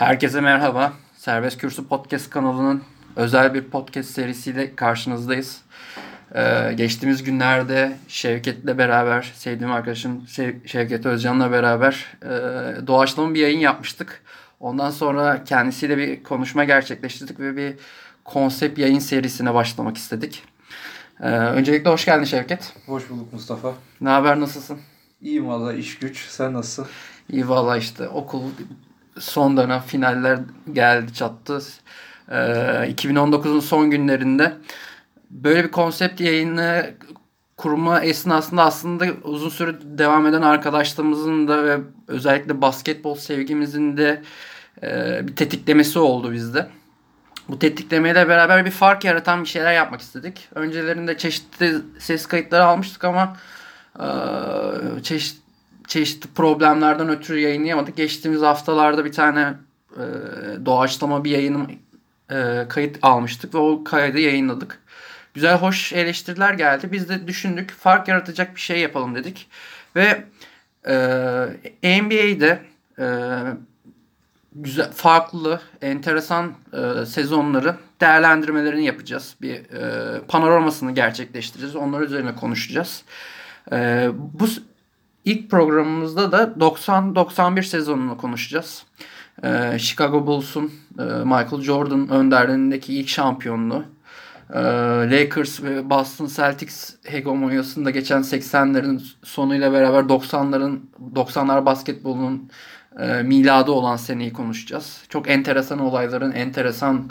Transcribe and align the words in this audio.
Herkese 0.00 0.40
merhaba. 0.40 0.92
Serbest 1.16 1.58
Kürsü 1.58 1.88
Podcast 1.88 2.30
kanalının 2.30 2.82
özel 3.16 3.54
bir 3.54 3.64
podcast 3.64 4.10
serisiyle 4.10 4.76
karşınızdayız. 4.76 5.62
Ee, 6.34 6.72
geçtiğimiz 6.76 7.22
günlerde 7.22 7.96
Şevket'le 8.08 8.78
beraber, 8.78 9.32
sevdiğim 9.34 9.72
arkadaşım 9.72 10.26
Sev- 10.26 10.66
Şevket 10.66 11.06
Özcan'la 11.06 11.52
beraber 11.52 12.06
e, 12.22 12.28
doğaçlama 12.86 13.34
bir 13.34 13.40
yayın 13.40 13.58
yapmıştık. 13.58 14.22
Ondan 14.60 14.90
sonra 14.90 15.44
kendisiyle 15.44 15.98
bir 15.98 16.22
konuşma 16.22 16.64
gerçekleştirdik 16.64 17.40
ve 17.40 17.56
bir 17.56 17.74
konsept 18.24 18.78
yayın 18.78 18.98
serisine 18.98 19.54
başlamak 19.54 19.96
istedik. 19.96 20.42
Ee, 21.20 21.28
öncelikle 21.28 21.90
hoş 21.90 22.04
geldin 22.04 22.24
Şevket. 22.24 22.72
Hoş 22.86 23.10
bulduk 23.10 23.32
Mustafa. 23.32 23.74
Ne 24.00 24.08
haber, 24.08 24.40
nasılsın? 24.40 24.78
İyiyim 25.20 25.48
valla 25.48 25.72
iş 25.72 25.98
güç. 25.98 26.26
Sen 26.28 26.52
nasılsın? 26.52 26.86
İyi 27.32 27.48
valla 27.48 27.76
işte 27.76 28.08
okul 28.08 28.42
son 29.20 29.56
dönem 29.56 29.80
finaller 29.80 30.38
geldi 30.72 31.14
çattı. 31.14 31.62
Ee, 32.30 32.34
2019'un 32.34 33.60
son 33.60 33.90
günlerinde 33.90 34.52
böyle 35.30 35.64
bir 35.64 35.70
konsept 35.70 36.20
yayını 36.20 36.90
kurma 37.56 38.00
esnasında 38.00 38.62
aslında 38.64 39.06
uzun 39.24 39.48
süre 39.48 39.74
devam 39.82 40.26
eden 40.26 40.42
arkadaşlarımızın 40.42 41.48
da 41.48 41.64
ve 41.64 41.78
özellikle 42.08 42.60
basketbol 42.60 43.14
sevgimizin 43.14 43.96
de 43.96 44.22
e, 44.82 45.20
bir 45.28 45.36
tetiklemesi 45.36 45.98
oldu 45.98 46.32
bizde. 46.32 46.66
Bu 47.48 47.58
tetiklemeyle 47.58 48.28
beraber 48.28 48.64
bir 48.64 48.70
fark 48.70 49.04
yaratan 49.04 49.42
bir 49.42 49.48
şeyler 49.48 49.72
yapmak 49.72 50.00
istedik. 50.00 50.48
Öncelerinde 50.54 51.18
çeşitli 51.18 51.74
ses 51.98 52.26
kayıtları 52.26 52.64
almıştık 52.64 53.04
ama 53.04 53.36
e, 54.00 54.06
çeşit, 55.02 55.39
çeşitli 55.90 56.30
problemlerden 56.34 57.08
ötürü 57.08 57.38
yayınlayamadık. 57.40 57.96
Geçtiğimiz 57.96 58.42
haftalarda 58.42 59.04
bir 59.04 59.12
tane 59.12 59.54
e, 59.96 60.04
doğaçlama 60.66 61.24
bir 61.24 61.30
yayın 61.30 61.72
e, 62.30 62.66
kayıt 62.68 62.98
almıştık 63.02 63.54
ve 63.54 63.58
o 63.58 63.84
kaydı 63.84 64.18
yayınladık. 64.18 64.82
Güzel 65.34 65.58
hoş 65.58 65.92
eleştiriler 65.92 66.54
geldi. 66.54 66.92
Biz 66.92 67.08
de 67.08 67.28
düşündük 67.28 67.70
fark 67.70 68.08
yaratacak 68.08 68.54
bir 68.54 68.60
şey 68.60 68.78
yapalım 68.78 69.14
dedik. 69.14 69.48
Ve 69.96 70.24
e, 71.82 72.02
NBA'de 72.02 72.62
e, 72.98 73.06
güzel, 74.52 74.92
farklı, 74.92 75.60
enteresan 75.82 76.52
e, 76.72 77.06
sezonları 77.06 77.76
değerlendirmelerini 78.00 78.84
yapacağız. 78.84 79.36
Bir 79.42 79.54
e, 79.54 80.20
panoramasını 80.28 80.92
gerçekleştireceğiz. 80.92 81.76
Onlar 81.76 82.00
üzerine 82.00 82.34
konuşacağız. 82.34 83.02
E, 83.72 84.08
bu 84.14 84.46
ilk 85.24 85.50
programımızda 85.50 86.32
da 86.32 86.42
90-91 86.42 87.62
sezonunu 87.62 88.16
konuşacağız. 88.16 88.82
E, 89.42 89.78
Chicago 89.78 90.26
Bulls'un 90.26 90.72
e, 90.98 91.02
Michael 91.02 91.60
Jordan 91.60 92.08
önderliğindeki 92.08 92.94
ilk 92.94 93.08
şampiyonluğu. 93.08 93.84
E, 94.54 94.60
Lakers 95.10 95.62
ve 95.62 95.90
Boston 95.90 96.26
Celtics 96.26 96.94
hegemonyasında 97.04 97.90
geçen 97.90 98.20
80'lerin 98.20 99.02
sonuyla 99.22 99.72
beraber 99.72 100.02
90'ların 100.02 100.78
90'lar 101.14 101.66
basketbolunun 101.66 102.50
e, 102.98 103.22
miladı 103.22 103.70
olan 103.70 103.96
seneyi 103.96 104.32
konuşacağız. 104.32 105.02
Çok 105.08 105.30
enteresan 105.30 105.78
olayların 105.78 106.32
enteresan 106.32 107.10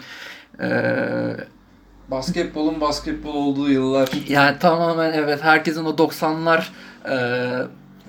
e, 0.60 0.70
Basketbolun 2.10 2.80
basketbol 2.80 3.34
olduğu 3.34 3.70
yıllar. 3.70 4.08
yani 4.28 4.58
tamamen 4.58 5.12
evet 5.12 5.42
herkesin 5.42 5.84
o 5.84 5.90
90'lar 5.90 6.62
e, 7.08 7.16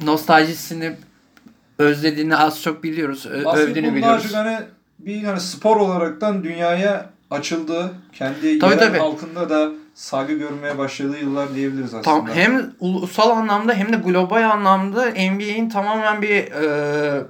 nostaljisini 0.05 0.93
özlediğini 1.77 2.35
az 2.37 2.61
çok 2.61 2.83
biliyoruz. 2.83 3.25
Ö- 3.25 3.51
övdüğünü 3.51 3.95
biliyoruz. 3.95 4.33
hani 4.33 4.57
bir 4.99 5.21
yani 5.21 5.39
spor 5.39 5.77
olaraktan 5.77 6.43
dünyaya 6.43 7.09
açıldığı, 7.31 7.91
kendi 8.13 8.59
Tabii, 8.59 8.71
yerel 8.73 8.87
tabii. 8.87 8.97
halkında 8.97 9.49
da 9.49 9.69
saygı 9.95 10.33
görmeye 10.33 10.77
başladığı 10.77 11.17
yıllar 11.19 11.55
diyebiliriz 11.55 11.93
aslında. 11.93 12.03
Tam 12.03 12.27
hem 12.27 12.71
ulusal 12.79 13.29
anlamda 13.29 13.73
hem 13.73 13.93
de 13.93 13.97
global 13.97 14.49
anlamda 14.51 15.05
NBA'in 15.05 15.69
tamamen 15.69 16.21
bir 16.21 16.51
e, 16.51 17.23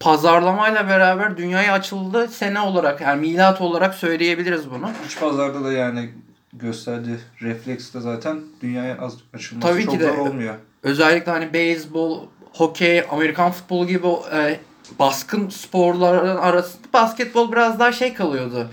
pazarlamayla 0.00 0.88
beraber 0.88 1.36
dünyaya 1.36 1.72
açıldığı 1.72 2.28
sene 2.28 2.60
olarak 2.60 3.00
yani 3.00 3.20
milat 3.20 3.60
olarak 3.60 3.94
söyleyebiliriz 3.94 4.70
bunu. 4.70 4.90
İç 5.06 5.20
pazarda 5.20 5.64
da 5.64 5.72
yani 5.72 6.10
gösterdiği 6.52 7.16
refleks 7.42 7.94
de 7.94 8.00
zaten 8.00 8.40
dünyaya 8.62 8.98
az 9.00 9.14
açılması 9.34 9.68
Tabii 9.72 9.84
çok 9.84 9.94
ki 9.94 10.00
de. 10.00 10.10
olmuyor. 10.12 10.54
Özellikle 10.84 11.32
hani 11.32 11.52
beyzbol, 11.52 12.20
hokey, 12.52 13.04
Amerikan 13.10 13.52
futbolu 13.52 13.86
gibi 13.86 14.06
e, 14.34 14.60
baskın 14.98 15.48
sporların 15.48 16.36
arasında 16.36 16.82
basketbol 16.92 17.52
biraz 17.52 17.78
daha 17.78 17.92
şey 17.92 18.14
kalıyordu. 18.14 18.68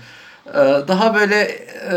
E, 0.46 0.58
daha 0.88 1.14
böyle 1.14 1.40
e, 1.90 1.94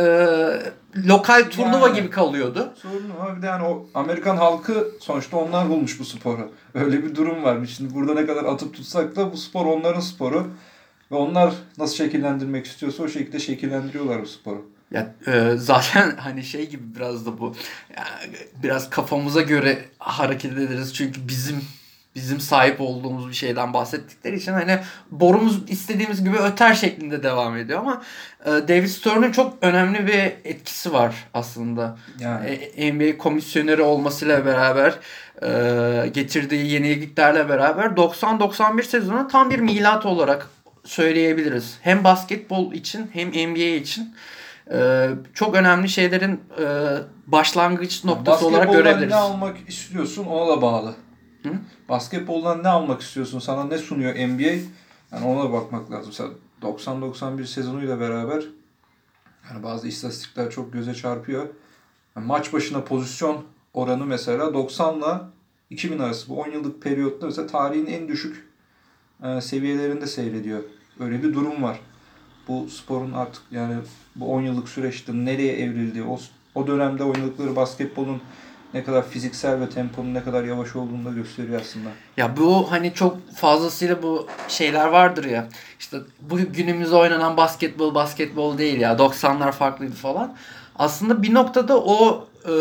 lokal 1.08 1.44
turnuva 1.50 1.88
Yani. 1.88 1.96
gibi 1.96 2.10
kalıyordu. 2.10 2.74
Sorun 2.82 3.18
var. 3.20 3.38
Bir 3.38 3.42
de 3.42 3.46
yani 3.46 3.64
o 3.68 3.86
Amerikan 3.94 4.38
halkı 4.38 4.88
sonuçta 5.00 5.38
onlar 5.38 5.70
bulmuş 5.70 6.00
bu 6.00 6.06
sporu. 6.06 6.52
Öyle 6.74 7.04
bir 7.04 7.16
durum 7.16 7.44
var. 7.44 7.66
Şimdi 7.66 7.94
burada 7.94 8.14
ne 8.14 8.26
kadar 8.26 8.44
atıp 8.44 8.74
tutsak 8.74 9.16
da 9.16 9.34
bu 9.34 9.38
spor 9.38 9.66
onların 9.66 10.00
sporu. 10.00 10.48
Ve 11.12 11.16
onlar 11.16 11.54
nasıl 11.78 11.96
şekillendirmek 11.96 12.66
istiyorsa 12.66 13.04
o 13.04 13.08
şekilde 13.08 13.40
şekillendiriyorlar 13.40 14.22
bu 14.22 14.26
sporu. 14.26 14.66
Ya 14.96 15.16
e, 15.28 15.58
zaten 15.58 16.16
hani 16.18 16.44
şey 16.44 16.70
gibi 16.70 16.96
biraz 16.96 17.26
da 17.26 17.40
bu 17.40 17.56
yani 17.98 18.36
biraz 18.64 18.90
kafamıza 18.90 19.42
göre 19.42 19.86
hareket 20.00 20.52
ederiz 20.52 20.94
çünkü 20.94 21.28
bizim 21.28 21.62
bizim 22.16 22.40
sahip 22.40 22.82
olduğumuz 22.82 23.30
bir 23.30 23.34
şeyden 23.34 23.74
bahsettikleri 23.74 24.36
için 24.36 24.52
hani 24.52 24.80
borumuz 25.12 25.72
istediğimiz 25.72 26.24
gibi 26.24 26.38
öter 26.38 26.74
şeklinde 26.74 27.24
devam 27.24 27.58
ediyor 27.58 27.80
ama 27.80 28.04
e, 28.46 28.50
David 28.50 28.88
Stern'ın 28.88 29.32
çok 29.32 29.54
önemli 29.62 30.08
bir 30.08 30.50
etkisi 30.52 30.94
var 30.94 31.16
aslında. 31.34 31.98
Yani 32.20 32.50
E, 32.50 32.94
NBA 32.94 33.18
komisyoneri 33.18 33.82
olmasıyla 33.82 34.46
beraber 34.46 34.94
e, 35.42 36.08
getirdiği 36.08 36.72
yeniliklerle 36.72 37.50
beraber 37.50 37.86
90-91 37.86 38.84
sezonu 38.84 39.28
tam 39.28 39.50
bir 39.50 39.60
milat 39.60 40.06
olarak 40.06 40.50
söyleyebiliriz. 40.86 41.78
Hem 41.82 42.04
basketbol 42.04 42.74
için 42.74 43.10
hem 43.14 43.30
NBA 43.30 43.76
için 43.76 44.16
e, 44.72 45.10
çok 45.34 45.56
önemli 45.56 45.90
şeylerin 45.90 46.42
e, 46.60 46.98
başlangıç 47.28 48.04
noktası 48.04 48.48
olarak 48.48 48.72
görebiliriz. 48.72 49.10
ne 49.10 49.16
almak 49.16 49.58
istiyorsun 49.68 50.26
ona 50.26 50.48
da 50.58 50.62
bağlı. 50.62 50.96
Hı? 51.44 51.50
Basketboldan 51.90 52.64
ne 52.64 52.68
almak 52.68 53.02
istiyorsun? 53.02 53.40
Sana 53.40 53.64
ne 53.64 53.78
sunuyor 53.78 54.14
NBA? 54.14 54.70
Yani 55.12 55.26
ona 55.26 55.44
da 55.44 55.54
bakmak 55.54 55.92
lazım. 55.92 56.08
Mesela 56.08 56.30
90-91 56.62 57.46
sezonuyla 57.46 58.00
beraber 58.00 58.44
yani 59.50 59.64
bazı 59.64 59.88
istatistikler 59.88 60.50
çok 60.50 60.74
göze 60.74 60.94
çarpıyor. 60.94 61.48
Yani 62.16 62.28
maç 62.28 62.54
başına 62.54 62.84
pozisyon 62.84 63.46
oranı 63.74 64.06
mesela 64.06 64.54
90 64.54 64.98
ile 64.98 65.06
2000 65.70 66.00
arası 66.00 66.30
bu 66.30 66.42
10 66.42 66.52
yıllık 66.52 66.82
periyotta 66.82 67.26
mesela 67.26 67.48
tarihin 67.48 67.86
en 67.86 68.08
düşük 68.08 68.50
e, 69.24 69.42
seviyelerinde 69.42 70.08
seyrediyor. 70.08 70.64
Öyle 71.00 71.24
bir 71.24 71.34
durum 71.34 71.64
var. 71.64 71.80
Bu 72.48 72.70
sporun 72.70 73.14
artık 73.14 73.42
yani 73.52 73.76
bu 74.16 74.34
10 74.34 74.42
yıllık 74.42 74.70
süreçte 74.70 75.14
nereye 75.14 75.58
evrildiği, 75.58 76.04
o, 76.04 76.20
o 76.56 76.68
dönemde 76.68 77.04
oynadıkları 77.04 77.56
basketbolun 77.56 78.22
ne 78.74 78.84
kadar 78.84 79.10
fiziksel 79.10 79.62
ve 79.62 79.70
temponun 79.70 80.14
ne 80.14 80.24
kadar 80.24 80.44
yavaş 80.44 80.76
olduğunu 80.76 81.06
da 81.06 81.10
gösteriyor 81.10 81.62
aslında. 81.62 81.90
Ya 82.18 82.38
bu 82.38 82.72
hani 82.72 82.94
çok 82.94 83.32
fazlasıyla 83.36 84.04
bu 84.04 84.28
şeyler 84.48 84.88
vardır 84.88 85.26
ya. 85.26 85.48
İşte 85.80 85.98
bu 86.22 86.38
günümüzde 86.38 86.96
oynanan 86.96 87.38
basketbol 87.38 87.96
basketbol 87.96 88.58
değil 88.58 88.80
ya. 88.80 88.94
90'lar 88.94 89.52
farklıydı 89.52 89.96
falan. 89.96 90.36
Aslında 90.76 91.24
bir 91.24 91.34
noktada 91.34 91.80
o 91.80 92.28
e, 92.48 92.54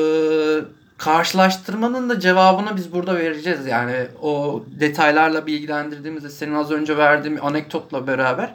karşılaştırmanın 0.99 2.09
da 2.09 2.21
cevabını 2.21 2.77
biz 2.77 2.93
burada 2.93 3.17
vereceğiz. 3.17 3.67
Yani 3.67 4.07
o 4.23 4.63
detaylarla 4.81 5.47
bilgilendirdiğimizde 5.47 6.31
senin 6.31 6.55
az 6.55 6.71
önce 6.71 6.97
verdiğim 6.97 7.45
anekdotla 7.45 8.07
beraber. 8.07 8.55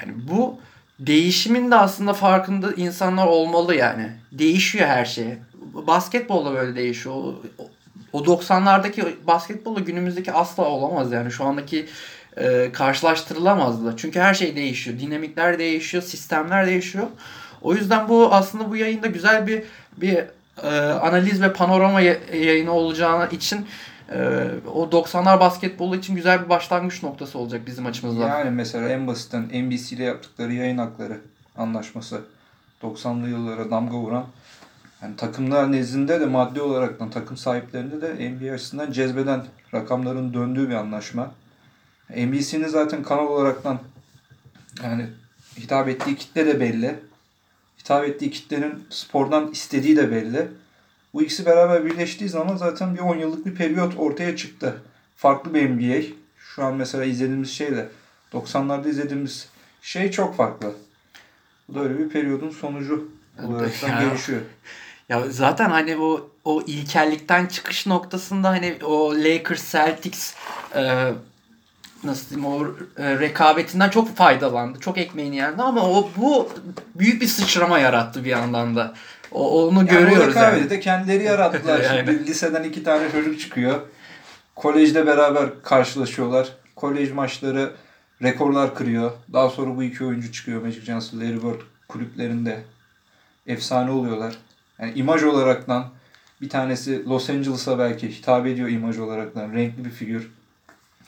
Yani 0.00 0.14
bu 0.30 0.58
değişimin 1.00 1.70
de 1.70 1.76
aslında 1.76 2.12
farkında 2.12 2.72
insanlar 2.72 3.26
olmalı 3.26 3.74
yani. 3.74 4.10
Değişiyor 4.32 4.86
her 4.86 5.04
şey. 5.04 5.26
Basketbol 5.86 6.46
da 6.46 6.52
böyle 6.54 6.76
değişiyor. 6.76 7.14
O, 7.14 7.34
o 8.12 8.20
90'lardaki 8.24 9.12
basketbolla 9.26 9.80
günümüzdeki 9.80 10.32
asla 10.32 10.64
olamaz 10.64 11.12
yani. 11.12 11.30
Şu 11.30 11.44
andaki 11.44 11.86
e, 12.36 12.72
karşılaştırılamaz 12.72 13.84
da. 13.84 13.96
Çünkü 13.96 14.20
her 14.20 14.34
şey 14.34 14.56
değişiyor. 14.56 14.98
Dinamikler 14.98 15.58
değişiyor, 15.58 16.02
sistemler 16.02 16.66
değişiyor. 16.66 17.06
O 17.62 17.74
yüzden 17.74 18.08
bu 18.08 18.34
aslında 18.34 18.70
bu 18.70 18.76
yayında 18.76 19.06
güzel 19.06 19.46
bir 19.46 19.62
bir 19.96 20.16
e, 20.62 20.68
analiz 20.78 21.42
ve 21.42 21.52
panorama 21.52 22.00
ya- 22.00 22.16
yayını 22.34 22.72
olacağına 22.72 23.26
için 23.26 23.66
e, 24.12 24.48
o 24.74 24.84
90'lar 24.84 25.40
basketbolu 25.40 25.96
için 25.96 26.16
güzel 26.16 26.44
bir 26.44 26.48
başlangıç 26.48 27.02
noktası 27.02 27.38
olacak 27.38 27.66
bizim 27.66 27.86
açımızdan. 27.86 28.28
Yani 28.28 28.50
mesela 28.50 28.88
en 28.88 29.06
basitten 29.06 29.42
NBC 29.42 29.96
ile 29.96 30.04
yaptıkları 30.04 30.52
yayın 30.52 30.78
hakları 30.78 31.20
anlaşması 31.56 32.20
90'lı 32.82 33.28
yıllara 33.28 33.70
damga 33.70 33.96
vuran 33.96 34.26
yani 35.02 35.16
takımlar 35.16 35.72
nezdinde 35.72 36.20
de 36.20 36.26
maddi 36.26 36.60
olarak 36.60 37.12
takım 37.12 37.36
sahiplerinde 37.36 38.02
de 38.02 38.30
NBA 38.30 38.54
açısından 38.54 38.92
cezbeden 38.92 39.44
rakamların 39.74 40.34
döndüğü 40.34 40.68
bir 40.68 40.74
anlaşma. 40.74 41.30
NBC'nin 42.10 42.68
zaten 42.68 43.02
kanal 43.02 43.26
olaraktan 43.26 43.78
Yani 44.82 45.06
hitap 45.58 45.88
ettiği 45.88 46.16
kitle 46.16 46.46
de 46.46 46.60
belli. 46.60 46.98
Hitap 47.78 48.04
ettiği 48.04 48.30
kitlenin 48.30 48.86
spordan 48.90 49.50
istediği 49.50 49.96
de 49.96 50.10
belli. 50.10 50.48
Bu 51.14 51.22
ikisi 51.22 51.46
beraber 51.46 51.84
birleştiği 51.84 52.28
zaman 52.28 52.56
zaten 52.56 52.94
bir 52.94 53.00
10 53.00 53.16
yıllık 53.16 53.46
bir 53.46 53.54
periyot 53.54 53.92
ortaya 53.98 54.36
çıktı. 54.36 54.82
Farklı 55.16 55.54
bir 55.54 55.68
NBA. 55.70 56.06
Şu 56.38 56.64
an 56.64 56.74
mesela 56.74 57.04
izlediğimiz 57.04 57.50
şeyle 57.50 57.88
90'larda 58.32 58.88
izlediğimiz 58.88 59.48
şey 59.82 60.10
çok 60.10 60.36
farklı. 60.36 60.72
Bu 61.68 61.74
da 61.74 61.80
öyle 61.80 61.98
bir 61.98 62.08
periyodun 62.08 62.50
sonucu 62.50 63.08
olarak 63.44 63.82
Ya. 63.82 64.02
gelişiyor. 64.02 64.40
Ya 65.08 65.22
zaten 65.30 65.70
hani 65.70 65.96
o 65.96 66.30
o 66.44 66.62
ilkellikten 66.66 67.46
çıkış 67.46 67.86
noktasında 67.86 68.48
hani 68.48 68.78
o 68.84 69.14
Lakers 69.14 69.72
Celtics 69.72 70.34
e, 70.74 71.12
nasıl 72.04 72.30
diyeyim 72.30 72.52
o 72.52 72.66
e, 73.02 73.18
rekabetinden 73.18 73.90
çok 73.90 74.16
faydalandı. 74.16 74.80
Çok 74.80 74.98
ekmeğini 74.98 75.36
yendi 75.36 75.62
ama 75.62 75.90
o 75.90 76.10
bu 76.16 76.48
büyük 76.94 77.22
bir 77.22 77.26
sıçrama 77.26 77.78
yarattı 77.78 78.24
bir 78.24 78.30
yandan 78.30 78.76
da. 78.76 78.94
O, 79.32 79.66
onu 79.66 79.78
Yani 79.78 79.88
görüyoruz 79.88 80.36
yani. 80.36 80.70
de 80.70 80.80
kendileri 80.80 81.24
yarattılar. 81.24 81.82
Şimdi 81.96 82.26
liseden 82.26 82.62
iki 82.62 82.84
tane 82.84 83.10
çocuk 83.12 83.40
çıkıyor. 83.40 83.80
Kolejde 84.56 85.06
beraber 85.06 85.62
karşılaşıyorlar. 85.62 86.48
Kolej 86.76 87.12
maçları 87.12 87.72
rekorlar 88.22 88.74
kırıyor. 88.74 89.10
Daha 89.32 89.50
sonra 89.50 89.76
bu 89.76 89.82
iki 89.82 90.04
oyuncu 90.04 90.32
çıkıyor. 90.32 90.62
Magic 90.62 90.80
Johnson, 90.80 91.20
Larry 91.20 91.42
Bird 91.42 91.60
kulüplerinde 91.88 92.60
efsane 93.46 93.90
oluyorlar. 93.90 94.34
Yani 94.80 94.92
imaj 94.94 95.22
olaraktan 95.24 95.84
bir 96.40 96.48
tanesi 96.48 97.08
Los 97.08 97.30
Angeles'a 97.30 97.78
belki 97.78 98.08
hitap 98.18 98.46
ediyor 98.46 98.68
imaj 98.68 98.98
olaraktan. 98.98 99.52
Renkli 99.52 99.84
bir 99.84 99.90
figür. 99.90 100.30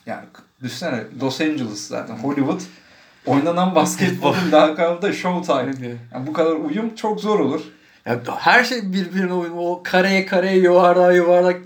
Yani 0.06 0.24
düşünsene 0.62 1.04
Los 1.22 1.40
Angeles 1.40 1.86
zaten 1.86 2.16
Hollywood. 2.16 2.60
Oynanan 3.26 3.74
basketbolun 3.74 4.36
lakabı 4.52 5.02
da 5.02 5.12
Showtime. 5.12 5.96
Yani 6.14 6.26
bu 6.26 6.32
kadar 6.32 6.52
uyum 6.52 6.94
çok 6.94 7.20
zor 7.20 7.40
olur. 7.40 7.60
Ya 8.10 8.36
her 8.38 8.64
şey 8.64 8.92
birbirine 8.92 9.32
uyumlu. 9.32 9.70
O 9.70 9.82
kareye 9.84 10.26
kareye 10.26 10.56
yuvarlağa 10.56 11.12
yuvarlak 11.12 11.60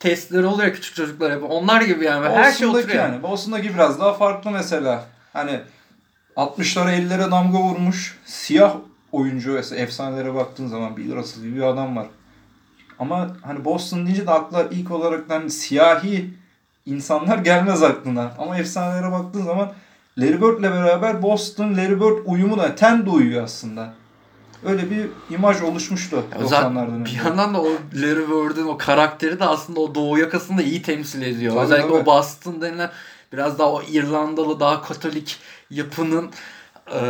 testleri 0.00 0.46
oluyor 0.46 0.72
küçük 0.72 0.94
çocuklar 0.94 1.32
hep. 1.32 1.42
Onlar 1.50 1.80
gibi 1.82 2.04
yani. 2.04 2.28
Her 2.28 2.52
şey 2.52 2.68
Boston'daki 2.68 2.86
oturuyor. 2.86 3.04
yani. 3.04 3.22
Boston'daki 3.22 3.74
biraz 3.74 4.00
daha 4.00 4.12
farklı 4.12 4.50
mesela. 4.50 5.04
Hani 5.32 5.60
60'lara 6.36 6.90
50'lere 6.90 7.30
damga 7.30 7.58
vurmuş 7.58 8.18
siyah 8.24 8.74
oyuncu 9.12 9.52
mesela 9.52 9.82
efsanelere 9.82 10.34
baktığın 10.34 10.66
zaman 10.66 10.96
Bill 10.96 11.16
Russell 11.16 11.42
gibi 11.42 11.56
bir 11.56 11.62
adam 11.62 11.96
var. 11.96 12.06
Ama 12.98 13.36
hani 13.42 13.64
Boston 13.64 14.06
deyince 14.06 14.26
de 14.26 14.30
akla 14.30 14.62
ilk 14.70 14.90
olarak 14.90 15.24
hani 15.28 15.50
siyahi 15.50 16.30
insanlar 16.86 17.38
gelmez 17.38 17.82
aklına. 17.82 18.32
Ama 18.38 18.58
efsanelere 18.58 19.12
baktığın 19.12 19.42
zaman 19.42 19.72
Larry 20.18 20.40
Bird'le 20.40 20.62
beraber 20.62 21.22
Boston 21.22 21.76
Larry 21.76 22.00
Bird 22.00 22.18
uyumu 22.24 22.58
da 22.58 22.74
ten 22.74 23.06
de 23.06 23.10
uyuyor 23.10 23.42
aslında. 23.44 23.94
Öyle 24.64 24.90
bir 24.90 25.06
imaj 25.30 25.62
oluşmuştu 25.62 26.24
Ya 26.40 26.46
zaten 26.46 26.72
90'lardan 26.72 27.04
bir 27.04 27.12
yandan 27.24 27.54
da 27.54 27.62
o 27.62 27.68
Larry 27.94 28.28
Bird'ün 28.28 28.66
o 28.66 28.78
karakteri 28.78 29.40
de 29.40 29.44
aslında 29.44 29.80
o 29.80 29.94
doğu 29.94 30.18
yakasını 30.18 30.58
da 30.58 30.62
iyi 30.62 30.82
temsil 30.82 31.22
ediyor. 31.22 31.54
Tabii, 31.54 31.64
Özellikle 31.64 31.88
tabii. 31.88 31.98
o 31.98 32.06
Boston 32.06 32.60
denilen 32.60 32.90
biraz 33.32 33.58
daha 33.58 33.72
o 33.72 33.82
İrlandalı 33.82 34.60
daha 34.60 34.82
Katolik 34.82 35.38
yapının 35.70 36.30
e, 36.94 37.00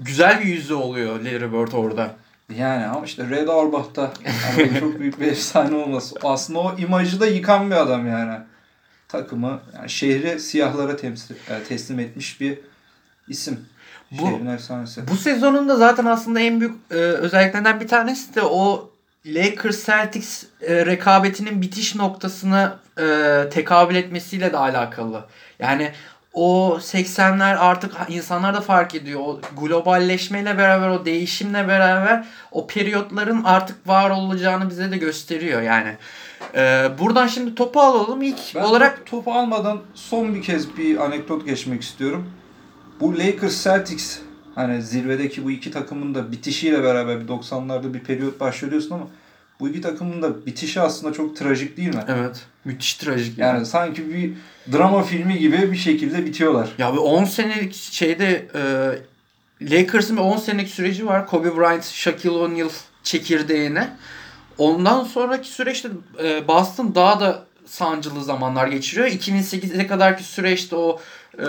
güzel 0.00 0.40
bir 0.40 0.44
yüzü 0.44 0.74
oluyor 0.74 1.20
Larry 1.20 1.52
Bird 1.52 1.72
orada. 1.72 2.14
Yani 2.56 2.86
ama 2.86 3.06
işte 3.06 3.30
Red 3.30 3.48
Auerbach'ta 3.48 4.12
yani 4.58 4.80
çok 4.80 5.00
büyük 5.00 5.20
bir 5.20 5.26
efsane 5.26 5.76
olması. 5.76 6.14
Aslında 6.22 6.58
o 6.58 6.76
imajı 6.78 7.20
da 7.20 7.26
yıkan 7.26 7.70
bir 7.70 7.76
adam 7.76 8.08
yani. 8.08 8.38
Takımı, 9.08 9.60
yani 9.74 9.90
şehri 9.90 10.40
siyahlara 10.40 10.96
temsil, 10.96 11.34
e, 11.34 11.62
teslim 11.62 11.98
etmiş 11.98 12.40
bir 12.40 12.58
isim. 13.28 13.60
Bu- 14.20 14.26
Şehrin 14.26 14.46
efsanesi. 14.46 15.08
Bu 15.08 15.16
sezonun 15.16 15.68
da 15.68 15.76
zaten 15.76 16.04
aslında 16.04 16.40
en 16.40 16.60
büyük 16.60 16.74
e, 16.90 16.94
özelliklerinden 16.94 17.80
bir 17.80 17.88
tanesi 17.88 18.34
de 18.34 18.42
o 18.42 18.90
Lakers 19.26 19.86
Celtics 19.86 20.44
e, 20.62 20.86
rekabetinin 20.86 21.62
bitiş 21.62 21.94
noktasına 21.94 22.78
e, 23.00 23.04
tekabül 23.50 23.94
etmesiyle 23.94 24.52
de 24.52 24.56
alakalı. 24.56 25.24
Yani 25.58 25.92
o 26.32 26.78
80'ler 26.80 27.56
artık 27.56 27.92
insanlar 28.08 28.54
da 28.54 28.60
fark 28.60 28.94
ediyor. 28.94 29.20
O 29.20 29.40
globalleşmeyle 29.60 30.58
beraber 30.58 30.88
o 30.88 31.04
değişimle 31.04 31.68
beraber 31.68 32.24
o 32.52 32.66
periyotların 32.66 33.44
artık 33.44 33.88
var 33.88 34.10
olacağını 34.10 34.70
bize 34.70 34.90
de 34.90 34.96
gösteriyor 34.96 35.62
yani. 35.62 35.96
E, 36.54 36.88
buradan 36.98 37.26
şimdi 37.26 37.54
topu 37.54 37.80
alalım 37.80 38.22
ilk 38.22 38.54
Ben 38.54 38.60
olarak 38.62 38.96
top- 38.96 39.06
topu 39.06 39.32
almadan 39.32 39.80
son 39.94 40.34
bir 40.34 40.42
kez 40.42 40.76
bir 40.76 41.04
anekdot 41.04 41.46
geçmek 41.46 41.82
istiyorum. 41.82 42.30
Bu 43.04 43.18
Lakers 43.18 43.64
Celtics 43.64 44.18
hani 44.54 44.82
zirvedeki 44.82 45.44
bu 45.44 45.50
iki 45.50 45.70
takımın 45.70 46.14
da 46.14 46.32
bitişiyle 46.32 46.82
beraber 46.82 47.20
bir 47.20 47.28
90'larda 47.28 47.94
bir 47.94 48.00
periyot 48.00 48.40
başlıyor 48.40 48.70
diyorsun 48.70 48.94
ama 48.94 49.06
bu 49.60 49.68
iki 49.68 49.80
takımın 49.80 50.22
da 50.22 50.46
bitişi 50.46 50.80
aslında 50.80 51.12
çok 51.12 51.36
trajik 51.36 51.76
değil 51.76 51.94
mi? 51.94 52.04
evet 52.08 52.46
müthiş 52.64 52.94
trajik. 52.94 53.38
yani. 53.38 53.56
Yani 53.56 53.66
sanki 53.66 54.14
bir 54.14 54.32
drama 54.72 55.02
filmi 55.02 55.38
gibi 55.38 55.72
bir 55.72 55.76
şekilde 55.76 56.26
bitiyorlar. 56.26 56.68
Ya 56.78 56.92
bir 56.92 56.98
10 56.98 57.24
senelik 57.24 57.74
şeyde 57.74 58.48
e, 58.54 58.62
Lakers'ın 59.70 60.16
bir 60.16 60.22
10 60.22 60.36
senelik 60.36 60.68
süreci 60.68 61.06
var. 61.06 61.26
Kobe 61.26 61.56
Bryant, 61.56 61.84
Shaquille 61.84 62.30
O'Neal 62.30 62.70
çekirdeğine. 63.02 63.96
Ondan 64.58 65.04
sonraki 65.04 65.48
süreçte 65.48 65.88
e, 66.22 66.48
Boston 66.48 66.94
daha 66.94 67.20
da 67.20 67.44
sancılı 67.66 68.24
zamanlar 68.24 68.66
geçiriyor. 68.66 69.06
2008'e 69.08 69.86
kadarki 69.86 70.24
süreçte 70.24 70.76
o 70.76 71.00
e, 71.38 71.46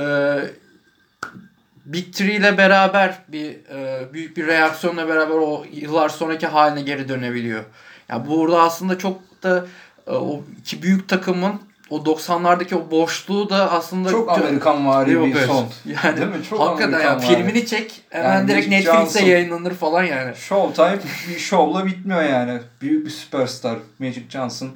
Big 1.86 2.14
Three 2.14 2.36
ile 2.36 2.58
beraber 2.58 3.16
bir 3.28 3.50
e, 3.76 4.14
büyük 4.14 4.38
bir 4.38 4.48
reaksiyonla 4.48 5.08
beraber 5.08 5.36
o 5.36 5.66
yıllar 5.72 6.10
sonraki 6.10 6.48
haline 6.48 6.82
geri 6.82 7.10
dönebiliyor. 7.10 7.64
Ya 8.10 8.28
burada 8.28 8.62
aslında 8.62 8.98
çok 8.98 9.44
da 9.44 9.66
e, 10.08 10.12
o 10.12 10.44
iki 10.60 10.82
büyük 10.82 11.10
takımın 11.10 11.62
o 11.90 11.98
90'lardaki 11.98 12.76
o 12.76 12.92
boşluğu 12.92 13.50
da 13.50 13.72
aslında 13.72 14.10
Çok 14.10 14.32
Amerikan 14.32 14.88
vari 14.88 15.26
bir 15.26 15.36
son. 15.36 15.68
Yani 16.04 16.18
Değil 16.18 16.28
mi? 16.28 16.44
Çok 16.50 16.60
hakikaten 16.60 17.00
ya 17.00 17.20
filmini 17.20 17.66
çek 17.66 18.02
hemen 18.10 18.34
Yani 18.34 18.48
direkt 18.48 18.68
Netflix'te 18.68 18.98
Johnson. 18.98 19.26
yayınlanır 19.26 19.74
falan 19.74 20.04
yani. 20.04 20.36
Showtime 20.36 21.00
bir 21.30 21.40
şovla 21.40 21.86
bitmiyor 21.86 22.24
yani. 22.24 22.60
Büyük 22.82 23.06
bir 23.06 23.12
süperstar 23.12 23.78
Magic 24.00 24.30
Johnson 24.30 24.70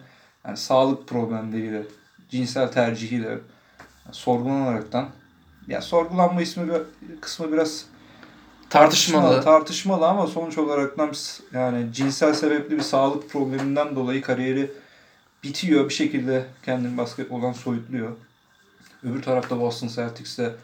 yani 0.48 0.58
sağlık 0.58 1.08
problemleriyle, 1.08 1.82
cinsel 2.30 2.68
tercihiyle 2.68 3.28
yani 3.28 3.40
sorgulanaraktan 4.12 5.10
ya 5.70 5.82
sorgulanma 5.82 6.42
ismi 6.42 6.72
kısmı 7.22 7.54
biraz 7.54 7.86
Tartışmalı. 8.70 9.42
tartışmalı 9.44 10.08
ama 10.08 10.28
sonuç 10.28 10.58
olarak 10.58 10.98
yani 11.54 11.94
cinsel 11.94 12.34
sebepli 12.34 12.78
bir 12.78 12.82
sağlık 12.82 13.30
probleminden 13.30 13.96
dolayı 13.96 14.22
kariyeri 14.22 14.72
bitiyor 15.44 15.90
bir 15.90 15.94
şekilde 15.94 16.46
kendini 16.66 16.98
basketboldan 16.98 17.54
soyutluyor. 17.54 18.12
Öbür 19.04 19.22
tarafta 19.22 19.60
Boston 19.60 19.88
Celtics'te 19.88 20.56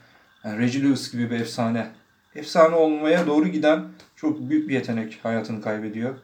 yani 0.44 0.60
Reggie 0.60 0.84
Lewis 0.84 1.12
gibi 1.12 1.32
bir 1.32 1.40
efsane. 1.40 1.92
Efsane 2.36 2.76
olmaya 2.76 3.28
doğru 3.28 3.48
giden 3.48 3.84
çok 4.16 4.40
büyük 4.40 4.70
bir 4.70 4.74
yetenek 4.74 5.20
hayatını 5.24 5.62
kaybediyor. 5.62 6.16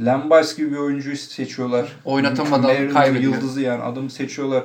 Lambice 0.00 0.54
gibi 0.56 0.72
bir 0.72 0.76
oyuncuyu 0.76 1.16
seçiyorlar. 1.16 1.96
Oynatamadan 2.04 2.90
kaybediyor. 2.92 3.34
Yıldızı 3.34 3.60
yani 3.60 3.82
adamı 3.82 4.10
seçiyorlar. 4.10 4.64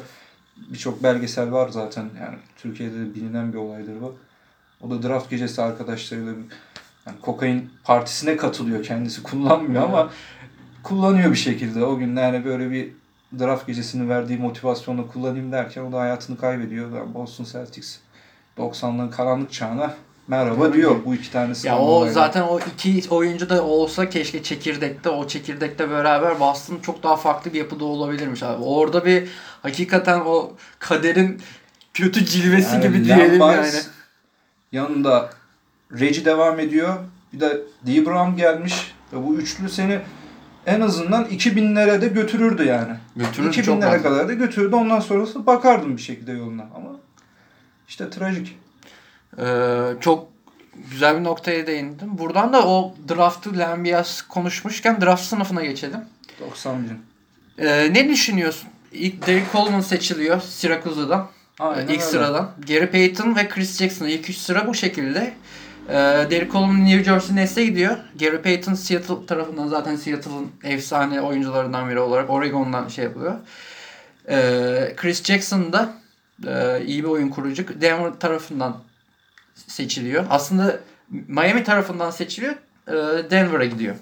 Birçok 0.68 1.04
belgesel 1.04 1.52
var 1.52 1.70
zaten 1.70 2.10
yani 2.22 2.38
Türkiye'de 2.58 3.00
de 3.00 3.16
bilinen 3.16 3.54
bir 3.54 3.58
olaydır 3.58 4.02
bu. 4.02 4.16
O 4.82 4.90
da 4.90 5.04
draft 5.04 5.30
gecesi 5.30 5.62
arkadaşlarıyla 5.62 6.34
yani 7.06 7.20
kokain 7.22 7.70
partisine 7.84 8.38
katılıyor. 8.38 8.84
Kendisi 8.84 9.24
kullanmıyor 9.24 9.84
ama 9.84 10.10
kullanıyor 10.84 11.32
bir 11.32 11.38
şekilde. 11.38 11.86
O 11.86 11.98
gün 11.98 12.16
yani 12.16 12.46
böyle 12.46 12.72
bir 12.72 12.90
draft 13.40 13.68
gecesinin 13.68 14.10
verdiği 14.10 14.38
motivasyonla 14.38 15.08
kullanayım 15.08 15.52
derken 15.52 15.82
o 15.82 15.92
da 15.92 16.00
hayatını 16.00 16.38
kaybediyor. 16.38 16.98
Yani 16.98 17.14
Boston 17.14 17.44
Celtics 17.44 17.98
90'ların 18.58 19.12
karanlık 19.12 19.52
çağına 19.52 19.94
merhaba 20.28 20.74
diyor 20.74 20.96
bu 21.06 21.16
iki 21.16 21.32
tanesi. 21.32 21.68
Ya 21.68 21.80
o 21.80 22.10
zaten 22.10 22.42
o 22.42 22.60
iki 22.60 23.10
oyuncu 23.10 23.50
da 23.50 23.64
olsa 23.64 24.10
keşke 24.10 24.44
çekirdekte 24.44 25.10
o 25.10 25.28
çekirdekte 25.28 25.90
beraber 25.90 26.40
Boston 26.40 26.80
çok 26.82 27.04
daha 27.04 27.16
farklı 27.16 27.54
bir 27.54 27.60
yapıda 27.60 27.86
olabilirmiş 27.86 28.44
abi. 28.44 28.64
Orada 28.64 29.06
bir 29.06 29.30
hakikaten 29.62 30.20
o 30.20 30.52
kaderin 30.80 31.42
kötü 31.94 32.26
cilvesi 32.26 32.76
Yani 32.76 32.88
gibi 32.88 33.06
diyelim 33.06 33.40
Lambice 33.40 33.78
yani. 33.78 33.86
Yanında 34.72 35.30
Reggie 35.92 36.26
devam 36.26 36.60
ediyor. 36.60 36.96
Bir 37.34 37.40
de 37.40 37.62
D. 37.88 38.06
Brown 38.06 38.38
gelmiş. 38.38 38.94
Ve 39.14 39.28
bu 39.28 39.36
üçlü 39.36 39.70
seni 39.70 40.00
en 40.66 40.82
azından 40.82 41.26
2000'lere 41.26 42.02
de 42.02 42.08
götürürdü 42.08 42.64
yani. 42.64 42.94
Götürür 43.16 43.54
2000'lere 43.54 43.64
çok 43.64 44.04
kadar 44.04 44.28
da 44.28 44.34
götürürdü. 44.34 44.76
Ondan 44.76 45.00
sonrası 45.00 45.46
bakardım 45.46 45.98
bir 45.98 46.02
şekilde 46.02 46.32
yoluna. 46.32 46.68
Ama 46.76 46.90
işte 47.88 48.10
trajik. 48.10 48.58
Ee, 49.40 49.94
çok 50.02 50.28
güzel 50.92 51.20
bir 51.20 51.24
noktaya 51.24 51.68
değindim. 51.68 52.18
Buradan 52.18 52.54
da 52.54 52.68
o 52.68 52.96
draftı 53.10 53.58
Lambias 53.58 54.22
konuşmuşken 54.22 55.02
draft 55.02 55.24
sınıfına 55.24 55.66
geçelim. 55.66 56.00
91. 56.40 56.96
Ee, 57.58 57.94
ne 57.94 58.10
düşünüyorsun? 58.10 58.70
İlk 58.92 59.28
Derek 59.28 59.52
Coleman 59.52 59.82
seçiliyor 59.82 60.42
Syracuse'dan. 60.42 61.28
Aynen 61.60 61.82
ilk 61.82 61.90
öyle. 61.90 62.02
sıradan. 62.02 62.52
Gary 62.68 62.86
Payton 62.86 63.36
ve 63.36 63.48
Chris 63.48 63.78
Jackson 63.80 64.06
ilk 64.08 64.30
üç 64.30 64.38
sıra 64.38 64.68
bu 64.68 64.74
şekilde. 64.74 65.34
Ee, 65.90 65.94
Derek 66.32 66.52
Coleman 66.52 66.86
New 66.86 67.04
Jersey 67.04 67.36
Nets'e 67.36 67.66
gidiyor. 67.66 67.98
Gary 68.20 68.38
Payton 68.38 68.74
Seattle 68.74 69.26
tarafından 69.26 69.68
zaten 69.68 69.96
Seattle'ın 69.96 70.52
efsane 70.64 71.22
oyuncularından 71.22 71.90
biri 71.90 72.00
olarak 72.00 72.30
Oregon'dan 72.30 72.88
şey 72.88 73.04
yapıyor. 73.06 73.36
Ee, 74.30 74.94
Chris 74.98 75.24
Jackson 75.24 75.74
da 75.74 75.94
e, 76.48 76.86
iyi 76.86 77.04
bir 77.04 77.10
oyun 77.10 77.30
kurucu. 77.30 77.82
Denver 77.82 78.12
tarafından 78.20 78.78
seçiliyor. 79.56 80.26
Aslında 80.30 80.80
Miami 81.10 81.64
tarafından 81.64 82.12
seçiliyor. 82.12 82.54
e, 82.88 82.94
Denver'a 83.32 83.66
gidiyor. 83.66 83.96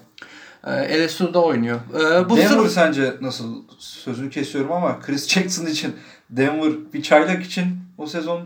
E, 0.68 1.06
LSU'da 1.06 1.42
oynuyor. 1.42 1.80
E, 1.94 2.28
bu 2.30 2.36
Denver 2.36 2.48
sırf- 2.50 2.70
sence 2.70 3.14
nasıl 3.20 3.54
sözünü 3.78 4.30
kesiyorum 4.30 4.72
ama 4.72 5.00
Chris 5.00 5.28
Jackson 5.28 5.66
için 5.66 5.96
Denver 6.30 6.72
bir 6.92 7.02
çaylak 7.02 7.42
için 7.44 7.66
o 7.98 8.06
sezon 8.06 8.40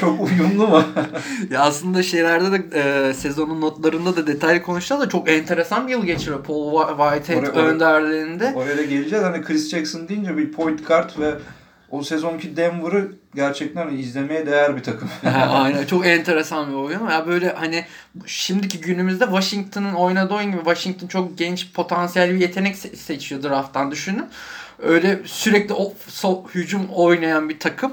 çok 0.00 0.20
uyumlu 0.30 0.66
mu? 0.68 0.82
Ya 1.50 1.60
aslında 1.60 2.02
şeylerde 2.02 2.52
de 2.52 2.80
e, 2.80 3.14
sezonun 3.14 3.60
notlarında 3.60 4.16
da 4.16 4.26
detaylı 4.26 4.62
konuşacağız 4.62 5.00
da 5.02 5.08
çok 5.08 5.30
enteresan 5.30 5.86
bir 5.86 5.92
yıl 5.92 6.04
geçiriyor 6.04 6.44
Paul 6.44 6.72
Whi- 6.72 7.10
Whitehead 7.10 7.42
Oraya- 7.42 7.52
oraya- 7.52 7.68
önderliğinde. 7.74 8.52
Oraya 8.56 8.76
da 8.78 8.82
geleceğiz. 8.82 9.24
Hani 9.24 9.42
Chris 9.44 9.70
Jackson 9.70 10.08
deyince 10.08 10.36
bir 10.36 10.52
point 10.52 10.86
guard 10.88 11.10
ve 11.20 11.34
o 11.90 12.02
sezonki 12.02 12.56
Denver'ı 12.56 13.12
gerçekten 13.34 13.88
izlemeye 13.88 14.46
değer 14.46 14.76
bir 14.76 14.82
takım. 14.82 15.08
Aynen 15.50 15.86
çok 15.86 16.06
enteresan 16.06 16.70
bir 16.70 16.74
oyun. 16.76 17.10
Ya 17.10 17.26
böyle 17.26 17.52
hani 17.52 17.84
şimdiki 18.26 18.80
günümüzde 18.80 19.24
Washington'ın 19.24 19.94
oynadığı 19.94 20.34
oyun 20.34 20.50
gibi 20.50 20.58
Washington 20.64 21.06
çok 21.06 21.38
genç 21.38 21.72
potansiyel 21.72 22.30
bir 22.34 22.40
yetenek 22.40 22.76
se- 22.76 22.96
seçiyor 22.96 23.42
drafttan 23.42 23.90
düşünün. 23.90 24.24
Öyle 24.82 25.18
sürekli 25.24 25.74
o, 25.74 25.92
so- 26.10 26.48
hücum 26.54 26.86
oynayan 26.94 27.48
bir 27.48 27.58
takım. 27.58 27.92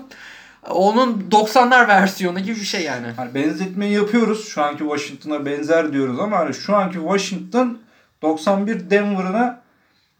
Onun 0.70 1.28
90'lar 1.32 1.88
versiyonu 1.88 2.40
gibi 2.40 2.56
bir 2.56 2.66
şey 2.66 2.84
yani. 2.84 3.08
Hani 3.18 3.34
benzetmeyi 3.34 3.94
yapıyoruz. 3.94 4.48
Şu 4.48 4.64
anki 4.64 4.80
Washington'a 4.80 5.46
benzer 5.46 5.94
diyoruz 5.94 6.20
ama 6.20 6.38
hani 6.38 6.54
şu 6.54 6.76
anki 6.76 6.98
Washington 6.98 7.78
91 8.22 8.90
Denver'ına 8.90 9.62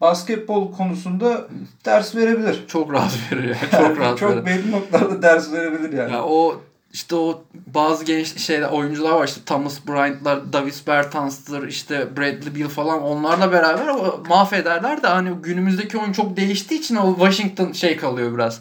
basketbol 0.00 0.72
konusunda 0.72 1.46
ders 1.84 2.16
verebilir. 2.16 2.64
Çok 2.68 2.92
rahat 2.92 3.18
veriyor. 3.32 3.56
Çok 3.70 3.98
rahat. 3.98 4.18
Çok 4.18 4.46
belli 4.46 4.72
noktalarda 4.72 5.22
ders 5.22 5.52
verebilir 5.52 5.92
yani. 5.92 6.12
Ya 6.12 6.24
o 6.24 6.60
işte 6.92 7.16
o 7.16 7.44
bazı 7.74 8.04
genç 8.04 8.38
şeyler 8.38 8.68
oyuncular 8.68 9.12
var 9.12 9.28
işte 9.28 9.40
Thomas 9.46 9.86
Bryant'lar, 9.88 10.52
Davis 10.52 10.86
Bertans'tır, 10.86 11.68
işte 11.68 12.16
Bradley 12.16 12.54
Beal 12.54 12.68
falan 12.68 13.02
onlarla 13.02 13.52
beraber 13.52 13.86
mahvederler 14.28 15.02
de 15.02 15.06
hani 15.06 15.30
günümüzdeki 15.42 15.98
oyun 15.98 16.12
çok 16.12 16.36
değiştiği 16.36 16.80
için 16.80 16.96
o 16.96 17.14
Washington 17.14 17.72
şey 17.72 17.96
kalıyor 17.96 18.34
biraz. 18.34 18.60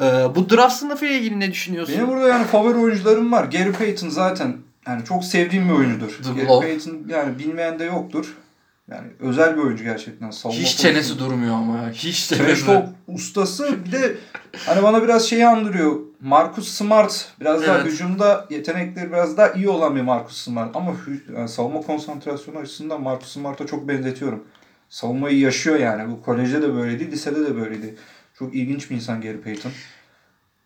Ee, 0.00 0.04
bu 0.34 0.50
draft 0.50 0.74
sınıfıyla 0.74 1.14
ilgili 1.14 1.40
ne 1.40 1.52
düşünüyorsun? 1.52 1.94
Benim 1.94 2.08
burada 2.08 2.28
yani 2.28 2.44
favori 2.44 2.78
oyuncularım 2.78 3.32
var. 3.32 3.44
Gary 3.44 3.72
Payton 3.72 4.08
zaten 4.08 4.56
yani 4.86 5.04
çok 5.04 5.24
sevdiğim 5.24 5.68
bir 5.68 5.74
oyuncudur. 5.74 6.18
The 6.22 6.44
Gary. 6.44 6.60
Payton 6.60 6.98
yani 7.08 7.38
bilmeyen 7.38 7.78
de 7.78 7.84
yoktur. 7.84 8.34
Yani 8.92 9.06
özel 9.20 9.56
bir 9.56 9.62
oyuncu 9.62 9.84
gerçekten. 9.84 10.30
Savunma 10.30 10.60
Hiç 10.60 10.66
konusunda. 10.68 10.92
çenesi 10.92 11.18
durmuyor 11.18 11.54
ama. 11.54 11.90
Hiç 11.90 12.26
Trash 12.26 12.38
çenesi. 12.38 12.66
talk 12.66 12.88
ustası. 13.08 13.84
Bir 13.86 13.92
de 13.92 14.16
hani 14.66 14.82
bana 14.82 15.02
biraz 15.02 15.24
şeyi 15.28 15.46
andırıyor. 15.46 15.96
Marcus 16.20 16.68
Smart. 16.68 17.32
Biraz 17.40 17.62
daha 17.66 17.76
Evet. 17.78 17.92
hücumda 17.92 18.46
yetenekleri 18.50 19.12
biraz 19.12 19.36
daha 19.36 19.48
iyi 19.52 19.68
olan 19.68 19.96
bir 19.96 20.00
Marcus 20.02 20.36
Smart. 20.36 20.76
Ama 20.76 20.96
yani 21.36 21.48
savunma 21.48 21.80
konsantrasyonu 21.80 22.58
açısından 22.58 23.02
Marcus 23.02 23.32
Smart'a 23.32 23.66
çok 23.66 23.88
benzetiyorum. 23.88 24.44
Savunmayı 24.88 25.38
yaşıyor 25.38 25.76
yani. 25.78 26.10
Bu 26.12 26.22
kolejde 26.22 26.62
de 26.62 26.74
böyleydi, 26.74 27.10
lisede 27.10 27.40
de 27.40 27.56
böyleydi. 27.56 27.94
Çok 28.38 28.54
ilginç 28.54 28.90
bir 28.90 28.94
insan 28.96 29.20
Gary 29.20 29.36
Payton. 29.36 29.72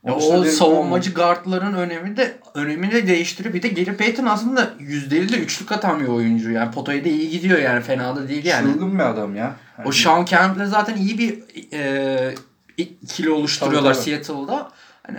Ya 0.06 0.14
o 0.14 0.44
savunmacı 0.44 1.14
guardların 1.14 1.75
önemi 1.75 2.16
de 2.16 2.38
önemini 2.54 2.92
de 2.92 3.06
değiştiriyor. 3.06 3.54
Bir 3.54 3.62
de 3.62 3.68
Gary 3.68 3.96
Payton 3.96 4.26
aslında 4.26 4.70
%50 4.80 5.32
de 5.32 5.36
üçlük 5.36 5.72
atan 5.72 6.00
bir 6.00 6.06
oyuncu. 6.06 6.50
Yani 6.50 6.70
potaya 6.70 7.04
da 7.04 7.08
iyi 7.08 7.30
gidiyor 7.30 7.58
yani 7.58 7.82
fena 7.82 8.16
da 8.16 8.28
değil 8.28 8.44
yani. 8.44 8.72
Çılgın 8.72 8.94
bir 8.94 9.04
adam 9.04 9.36
ya. 9.36 9.56
O 9.84 9.92
Sean 9.92 10.25
Kemp'le 10.25 10.66
zaten 10.66 10.96
iyi 10.96 11.18
bir 11.18 11.38
e, 11.72 12.34
ikili 12.76 13.30
oluşturuyorlar 13.30 13.94
Tabii, 13.94 14.04
tabii. 14.04 14.25
Seattle'da. 14.25 14.70
Hani 15.06 15.18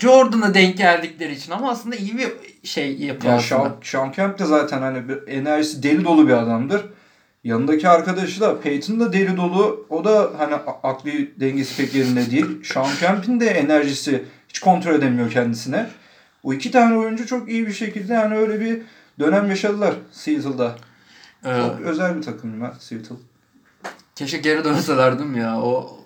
Jordan'a 0.00 0.54
denk 0.54 0.76
geldikleri 0.78 1.32
için 1.32 1.52
ama 1.52 1.70
aslında 1.70 1.96
iyi 1.96 2.18
bir 2.18 2.32
şey 2.64 2.96
yapıyor 2.98 3.32
Ya. 3.32 3.40
Sean, 3.40 3.76
Sean 3.82 4.12
Kemp 4.12 4.38
de 4.38 4.44
zaten 4.44 4.82
hani 4.82 5.08
bir 5.08 5.18
enerjisi 5.28 5.82
deli 5.82 6.04
dolu 6.04 6.28
bir 6.28 6.32
adamdır. 6.32 6.84
Yanındaki 7.46 7.88
arkadaşı 7.88 8.40
da 8.40 8.60
Peyton 8.60 9.00
da 9.00 9.12
deli 9.12 9.36
dolu. 9.36 9.86
O 9.90 10.04
da 10.04 10.30
hani 10.38 10.54
akli 10.82 11.40
dengesi 11.40 11.76
pek 11.76 11.94
yerinde 11.94 12.30
değil. 12.30 12.46
Sean 12.64 12.96
Kemp'in 13.00 13.40
de 13.40 13.46
enerjisi 13.46 14.24
hiç 14.48 14.58
kontrol 14.58 14.94
edemiyor 14.94 15.30
kendisine. 15.30 15.86
O 16.42 16.52
iki 16.52 16.70
tane 16.70 16.96
oyuncu 16.96 17.26
çok 17.26 17.48
iyi 17.48 17.66
bir 17.66 17.72
şekilde 17.72 18.12
yani 18.12 18.36
öyle 18.36 18.60
bir 18.60 18.82
dönem 19.20 19.48
yaşadılar 19.48 19.94
Seattle'da. 20.12 20.76
Ee, 21.44 21.56
Çok 21.56 21.80
özel 21.80 22.16
bir 22.16 22.22
takım 22.22 22.62
ya 22.62 22.74
Seattle. 22.78 23.16
keşke 24.14 24.38
geri 24.38 24.64
dönseler 24.64 25.18
değil 25.18 25.30
mi 25.30 25.40
ya? 25.40 25.60
O 25.60 26.00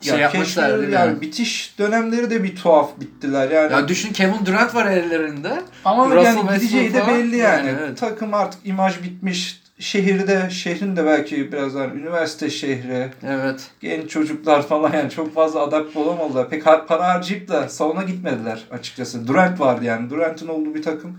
şey 0.00 0.14
ya 0.14 0.20
yapmışlar 0.20 0.66
keşke 0.66 0.78
değil 0.78 0.88
mi? 0.88 0.94
yani 0.94 1.20
bitiş 1.20 1.78
dönemleri 1.78 2.30
de 2.30 2.44
bir 2.44 2.56
tuhaf 2.56 3.00
bittiler 3.00 3.50
yani. 3.50 3.72
Ya 3.72 3.88
düşün 3.88 4.12
Kevin 4.12 4.46
Durant 4.46 4.74
var 4.74 4.86
ellerinde. 4.86 5.62
Ama 5.84 6.06
Russell 6.06 6.36
yani 6.36 6.54
gideceği 6.54 6.94
de 6.94 7.06
belli 7.06 7.36
yani. 7.36 7.68
Yani 7.68 7.78
evet. 7.80 7.98
Takım 7.98 8.34
artık 8.34 8.60
imaj 8.66 9.02
bitmiş. 9.02 9.60
Şehirde, 9.80 10.50
şehrin 10.50 10.96
de 10.96 11.06
belki 11.06 11.52
birazdan 11.52 11.90
üniversite 11.98 12.50
şehri, 12.50 13.10
Evet. 13.22 13.70
genç 13.80 14.10
çocuklar 14.10 14.66
falan 14.66 14.92
yani 14.92 15.10
çok 15.10 15.34
fazla 15.34 15.60
adapte 15.60 15.98
olamadılar. 15.98 16.50
Pek 16.50 16.64
para 16.64 17.08
harcayıp 17.14 17.48
da 17.48 17.68
salona 17.68 18.02
gitmediler 18.02 18.64
açıkçası. 18.70 19.26
Durant 19.26 19.60
vardı 19.60 19.84
yani. 19.84 20.10
Durant'ın 20.10 20.48
olduğu 20.48 20.74
bir 20.74 20.82
takım 20.82 21.18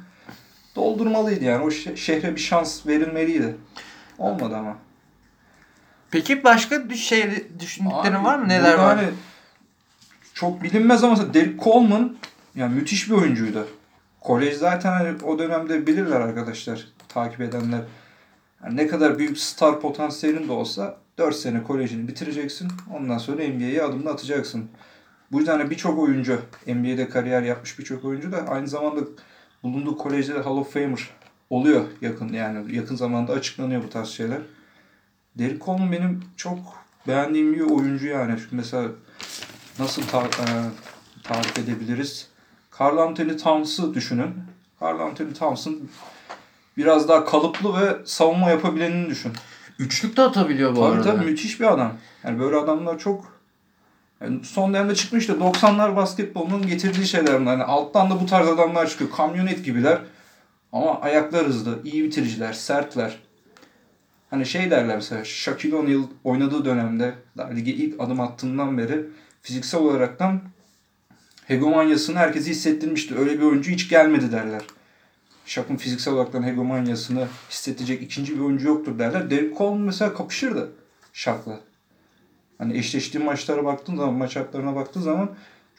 doldurmalıydı 0.75 1.43
yani. 1.43 1.63
O 1.63 1.67
şe- 1.69 1.97
şehre 1.97 2.35
bir 2.35 2.41
şans 2.41 2.87
verilmeliydi. 2.87 3.55
Olmadı 4.17 4.55
ama. 4.55 4.77
Peki 6.11 6.43
başka 6.43 6.89
bir 6.89 6.95
şey 6.95 7.45
düşündüklerin 7.59 8.15
Abi, 8.15 8.25
var 8.25 8.39
mı? 8.39 8.47
Neler 8.47 8.73
var? 8.73 8.97
Hani 8.97 9.07
çok 10.33 10.63
bilinmez 10.63 11.03
ama 11.03 11.33
Derek 11.33 11.59
Coleman 11.63 12.17
yani 12.55 12.75
müthiş 12.75 13.09
bir 13.09 13.15
oyuncuydu. 13.15 13.67
Kolej 14.21 14.53
zaten 14.53 14.91
hani 14.91 15.23
o 15.23 15.39
dönemde 15.39 15.87
bilirler 15.87 16.21
arkadaşlar 16.21 16.87
takip 17.09 17.41
edenler. 17.41 17.81
Yani 18.63 18.77
ne 18.77 18.87
kadar 18.87 19.19
büyük 19.19 19.37
star 19.37 19.79
potansiyelin 19.81 20.47
de 20.47 20.51
olsa 20.51 20.97
4 21.17 21.35
sene 21.35 21.63
kolejini 21.63 22.07
bitireceksin. 22.07 22.67
Ondan 22.93 23.17
sonra 23.17 23.47
NBA'ye 23.47 23.83
adımını 23.83 24.09
atacaksın. 24.09 24.69
Bu 25.31 25.37
yüzden 25.37 25.59
hani 25.59 25.69
birçok 25.69 25.99
oyuncu 25.99 26.41
NBA'de 26.67 27.09
kariyer 27.09 27.41
yapmış 27.41 27.79
birçok 27.79 28.05
oyuncu 28.05 28.31
da 28.31 28.37
aynı 28.47 28.67
zamanda 28.67 29.01
bulunduğu 29.63 29.97
kolejde 29.97 30.35
de 30.35 30.39
Hall 30.39 30.57
of 30.57 30.73
Famer 30.73 31.09
oluyor 31.49 31.83
yakın 32.01 32.33
yani 32.33 32.75
yakın 32.75 32.95
zamanda 32.95 33.33
açıklanıyor 33.33 33.83
bu 33.83 33.89
tarz 33.89 34.07
şeyler. 34.07 34.39
Derek 35.35 35.61
Coleman 35.61 35.91
benim 35.91 36.23
çok 36.37 36.59
beğendiğim 37.07 37.53
bir 37.53 37.61
oyuncu 37.61 38.07
yani. 38.07 38.35
Çünkü 38.39 38.55
mesela 38.55 38.89
nasıl 39.79 40.01
ta- 40.01 40.23
e, 40.25 40.45
tarif 41.23 41.59
edebiliriz? 41.59 42.27
Carl 42.79 42.97
Anthony 42.97 43.37
Towns'ı 43.37 43.93
düşünün. 43.93 44.33
Carl 44.81 44.99
Anthony 44.99 45.33
Towns'ın 45.33 45.89
biraz 46.77 47.09
daha 47.09 47.25
kalıplı 47.25 47.81
ve 47.81 47.97
savunma 48.05 48.49
yapabilenini 48.49 49.09
düşün. 49.09 49.31
Üçlük 49.79 50.17
de 50.17 50.21
atabiliyor 50.21 50.71
bu 50.71 50.75
Tabii 50.75 50.85
arada. 50.85 51.03
tabii 51.03 51.25
müthiş 51.25 51.59
bir 51.59 51.73
adam. 51.73 51.93
Yani 52.23 52.39
böyle 52.39 52.55
adamlar 52.55 52.99
çok 52.99 53.41
yani 54.21 54.39
son 54.43 54.73
dönemde 54.73 54.95
çıkmıştı. 54.95 55.33
90'lar 55.33 55.95
basketbolunun 55.95 56.67
getirdiği 56.67 57.07
şeyler 57.07 57.41
bunlar. 57.41 57.51
Yani 57.51 57.63
alttan 57.63 58.09
da 58.11 58.21
bu 58.21 58.25
tarz 58.25 58.47
adamlar 58.47 58.89
çıkıyor. 58.89 59.11
Kamyonet 59.11 59.65
gibiler. 59.65 59.99
Ama 60.71 61.01
ayaklar 61.01 61.45
hızlı, 61.45 61.79
iyi 61.83 62.03
bitiriciler, 62.03 62.53
sertler. 62.53 63.19
Hani 64.29 64.45
şey 64.45 64.71
derler 64.71 64.95
mesela 64.95 65.25
Shaquille 65.25 65.75
O'Neal 65.75 66.01
oynadığı 66.23 66.65
dönemde 66.65 67.13
lige 67.55 67.71
ilk 67.71 68.01
adım 68.01 68.19
attığından 68.19 68.77
beri 68.77 69.05
fiziksel 69.41 69.81
olaraktan 69.81 70.41
hegemonyasını 71.45 72.17
herkese 72.17 72.51
hissettirmişti. 72.51 73.17
Öyle 73.17 73.39
bir 73.39 73.43
oyuncu 73.43 73.71
hiç 73.71 73.89
gelmedi 73.89 74.31
derler. 74.31 74.61
Shaq'ın 75.51 75.75
fiziksel 75.75 76.13
olaraktan 76.13 76.43
hegemonyasını 76.43 77.27
hissedecek 77.49 78.01
ikinci 78.01 78.35
bir 78.35 78.39
oyuncu 78.39 78.67
yoktur 78.67 78.99
derler. 78.99 79.29
Derek 79.29 79.57
Coleman 79.57 79.79
mesela 79.79 80.13
kapışırdı 80.13 80.71
Shaq'la. 81.13 81.59
Hani 82.57 82.77
eşleştiği 82.77 83.23
maçlara 83.23 83.65
baktığın 83.65 83.95
zaman, 83.95 84.13
maç 84.13 84.35
hatlarına 84.35 84.75
baktığın 84.75 85.01
zaman 85.01 85.29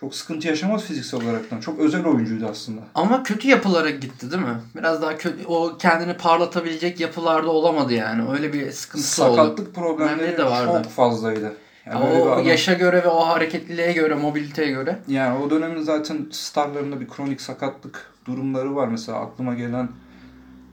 çok 0.00 0.14
sıkıntı 0.14 0.48
yaşamaz 0.48 0.84
fiziksel 0.84 1.22
olaraktan. 1.22 1.60
Çok 1.60 1.78
özel 1.78 2.04
oyuncuydu 2.04 2.46
aslında. 2.50 2.80
Ama 2.94 3.22
kötü 3.22 3.48
yapılara 3.48 3.90
gitti 3.90 4.30
değil 4.30 4.42
mi? 4.42 4.60
Biraz 4.76 5.02
daha 5.02 5.16
kötü 5.16 5.46
o 5.46 5.78
kendini 5.78 6.16
parlatabilecek 6.16 7.00
yapılarda 7.00 7.50
olamadı 7.50 7.92
yani. 7.92 8.30
Öyle 8.32 8.52
bir 8.52 8.70
sıkıntısı 8.70 9.24
oldu. 9.24 9.36
Sakatlık 9.36 9.74
problemleri 9.74 10.38
de 10.38 10.44
vardı. 10.44 10.82
çok 10.84 10.92
fazlaydı. 10.92 11.56
Yani 11.86 12.06
bir 12.06 12.20
o 12.20 12.32
adam- 12.32 12.46
yaşa 12.46 12.72
göre 12.72 13.02
ve 13.02 13.08
o 13.08 13.26
hareketliliğe 13.26 13.92
göre, 13.92 14.14
mobiliteye 14.14 14.70
göre. 14.70 14.98
Yani 15.08 15.38
o 15.38 15.50
dönemin 15.50 15.82
zaten 15.82 16.26
starlarında 16.30 17.00
bir 17.00 17.08
kronik 17.08 17.40
sakatlık 17.40 18.11
durumları 18.24 18.76
var. 18.76 18.88
Mesela 18.88 19.18
aklıma 19.18 19.54
gelen 19.54 19.88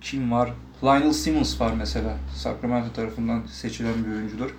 kim 0.01 0.31
var? 0.31 0.53
Lionel 0.83 1.13
Simmons 1.13 1.61
var 1.61 1.73
mesela. 1.77 2.17
Sacramento 2.35 2.93
tarafından 2.93 3.43
seçilen 3.51 4.05
bir 4.05 4.15
oyuncudur. 4.15 4.55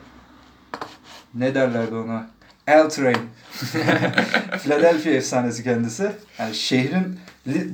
Ne 1.35 1.55
derlerdi 1.55 1.95
ona? 1.95 2.31
L 2.69 2.89
Train. 2.89 3.17
Philadelphia 4.63 5.11
efsanesi 5.11 5.65
kendisi. 5.65 6.13
Yani 6.39 6.55
şehrin 6.55 7.19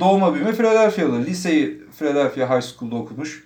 doğma 0.01 0.35
büyüme 0.35 0.53
Philadelphia'lı. 0.53 1.25
Liseyi 1.25 1.83
Philadelphia 1.99 2.57
High 2.57 2.65
School'da 2.65 2.97
okumuş. 2.97 3.45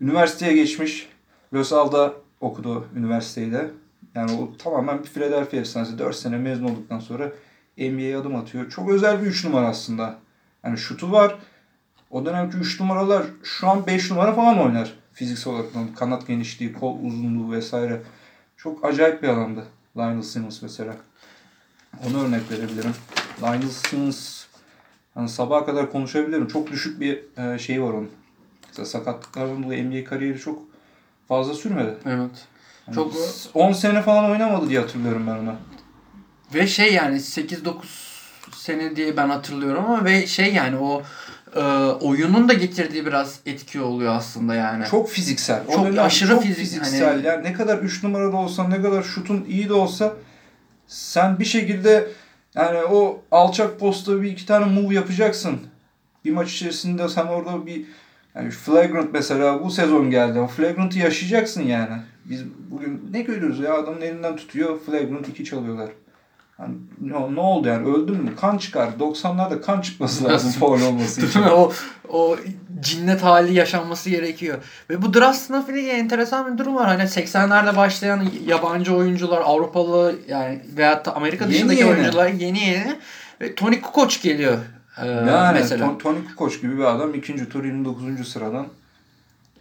Üniversiteye 0.00 0.54
geçmiş. 0.54 1.08
Los 1.54 1.72
Alda 1.72 2.12
okudu 2.40 2.86
üniversiteyi 2.96 3.52
de. 3.52 3.70
Yani 4.14 4.32
o 4.32 4.56
tamamen 4.56 4.98
bir 4.98 5.08
Philadelphia 5.08 5.56
efsanesi. 5.56 5.98
4 5.98 6.16
sene 6.16 6.38
mezun 6.38 6.64
olduktan 6.64 6.98
sonra 6.98 7.32
NBA'ye 7.78 8.16
adım 8.16 8.36
atıyor. 8.36 8.70
Çok 8.70 8.90
özel 8.90 9.22
bir 9.22 9.26
3 9.26 9.44
numara 9.44 9.66
aslında. 9.68 10.18
Yani 10.64 10.78
şutu 10.78 11.12
var. 11.12 11.34
O 12.10 12.24
dönemki 12.24 12.56
3 12.56 12.80
numaralar 12.80 13.26
şu 13.42 13.68
an 13.68 13.86
5 13.86 14.10
numara 14.10 14.32
falan 14.32 14.58
oynar. 14.58 14.92
Fiziksel 15.12 15.52
olarak 15.52 15.96
kanat 15.96 16.26
genişliği, 16.26 16.72
kol 16.72 16.98
uzunluğu 17.02 17.52
vesaire. 17.52 18.02
Çok 18.56 18.84
acayip 18.84 19.22
bir 19.22 19.28
adamdı. 19.28 19.64
Lionel 19.96 20.22
Simmons 20.22 20.62
mesela. 20.62 20.96
Onu 22.06 22.24
örnek 22.24 22.50
verebilirim. 22.50 22.94
Lionel 23.42 23.68
Simmons 23.68 24.44
hani 25.14 25.28
sabaha 25.28 25.66
kadar 25.66 25.92
konuşabilirim. 25.92 26.48
Çok 26.48 26.70
düşük 26.70 27.00
bir 27.00 27.24
e, 27.36 27.58
şey 27.58 27.82
var 27.82 27.90
onun. 27.90 28.10
Mesela 28.68 28.86
sakatlıklardan 28.86 29.62
dolayı 29.62 29.90
NBA 29.90 30.04
kariyeri 30.04 30.38
çok 30.38 30.62
fazla 31.28 31.54
sürmedi. 31.54 31.94
Evet. 32.04 32.46
Yani 32.86 32.94
Çok 32.94 33.14
10 33.54 33.72
sene 33.72 34.02
falan 34.02 34.30
oynamadı 34.30 34.68
diye 34.68 34.80
hatırlıyorum 34.80 35.26
ben 35.26 35.38
onu. 35.38 35.54
Ve 36.54 36.66
şey 36.66 36.94
yani 36.94 37.16
8-9 37.16 38.09
sene 38.60 38.96
diye 38.96 39.16
ben 39.16 39.28
hatırlıyorum 39.28 39.84
ama 39.84 40.04
ve 40.04 40.26
şey 40.26 40.54
yani 40.54 40.76
o 40.76 41.02
e, 41.56 41.60
oyunun 42.00 42.48
da 42.48 42.52
getirdiği 42.52 43.06
biraz 43.06 43.40
etki 43.46 43.80
oluyor 43.80 44.14
aslında 44.14 44.54
yani. 44.54 44.84
Çok 44.90 45.08
fiziksel. 45.10 45.62
Çok 45.74 45.86
dönem 45.86 46.04
aşırı 46.04 46.30
çok 46.30 46.42
fizik- 46.44 46.54
fiziksel. 46.54 47.08
hani- 47.10 47.26
Yani 47.26 47.44
ne 47.44 47.52
kadar 47.52 47.78
3 47.78 48.02
numarada 48.02 48.36
olsan, 48.36 48.70
ne 48.70 48.82
kadar 48.82 49.02
şutun 49.02 49.44
iyi 49.48 49.68
de 49.68 49.72
olsa 49.74 50.12
sen 50.86 51.38
bir 51.38 51.44
şekilde 51.44 52.08
yani 52.54 52.78
o 52.78 53.22
alçak 53.30 53.80
posta 53.80 54.22
bir 54.22 54.30
iki 54.30 54.46
tane 54.46 54.64
move 54.80 54.94
yapacaksın. 54.94 55.60
Bir 56.24 56.30
maç 56.30 56.52
içerisinde 56.52 57.08
sen 57.08 57.26
orada 57.26 57.66
bir 57.66 57.82
yani 58.34 58.50
flagrant 58.50 59.12
mesela 59.12 59.64
bu 59.64 59.70
sezon 59.70 60.10
geldi. 60.10 60.38
O 60.40 60.46
flagrant'ı 60.46 60.98
yaşayacaksın 60.98 61.62
yani. 61.62 61.96
Biz 62.24 62.44
bugün 62.70 63.08
ne 63.12 63.22
görüyoruz 63.22 63.60
ya 63.60 63.74
adamın 63.74 64.00
elinden 64.00 64.36
tutuyor 64.36 64.80
flagrant 64.80 65.28
2 65.28 65.44
çalıyorlar. 65.44 65.88
Hani 66.60 66.74
ne, 67.00 67.34
ne 67.34 67.40
oldu 67.40 67.68
yani 67.68 67.86
öldün 67.88 68.16
mü? 68.16 68.36
Kan 68.40 68.58
çıkar. 68.58 68.88
90'larda 69.00 69.60
kan 69.60 69.80
çıkması 69.80 70.24
lazım 70.24 70.50
foul 70.60 70.82
olması 70.82 71.26
için. 71.26 71.42
o 71.42 71.72
o 72.08 72.36
cinnet 72.80 73.22
hali 73.22 73.54
yaşanması 73.54 74.10
gerekiyor. 74.10 74.58
Ve 74.90 75.02
bu 75.02 75.14
draft 75.14 75.38
sınıfıyla 75.38 75.92
enteresan 75.92 76.52
bir 76.52 76.58
durum 76.58 76.74
var. 76.76 76.86
Hani 76.86 77.02
80'lerde 77.02 77.76
başlayan 77.76 78.26
yabancı 78.46 78.94
oyuncular, 78.96 79.40
Avrupalı 79.44 80.14
yani 80.28 80.62
veyahut 80.76 81.06
da 81.06 81.16
Amerika 81.16 81.44
Yeni 81.44 81.54
dışındaki 81.54 81.80
yeni. 81.80 81.90
oyuncular 81.90 82.28
yeni 82.28 82.58
yeni 82.64 82.96
ve 83.40 83.54
Tony 83.54 83.80
Kukoc 83.80 84.22
geliyor. 84.22 84.58
e, 85.02 85.06
Yani 85.08 85.58
mesela. 85.58 85.86
Ton- 85.86 85.98
Tony 85.98 86.18
Kukoc 86.28 86.60
gibi 86.60 86.78
bir 86.78 86.84
adam 86.84 87.14
ikinci 87.14 87.48
tur 87.48 87.64
29. 87.64 88.28
sıradan 88.28 88.66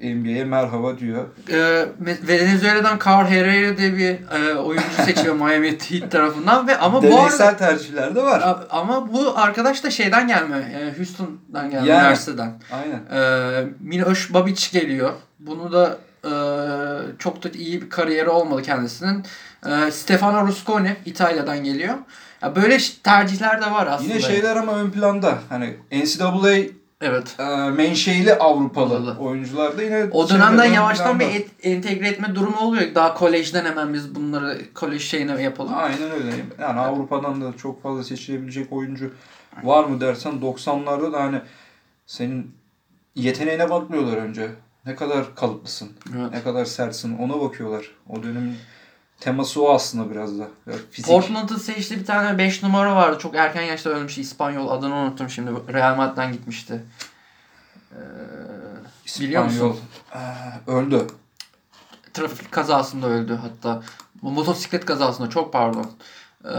NBA'ye 0.02 0.44
merhaba 0.46 0.98
diyor. 1.00 1.26
Ee, 1.52 1.86
Venezuela'dan 2.28 3.00
Carl 3.06 3.26
Herrera 3.28 3.78
diye 3.78 3.98
bir 3.98 4.18
e, 4.32 4.56
oyuncu 4.56 5.04
seçiyor 5.06 5.36
Miami 5.46 5.78
Heat 5.90 6.12
tarafından 6.12 6.68
ve 6.68 6.78
ama 6.78 6.98
bu 7.04 7.08
Deneysel 7.08 7.48
arada 7.48 7.58
tercihler 7.58 8.16
de 8.16 8.24
var. 8.24 8.42
A- 8.42 8.68
ama 8.70 9.14
bu 9.14 9.38
arkadaş 9.38 9.84
da 9.84 9.92
şeyden 9.92 10.28
gelme. 10.28 10.58
e, 10.58 10.98
Houston'dan 10.98 11.70
gelme. 11.70 11.88
Yani. 11.88 12.00
Üniversiteden. 12.02 12.54
Aynen. 12.72 13.70
Miloš 13.80 14.34
Babic 14.34 14.80
geliyor. 14.80 15.12
Bunu 15.40 15.72
da 15.72 15.98
e, 16.24 16.32
çok 17.20 17.44
da 17.44 17.50
iyi 17.50 17.82
bir 17.82 17.90
kariyeri 17.90 18.30
olmadı 18.30 18.62
kendisinin. 18.62 19.26
E, 19.66 19.92
Stefano 19.92 20.48
Rusconi 20.48 20.96
İtalya'dan 21.06 21.64
geliyor. 21.64 21.94
Ya 22.42 22.56
böyle 22.56 22.78
tercihler 23.04 23.62
de 23.62 23.72
var 23.72 23.88
aslında. 23.88 24.14
Yine 24.14 24.22
şeyler 24.22 24.56
ama 24.56 24.74
ön 24.76 24.90
planda. 24.92 25.38
Hani 25.50 25.78
NCAA 25.92 26.56
Evet. 27.02 27.36
e, 27.40 27.44
menşeili 27.70 28.34
Avrupalı 28.34 28.96
Avrupalı. 28.96 29.18
oyuncular 29.20 29.78
da 29.78 29.84
yine 29.84 30.08
O 30.12 30.30
dönemden 30.30 30.70
ön 30.70 30.74
yavaştan 30.74 31.20
bir 31.20 31.26
et- 31.26 31.50
entegre 31.64 32.08
etme 32.08 32.36
durumu 32.36 32.58
oluyor. 32.60 32.96
Daha 32.96 33.14
kolejden 33.14 33.66
hemen 33.66 33.94
biz 33.94 34.16
bunları 34.16 34.74
kolej 34.74 35.04
şeyine 35.04 35.42
yapalım. 35.44 35.74
Aynen 35.76 36.12
öyle. 36.12 36.32
Yani 36.62 36.80
Avrupa'dan 36.80 37.42
da 37.42 37.58
çok 37.58 37.84
fazla 37.84 38.04
seçilebilecek 38.04 38.74
oyuncu 38.74 39.14
var 39.64 39.84
mı 39.84 40.02
dersen 40.02 40.34
90'larda 40.42 41.14
da 41.14 41.20
hani 41.24 41.42
senin 42.06 42.52
yeteneğine 43.16 43.70
bakmıyorlar 43.70 44.18
önce. 44.18 44.50
Ne 44.86 44.96
kadar 44.96 45.36
kalıplısın, 45.36 45.90
Evet. 46.20 46.32
ne 46.32 46.44
kadar 46.44 46.66
sertsin 46.66 47.18
ona 47.18 47.42
bakıyorlar. 47.42 47.92
O 48.10 48.24
dönemin 48.24 48.56
teması 49.20 49.64
o 49.64 49.70
aslında 49.74 50.12
biraz 50.12 50.40
da. 50.40 50.48
Biraz 50.68 50.80
fizik. 50.92 51.12
Portland'ın 51.12 51.58
seçtiği 51.58 52.00
bir 52.00 52.06
tane 52.06 52.38
5 52.38 52.64
numara 52.64 52.96
vardı. 52.96 53.18
Çok 53.20 53.36
erken 53.36 53.62
yaşta 53.62 53.90
ölmüş 53.90 54.18
İspanyol. 54.18 54.70
Adını 54.70 54.96
unuttum 54.96 55.30
şimdi. 55.30 55.52
Real 55.74 55.96
Madrid'den 55.96 56.32
gitmişti. 56.32 56.84
Ee, 57.92 57.98
biliyor 59.20 59.44
musun? 59.44 59.56
İspanyol. 59.56 59.76
Ee, 60.68 60.72
öldü. 60.72 61.08
Trafik 62.14 62.52
kazasında 62.52 63.08
öldü 63.08 63.40
hatta. 63.42 63.84
Motosiklet 64.22 64.86
kazasında 64.86 65.30
çok 65.30 65.54
pardon. 65.54 65.92
Ee, 66.46 66.50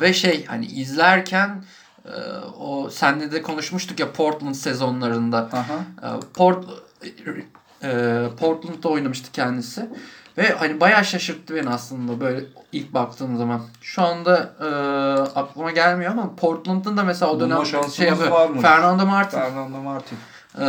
ve 0.00 0.12
şey 0.12 0.44
hani 0.46 0.66
izlerken 0.66 1.64
e, 2.04 2.10
o 2.58 2.90
senle 2.90 3.32
de 3.32 3.42
konuşmuştuk 3.42 4.00
ya 4.00 4.12
Portland 4.12 4.54
sezonlarında. 4.54 5.38
Aha. 5.52 5.78
Ee, 6.02 6.20
Port 6.34 6.64
e, 7.82 8.22
Portland'da 8.40 8.88
oynamıştı 8.88 9.32
kendisi. 9.32 9.88
Ve 10.38 10.48
hani 10.48 10.80
bayağı 10.80 11.04
şaşırttı 11.04 11.54
beni 11.54 11.68
aslında 11.68 12.20
böyle 12.20 12.44
ilk 12.72 12.94
baktığım 12.94 13.36
zaman. 13.36 13.62
Şu 13.80 14.02
anda 14.02 14.52
e, 14.60 14.68
aklıma 15.38 15.70
gelmiyor 15.70 16.12
ama 16.12 16.36
Portland'ın 16.36 16.96
da 16.96 17.04
mesela 17.04 17.32
o 17.32 17.40
dönem 17.40 17.66
şey 17.96 18.08
yapıyor. 18.08 18.60
Fernando 18.62 19.06
Martin 19.06 19.38
Fernando 19.38 19.78
Martin. 19.78 20.18
e, 20.58 20.62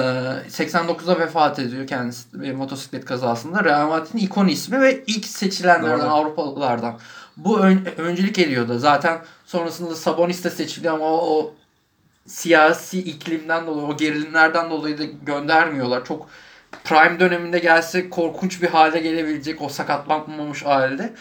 89'da 0.49 1.19
vefat 1.19 1.59
ediyor 1.59 1.87
kendisi 1.87 2.41
bir 2.41 2.53
motosiklet 2.53 3.05
kazasında. 3.05 3.63
Real 3.63 3.87
Madrid'in 3.87 4.17
ikon 4.17 4.47
ismi 4.47 4.81
ve 4.81 5.03
ilk 5.07 5.25
seçilenlerden 5.25 5.99
Doğru. 5.99 6.09
Avrupalılardan. 6.09 6.99
Bu 7.37 7.59
ön, 7.59 7.87
öncülük 7.97 8.39
ediyordu. 8.39 8.79
Zaten 8.79 9.19
sonrasında 9.45 9.95
Sabonis 9.95 10.43
de 10.43 10.49
seçiliyor 10.49 10.93
ama 10.93 11.05
o, 11.05 11.39
o 11.39 11.53
siyasi 12.25 12.99
iklimden 12.99 13.67
dolayı, 13.67 13.87
o 13.87 13.97
gerilimlerden 13.97 14.69
dolayı 14.69 14.97
da 14.97 15.03
göndermiyorlar. 15.03 16.05
Çok 16.05 16.29
prime 16.83 17.19
döneminde 17.19 17.59
gelse 17.59 18.09
korkunç 18.09 18.61
bir 18.61 18.67
hale 18.67 18.99
gelebilecek 18.99 19.61
o 19.61 19.69
sakatlanmamış 19.69 20.63
halde. 20.65 21.13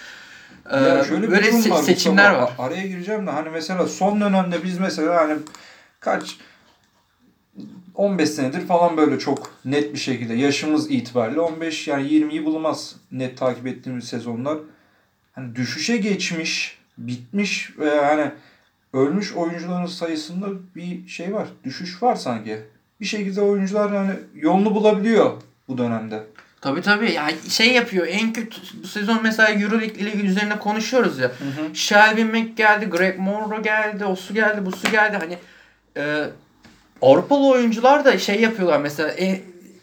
Ee, 0.70 0.76
Ya 0.80 1.04
şöyle 1.04 1.30
böyle 1.30 1.48
se- 1.48 1.70
var. 1.70 1.82
seçimler 1.82 2.30
var. 2.30 2.50
Araya 2.58 2.86
gireceğim 2.86 3.26
de 3.26 3.30
hani 3.30 3.50
mesela 3.50 3.86
son 3.86 4.20
dönemde 4.20 4.64
biz 4.64 4.78
mesela 4.78 5.16
hani 5.16 5.38
kaç 6.00 6.36
15 7.94 8.30
senedir 8.30 8.66
falan 8.66 8.96
böyle 8.96 9.18
çok 9.18 9.52
net 9.64 9.92
bir 9.92 9.98
şekilde 9.98 10.34
yaşımız 10.34 10.90
itibariyle 10.90 11.40
15 11.40 11.88
yani 11.88 12.08
20'yi 12.08 12.44
bulmaz 12.44 12.96
net 13.12 13.38
takip 13.38 13.66
ettiğimiz 13.66 14.04
sezonlar. 14.04 14.58
Hani 15.32 15.56
düşüşe 15.56 15.96
geçmiş, 15.96 16.78
bitmiş 16.98 17.78
ve 17.78 18.00
hani 18.04 18.30
ölmüş 18.92 19.32
oyuncuların 19.32 19.86
sayısında 19.86 20.46
bir 20.76 21.08
şey 21.08 21.34
var. 21.34 21.48
Düşüş 21.64 22.02
var 22.02 22.16
sanki. 22.16 22.58
Bir 23.00 23.06
şekilde 23.06 23.40
oyuncular 23.40 23.92
yani 23.92 24.10
yolunu 24.34 24.74
bulabiliyor 24.74 25.32
bu 25.68 25.78
dönemde. 25.78 26.22
Tabii 26.60 26.82
tabii. 26.82 27.12
Yani 27.12 27.34
şey 27.48 27.72
yapıyor. 27.72 28.06
En 28.10 28.32
kötü 28.32 28.56
bu 28.82 28.86
sezon 28.86 29.20
mesela 29.22 29.48
Euroleague 29.50 29.94
ile 29.98 30.12
üzerine 30.12 30.58
konuşuyoruz 30.58 31.18
ya. 31.18 31.32
Shelby 31.74 32.22
Mack 32.24 32.56
geldi, 32.56 32.86
Greg 32.86 33.18
Monroe 33.18 33.60
geldi, 33.62 34.04
o 34.04 34.16
su 34.16 34.34
geldi, 34.34 34.66
bu 34.66 34.72
su 34.72 34.90
geldi. 34.90 35.16
Hani 35.20 35.38
e, 35.96 36.24
Avrupalı 37.02 37.48
oyuncular 37.48 38.04
da 38.04 38.18
şey 38.18 38.40
yapıyorlar 38.40 38.80
mesela 38.80 39.08
e, 39.10 39.40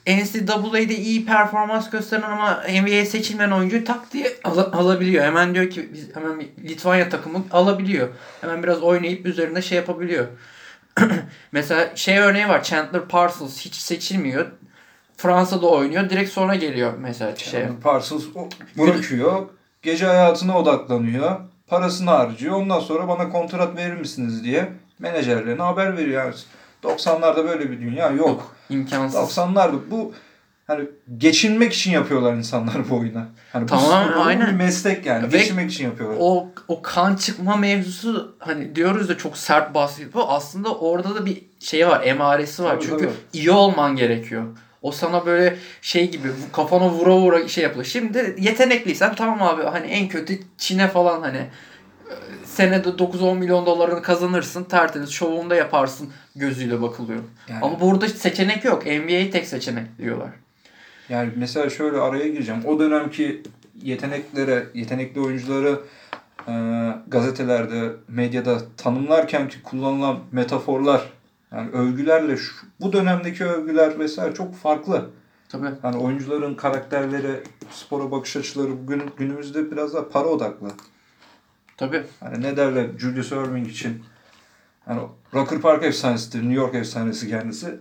NCAA'de 0.08 0.95
iyi 0.95 1.26
performans 1.26 1.89
gösteren 1.89 2.21
ama 2.21 2.63
NBA'ye 2.82 3.06
seçilmeyen 3.06 3.52
oyuncuyu 3.52 3.84
tak 3.84 4.13
diye 4.13 4.28
al- 4.43 4.58
alabiliyor. 4.73 5.26
Hemen 5.26 5.56
diyor 5.56 5.69
ki 5.69 5.89
biz 5.93 6.15
hemen 6.15 6.43
Litvanya 6.63 7.10
takımı 7.10 7.43
alabiliyor. 7.52 8.08
Hemen 8.41 8.63
biraz 8.63 8.82
oynayıp 8.84 9.26
üzerinde 9.26 9.62
şey 9.62 9.76
yapabiliyor. 9.76 10.26
mesela 11.51 11.95
şey 11.95 12.17
örneği 12.17 12.47
var. 12.47 12.63
Chandler 12.63 13.01
Parsons 13.01 13.60
hiç 13.65 13.75
seçilmiyor. 13.75 14.45
Fransa'da 15.17 15.67
oynuyor. 15.67 16.10
Direkt 16.10 16.32
sonra 16.32 16.56
geliyor 16.56 16.93
mesela 16.99 17.36
şey. 17.36 17.62
Yani 17.62 17.79
Parsons 17.79 18.23
bırakıyor. 18.77 19.47
Gece 19.82 20.06
hayatına 20.06 20.60
odaklanıyor. 20.60 21.39
Parasını 21.67 22.10
harcıyor. 22.10 22.56
Ondan 22.56 22.79
sonra 22.79 23.08
bana 23.08 23.29
kontrat 23.29 23.77
verir 23.77 23.93
misiniz 23.93 24.43
diye 24.43 24.73
menajerlerine 24.99 25.62
haber 25.62 25.97
veriyor. 25.97 26.23
Yani 26.23 26.36
90'larda 26.84 27.47
böyle 27.47 27.71
bir 27.71 27.82
dünya 27.82 28.10
yok. 28.10 28.27
Yok. 28.27 28.56
imkansız. 28.69 29.38
90'larda 29.38 29.91
bu 29.91 30.13
hani 30.67 30.86
geçinmek 31.17 31.73
için 31.73 31.91
yapıyorlar 31.91 32.34
insanlar 32.34 32.89
bu 32.89 32.95
oyunu. 32.97 33.26
Hani 33.54 33.65
Tamam, 33.67 34.12
bu, 34.17 34.21
aynen. 34.21 34.47
bir 34.47 34.54
meslek 34.54 35.06
yani. 35.06 35.34
Ve 35.34 35.38
geçinmek 35.38 35.71
için 35.71 35.84
yapıyorlar. 35.84 36.17
o 36.19 36.47
o 36.67 36.82
kan 36.82 37.15
çıkma 37.15 37.56
mevzusu 37.56 38.36
hani 38.39 38.76
diyoruz 38.76 39.10
da 39.10 39.17
çok 39.17 39.38
sert 39.38 39.73
bahsediyor. 39.73 40.23
Aslında 40.28 40.76
orada 40.76 41.15
da 41.15 41.26
bir 41.26 41.41
şey 41.60 41.88
var, 41.88 42.02
emaresi 42.06 42.63
var. 42.63 42.76
Tabii, 42.76 42.86
Çünkü 42.86 43.04
tabii. 43.06 43.13
iyi 43.34 43.52
olman 43.52 43.95
gerekiyor. 43.95 44.43
O 44.82 44.91
sana 44.91 45.26
böyle 45.26 45.58
şey 45.82 46.12
gibi 46.12 46.28
kafana 46.54 46.89
vura 46.89 47.15
vura 47.17 47.47
şey 47.47 47.63
yapılıyor. 47.63 47.86
Şimdi 47.86 48.36
yetenekliysen 48.39 49.15
tamam 49.15 49.41
abi 49.41 49.63
hani 49.63 49.88
en 49.88 50.08
kötü 50.08 50.39
Çin'e 50.58 50.88
falan 50.88 51.21
hani 51.21 51.47
senede 52.45 52.89
9-10 52.89 53.38
milyon 53.38 53.65
dolarını 53.65 54.02
kazanırsın. 54.02 54.63
Tertemiz 54.63 55.10
şovunda 55.10 55.56
yaparsın 55.56 56.10
gözüyle 56.36 56.82
bakılıyor. 56.82 57.19
Yani- 57.49 57.60
Ama 57.63 57.80
burada 57.80 58.08
seçenek 58.08 58.65
yok. 58.65 58.86
NBA 58.86 59.32
tek 59.32 59.47
seçenek 59.47 59.97
diyorlar. 59.97 60.30
Yani 61.09 61.31
mesela 61.35 61.69
şöyle 61.69 61.97
araya 61.97 62.27
gireceğim. 62.27 62.65
O 62.65 62.79
dönemki 62.79 63.43
yeteneklere, 63.81 64.67
yetenekli 64.73 65.21
oyuncuları 65.21 65.81
e, 66.47 66.53
gazetelerde, 67.07 67.91
medyada 68.07 68.57
tanımlarken 68.77 69.47
ki 69.47 69.63
kullanılan 69.63 70.19
metaforlar, 70.31 71.09
yani 71.51 71.69
övgülerle 71.69 72.37
şu, 72.37 72.53
bu 72.81 72.93
dönemdeki 72.93 73.45
övgüler 73.45 73.99
vesaire 73.99 74.33
çok 74.33 74.55
farklı. 74.55 75.09
Tabii. 75.49 75.69
Yani 75.83 75.97
oyuncuların 75.97 76.55
karakterleri, 76.55 77.43
spora 77.71 78.11
bakış 78.11 78.35
açıları 78.35 78.83
bugün 78.83 79.03
günümüzde 79.17 79.71
biraz 79.71 79.93
daha 79.93 80.09
para 80.09 80.25
odaklı. 80.25 80.67
Tabii. 81.77 82.03
Hani 82.19 82.41
ne 82.41 82.57
derler 82.57 82.87
Julius 82.97 83.31
Erving 83.31 83.67
için? 83.67 84.03
Yani 84.89 85.01
Rocker 85.33 85.61
Park 85.61 85.83
efsanesidir, 85.83 86.39
New 86.39 86.53
York 86.53 86.75
efsanesi 86.75 87.29
kendisi. 87.29 87.79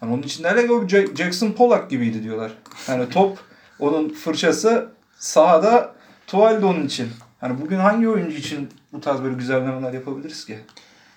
Hani 0.00 0.12
onun 0.12 0.22
için 0.22 0.44
ki 0.44 0.72
o 0.72 0.82
Jack- 0.82 1.16
Jackson 1.16 1.52
Pollock 1.52 1.90
gibiydi 1.90 2.22
diyorlar. 2.22 2.52
Yani 2.88 3.08
top 3.08 3.38
onun 3.78 4.08
fırçası 4.08 4.88
sahada 5.18 5.94
tuval 6.26 6.62
de 6.62 6.66
onun 6.66 6.86
için. 6.86 7.08
Hani 7.40 7.60
bugün 7.60 7.76
hangi 7.78 8.08
oyuncu 8.08 8.36
için 8.36 8.68
bu 8.92 9.00
tarz 9.00 9.22
böyle 9.22 9.34
güzellemeler 9.34 9.92
yapabiliriz 9.92 10.44
ki? 10.44 10.58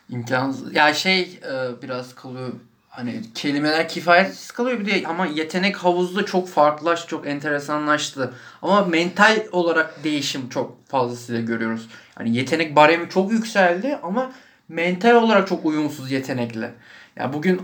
İmkansız. 0.09 0.75
Ya 0.75 0.93
şey 0.93 1.21
e, 1.21 1.81
biraz 1.81 2.15
kalıyor 2.15 2.49
hani 2.89 3.21
kelimeler 3.35 3.89
kifayetsiz 3.89 4.51
kalıyor 4.51 4.79
bir 4.79 4.85
de 4.85 5.07
ama 5.07 5.25
yetenek 5.25 5.77
havuzu 5.77 6.25
çok 6.25 6.49
farklılaştı, 6.49 7.07
çok 7.07 7.27
enteresanlaştı. 7.27 8.33
Ama 8.61 8.85
mental 8.85 9.39
olarak 9.51 10.03
değişim 10.03 10.49
çok 10.49 10.87
fazlasıyla 10.87 11.41
görüyoruz. 11.41 11.89
Yani 12.19 12.35
yetenek 12.35 12.75
baremi 12.75 13.09
çok 13.09 13.31
yükseldi 13.31 13.99
ama 14.03 14.31
mental 14.69 15.15
olarak 15.15 15.47
çok 15.47 15.65
uyumsuz 15.65 16.11
yetenekle. 16.11 16.73
Ya 17.15 17.33
bugün 17.33 17.61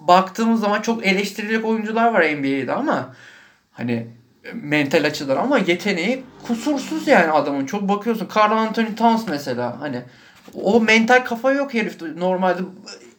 baktığımız 0.00 0.60
zaman 0.60 0.82
çok 0.82 1.06
eleştirilecek 1.06 1.64
oyuncular 1.64 2.12
var 2.12 2.20
NBA'de 2.20 2.72
ama 2.72 3.14
hani 3.72 4.06
mental 4.54 5.04
açıdan 5.04 5.36
ama 5.36 5.58
yeteneği 5.58 6.22
kusursuz 6.46 7.08
yani 7.08 7.30
adamın. 7.30 7.66
Çok 7.66 7.88
bakıyorsun. 7.88 8.28
Carl 8.36 8.52
Anthony 8.52 8.94
Towns 8.94 9.28
mesela 9.28 9.80
hani 9.80 10.02
o 10.54 10.80
mental 10.80 11.24
kafa 11.24 11.52
yok 11.52 11.74
herifte. 11.74 12.06
Normalde 12.16 12.62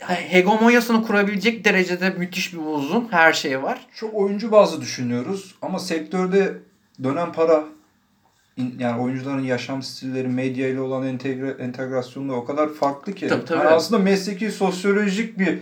hegemonyasını 0.07 1.03
kurabilecek 1.03 1.65
derecede 1.65 2.09
müthiş 2.09 2.53
bir 2.53 2.59
uzun. 2.59 3.07
Her 3.11 3.33
şey 3.33 3.63
var. 3.63 3.87
Çok 3.95 4.13
oyuncu 4.13 4.51
bazlı 4.51 4.81
düşünüyoruz 4.81 5.55
ama 5.61 5.79
sektörde 5.79 6.53
dönen 7.03 7.33
para 7.33 7.63
yani 8.79 9.01
oyuncuların 9.01 9.43
yaşam 9.43 9.83
stilleri, 9.83 10.27
medya 10.27 10.67
ile 10.67 10.81
olan 10.81 11.07
entegre, 11.07 11.55
entegrasyonu 11.59 12.29
da 12.29 12.33
o 12.33 12.45
kadar 12.45 12.69
farklı 12.69 13.13
ki. 13.13 13.27
Tabii, 13.27 13.45
tabii. 13.45 13.59
Yani 13.59 13.69
aslında 13.69 14.03
mesleki, 14.03 14.51
sosyolojik 14.51 15.39
bir 15.39 15.59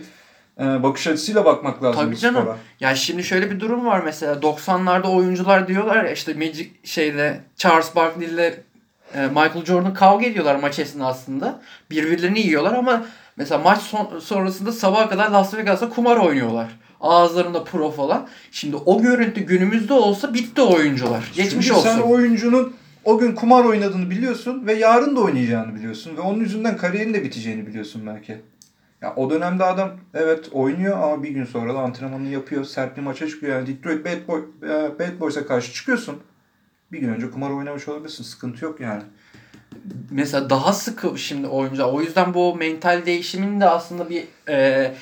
bakış 0.60 1.06
açısıyla 1.06 1.44
bakmak 1.44 1.82
lazım 1.82 2.04
Tabii 2.04 2.16
canım. 2.16 2.42
spora. 2.42 2.56
Ya 2.80 2.94
şimdi 2.94 3.24
şöyle 3.24 3.50
bir 3.50 3.60
durum 3.60 3.86
var 3.86 4.02
mesela 4.04 4.34
90'larda 4.34 5.06
oyuncular 5.16 5.68
diyorlar 5.68 6.04
ya 6.04 6.12
işte 6.12 6.34
Magic 6.34 6.68
şeyde 6.84 7.40
Charles 7.56 7.96
Barkley 7.96 8.28
ile 8.28 8.62
e, 9.14 9.26
Michael 9.26 9.64
Jordan 9.64 9.94
kavga 9.94 10.26
ediyorlar 10.26 10.56
maç 10.56 10.78
esnasında. 10.78 11.60
Birbirlerini 11.90 12.40
yiyorlar 12.40 12.72
ama 12.74 13.04
mesela 13.36 13.58
maç 13.60 13.78
son- 13.80 14.18
sonrasında 14.18 14.72
sabaha 14.72 15.08
kadar 15.08 15.30
Las 15.30 15.54
Vegas'ta 15.54 15.88
kumar 15.88 16.16
oynuyorlar. 16.16 16.66
Ağızlarında 17.00 17.64
pro 17.64 17.90
falan. 17.90 18.28
Şimdi 18.52 18.76
o 18.76 19.02
görüntü 19.02 19.40
günümüzde 19.40 19.92
olsa 19.92 20.34
bitti 20.34 20.62
oyuncular. 20.62 21.32
Geçmiş 21.36 21.66
Çünkü 21.66 21.78
olsun. 21.78 21.88
sen 21.90 21.98
oyuncunun 22.00 22.74
o 23.04 23.18
gün 23.18 23.34
kumar 23.34 23.64
oynadığını 23.64 24.10
biliyorsun 24.10 24.66
ve 24.66 24.72
yarın 24.74 25.16
da 25.16 25.20
oynayacağını 25.20 25.74
biliyorsun 25.74 26.16
ve 26.16 26.20
onun 26.20 26.40
yüzünden 26.40 26.76
kariyerin 26.76 27.14
de 27.14 27.24
biteceğini 27.24 27.66
biliyorsun 27.66 28.02
belki. 28.06 28.36
Ya 29.02 29.14
o 29.16 29.30
dönemde 29.30 29.64
adam 29.64 29.90
evet 30.14 30.48
oynuyor 30.52 30.98
ama 30.98 31.22
bir 31.22 31.28
gün 31.28 31.44
sonra 31.44 31.74
da 31.74 31.78
antrenmanını 31.78 32.28
yapıyor. 32.28 32.64
Sert 32.64 32.96
bir 32.96 33.02
maça 33.02 33.28
çıkıyor. 33.28 33.56
Yani 33.56 33.66
Detroit 33.66 34.04
Bad, 34.04 34.28
Boy, 34.28 34.40
e, 34.62 34.98
Bad 34.98 35.20
Boys'a 35.20 35.46
karşı 35.46 35.72
çıkıyorsun. 35.72 36.22
Bir 36.92 36.98
gün 36.98 37.08
önce 37.08 37.30
kumar 37.30 37.50
oynamış 37.50 37.88
olabilirsin. 37.88 38.24
Sıkıntı 38.24 38.64
yok 38.64 38.80
yani. 38.80 39.02
mesela 40.10 40.50
daha 40.50 40.72
sıkı 40.72 41.18
şimdi 41.18 41.46
oyuncular. 41.46 41.92
O 41.92 42.00
yüzden 42.00 42.34
bu 42.34 42.54
mental 42.56 43.06
değişimin 43.06 43.60
de 43.60 43.66
aslında 43.66 44.10
bir 44.10 44.24
e, 44.48 44.92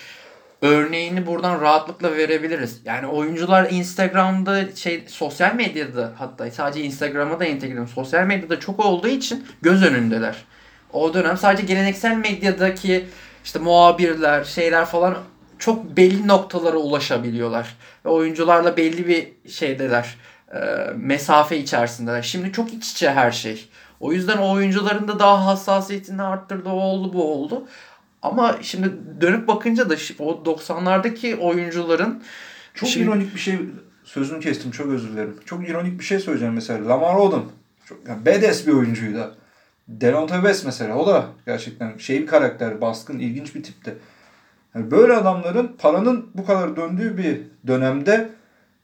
örneğini 0.62 1.26
buradan 1.26 1.61
rahatlıkla 1.61 2.16
verebiliriz. 2.16 2.80
Yani 2.84 3.06
oyuncular 3.06 3.70
Instagram'da 3.70 4.76
şey 4.76 5.04
sosyal 5.08 5.54
medyada 5.54 6.12
hatta 6.18 6.50
sadece 6.50 6.82
Instagram'a 6.82 7.40
da 7.40 7.44
entegre. 7.44 7.87
Sosyal 7.87 8.26
medyada 8.26 8.61
çok 8.61 8.80
olduğu 8.80 9.08
için 9.08 9.46
göz 9.62 9.82
önündeler. 9.82 10.44
O 10.92 11.14
dönem 11.14 11.37
sadece 11.37 11.66
geleneksel 11.66 12.16
medyadaki 12.16 13.06
işte 13.44 13.59
muhabirler, 13.59 14.44
şeyler 14.44 14.85
falan 14.85 15.18
çok 15.59 15.96
belli 15.96 16.29
noktalara 16.29 16.77
ulaşabiliyorlar. 16.77 17.77
Ve 18.05 18.09
oyuncularla 18.09 18.77
belli 18.77 19.07
bir 19.09 19.51
şeydeler. 19.51 20.16
e, 20.55 20.59
mesafe 20.96 21.59
içerisindeler. 21.59 22.22
Şimdi 22.22 22.53
çok 22.53 22.72
iç 22.74 22.90
içe 22.92 23.11
her 23.11 23.31
şey. 23.31 23.68
O 24.01 24.12
yüzden 24.12 24.37
o 24.38 24.51
oyuncuların 24.53 25.09
da 25.09 25.18
daha 25.18 25.46
hassasiyetini 25.46 26.22
arttırdı. 26.22 26.68
O 26.68 26.72
oldu 26.72 27.12
bu 27.12 27.33
oldu. 27.35 27.64
Ama 28.22 28.57
şimdi 28.62 28.92
dönüp 29.20 29.48
bakınca 29.48 29.90
da 29.90 29.94
o 30.18 30.42
90'lardaki 30.44 31.37
oyuncuların 31.38 32.22
Çok 32.74 32.88
Şimdi- 32.88 33.05
ironik 33.07 33.35
bir 33.35 33.40
şey 33.40 33.59
sözünü 34.05 34.40
kestim 34.40 34.70
çok 34.70 34.87
özür 34.87 35.09
dilerim. 35.12 35.37
Çok 35.44 35.68
ironik 35.68 35.98
bir 36.01 36.05
şey 36.05 36.18
söyleyeceğim 36.18 36.55
mesela. 36.55 36.88
Lamar 36.88 37.14
Odom. 37.14 37.53
Çok 37.85 37.98
yani 38.09 38.27
badass 38.27 38.66
bir 38.66 38.72
oyuncuydu. 38.72 39.35
Delonte 39.88 40.35
West 40.35 40.64
mesela 40.64 40.96
o 40.96 41.07
da 41.07 41.27
gerçekten 41.46 41.98
şey 41.98 42.22
bir 42.22 42.27
karakter, 42.27 42.81
baskın, 42.81 43.18
ilginç 43.18 43.55
bir 43.55 43.62
tipti. 43.62 43.98
Yani 44.74 44.90
böyle 44.90 45.12
adamların 45.12 45.77
paranın 45.79 46.31
bu 46.35 46.46
kadar 46.46 46.77
döndüğü 46.77 47.18
bir 47.18 47.40
dönemde 47.66 48.29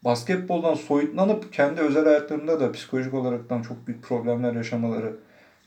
basketboldan 0.04 0.74
soyutlanıp 0.74 1.52
kendi 1.52 1.80
özel 1.80 2.04
hayatlarında 2.04 2.60
da 2.60 2.72
psikolojik 2.72 3.14
olaraktan 3.14 3.62
çok 3.62 3.86
büyük 3.86 4.02
problemler 4.02 4.52
yaşamaları, 4.52 5.16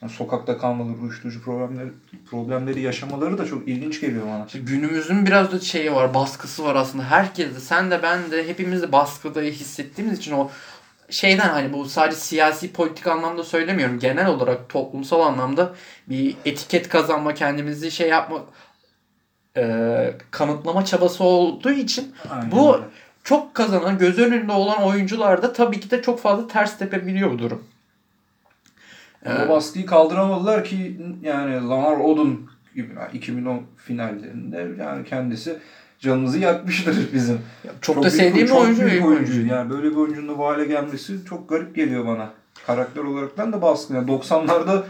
yani 0.02 0.12
sokakta 0.12 0.58
kalmaları, 0.58 0.98
uyuşturucu 1.02 1.42
problemleri, 1.42 1.90
problemleri 2.30 2.82
yaşamaları 2.82 3.38
da 3.38 3.46
çok 3.46 3.68
ilginç 3.68 4.02
geliyor 4.02 4.28
bana. 4.28 4.46
işte 4.46 4.60
günümüzün 4.60 5.26
biraz 5.26 5.52
da 5.52 5.60
şeyi 5.60 5.94
var, 5.94 6.14
baskısı 6.14 6.64
var 6.64 6.76
aslında. 6.76 7.04
Herkes 7.04 7.56
de, 7.56 7.60
sen 7.60 7.92
de 7.92 8.04
ben 8.04 8.32
de 8.32 8.48
hepimiz 8.48 8.82
de 8.82 8.92
baskıda 8.92 9.42
hissettiğimiz 9.42 10.18
için 10.18 10.32
o 10.32 10.50
şeyden 11.10 11.50
hani 11.50 11.74
bu 11.74 11.86
sadece 11.86 12.18
siyasi 12.18 12.74
politik 12.74 13.08
anlamda 13.08 13.44
söylemiyorum. 13.44 14.00
Genel 14.00 14.28
olarak 14.28 14.70
toplumsal 14.70 15.22
anlamda 15.22 15.74
bir 16.10 16.36
etiket 16.46 16.90
kazanma, 16.90 17.34
kendimizi 17.34 17.92
şey 17.92 18.10
yapma 18.10 18.44
e, 19.58 20.14
kanıtlama 20.32 20.86
çabası 20.86 21.24
olduğu 21.24 21.72
için 21.72 22.16
Aynen 22.30 22.52
Bu- 22.52 22.82
çok 23.24 23.56
kazanan, 23.56 23.98
göz 23.98 24.20
önünde 24.20 24.52
olan 24.52 24.84
oyuncularda 24.84 25.54
tabii 25.54 25.80
ki 25.80 25.92
de 25.92 26.02
çok 26.02 26.20
fazla 26.20 26.48
ters 26.48 26.78
tepebiliyor 26.78 27.32
bu 27.32 27.40
durum. 27.40 27.64
Ee, 29.26 29.34
o 29.46 29.50
baskıyı 29.50 29.86
kaldıramadılar 29.86 30.64
ki 30.64 30.98
yani 31.22 31.56
Lamar 31.56 31.98
Odom 31.98 32.50
gibi 32.76 32.94
yani 32.96 33.18
2010 33.18 33.62
finallerinde 33.78 34.84
yani 34.84 35.06
kendisi 35.06 35.60
canımızı 36.00 36.40
yakmıştır 36.40 37.14
bizim. 37.14 37.40
çok, 37.82 37.96
da 37.98 38.02
büyük- 38.02 38.14
sevdiğim 38.14 38.48
çok 38.48 38.62
oyuncu. 38.62 38.86
büyük 38.86 39.06
oyuncu. 39.06 39.34
oyuncu. 39.34 39.54
Yani 39.54 39.70
böyle 39.70 39.92
bir 39.92 39.96
oyuncunun 39.96 40.30
da 40.30 40.38
bu 40.38 40.46
hale 40.46 40.66
gelmesi 40.66 41.26
çok 41.30 41.50
garip 41.50 41.76
geliyor 41.76 42.06
bana. 42.08 42.30
Karakter 42.68 43.02
olaraktan 43.04 43.54
da 43.54 43.62
baskın. 43.62 43.96
Yani 43.96 44.08
90'larda 44.12 44.84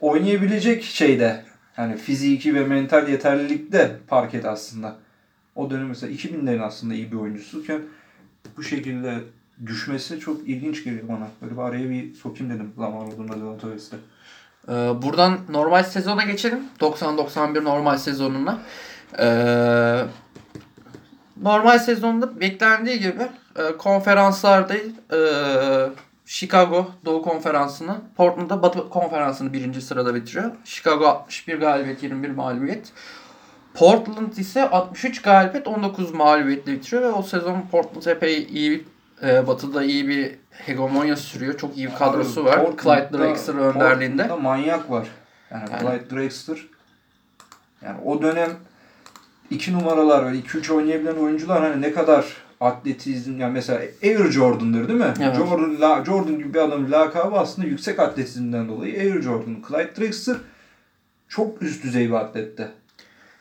oynayabilecek 0.00 0.82
şeyde 0.84 1.44
yani 1.78 1.96
fiziki 1.96 2.54
ve 2.54 2.64
mental 2.64 3.08
yeterlilikte 3.08 3.96
parket 4.08 4.44
aslında. 4.44 4.96
O 5.54 5.70
dönem 5.70 5.86
mesela 5.88 6.12
2000'lerin 6.12 6.62
aslında 6.62 6.94
iyi 6.94 7.12
bir 7.12 7.16
oyuncusuyken 7.16 7.80
bu 8.56 8.62
şekilde 8.62 9.14
düşmesi 9.66 10.20
çok 10.20 10.48
ilginç 10.48 10.84
geliyor 10.84 11.08
bana. 11.08 11.28
Böyle 11.42 11.52
bir 11.56 11.62
araya 11.62 11.90
bir 11.90 12.14
sokayım 12.14 12.54
dedim 12.54 12.72
Lamar 12.78 13.06
Odom'la 13.06 13.36
Delonte 13.36 13.66
West'e. 13.66 13.96
Ee, 14.68 14.72
buradan 15.02 15.38
normal 15.48 15.82
sezona 15.82 16.24
geçelim. 16.24 16.58
90-91 16.80 17.64
normal 17.64 17.98
sezonuna. 17.98 18.58
Ee, 19.18 20.04
normal 21.42 21.78
sezonda 21.78 22.40
beklendiği 22.40 22.98
gibi 22.98 23.22
e, 23.56 23.76
konferanslarda 23.76 24.74
e, 24.74 25.20
Chicago 26.26 26.90
Doğu 27.04 27.22
Konferansı'nı, 27.22 28.00
Portland'da 28.16 28.62
Batı 28.62 28.88
Konferansı'nı 28.88 29.52
birinci 29.52 29.82
sırada 29.82 30.14
bitiriyor. 30.14 30.50
Chicago 30.64 31.06
61 31.06 31.58
galibiyet, 31.60 32.02
21 32.02 32.30
mağlubiyet. 32.30 32.92
Portland 33.74 34.32
ise 34.36 34.70
63 34.70 35.22
galibiyet, 35.22 35.68
19 35.68 36.14
mağlubiyetle 36.14 36.72
bitiriyor 36.72 37.02
ve 37.02 37.12
o 37.12 37.22
sezon 37.22 37.62
Portland 37.70 38.04
epey 38.16 38.42
iyi 38.42 38.70
bir 38.70 38.84
e, 39.28 39.46
Batı'da 39.46 39.84
iyi 39.84 40.08
bir 40.08 40.36
hegemonya 40.50 41.16
sürüyor. 41.16 41.58
Çok 41.58 41.76
iyi 41.76 41.86
bir 41.86 41.94
kadrosu 41.94 42.44
var. 42.44 42.60
Clyde 42.82 43.18
Drexler 43.18 43.54
önderliğinde. 43.54 44.22
Portland'da 44.22 44.42
manyak 44.42 44.90
var. 44.90 45.06
Yani, 45.50 45.64
Yani- 45.70 45.80
Clyde 45.80 46.16
Drexler 46.16 46.66
yani 47.82 47.96
o 48.04 48.22
dönem 48.22 48.50
iki 49.50 49.72
numaralar 49.72 50.32
ve 50.32 50.36
2-3 50.38 50.72
oynayabilen 50.72 51.14
oyuncular 51.16 51.60
hani 51.62 51.82
ne 51.82 51.92
kadar 51.92 52.24
atletizm 52.60 53.40
yani 53.40 53.52
mesela 53.52 53.80
Air 54.02 54.30
Jordan'dır 54.30 54.88
değil 54.88 54.98
mi? 55.00 55.14
Evet. 55.22 55.36
Jordan, 55.36 55.80
la, 55.80 56.04
Jordan 56.04 56.38
gibi 56.38 56.54
bir 56.54 56.58
adamın 56.58 56.90
lakabı 56.92 57.36
aslında 57.36 57.68
yüksek 57.68 57.98
atletizmden 57.98 58.68
dolayı 58.68 59.00
Air 59.00 59.22
Jordan. 59.22 59.56
Clyde 59.68 59.90
Drexler 60.00 60.36
çok 61.28 61.62
üst 61.62 61.84
düzey 61.84 62.08
bir 62.08 62.14
atlette. 62.14 62.68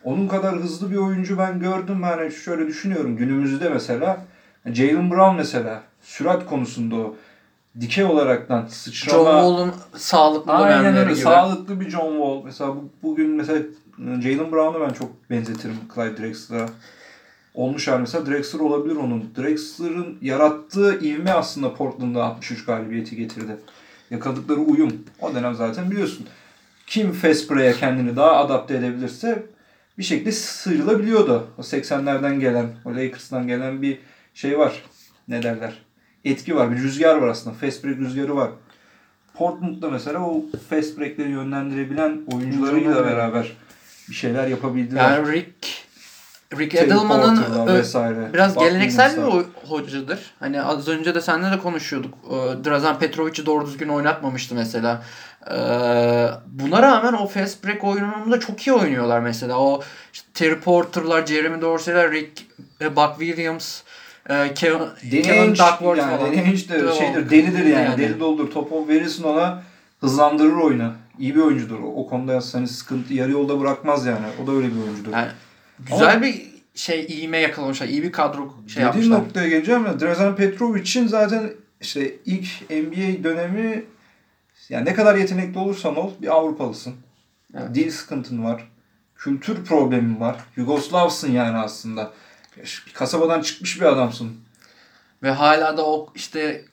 Onun 0.03 0.27
kadar 0.27 0.55
hızlı 0.55 0.91
bir 0.91 0.95
oyuncu 0.97 1.37
ben 1.37 1.59
gördüm. 1.59 2.01
Yani 2.03 2.31
şöyle 2.31 2.67
düşünüyorum 2.67 3.17
günümüzde 3.17 3.69
mesela 3.69 4.25
Jalen 4.65 5.11
Brown 5.11 5.35
mesela 5.35 5.83
sürat 6.01 6.45
konusunda 6.45 6.95
o 6.95 7.15
dikey 7.81 8.03
olaraktan 8.05 8.65
sıçrama. 8.69 9.23
John 9.23 9.25
Wall'un 9.25 9.73
sağlıklı 9.95 10.51
Aynen 10.51 10.95
öyle. 10.97 11.11
gibi. 11.11 11.15
Sağlıklı 11.21 11.79
bir 11.81 11.89
John 11.89 12.11
Wall. 12.11 12.41
Mesela 12.45 12.75
bu- 12.75 12.89
bugün 13.03 13.29
mesela 13.29 13.59
Jalen 13.99 14.51
Brown'u 14.51 14.81
ben 14.87 14.93
çok 14.93 15.29
benzetirim 15.29 15.75
Clyde 15.95 16.17
Drexler'a. 16.17 16.69
Olmuş 17.53 17.87
hali 17.87 18.01
mesela 18.01 18.25
Drexler 18.25 18.59
olabilir 18.59 18.95
onun. 18.95 19.33
Drexler'ın 19.37 20.17
yarattığı 20.21 20.99
ivme 21.05 21.31
aslında 21.31 21.73
Portland'a 21.73 22.23
63 22.23 22.65
galibiyeti 22.65 23.15
getirdi. 23.15 23.57
Yakaladıkları 24.11 24.59
uyum. 24.59 25.03
O 25.21 25.35
dönem 25.35 25.55
zaten 25.55 25.91
biliyorsun. 25.91 26.25
Kim 26.87 27.11
fast 27.11 27.51
break'e 27.51 27.79
kendini 27.79 28.15
daha 28.15 28.35
adapte 28.35 28.75
edebilirse 28.75 29.43
bir 29.97 30.03
şekilde 30.03 30.31
sıyrılabiliyordu. 30.31 31.47
O 31.57 31.61
80'lerden 31.61 32.39
gelen, 32.39 32.69
o 32.85 32.89
Lakers'tan 32.89 33.47
gelen 33.47 33.81
bir 33.81 33.99
şey 34.33 34.59
var. 34.59 34.83
Ne 35.27 35.43
derler? 35.43 35.73
Etki 36.25 36.55
var. 36.55 36.71
Bir 36.71 36.77
rüzgar 36.77 37.15
var 37.15 37.27
aslında. 37.27 37.55
Fast 37.55 37.83
break 37.83 37.97
rüzgarı 37.97 38.35
var. 38.35 38.49
Portland'da 39.33 39.89
mesela 39.89 40.19
o 40.19 40.43
fast 40.69 40.99
break'leri 40.99 41.29
yönlendirebilen 41.29 42.21
oyuncularıyla 42.33 42.89
Oyuncular. 42.89 43.05
beraber 43.05 43.57
bir 44.09 44.15
şeyler 44.15 44.47
yapabildiler. 44.47 45.11
Yani 45.11 45.31
Rick 45.31 45.79
Rick 46.57 46.75
Edelman'ın 46.75 47.37
biraz 48.33 48.57
geleneksel 48.57 49.17
bir 49.17 49.21
o- 49.21 49.45
hocadır. 49.69 50.19
Hani 50.39 50.61
az 50.61 50.87
önce 50.87 51.15
de 51.15 51.21
seninle 51.21 51.51
de 51.51 51.59
konuşuyorduk. 51.59 52.13
Drazen 52.65 52.99
Petrovic'i 52.99 53.45
doğru 53.45 53.65
düzgün 53.65 53.87
oynatmamıştı 53.89 54.55
mesela. 54.55 55.03
Buna 56.47 56.81
rağmen 56.81 57.13
o 57.13 57.27
fast 57.27 57.65
break 57.65 57.83
oyununda 57.83 58.39
çok 58.39 58.67
iyi 58.67 58.73
oynuyorlar 58.73 59.19
mesela. 59.19 59.59
O 59.59 59.83
işte 60.13 60.27
Terry 60.33 60.59
Porter'lar, 60.59 61.25
Jeremy 61.25 61.61
Dorsey'ler, 61.61 62.11
Rick 62.11 62.45
e, 62.81 62.95
Buck 62.95 63.19
Williams, 63.19 63.81
e, 64.29 64.53
Kevin, 64.53 64.79
Kevin 65.23 65.51
Duckworth 65.51 65.99
yani 65.99 66.17
falan. 66.17 66.29
Ainge 66.31 66.69
de 66.69 66.93
şeydir, 66.97 67.29
delidir 67.29 67.65
yani. 67.65 67.85
Yani. 67.85 67.97
Deli 67.97 68.19
doldur. 68.19 68.51
Topu 68.51 68.87
verirsin 68.87 69.23
ona 69.23 69.63
hızlandırır 69.99 70.55
oyunu. 70.55 70.93
İyi 71.19 71.35
bir 71.35 71.39
oyuncudur. 71.41 71.79
O 71.79 72.07
konuda 72.07 72.41
hani 72.51 72.67
sıkıntı 72.67 73.13
yarı 73.13 73.31
yolda 73.31 73.59
bırakmaz 73.59 74.05
yani. 74.05 74.25
O 74.43 74.47
da 74.47 74.51
öyle 74.51 74.67
bir 74.67 74.81
oyuncudur. 74.81 75.11
Yani 75.11 75.31
güzel 75.79 76.21
bir 76.21 76.45
şey 76.75 77.05
iğme 77.09 77.37
yakalamışlar. 77.37 77.87
İyi 77.87 78.03
bir 78.03 78.11
kadro 78.11 78.53
şey 78.67 78.83
yapmışlar. 78.83 79.19
noktaya 79.19 79.49
geleceğim 79.49 79.85
ya. 79.85 79.99
Drazen 79.99 80.35
Petrovic'in 80.35 81.07
zaten 81.07 81.53
işte 81.81 82.15
ilk 82.25 82.69
NBA 82.69 83.23
dönemi 83.23 83.85
yani 84.69 84.85
ne 84.85 84.93
kadar 84.93 85.15
yetenekli 85.15 85.59
olursan 85.59 85.95
ol 85.95 86.11
bir 86.21 86.35
Avrupalısın. 86.35 86.95
Evet. 87.53 87.75
Dil 87.75 87.91
sıkıntın 87.91 88.43
var. 88.43 88.71
Kültür 89.15 89.65
problemin 89.65 90.19
var. 90.19 90.35
Yugoslavsın 90.55 91.31
yani 91.31 91.57
aslında. 91.57 92.11
Bir 92.57 92.93
kasabadan 92.93 93.41
çıkmış 93.41 93.81
bir 93.81 93.85
adamsın. 93.85 94.37
Ve 95.23 95.31
hala 95.31 95.77
da 95.77 95.85
o 95.85 96.11
işte 96.15 96.65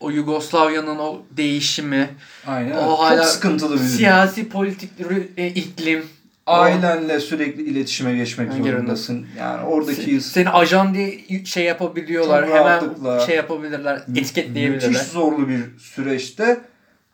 o 0.00 0.10
Yugoslavya'nın 0.10 0.98
o 0.98 1.22
değişimi, 1.36 2.08
Aynen. 2.46 2.76
O 2.76 2.80
Çok 2.80 2.98
hala 2.98 3.24
sıkıntılı 3.24 3.74
bir 3.74 3.80
siyasi 3.80 4.48
politik 4.48 4.90
e, 5.36 5.46
iklim. 5.46 6.04
Ailenle 6.46 7.20
sürekli 7.20 7.62
iletişime 7.62 8.14
geçmek 8.14 8.52
Hangi 8.52 8.70
zorundasın. 8.70 9.26
Yani 9.38 9.64
oradaki 9.66 10.20
Seni 10.20 10.50
ajan 10.50 10.94
diye 10.94 11.44
şey 11.44 11.64
yapabiliyorlar. 11.64 12.48
Hemen 12.48 12.82
şey 13.26 13.36
yapabilirler. 13.36 14.02
müthiş 14.06 14.22
Etiketleyebilirler. 14.22 15.04
zorlu 15.04 15.48
bir 15.48 15.78
süreçte 15.78 16.60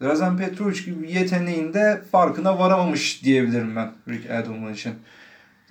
Drazen 0.03 0.37
Petrovic 0.37 0.83
gibi 0.85 1.03
bir 1.03 1.09
yeteneğin 1.09 1.75
de 1.75 2.03
farkına 2.13 2.59
varamamış 2.59 3.25
diyebilirim 3.25 3.77
ben 3.77 3.93
Rick 4.09 4.31
Adelman 4.31 4.75
için. 4.75 4.93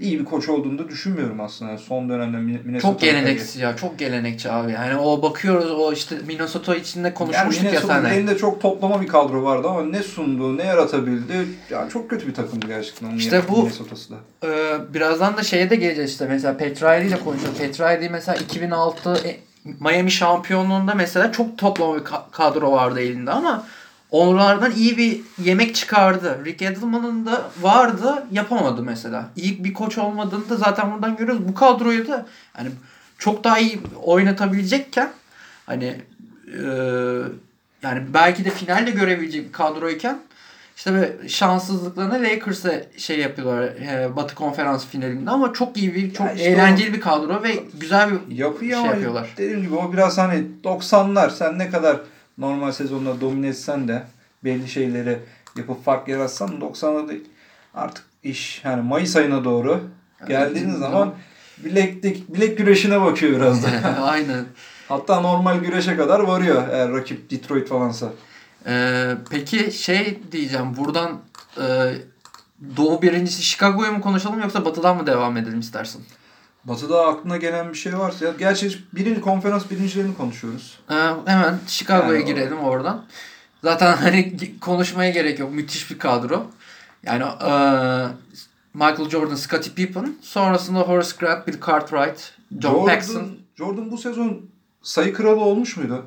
İyi 0.01 0.19
bir 0.19 0.25
koç 0.25 0.49
olduğunu 0.49 0.77
da 0.79 0.89
düşünmüyorum 0.89 1.39
aslında. 1.41 1.77
Son 1.77 2.09
dönemde 2.09 2.37
Min- 2.37 2.63
Minnesota 2.65 2.91
Çok 2.93 3.01
gelenekçi 3.01 3.59
ya. 3.59 3.75
Çok 3.75 3.99
gelenekçi 3.99 4.51
abi. 4.51 4.71
Yani 4.71 4.97
o 4.97 5.21
bakıyoruz 5.21 5.71
o 5.71 5.93
işte 5.93 6.15
Minnesota 6.27 6.75
içinde 6.75 7.07
Yani 7.07 7.13
konuşmuştuk 7.15 7.63
ya 7.65 7.69
Minnesota'nın 7.71 8.01
seninle. 8.03 8.17
elinde 8.19 8.37
çok 8.37 8.61
toplama 8.61 9.01
bir 9.01 9.07
kadro 9.07 9.43
vardı 9.43 9.67
ama 9.69 9.83
ne 9.83 10.03
sundu, 10.03 10.57
ne 10.57 10.63
yaratabildi. 10.63 11.33
Yani 11.69 11.89
çok 11.89 12.09
kötü 12.09 12.27
bir 12.27 12.33
takımdı 12.33 12.67
gerçekten. 12.67 13.07
onun 13.07 13.17
İşte 13.17 13.41
bu- 13.49 13.57
Minnesota'sı 13.57 14.09
da. 14.13 14.15
Ee, 14.47 14.93
birazdan 14.93 15.37
da 15.37 15.43
şeye 15.43 15.69
de 15.69 15.75
geleceğiz 15.75 16.11
işte 16.11 16.25
mesela 16.29 16.57
Petrali 16.57 17.07
ile 17.07 17.19
konuşuyoruz. 17.19 17.57
Petrali 17.59 18.09
mesela 18.09 18.37
2006 18.37 19.13
e, 19.25 19.37
Miami 19.79 20.11
şampiyonluğunda 20.11 20.93
mesela 20.95 21.31
çok 21.31 21.57
toplama 21.57 21.95
bir 21.95 22.01
ka- 22.03 22.31
kadro 22.31 22.71
vardı 22.71 22.99
elinde 22.99 23.31
ama 23.31 23.65
onlardan 24.11 24.71
iyi 24.71 24.97
bir 24.97 25.21
yemek 25.43 25.75
çıkardı. 25.75 26.41
Rick 26.45 26.61
Edelman'ın 26.61 27.25
da 27.25 27.51
vardı 27.61 28.23
yapamadı 28.31 28.83
mesela. 28.83 29.29
İyi 29.35 29.63
bir 29.63 29.73
koç 29.73 29.97
olmadığını 29.97 30.49
da 30.49 30.55
zaten 30.55 30.91
buradan 30.91 31.15
görüyoruz. 31.15 31.47
Bu 31.47 31.53
kadroyu 31.53 32.07
da 32.07 32.25
hani 32.53 32.69
çok 33.17 33.43
daha 33.43 33.59
iyi 33.59 33.79
oynatabilecekken 34.03 35.09
hani 35.65 35.95
e, 36.47 36.61
yani 37.83 38.03
belki 38.13 38.45
de 38.45 38.49
finalde 38.49 38.91
görebilecek 38.91 39.47
bir 39.47 39.51
kadroyken 39.51 40.19
işte 40.77 40.93
böyle 40.93 41.29
şanssızlıklarına 41.29 42.13
Lakers'a 42.13 42.71
şey 42.97 43.19
yapıyorlar 43.19 43.63
e, 43.63 44.15
Batı 44.15 44.35
Konferans 44.35 44.85
finalinde 44.87 45.29
ama 45.29 45.53
çok 45.53 45.77
iyi 45.77 45.95
bir 45.95 46.13
çok 46.13 46.27
işte 46.35 46.49
eğlenceli 46.49 46.93
bir 46.93 47.01
kadro 47.01 47.43
ve 47.43 47.63
güzel 47.73 48.09
bir 48.11 48.35
Yapıyor 48.35 48.81
şey 48.81 48.89
yapıyorlar. 48.89 49.27
dediğim 49.37 49.61
gibi 49.61 49.75
o 49.75 49.93
biraz 49.93 50.17
hani 50.17 50.43
90'lar 50.63 51.29
sen 51.29 51.59
ne 51.59 51.69
kadar 51.69 51.97
normal 52.37 52.71
sezonda 52.71 53.21
domine 53.21 53.47
etsen 53.47 53.87
de 53.87 54.03
belli 54.43 54.67
şeyleri 54.67 55.19
yapıp 55.55 55.85
fark 55.85 56.07
yaratsan 56.07 56.49
90'larda 56.49 57.19
artık 57.73 58.05
iş 58.23 58.61
yani 58.65 58.81
Mayıs 58.81 59.15
ayına 59.15 59.43
doğru 59.43 59.81
geldiğiniz 60.27 60.77
zaman 60.77 61.13
bilek, 61.57 62.03
bilek 62.03 62.57
güreşine 62.57 63.01
bakıyor 63.01 63.35
biraz 63.35 63.63
da. 63.63 63.67
Aynen. 64.03 64.45
Hatta 64.87 65.21
normal 65.21 65.57
güreşe 65.57 65.97
kadar 65.97 66.19
varıyor 66.19 66.67
eğer 66.71 66.91
rakip 66.91 67.31
Detroit 67.31 67.69
falansa. 67.69 68.09
Ee, 68.65 69.13
peki 69.29 69.71
şey 69.71 70.19
diyeceğim 70.31 70.77
buradan 70.77 71.21
e, 71.57 71.93
Doğu 72.77 73.01
birincisi 73.01 73.43
Chicago'yu 73.43 73.91
mu 73.91 74.01
konuşalım 74.01 74.39
yoksa 74.39 74.65
Batı'dan 74.65 74.97
mı 74.97 75.07
devam 75.07 75.37
edelim 75.37 75.59
istersin? 75.59 76.05
Batı'da 76.65 77.05
aklına 77.07 77.37
gelen 77.37 77.69
bir 77.69 77.77
şey 77.77 77.97
varsa 77.99 78.25
ya 78.25 78.31
gerçi 78.39 78.77
birinci 78.93 79.21
konferans 79.21 79.69
birincilerini 79.71 80.17
konuşuyoruz. 80.17 80.79
Ee, 80.91 80.93
hemen 81.25 81.59
Chicago'ya 81.67 82.13
Yani 82.19 82.23
o- 82.23 82.27
girelim 82.27 82.57
oradan. 82.59 83.05
Zaten 83.63 83.97
hani 83.97 84.37
konuşmaya 84.61 85.09
gerek 85.11 85.39
yok. 85.39 85.53
Müthiş 85.53 85.91
bir 85.91 85.99
kadro. 85.99 86.45
Yani 87.03 87.23
e, 87.23 87.51
Michael 88.73 89.09
Jordan, 89.09 89.35
Scottie 89.35 89.73
Pippen, 89.73 90.15
sonrasında 90.21 90.79
Horace 90.79 91.11
Grant, 91.19 91.47
Bill 91.47 91.61
Cartwright, 91.67 92.33
John 92.59 92.71
Jordan, 92.73 92.85
Paxson. 92.85 93.27
Jordan 93.55 93.91
bu 93.91 93.97
sezon 93.97 94.41
sayı 94.81 95.13
kralı 95.13 95.39
olmuş 95.41 95.77
muydu? 95.77 96.05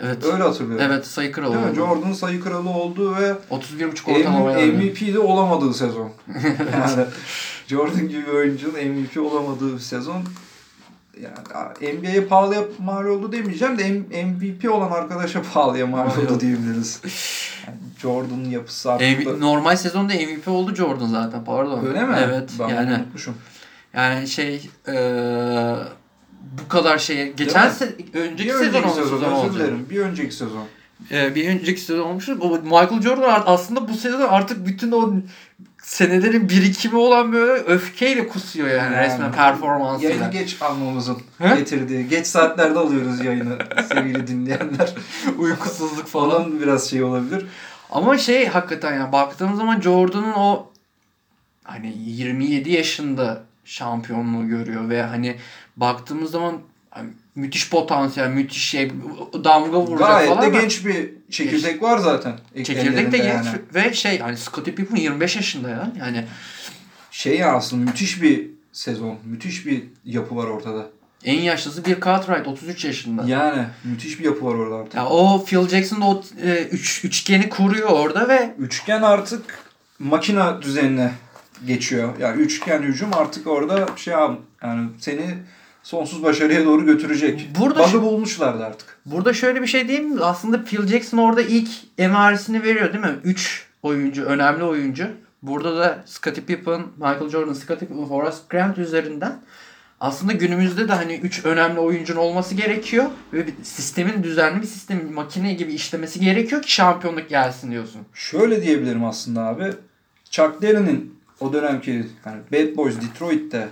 Evet. 0.00 0.24
Öyle 0.24 0.42
hatırlıyorum. 0.42 0.86
Evet 0.90 1.06
sayı 1.06 1.32
kralı 1.32 1.54
Değil 1.54 1.64
mi? 1.64 1.70
oldu. 1.70 1.76
Jordan 1.76 2.12
sayı 2.12 2.40
kralı 2.40 2.70
oldu 2.70 3.16
ve 3.16 3.34
31.5 3.50 4.10
ortalamaya 4.18 4.56
M- 4.58 4.62
aldı. 4.74 4.84
MVP 4.84 5.14
de 5.14 5.18
olamadığı 5.18 5.74
sezon. 5.74 6.12
yani 6.72 7.06
Jordan 7.66 8.08
gibi 8.08 8.26
bir 8.26 8.32
oyuncunun 8.32 8.74
MVP 8.74 9.16
olamadığı 9.20 9.74
bir 9.74 9.78
sezon. 9.80 10.22
Yani 11.22 11.98
NBA'ye 11.98 12.20
pahalıya 12.24 12.62
mal 12.78 13.04
oldu 13.04 13.32
demeyeceğim 13.32 13.78
de 13.78 13.90
MVP 14.24 14.70
olan 14.70 14.90
arkadaşa 14.90 15.42
pahalıya 15.54 15.86
mal 15.86 16.06
oldu 16.06 16.40
diyebiliriz. 16.40 17.00
Yani 17.66 17.76
Jordan'ın 17.98 18.50
yapısı 18.50 18.92
artık 18.92 19.26
da- 19.26 19.36
normal 19.36 19.76
sezonda 19.76 20.14
MVP 20.14 20.48
oldu 20.48 20.74
Jordan 20.74 21.06
zaten 21.06 21.44
pardon. 21.44 21.86
Öyle 21.86 22.02
mi? 22.04 22.16
Evet. 22.24 22.50
Ben 22.58 22.68
yani 22.68 22.94
unutmuşum. 22.94 23.34
yani 23.94 24.28
şey 24.28 24.70
eee, 24.88 25.74
bu 26.64 26.68
kadar 26.68 26.98
şeye 26.98 27.28
geçen 27.28 27.68
se- 27.68 28.16
önceki 28.18 28.48
Bir 28.48 28.54
sezon 28.54 28.78
önceki 28.82 28.94
sezon, 28.94 29.18
zaman 29.18 29.46
özür 29.48 29.58
dilerim. 29.58 29.86
Bir 29.90 29.98
önceki 30.00 30.34
sezon. 30.34 30.64
Ee, 31.10 31.34
bir 31.34 31.48
önceki 31.48 31.80
sezon 31.80 32.02
olmuş. 32.08 32.28
O 32.28 32.58
Michael 32.62 33.02
Jordan 33.02 33.42
aslında 33.46 33.88
bu 33.88 33.94
sezon 33.94 34.20
artık 34.28 34.66
bütün 34.66 34.92
o 34.92 35.12
senelerin 35.84 36.48
birikimi 36.48 36.96
olan 36.96 37.32
böyle 37.32 37.52
öfkeyle 37.52 38.28
kusuyor 38.28 38.68
yani, 38.68 38.94
Yani 38.94 38.96
resmen 38.96 39.32
performansıyla. 39.32 40.14
Yayını 40.14 40.30
geç 40.30 40.62
almamızın 40.62 41.18
He? 41.38 41.56
getirdiği. 41.56 42.08
Geç 42.08 42.26
saatlerde 42.26 42.78
alıyoruz 42.78 43.24
yayını 43.24 43.58
sevgili 43.88 44.26
dinleyenler. 44.26 44.94
Uykusuzluk 45.38 46.06
falan. 46.06 46.60
Biraz 46.60 46.90
şey 46.90 47.02
olabilir. 47.02 47.46
Ama 47.90 48.18
şey 48.18 48.46
hakikaten 48.46 48.94
yani 48.94 49.12
baktığımız 49.12 49.58
zaman 49.58 49.80
Jordan'ın 49.80 50.32
o 50.32 50.70
hani 51.64 51.94
27 51.98 52.70
yaşında 52.72 53.42
şampiyonluğu 53.64 54.48
görüyor 54.48 54.88
ve 54.88 55.02
hani 55.02 55.36
baktığımız 55.76 56.30
zaman 56.30 56.58
hani 56.90 57.10
müthiş 57.34 57.70
potansiyel, 57.70 58.28
müthiş 58.28 58.64
şey 58.64 58.92
damga 59.44 59.80
vuracak 59.80 60.08
Gayet 60.08 60.28
falan. 60.28 60.42
de 60.42 60.46
ama 60.46 60.60
genç 60.60 60.86
bir 60.86 61.10
çekirdek 61.30 61.82
var 61.82 61.98
zaten. 61.98 62.32
Çekirdek 62.64 63.12
de 63.12 63.18
genç 63.18 63.46
yani. 63.46 63.58
ve 63.74 63.94
şey 63.94 64.18
hani 64.18 64.36
Scottie 64.36 64.74
Pippen 64.74 64.96
25 64.96 65.36
yaşında 65.36 65.70
ya. 65.70 65.92
Yani 65.98 66.24
Şey 67.10 67.38
ya 67.38 67.52
aslında 67.52 67.90
müthiş 67.90 68.22
bir 68.22 68.50
sezon. 68.72 69.18
Müthiş 69.24 69.66
bir 69.66 69.82
yapı 70.04 70.36
var 70.36 70.46
ortada. 70.46 70.86
En 71.24 71.40
yaşlısı 71.40 71.84
bir 71.84 72.00
Cartwright 72.00 72.48
33 72.48 72.84
yaşında. 72.84 73.24
Yani 73.26 73.62
müthiş 73.84 74.18
bir 74.18 74.24
yapı 74.24 74.46
var 74.46 74.54
orada 74.54 74.76
artık. 74.76 74.94
Ya 74.94 75.06
o 75.06 75.44
Phil 75.44 75.68
Jackson 75.68 76.00
da 76.00 76.04
o 76.04 76.22
e, 76.42 76.62
üç, 76.62 77.04
üçgeni 77.04 77.48
kuruyor 77.48 77.90
orada 77.90 78.28
ve 78.28 78.54
Üçgen 78.58 79.02
artık 79.02 79.58
makina 79.98 80.62
düzenine 80.62 81.12
geçiyor. 81.66 82.18
Yani 82.18 82.42
üçgen 82.42 82.82
hücum 82.82 83.10
artık 83.14 83.46
orada 83.46 83.86
şey 83.96 84.14
yani 84.62 84.88
seni 84.98 85.34
sonsuz 85.84 86.22
başarıya 86.22 86.64
doğru 86.64 86.86
götürecek. 86.86 87.48
Burada 87.60 87.78
Bug'ı 87.78 88.02
bulmuşlardı 88.02 88.64
artık. 88.64 88.98
burada 89.06 89.32
şöyle 89.32 89.62
bir 89.62 89.66
şey 89.66 89.88
diyeyim 89.88 90.08
mi? 90.14 90.20
Aslında 90.20 90.64
Phil 90.64 90.86
Jackson 90.86 91.18
orada 91.18 91.42
ilk 91.42 91.68
emaresini 91.98 92.62
veriyor 92.62 92.92
değil 92.92 93.04
mi? 93.04 93.14
3 93.24 93.66
oyuncu, 93.82 94.24
önemli 94.24 94.64
oyuncu. 94.64 95.06
Burada 95.42 95.76
da 95.76 96.02
Scottie 96.06 96.44
Pippen, 96.44 96.80
Michael 96.96 97.28
Jordan, 97.28 97.52
Scottie 97.52 97.88
Pippen, 97.88 98.02
Horace 98.02 98.36
Grant 98.50 98.78
üzerinden 98.78 99.38
aslında 100.00 100.32
günümüzde 100.32 100.88
de 100.88 100.92
hani 100.92 101.14
3 101.14 101.44
önemli 101.44 101.80
oyuncunun 101.80 102.18
olması 102.20 102.54
gerekiyor 102.54 103.04
ve 103.32 103.46
bir 103.46 103.52
sistemin 103.62 104.22
düzenli 104.22 104.62
bir 104.62 104.66
sistemin 104.66 105.14
makine 105.14 105.54
gibi 105.54 105.72
işlemesi 105.72 106.20
gerekiyor 106.20 106.62
ki 106.62 106.72
şampiyonluk 106.72 107.28
gelsin 107.28 107.70
diyorsun. 107.70 108.00
Şöyle 108.14 108.62
diyebilirim 108.62 109.04
aslında 109.04 109.46
abi. 109.46 109.72
Chuck 110.30 110.62
Daly'nin 110.62 111.20
o 111.40 111.52
dönemki 111.52 112.06
yani 112.26 112.40
Bad 112.52 112.76
Boys 112.76 112.94
Detroit'te 112.96 113.68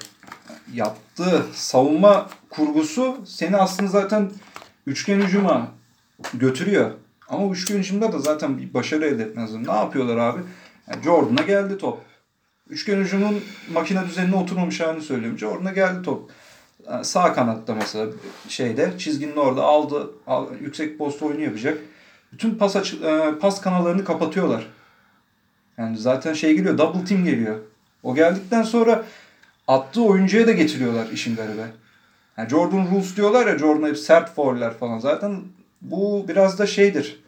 yaptığı 1.19 1.45
savunma 1.55 2.29
kurgusu 2.51 3.17
seni 3.27 3.57
aslında 3.57 3.91
zaten 3.91 4.31
üçgen 4.87 5.21
hücuma 5.21 5.69
götürüyor. 6.35 6.91
Ama 7.29 7.53
üçgen 7.53 7.79
hücumda 7.79 8.13
da 8.13 8.19
zaten 8.19 8.59
bir 8.59 8.75
başarı 8.75 9.07
elde 9.07 9.23
etmez. 9.23 9.55
Ne 9.55 9.73
yapıyorlar 9.73 10.17
abi? 10.17 10.41
Yani 10.91 11.03
Jordan'a 11.05 11.43
geldi 11.43 11.79
top. 11.79 11.99
Üçgen 12.69 12.97
hücumun 13.01 13.41
makine 13.73 14.07
düzenine 14.07 14.37
oturmamış 14.37 14.81
halini 14.81 15.03
söylüyorum. 15.03 15.39
Jordan'a 15.39 15.73
geldi 15.73 16.03
top. 16.03 16.31
Yani 16.91 17.05
Sağ 17.05 17.33
kanatta 17.33 17.75
mesela 17.75 18.07
şeyde 18.49 18.93
çizginin 18.99 19.37
orada 19.37 19.63
aldı 19.63 20.11
al- 20.27 20.47
yüksek 20.61 20.99
post 20.99 21.23
oyunu 21.23 21.41
yapacak. 21.41 21.79
Bütün 22.33 22.55
pas 22.55 22.77
açı- 22.77 22.97
e, 23.05 23.39
pas 23.39 23.61
kanallarını 23.61 24.05
kapatıyorlar. 24.05 24.67
Yani 25.79 25.99
zaten 25.99 26.33
şey 26.33 26.57
geliyor 26.57 26.79
double 26.79 27.05
team 27.05 27.25
geliyor. 27.25 27.59
O 28.03 28.15
geldikten 28.15 28.63
sonra 28.63 29.05
attığı 29.73 30.03
oyuncuya 30.03 30.47
da 30.47 30.53
getiriyorlar 30.53 31.07
işin 31.13 31.37
garibi. 31.37 31.61
Yani 32.37 32.49
Jordan 32.49 32.87
rules 32.91 33.17
diyorlar 33.17 33.47
ya 33.47 33.59
Jordan'a 33.59 33.89
hep 33.89 33.99
sert 33.99 34.35
fauller 34.35 34.75
falan. 34.75 34.99
Zaten 34.99 35.43
bu 35.83 36.25
biraz 36.29 36.59
da 36.59 36.67
şeydir. 36.67 37.21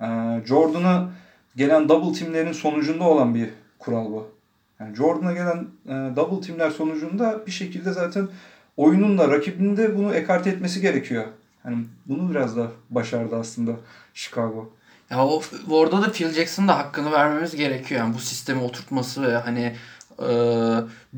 Ee, 0.00 0.06
Jordan'a 0.46 1.10
gelen 1.56 1.88
double 1.88 2.18
teamlerin 2.18 2.52
sonucunda 2.52 3.04
olan 3.04 3.34
bir 3.34 3.48
kural 3.78 4.04
bu. 4.04 4.28
Yani 4.80 4.96
Jordan'a 4.96 5.32
gelen 5.32 5.66
e, 5.86 6.16
double 6.16 6.46
teamler 6.46 6.70
sonucunda 6.70 7.46
bir 7.46 7.52
şekilde 7.52 7.92
zaten 7.92 8.28
oyunun 8.76 9.18
da 9.18 9.28
rakibinin 9.28 9.76
de 9.76 9.96
bunu 9.96 10.14
ekarte 10.14 10.50
etmesi 10.50 10.80
gerekiyor. 10.80 11.24
Yani 11.64 11.84
bunu 12.06 12.30
biraz 12.30 12.56
da 12.56 12.66
başardı 12.90 13.36
aslında 13.36 13.72
Chicago. 14.14 14.72
Ya 15.10 15.26
o 15.26 15.42
orada 15.70 16.02
da 16.02 16.12
Phil 16.12 16.30
Jackson'ın 16.30 16.68
da 16.68 16.78
hakkını 16.78 17.12
vermemiz 17.12 17.56
gerekiyor. 17.56 18.00
Yani 18.00 18.14
bu 18.14 18.18
sistemi 18.18 18.62
oturtması 18.62 19.22
ve 19.22 19.36
hani 19.36 19.76
e, 20.30 20.34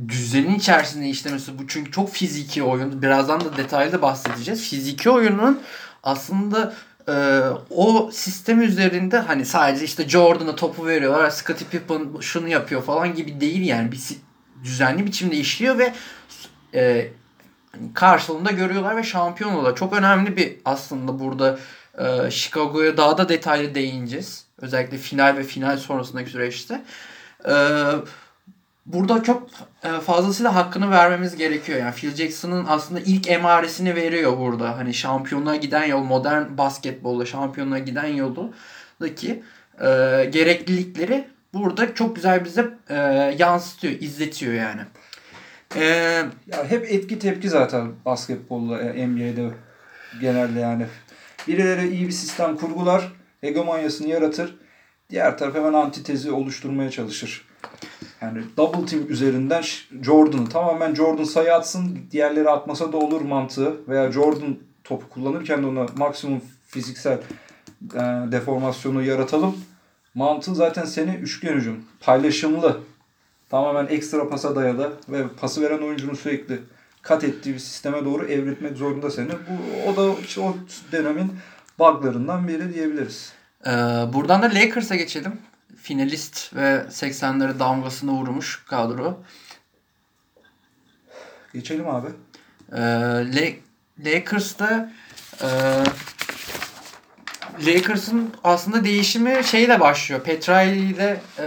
düzenin 0.09 0.55
içerisinde 0.55 1.09
işlemesi 1.09 1.59
bu 1.59 1.69
çünkü 1.69 1.91
çok 1.91 2.11
fiziki 2.11 2.63
oyun. 2.63 3.03
Birazdan 3.03 3.41
da 3.41 3.57
detaylı 3.57 4.03
bahsedeceğiz. 4.03 4.71
Fiziki 4.71 5.11
oyunun 5.11 5.63
aslında 6.03 6.75
e, 7.09 7.41
o 7.71 8.11
sistem 8.13 8.63
üzerinde 8.63 9.19
hani 9.19 9.45
sadece 9.45 9.85
işte 9.85 10.09
Jordan'a 10.09 10.57
topu 10.57 10.87
veriyorlar. 10.87 11.31
Scottie 11.31 11.69
Pippen 11.69 12.21
şunu 12.21 12.49
yapıyor 12.49 12.83
falan 12.83 13.15
gibi 13.15 13.41
değil 13.41 13.67
yani. 13.67 13.93
Bir 13.93 14.01
düzenli 14.65 15.07
biçimde 15.07 15.37
işliyor 15.37 15.79
ve 15.79 15.95
e, 16.75 17.11
hani 17.73 17.95
karşılığında 17.95 18.51
görüyorlar 18.51 18.97
ve 18.97 19.03
şampiyon 19.03 19.51
oluyorlar. 19.51 19.77
Çok 19.77 19.93
önemli 19.93 20.37
bir 20.37 20.57
aslında 20.65 21.21
burada 21.21 21.59
e, 21.99 22.31
Chicago'ya 22.31 22.97
daha 22.97 23.19
da 23.19 23.29
detaylı 23.29 23.75
değineceğiz. 23.75 24.45
Özellikle 24.59 24.99
final 24.99 25.37
ve 25.37 25.43
final 25.43 25.77
sonrasındaki 25.77 26.31
süreçte. 26.31 26.85
E, 27.49 27.55
burada 28.87 29.23
çok 29.23 29.49
e, 29.85 30.01
fazlasıyla 30.01 30.55
hakkını 30.55 30.91
vermemiz 30.91 31.37
gerekiyor. 31.37 31.79
Yani 31.79 31.95
Phil 31.95 32.15
Jackson'ın 32.15 32.67
aslında 32.69 33.01
ilk 33.01 33.29
emaresini 33.31 33.95
veriyor 33.95 34.39
burada. 34.39 34.79
Hani 34.79 34.95
şampiyonluğa 34.95 35.57
giden 35.57 35.85
yol, 35.85 36.03
modern 36.03 36.59
basketbolda 36.59 37.27
şampiyonluğa 37.27 37.79
giden 37.79 38.07
yoldaki 38.07 39.43
e, 39.81 39.89
gereklilikleri 40.33 41.29
burada 41.55 41.95
çok 41.95 42.17
güzel 42.17 42.45
bize 42.45 42.71
e, 42.89 42.95
yansıtıyor, 43.39 43.95
izletiyor 44.01 44.55
yani. 44.55 44.81
E, 45.77 45.85
Ya 46.47 46.65
hep 46.69 46.87
etki 46.93 47.19
tepki 47.19 47.49
zaten 47.49 47.93
basketbolla, 48.05 48.81
e, 48.81 49.07
NBA'de 49.07 49.51
genelde 50.21 50.61
yani. 50.61 50.87
Birileri 51.49 51.89
iyi 51.89 52.07
bir 52.07 52.13
sistem 52.13 52.57
kurgular, 52.57 53.13
hegemonyasını 53.41 54.09
yaratır. 54.09 54.57
Diğer 55.11 55.39
taraf 55.39 55.55
hemen 55.55 55.73
antitezi 55.73 56.31
oluşturmaya 56.31 56.91
çalışır. 56.91 57.47
Yani 58.21 58.43
double 58.57 58.87
team 58.87 59.03
üzerinden 59.09 59.63
Jordan'ı 60.03 60.49
tamamen 60.49 60.95
Jordan 60.95 61.25
sayı 61.25 61.55
atsın, 61.55 61.99
diğerleri 62.11 62.51
atmasa 62.51 62.93
da 62.93 62.97
olur 62.97 63.21
mantığı 63.21 63.89
veya 63.89 64.13
Jordan 64.13 64.57
topu 64.85 65.09
kullanırken 65.09 65.63
de 65.63 65.67
ona 65.67 65.87
maksimum 65.97 66.41
fiziksel 66.67 67.19
e, 67.95 68.01
deformasyonu 68.33 69.03
yaratalım. 69.03 69.57
Mantığı 70.15 70.55
zaten 70.55 70.85
seni 70.85 71.15
üçgen 71.15 71.55
hücum, 71.55 71.85
paylaşımlı, 72.01 72.81
tamamen 73.51 73.87
ekstra 73.87 74.29
pasa 74.29 74.57
dayalı 74.57 74.93
ve 75.09 75.29
pası 75.41 75.63
veren 75.63 75.79
oyuncunun 75.79 76.15
sürekli 76.15 76.61
kat 77.03 77.25
ettiği 77.25 77.55
bir 77.55 77.59
sisteme 77.59 78.05
doğru 78.05 78.27
evrilmek 78.27 78.77
zorunda 78.77 79.11
seni. 79.11 79.29
Bu 79.31 79.91
o 79.91 79.97
da 79.97 80.21
işte 80.21 80.41
o 80.41 80.57
dönemin 80.93 81.33
buglarından 81.79 82.49
biri 82.49 82.75
diyebiliriz. 82.75 83.33
Ee, 83.67 83.71
buradan 84.13 84.43
da 84.43 84.47
Lakers'a 84.47 84.97
geçelim. 84.97 85.33
Finalist 85.85 86.55
ve 86.55 86.87
80'leri 86.91 87.59
damgasını 87.59 88.11
vurmuş 88.13 88.65
kadro. 88.67 89.23
Geçelim 91.55 91.89
abi. 91.89 92.09
Ee, 92.73 92.77
La- 92.81 93.55
Lakers'ta 93.99 94.93
e, 95.43 95.49
Lakers'ın 97.67 98.35
aslında 98.45 98.85
değişimi 98.85 99.45
şeyle 99.45 99.81
başlıyor. 99.81 100.21
Petrali 100.23 100.79
ile 100.79 101.21
e, 101.39 101.47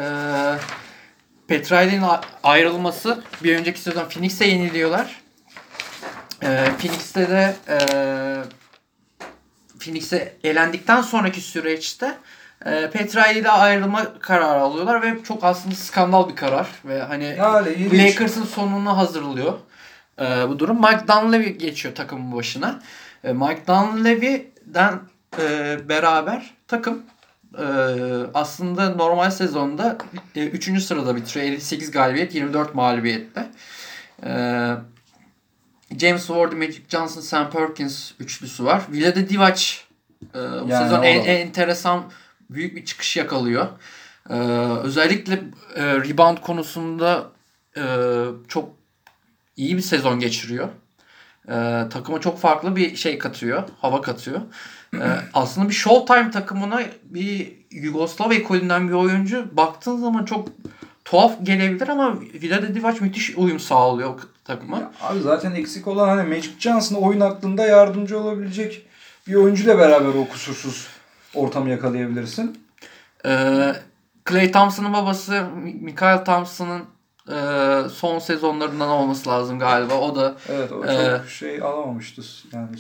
Petrali'nin 1.48 2.02
a- 2.02 2.22
ayrılması 2.44 3.24
bir 3.44 3.56
önceki 3.58 3.80
sezon 3.80 4.10
Phoenix'e 4.10 4.46
yeniliyorlar. 4.46 5.22
E, 6.44 6.66
Phoenix'te 6.80 7.30
de 7.30 7.56
e, 7.68 7.78
Phoenix'e 9.80 10.36
elendikten 10.44 11.02
sonraki 11.02 11.42
süreçte 11.42 12.18
e, 12.66 12.90
Petrali 12.90 13.40
ile 13.40 13.50
ayrılma 13.50 14.20
kararı 14.20 14.60
alıyorlar 14.60 15.02
ve 15.02 15.24
çok 15.24 15.44
aslında 15.44 15.76
skandal 15.76 16.30
bir 16.30 16.36
karar 16.36 16.68
ve 16.86 17.02
hani 17.02 17.36
Yani. 17.38 17.98
Lakers'ın 17.98 18.46
sonunu 18.46 18.98
hazırlıyor 18.98 19.54
e, 20.22 20.50
bu 20.50 20.60
durum. 20.60 20.82
Mike 20.82 21.08
Dunleavy 21.08 21.50
geçiyor 21.50 21.96
takımın 21.96 22.36
başına. 22.36 22.80
E, 23.24 23.34
Mike 23.34 23.68
Dunleavy'den 23.68 25.00
e, 25.40 25.78
beraber 25.90 26.54
takım 26.68 27.04
e, 27.58 27.66
aslında 28.34 28.90
normal 28.90 29.32
sezonda 29.32 29.98
3. 30.36 30.84
sırada 30.84 31.16
bitiriyor. 31.16 31.46
58 31.46 31.92
galibiyet, 31.92 32.36
24 32.36 32.76
mağlubiyetle. 32.76 33.48
E, 34.24 34.32
James 35.98 36.28
Ward, 36.28 36.52
Magic 36.52 36.82
Johnson, 36.90 37.22
Sam 37.22 37.50
Perkins 37.50 38.12
üçlüsü 38.20 38.66
var. 38.66 38.82
Vlade 38.90 39.30
Divac 39.30 39.64
e, 40.22 40.36
bu 40.36 40.40
Yani 40.68 40.84
sezon 40.84 41.04
en, 41.04 41.20
en 41.20 41.48
enteresan 41.48 42.04
büyük 42.50 42.76
bir 42.76 42.86
çıkış 42.86 43.18
yakalıyor. 43.18 43.68
E, 44.30 44.34
özellikle 44.84 45.34
e, 45.76 45.86
rebound 45.86 46.38
konusunda 46.38 47.32
e, 47.78 47.84
çok 48.48 48.70
iyi 49.58 49.78
bir 49.78 49.82
sezon 49.82 50.20
geçiriyor. 50.20 50.68
E, 51.48 51.54
takıma 51.90 52.22
çok 52.22 52.40
farklı 52.40 52.76
bir 52.76 52.96
şey 52.96 53.18
katıyor, 53.18 53.64
hava 53.82 54.02
katıyor. 54.02 54.42
E, 54.94 55.00
aslında 55.34 55.70
bir 55.70 55.74
Showtime 55.74 56.32
takımına 56.32 56.82
bir 57.04 57.58
Yugoslav 57.72 58.32
ekolünden 58.32 58.88
bir 58.88 58.94
oyuncu 58.94 59.48
baktığın 59.58 59.98
zaman 59.98 60.26
çok 60.26 60.48
tuhaf 61.06 61.34
gelebilir 61.44 61.88
ama 61.88 62.16
Vlade 62.16 62.76
Divac 62.76 63.02
müthiş 63.02 63.38
uyum 63.38 63.60
sağlıyor 63.60 64.20
takıma. 64.46 64.78
Ya 64.78 64.92
Abi 65.02 65.20
zaten 65.20 65.52
eksik 65.52 65.88
olan 65.88 66.08
hani 66.08 66.30
Magic 66.30 66.60
Johnson 66.60 66.96
oyun 66.96 67.20
aklında 67.20 67.66
yardımcı 67.66 68.20
olabilecek 68.20 68.88
bir 69.28 69.36
oyuncuyla 69.36 69.78
beraber 69.78 70.10
o 70.10 70.28
kusursuz 70.28 70.88
ortamı 71.34 71.70
yakalayabilirsin. 71.70 72.62
Ee, 73.26 73.74
Clay 74.30 74.52
Thompson'ın 74.52 74.94
babası 74.94 75.44
Michael 75.82 76.26
Thompson'ın 76.26 76.82
e, 77.30 77.90
son 77.90 78.20
sezonlarından 78.20 78.90
olması 78.90 79.30
lazım 79.30 79.60
galiba. 79.60 79.94
O 79.94 80.16
da 80.16 80.36
Evet 80.50 80.72
o 80.72 80.86
Ee, 80.86 81.18
çok 81.18 81.30
şey 81.30 81.62
alamamıştı 81.62 82.22
yani 82.54 82.78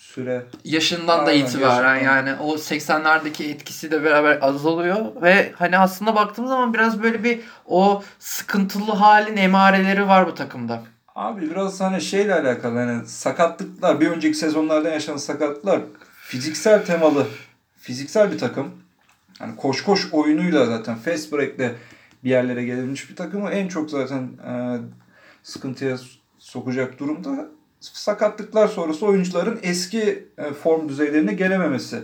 süre. 0.00 0.42
yaşından 0.64 1.26
da 1.26 1.30
Aynen, 1.30 1.46
itibaren 1.46 1.94
yaşından. 1.94 2.16
yani 2.16 2.34
o 2.40 2.54
80'lerdeki 2.56 3.44
etkisi 3.50 3.90
de 3.90 4.04
beraber 4.04 4.38
azalıyor 4.42 5.22
ve 5.22 5.52
hani 5.58 5.78
aslında 5.78 6.14
baktığımız 6.14 6.50
zaman 6.50 6.74
biraz 6.74 7.02
böyle 7.02 7.24
bir 7.24 7.40
o 7.66 8.02
sıkıntılı 8.18 8.92
halin 8.92 9.36
emareleri 9.36 10.08
var 10.08 10.26
bu 10.26 10.34
takımda. 10.34 10.82
Abi 11.14 11.50
biraz 11.50 11.80
hani 11.80 12.00
şeyle 12.00 12.34
alakalı 12.34 12.78
hani 12.78 13.06
sakatlıklar 13.06 14.00
bir 14.00 14.10
önceki 14.10 14.34
sezonlarda 14.38 14.88
yaşanan 14.88 15.16
sakatlıklar 15.16 15.80
fiziksel 16.22 16.84
temalı 16.86 17.26
fiziksel 17.80 18.32
bir 18.32 18.38
takım. 18.38 18.70
Hani 19.38 19.56
koş 19.56 19.82
koş 19.82 20.12
oyunuyla 20.12 20.66
zaten 20.66 20.96
fast 20.96 21.32
break'le 21.32 21.74
bir 22.24 22.30
yerlere 22.30 22.64
gelebilmiş 22.64 23.10
bir 23.10 23.16
takımı 23.16 23.50
en 23.50 23.68
çok 23.68 23.90
zaten 23.90 24.30
e, 24.46 24.78
sıkıntıya 25.42 25.98
sokacak 26.38 26.98
durumda 26.98 27.48
sakatlıklar 27.80 28.68
sonrası 28.68 29.06
oyuncuların 29.06 29.60
eski 29.62 30.28
e, 30.38 30.52
form 30.52 30.88
düzeylerine 30.88 31.34
gelememesi. 31.34 32.02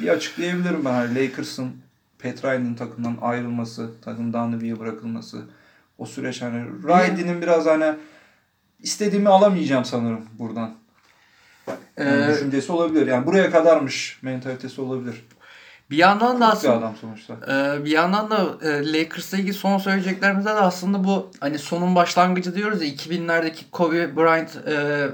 Bir 0.00 0.08
açıklayabilirim 0.08 0.84
ben 0.84 0.92
hani 0.92 1.14
Lakers'ın 1.14 1.72
Pat 2.18 2.44
Riley'nin 2.44 2.74
takımdan 2.74 3.16
ayrılması, 3.20 3.90
takımdan 4.00 4.52
Dunleavy'ye 4.52 4.78
bırakılması. 4.78 5.42
O 5.98 6.06
süreç 6.06 6.42
hani 6.42 6.64
Riley'nin 6.64 7.42
biraz 7.42 7.66
hani 7.66 7.94
istediğimi 8.78 9.28
alamayacağım 9.28 9.84
sanırım 9.84 10.26
buradan. 10.38 10.74
Yani 11.98 12.24
Ee, 12.24 12.28
düşüncesi 12.28 12.72
olabilir. 12.72 13.06
Yani 13.06 13.26
buraya 13.26 13.50
kadarmış 13.50 14.18
mentalitesi 14.22 14.80
olabilir. 14.80 15.26
bir 15.90 15.96
yandan 15.96 16.40
da 16.40 16.46
Bir 16.46 16.52
aslında 16.52 16.76
adam 16.76 16.94
sonuçta. 17.00 17.34
Ee, 17.48 17.84
bir 17.84 17.90
yandan 17.90 18.30
da 18.30 18.58
e, 18.62 18.92
Lakers'la 18.92 19.38
ilgili 19.38 19.54
son 19.54 19.78
söyleyeceklerimizde 19.78 20.48
de 20.50 20.60
aslında 20.60 21.04
bu 21.04 21.30
hani 21.40 21.58
sonun 21.58 21.94
başlangıcı 21.94 22.54
diyoruz 22.54 22.82
ya 22.82 22.88
2000'lerdeki 22.88 23.64
Kobe 23.70 24.16
Bryant, 24.16 24.56
e, 24.68 25.06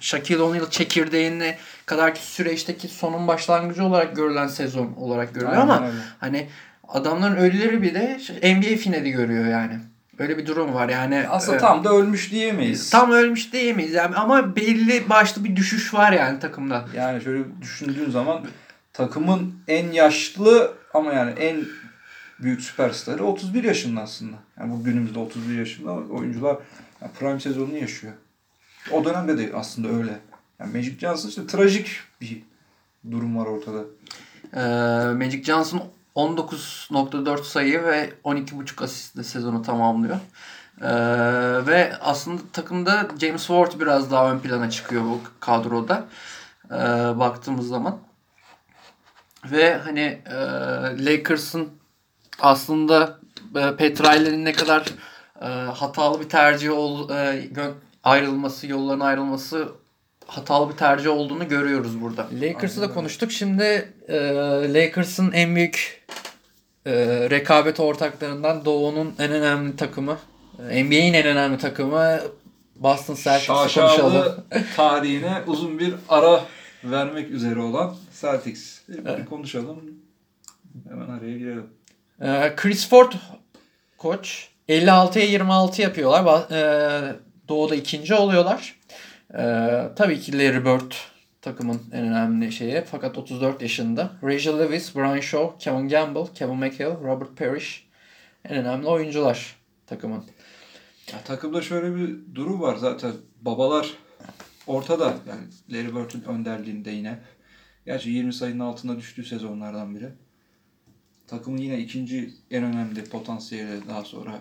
Shaquille 0.00 0.42
O'Neal 0.42 0.70
çekirdeğine 0.70 1.56
kadarki 1.86 2.20
süreçteki 2.26 2.88
sonun 2.88 3.28
başlangıcı 3.28 3.84
olarak 3.84 4.16
görülen 4.16 4.46
sezon 4.46 4.92
olarak 4.92 5.34
görülüyor 5.34 5.56
ama 5.56 5.86
öyle. 5.86 5.96
hani 6.20 6.48
adamların 6.88 7.36
ölüleri 7.36 7.82
bile 7.82 8.18
NBA 8.42 8.76
finali 8.76 9.10
görüyor 9.10 9.44
yani. 9.46 9.74
Öyle 10.22 10.38
bir 10.38 10.46
durum 10.46 10.74
var 10.74 10.88
yani. 10.88 11.28
Aslında 11.28 11.56
e, 11.56 11.60
tam 11.60 11.84
da 11.84 11.92
ölmüş 11.92 12.30
diyemeyiz. 12.30 12.90
tam 12.90 13.10
ölmüş 13.10 13.52
diyemeyiz 13.52 13.92
yani 13.92 14.14
ama 14.14 14.56
belli 14.56 15.08
başlı 15.08 15.44
bir 15.44 15.56
düşüş 15.56 15.94
var 15.94 16.12
yani 16.12 16.40
takımda. 16.40 16.84
Yani 16.96 17.22
şöyle 17.22 17.44
düşündüğün 17.62 18.10
zaman 18.10 18.44
takımın 18.92 19.54
en 19.68 19.92
yaşlı 19.92 20.74
ama 20.94 21.12
yani 21.12 21.30
en 21.30 21.64
büyük 22.38 22.60
süperstarı 22.60 23.24
31 23.24 23.64
yaşında 23.64 24.00
aslında. 24.00 24.36
Yani 24.58 24.72
bu 24.72 24.84
günümüzde 24.84 25.18
31 25.18 25.58
yaşında 25.58 25.92
oyuncular 25.92 26.56
yani 27.00 27.12
prime 27.18 27.40
sezonunu 27.40 27.78
yaşıyor. 27.78 28.12
O 28.90 29.04
dönemde 29.04 29.38
de 29.38 29.56
aslında 29.56 29.88
öyle. 29.88 30.18
Yani 30.60 30.76
Magic 30.76 30.98
Johnson 30.98 31.28
işte 31.28 31.46
trajik 31.46 32.00
bir 32.20 32.42
durum 33.10 33.36
var 33.36 33.46
ortada. 33.46 33.84
Ee, 34.54 35.14
Magic 35.14 35.42
Johnson 35.42 35.82
19.4 36.16 37.44
sayı 37.44 37.84
ve 37.84 38.12
12.5 38.24 38.84
asistle 38.84 39.24
sezonu 39.24 39.62
tamamlıyor. 39.62 40.16
Ee, 40.80 40.86
ve 41.66 41.92
aslında 42.00 42.42
takımda 42.52 43.08
James 43.20 43.46
Ward 43.46 43.80
biraz 43.80 44.10
daha 44.10 44.32
ön 44.32 44.38
plana 44.38 44.70
çıkıyor 44.70 45.02
bu 45.04 45.20
kadroda. 45.40 46.04
Ee, 46.70 46.74
baktığımız 47.18 47.68
zaman. 47.68 47.98
Ve 49.50 49.78
hani 49.78 50.22
e, 50.26 50.34
Lakers'ın 51.04 51.68
aslında 52.40 53.18
e, 53.54 53.60
Pat 53.60 53.80
Riley'nin 53.80 54.44
ne 54.44 54.52
kadar 54.52 54.86
e, 55.40 55.46
hatalı 55.46 56.20
bir 56.20 56.28
tercih 56.28 56.72
ol, 56.72 57.10
e, 57.10 57.50
ayrılması, 58.04 58.66
yolların 58.66 59.00
ayrılması 59.00 59.68
hatalı 60.26 60.72
bir 60.72 60.76
tercih 60.76 61.10
olduğunu 61.10 61.48
görüyoruz 61.48 62.00
burada. 62.00 62.28
Lakers'ı 62.40 62.80
da 62.80 62.90
konuştuk. 62.94 63.32
Şimdi 63.32 63.92
e, 64.08 64.18
Lakers'ın 64.74 65.32
en 65.32 65.56
büyük 65.56 66.06
e, 66.86 66.92
rekabet 67.30 67.80
ortaklarından 67.80 68.64
Doğu'nun 68.64 69.14
en 69.18 69.32
önemli 69.32 69.76
takımı, 69.76 70.18
e, 70.70 70.84
NBA'in 70.84 71.14
en 71.14 71.26
önemli 71.26 71.58
takımı 71.58 72.20
Boston 72.76 73.14
Celtics'i 73.14 73.46
konuşalım. 73.80 74.44
Tarihine 74.76 75.42
uzun 75.46 75.78
bir 75.78 75.94
ara 76.08 76.44
vermek 76.84 77.30
üzere 77.30 77.60
olan 77.60 77.96
Celtics. 78.20 78.78
Bir, 78.88 79.06
Evet. 79.06 79.28
konuşalım. 79.28 79.80
Hemen 80.88 81.08
araya 81.08 81.38
girelim. 81.38 81.66
E, 82.20 82.52
Chris 82.56 82.88
Ford 82.88 83.12
koç 83.98 84.48
56'ya 84.68 85.24
26 85.24 85.82
yapıyorlar. 85.82 86.50
E, 86.50 87.16
Doğu'da 87.48 87.74
ikinci 87.74 88.14
oluyorlar. 88.14 88.76
E, 89.34 89.42
tabii 89.96 90.20
ki 90.20 90.38
Larry 90.38 90.64
Bird 90.64 90.92
takımın 91.40 91.80
en 91.92 92.04
önemli 92.04 92.52
şeyi. 92.52 92.82
Fakat 92.86 93.18
34 93.18 93.62
yaşında. 93.62 94.12
Reggie 94.22 94.52
Lewis, 94.52 94.94
Brian 94.96 95.20
Shaw, 95.20 95.58
Kevin 95.58 95.88
Gamble, 95.88 96.32
Kevin 96.34 96.56
McHale, 96.56 96.94
Robert 97.04 97.36
Parrish 97.36 97.86
en 98.44 98.56
önemli 98.56 98.86
oyuncular 98.86 99.56
takımın. 99.86 100.24
Ya, 101.12 101.22
takımda 101.24 101.62
şöyle 101.62 101.96
bir 101.96 102.34
durum 102.34 102.60
var 102.60 102.76
zaten. 102.76 103.12
Babalar 103.40 103.94
ortada. 104.66 105.14
Yani 105.28 105.42
Larry 105.70 105.96
Bird'ün 105.96 106.22
önderliğinde 106.22 106.90
yine. 106.90 107.18
Gerçi 107.86 108.10
20 108.10 108.32
sayının 108.32 108.60
altına 108.60 108.96
düştüğü 108.96 109.24
sezonlardan 109.24 109.94
biri. 109.94 110.08
Takımın 111.26 111.58
yine 111.58 111.78
ikinci 111.78 112.34
en 112.50 112.64
önemli 112.64 113.04
potansiyeli 113.04 113.88
daha 113.88 114.04
sonra 114.04 114.38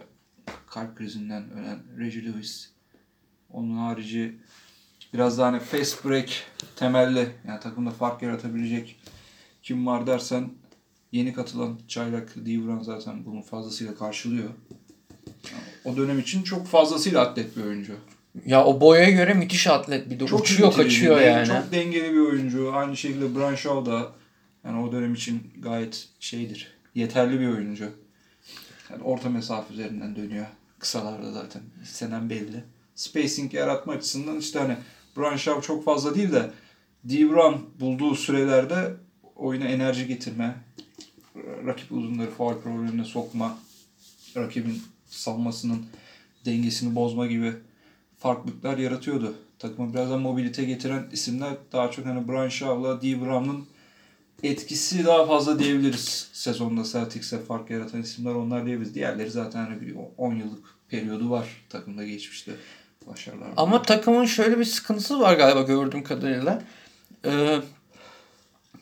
kalp 0.67 0.97
krizinden 0.97 1.51
ölen 1.51 1.79
Reggie 1.99 2.25
Lewis. 2.25 2.71
Onun 3.49 3.77
harici 3.77 4.39
biraz 5.13 5.37
daha 5.37 5.47
hani 5.47 5.59
fast 5.59 6.05
break 6.05 6.29
temelli 6.75 7.29
yani 7.47 7.59
takımda 7.59 7.91
fark 7.91 8.21
yaratabilecek 8.21 8.99
kim 9.63 9.87
var 9.87 10.07
dersen 10.07 10.49
yeni 11.11 11.33
katılan 11.33 11.79
çaylak 11.87 12.35
Divran 12.45 12.79
zaten 12.79 13.25
bunu 13.25 13.41
fazlasıyla 13.41 13.95
karşılıyor. 13.95 14.49
O 15.85 15.97
dönem 15.97 16.19
için 16.19 16.43
çok 16.43 16.67
fazlasıyla 16.67 17.21
atlet 17.21 17.57
bir 17.57 17.63
oyuncu. 17.63 17.93
Ya 18.45 18.65
o 18.65 18.81
boyaya 18.81 19.09
göre 19.09 19.33
müthiş 19.33 19.67
atlet 19.67 20.09
bir 20.09 20.19
de 20.19 20.27
Çok 20.27 20.41
uçuyor 20.41 20.73
kaçıyor 20.73 21.19
den- 21.19 21.31
yani. 21.31 21.47
Çok 21.47 21.71
dengeli 21.71 22.13
bir 22.13 22.19
oyuncu. 22.19 22.73
Aynı 22.73 22.97
şekilde 22.97 23.35
Brian 23.35 23.55
Shaw 23.55 23.91
da 23.91 24.11
yani 24.65 24.79
o 24.81 24.91
dönem 24.91 25.13
için 25.13 25.53
gayet 25.59 26.07
şeydir. 26.19 26.67
Yeterli 26.95 27.39
bir 27.39 27.47
oyuncu. 27.47 27.89
Yani 28.89 29.03
orta 29.03 29.29
mesafe 29.29 29.73
üzerinden 29.73 30.15
dönüyor. 30.15 30.45
Kısalarda 30.79 31.31
zaten 31.31 31.61
istenen 31.83 32.29
belli. 32.29 32.63
Spacing 32.95 33.53
yaratma 33.53 33.93
açısından 33.93 34.37
işte 34.37 34.59
hani 34.59 34.77
Brian 35.17 35.35
Shaw 35.35 35.61
çok 35.61 35.85
fazla 35.85 36.15
değil 36.15 36.31
de 36.31 36.51
Devran 37.03 37.61
bulduğu 37.79 38.15
sürelerde 38.15 38.93
oyuna 39.35 39.65
enerji 39.65 40.07
getirme, 40.07 40.55
rakip 41.65 41.91
uzunları 41.91 42.31
faul 42.31 42.61
problemine 42.61 43.03
sokma, 43.03 43.57
rakibin 44.37 44.81
savunmasının 45.05 45.85
dengesini 46.45 46.95
bozma 46.95 47.27
gibi 47.27 47.53
farklılıklar 48.19 48.77
yaratıyordu. 48.77 49.35
Takıma 49.59 49.93
biraz 49.93 50.09
daha 50.09 50.17
mobilite 50.17 50.63
getiren 50.63 51.09
isimler 51.11 51.53
daha 51.71 51.91
çok 51.91 52.05
hani 52.05 52.27
Brian 52.27 52.49
Shaw'la 52.49 53.01
Dee 53.01 53.21
Brown'un 53.21 53.67
etkisi 54.43 55.05
daha 55.05 55.25
fazla 55.25 55.59
diyebiliriz 55.59 56.29
sezonda 56.33 56.83
Celtics'e 56.83 57.39
fark 57.39 57.69
yaratan 57.69 58.01
isimler 58.01 58.33
onlar 58.33 58.65
diyebiliriz. 58.65 58.95
Diğerleri 58.95 59.31
zaten 59.31 59.65
hani 59.65 59.81
bir 59.81 59.95
10 60.17 60.35
yıllık 60.35 60.63
periyodu 60.89 61.29
var 61.29 61.47
takımda 61.69 62.05
geçmişte 62.05 62.51
başarılar. 63.07 63.47
Ama 63.57 63.81
takımın 63.81 64.25
şöyle 64.25 64.59
bir 64.59 64.65
sıkıntısı 64.65 65.19
var 65.19 65.33
galiba 65.33 65.61
gördüğüm 65.61 66.03
kadarıyla. 66.03 66.61
Ee, 67.25 67.59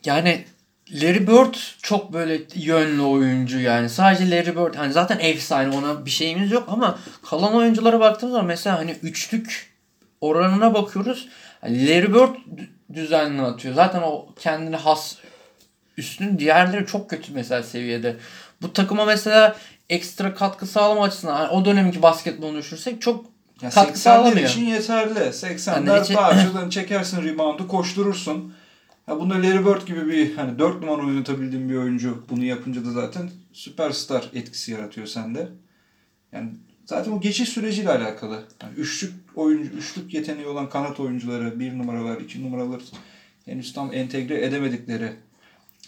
yani 0.06 0.46
Larry 0.92 1.28
Bird 1.28 1.56
çok 1.82 2.14
böyle 2.14 2.42
yönlü 2.56 3.02
oyuncu 3.02 3.60
yani. 3.60 3.90
Sadece 3.90 4.32
Larry 4.32 4.56
Bird 4.56 4.76
hani 4.76 4.94
zaten 4.94 5.20
efsane 5.20 5.76
ona 5.78 6.06
bir 6.06 6.12
şeyimiz 6.12 6.52
yok 6.52 6.64
ama 6.68 7.00
kalan 7.26 7.56
oyunculara 7.56 8.00
baktığımız 8.00 8.34
zaman 8.34 8.48
mesela 8.48 8.80
hani 8.80 8.92
üçlük 9.04 9.74
oranına 10.22 10.74
bakıyoruz. 10.74 11.30
Hani 11.62 11.90
Larry 11.90 12.14
Bird 12.14 12.36
dü- 12.60 12.94
düzenli 12.94 13.42
atıyor. 13.42 13.76
Zaten 13.76 14.02
o 14.02 14.30
kendine 14.40 14.76
has 14.76 15.16
üstün 15.98 16.40
diğerleri 16.40 16.86
çok 16.86 17.10
kötü 17.10 17.34
mesela 17.34 17.64
seviyede. 17.64 18.16
Bu 18.62 18.74
takıma 18.74 19.06
mesela 19.06 19.56
ekstra 19.90 20.36
katkı 20.36 20.68
sağlama 20.68 21.04
açısından 21.04 21.36
hani 21.36 21.50
o 21.50 21.66
dönemki 21.66 22.02
basketbolu 22.02 22.58
düşünürsek 22.58 23.02
çok 23.02 23.26
Ya 23.62 23.70
katkı 23.70 23.94
80'ler 23.94 23.98
sağlamıyor. 23.98 24.50
için 24.50 24.66
yeterli. 24.66 25.20
80'ler 25.34 25.88
Yani 25.90 26.04
hiç- 26.04 26.16
parçadan 26.16 26.70
çekersin 26.70 27.24
reboundu, 27.24 27.68
koşturursun. 27.68 28.54
Ya 29.08 29.20
bunda 29.20 29.36
Larry 29.36 29.66
Bird 29.66 29.88
gibi 29.88 30.08
bir 30.08 30.36
hani 30.36 30.60
4 30.60 30.82
numara 30.82 31.06
oynatabildiğin 31.06 31.70
bir 31.70 31.76
oyuncu 31.76 32.24
bunu 32.30 32.44
yapınca 32.44 32.86
da 32.86 32.92
zaten 32.92 33.30
süperstar 33.54 34.30
etkisi 34.34 34.72
yaratıyor 34.72 35.08
sende. 35.08 35.48
Yani 36.32 36.50
zaten 36.86 37.12
o 37.12 37.22
geçiş 37.22 37.50
süreciyle 37.50 37.90
alakalı. 37.90 38.44
Yani 38.64 38.74
üçlük 38.78 39.14
oyuncu, 39.36 39.70
üçlük 39.70 40.14
yeteneği 40.14 40.48
olan 40.48 40.70
kanat 40.70 41.00
oyuncuları, 41.00 41.60
bir 41.60 41.78
numaralar, 41.78 42.22
iki 42.22 42.44
numaralar 42.44 42.82
henüz 43.46 43.74
tam 43.74 43.94
entegre 43.94 44.46
edemedikleri 44.46 45.14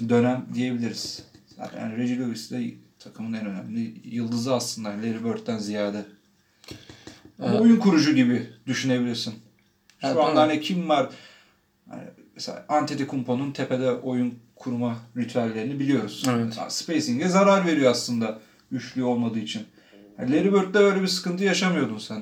dönem 0.09 0.45
diyebiliriz. 0.53 1.23
Zaten 1.57 1.79
yani 1.81 1.97
Reggie 1.97 2.19
Lewis 2.19 2.51
de 2.51 2.63
takımın 2.99 3.33
en 3.33 3.45
önemli 3.45 3.93
yıldızı 4.03 4.55
aslında 4.55 4.89
Larry 4.89 5.23
Bird'den 5.25 5.57
ziyade. 5.57 6.05
Ama 7.41 7.51
Evet. 7.51 7.61
oyun 7.61 7.77
kurucu 7.77 8.15
gibi 8.15 8.49
düşünebilirsin. 8.67 9.33
Şu 10.01 10.07
Evet, 10.07 10.17
anda 10.17 10.41
hani 10.41 10.61
kim 10.61 10.89
var? 10.89 11.09
Yani 11.91 12.03
mesela 12.35 12.65
Antetokounmpo'nun 12.69 13.51
tepede 13.51 13.91
oyun 13.91 14.33
kurma 14.55 14.97
ritüellerini 15.17 15.79
biliyoruz. 15.79 16.23
Evet. 16.29 16.57
Spacing'e 16.69 17.27
zarar 17.29 17.65
veriyor 17.65 17.91
aslında 17.91 18.39
üçlü 18.71 19.03
olmadığı 19.03 19.39
için. 19.39 19.63
Yani 20.19 20.31
Larry 20.31 20.53
Bird'de 20.53 20.79
öyle 20.79 21.01
bir 21.01 21.07
sıkıntı 21.07 21.43
yaşamıyordun 21.43 21.97
sen. 21.97 22.21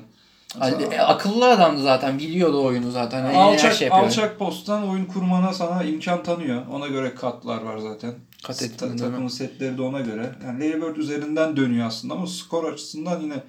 Hani, 0.58 0.82
e, 0.82 0.98
akıllı 0.98 1.50
adamdı 1.50 1.82
zaten. 1.82 2.18
Biliyordu 2.18 2.64
oyunu 2.64 2.90
zaten. 2.90 3.22
Hani 3.22 3.36
alçak, 3.36 3.74
şey 3.74 3.88
yapıyor. 3.88 4.06
alçak 4.06 4.38
posttan 4.38 4.88
oyun 4.88 5.04
kurmana 5.04 5.52
sana 5.52 5.82
imkan 5.84 6.22
tanıyor. 6.22 6.66
Ona 6.66 6.86
göre 6.88 7.14
katlar 7.14 7.62
var 7.62 7.78
zaten. 7.78 8.14
Kat 8.46 8.58
Ta- 8.58 8.64
ettin, 8.64 8.88
mi? 8.90 8.96
takımın 8.96 9.28
setleri 9.28 9.78
de 9.78 9.82
ona 9.82 10.00
göre. 10.00 10.30
Yani 10.44 10.60
Larry 10.60 10.82
Bird 10.82 10.96
üzerinden 10.96 11.56
dönüyor 11.56 11.86
aslında 11.86 12.14
ama 12.14 12.26
skor 12.26 12.72
açısından 12.72 13.20
yine 13.20 13.42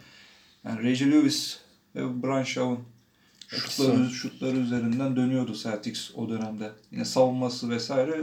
yani 0.66 0.84
Reggie 0.84 1.12
Lewis 1.12 1.58
Shaw'un 2.46 2.80
şutları, 3.48 4.10
şutları 4.10 4.58
üzerinden 4.58 5.16
dönüyordu 5.16 5.54
Celtics 5.54 6.12
o 6.16 6.30
dönemde. 6.30 6.72
Yine 6.92 7.06
savunması 7.06 7.70
vesaire 7.70 8.22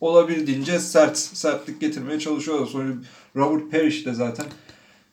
olabildiğince 0.00 0.78
sert 0.78 1.18
sertlik 1.18 1.80
getirmeye 1.80 2.20
çalışıyordu. 2.20 2.66
Sonra 2.66 2.94
Robert 3.36 3.70
Parrish 3.70 4.06
de 4.06 4.14
zaten 4.14 4.46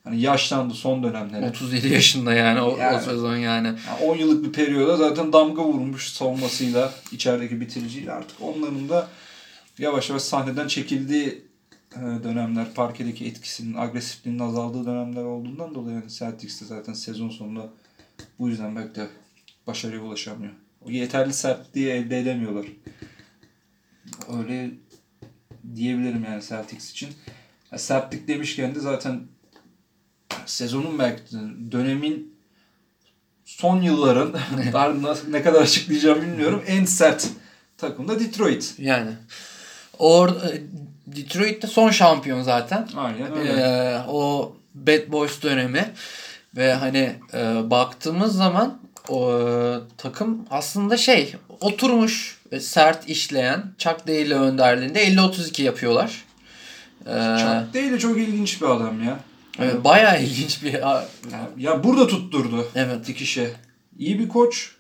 hani 0.03 0.21
yaşlandı 0.21 0.73
son 0.73 1.03
dönemlerde. 1.03 1.49
37 1.49 1.87
yaşında 1.87 2.33
yani 2.33 2.61
o, 2.61 2.77
Yani. 2.77 2.97
o 2.97 2.99
sezon 2.99 3.35
yani. 3.35 3.67
Yani 3.67 3.79
10 4.03 4.17
yıllık 4.17 4.45
bir 4.45 4.51
periyoda 4.51 4.97
zaten 4.97 5.33
damga 5.33 5.63
vurmuş 5.63 6.09
savunmasıyla, 6.09 6.93
içerideki 7.11 7.61
bitiriciyle 7.61 8.11
artık 8.11 8.41
onların 8.41 8.89
da 8.89 9.07
yavaş 9.79 10.09
yavaş 10.09 10.21
sahneden 10.21 10.67
çekildiği 10.67 11.41
e, 11.95 11.99
dönemler, 12.23 12.73
parkedeki 12.73 13.25
etkisinin, 13.25 13.77
agresifliğinin 13.77 14.39
azaldığı 14.39 14.85
dönemler 14.85 15.23
olduğundan 15.23 15.75
dolayı 15.75 15.95
yani 15.95 16.11
Celtics 16.11 16.61
de 16.61 16.65
zaten 16.65 16.93
sezon 16.93 17.29
sonunda 17.29 17.69
bu 18.41 18.49
yüzden 18.49 18.75
belki 18.75 18.95
de 18.95 19.07
başarıya 19.67 20.01
ulaşamıyor. 20.01 20.53
O 20.85 20.91
yeterli 20.91 21.33
sertliği 21.33 21.89
elde 21.89 22.19
edemiyorlar. 22.19 22.65
Öyle 24.37 24.71
diyebilirim 25.75 26.23
yani 26.23 26.43
Celtics 26.43 26.91
için. 26.91 27.09
Ya 27.71 27.77
sertlik 27.77 28.27
demişken 28.27 28.75
de 28.75 28.79
zaten 28.79 29.21
sezonun 30.45 30.99
belki 30.99 31.23
de 31.23 31.37
dönemin 31.71 32.35
son 33.45 33.81
yılların 33.81 34.35
ne 35.29 35.41
kadar 35.41 35.61
açıklayacağım 35.61 36.21
bilmiyorum 36.21 36.63
en 36.67 36.85
sert 36.85 37.27
takım 37.77 38.07
da 38.07 38.19
Detroit. 38.19 38.73
Yani. 38.77 39.11
Orada 39.99 40.51
Detroit'te 41.07 41.67
son 41.67 41.89
şampiyon 41.89 42.41
zaten. 42.41 42.87
Aynen 42.95 43.37
öyle. 43.37 43.51
Ee, 43.51 43.99
o 44.07 44.55
Bad 44.73 45.11
Boys 45.11 45.41
dönemi 45.41 45.93
ve 46.57 46.73
hani 46.73 47.15
e, 47.33 47.69
baktığımız 47.69 48.35
zaman 48.35 48.79
o 49.09 49.39
e, 49.39 49.75
takım 49.97 50.45
aslında 50.49 50.97
şey 50.97 51.35
oturmuş 51.59 52.41
ve 52.51 52.59
sert 52.59 53.09
işleyen 53.09 53.63
Chuck 53.77 54.07
Daly 54.07 54.33
önderliğinde 54.33 55.07
50-32 55.07 55.61
yapıyorlar. 55.61 56.25
Ee, 57.05 57.37
Chuck 57.37 57.73
Daly 57.73 57.99
çok 57.99 58.17
ilginç 58.17 58.61
bir 58.61 58.67
adam 58.67 59.03
ya. 59.03 59.19
evet, 59.59 59.83
bayağı 59.83 60.23
ilginç 60.23 60.63
bir 60.63 60.73
Ya, 60.73 61.05
ya 61.57 61.83
burada 61.83 62.07
tutturdu 62.07 62.67
evet 62.75 63.07
dikişe. 63.07 63.51
İyi 63.97 64.19
bir 64.19 64.29
koç 64.29 64.75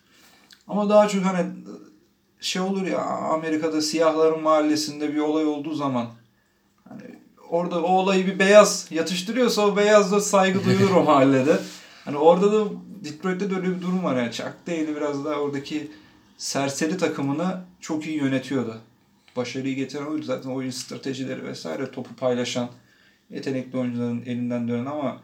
ama 0.67 0.89
daha 0.89 1.07
çok 1.07 1.25
hani 1.25 1.45
şey 2.41 2.61
olur 2.61 2.87
ya 2.87 2.99
Amerika'da 3.05 3.81
siyahların 3.81 4.41
mahallesinde 4.41 5.13
bir 5.13 5.19
olay 5.19 5.45
olduğu 5.45 5.75
zaman 5.75 6.07
orada 7.51 7.81
o 7.83 7.87
olayı 7.87 8.27
bir 8.27 8.39
beyaz 8.39 8.87
yatıştırıyorsa 8.91 9.61
o 9.67 9.77
beyaz 9.77 10.11
da 10.11 10.21
saygı 10.21 10.65
duyulur 10.65 10.91
o 10.91 11.03
mahallede. 11.05 11.59
Hani 12.05 12.17
orada 12.17 12.51
da 12.51 12.69
Detroit'te 13.03 13.49
de 13.49 13.55
öyle 13.55 13.75
bir 13.75 13.81
durum 13.81 14.03
var 14.03 14.15
yani. 14.17 14.31
Chuck 14.31 14.53
Daly 14.67 14.95
biraz 14.95 15.25
daha 15.25 15.35
oradaki 15.35 15.91
serseri 16.37 16.97
takımını 16.97 17.61
çok 17.79 18.05
iyi 18.05 18.17
yönetiyordu. 18.17 18.77
Başarıyı 19.35 19.75
getiren 19.75 20.05
oydu. 20.05 20.25
Zaten 20.25 20.49
oyun 20.49 20.69
stratejileri 20.69 21.43
vesaire 21.43 21.91
topu 21.91 22.15
paylaşan 22.15 22.69
yetenekli 23.29 23.77
oyuncuların 23.77 24.23
elinden 24.25 24.67
dönen 24.67 24.85
ama 24.85 25.21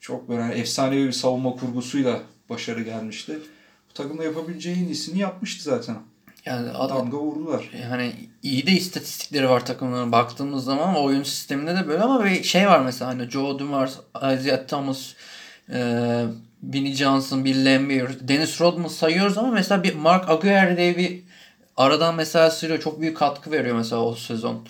çok 0.00 0.28
böyle 0.28 0.42
hani 0.42 0.54
efsanevi 0.54 1.06
bir 1.06 1.12
savunma 1.12 1.50
kurgusuyla 1.50 2.22
başarı 2.50 2.82
gelmişti. 2.82 3.38
Bu 3.90 3.94
takımda 3.94 4.24
yapabileceği 4.24 4.76
en 4.76 4.84
iyisini 4.84 5.18
yapmıştı 5.18 5.64
zaten. 5.64 5.96
Yani 6.46 6.70
adam 6.70 6.98
Damga 6.98 7.16
vurdular. 7.18 7.70
yani 7.90 8.12
iyi 8.42 8.66
de 8.66 8.70
istatistikleri 8.72 9.48
var 9.48 9.66
takımların 9.66 10.12
baktığımız 10.12 10.64
zaman 10.64 10.88
ama 10.88 11.00
oyun 11.00 11.22
sisteminde 11.22 11.74
de 11.76 11.88
böyle 11.88 12.02
ama 12.02 12.24
bir 12.24 12.42
şey 12.42 12.66
var 12.66 12.80
mesela 12.80 13.10
hani 13.10 13.30
Joe 13.30 13.58
Dumars, 13.58 13.96
Isaiah 14.16 14.66
Thomas, 14.68 15.12
e, 15.72 16.22
Vinnie 16.62 16.92
Johnson, 16.94 17.44
Bill 17.44 17.64
Laimbeer, 17.66 18.28
Dennis 18.28 18.60
Rodman 18.60 18.88
sayıyoruz 18.88 19.38
ama 19.38 19.50
mesela 19.50 19.82
bir 19.82 19.94
Mark 19.94 20.30
Aguirre 20.30 20.76
diye 20.76 20.96
bir 20.96 21.22
aradan 21.76 22.14
mesela 22.14 22.50
sürüyor. 22.50 22.80
Çok 22.80 23.00
büyük 23.00 23.16
katkı 23.16 23.50
veriyor 23.50 23.76
mesela 23.76 24.02
o 24.02 24.14
sezon. 24.14 24.64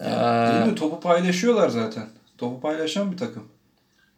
Ee, 0.00 0.04
Değil 0.04 0.66
mi? 0.66 0.74
Topu 0.74 1.00
paylaşıyorlar 1.00 1.68
zaten. 1.68 2.06
Topu 2.38 2.60
paylaşan 2.60 3.12
bir 3.12 3.16
takım. 3.16 3.44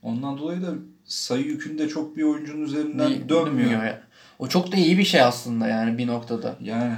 Ondan 0.03 0.39
dolayı 0.39 0.63
da 0.63 0.69
sayı 1.05 1.45
yükünde 1.45 1.89
çok 1.89 2.17
bir 2.17 2.23
oyuncunun 2.23 2.63
üzerinden 2.65 3.11
bir- 3.11 3.29
dönmüyor. 3.29 3.85
ya. 3.85 4.03
O 4.39 4.49
çok 4.49 4.72
da 4.72 4.76
iyi 4.76 4.99
bir 4.99 5.05
şey 5.05 5.20
aslında 5.22 5.66
yani 5.66 5.99
bir 5.99 6.07
noktada. 6.07 6.57
Yani 6.61 6.95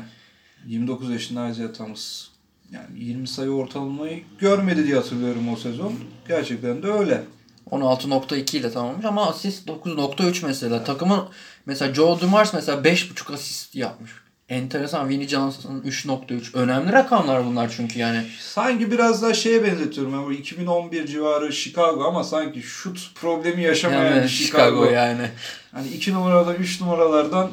29 0.66 1.11
yaşında 1.11 1.49
Isaiah 1.49 1.72
Thomas 1.72 2.26
yani 2.72 3.05
20 3.05 3.28
sayı 3.28 3.51
ortalamayı 3.51 4.22
görmedi 4.38 4.86
diye 4.86 4.97
hatırlıyorum 4.97 5.49
o 5.53 5.57
sezon. 5.57 5.95
Gerçekten 6.28 6.82
de 6.82 6.86
öyle. 6.86 7.24
16.2 7.70 8.57
ile 8.57 8.72
tamamlamış 8.72 9.05
ama 9.05 9.28
asist 9.28 9.68
9.3 9.68 10.47
mesela. 10.47 10.84
Takımın 10.84 11.28
mesela 11.66 11.95
Joe 11.95 12.20
Dumars 12.20 12.55
mesela 12.55 12.82
5.5 12.82 13.34
asist 13.34 13.74
yapmış. 13.74 14.11
Enteresan. 14.51 15.09
Vinnie 15.09 15.28
Johnson 15.28 15.82
3.3. 15.86 16.57
Önemli 16.57 16.92
rakamlar 16.92 17.46
bunlar 17.46 17.72
çünkü 17.76 17.98
yani. 17.98 18.24
Sanki 18.40 18.90
biraz 18.90 19.22
daha 19.22 19.34
şeye 19.34 19.64
benzetiyorum. 19.64 20.12
Yani 20.12 20.26
bu 20.26 20.32
2011 20.32 21.07
civarı 21.07 21.53
Chicago 21.53 22.05
ama 22.05 22.24
sanki 22.24 22.62
şut 22.62 23.14
problemi 23.14 23.62
yaşamayan 23.62 24.16
Yani 24.16 24.28
Chicago. 24.28 24.64
Chicago. 24.64 24.84
yani. 24.94 25.28
Hani 25.72 25.88
2 25.88 26.14
numaradan 26.14 26.55
3 26.55 26.80
numaralardan 26.80 27.51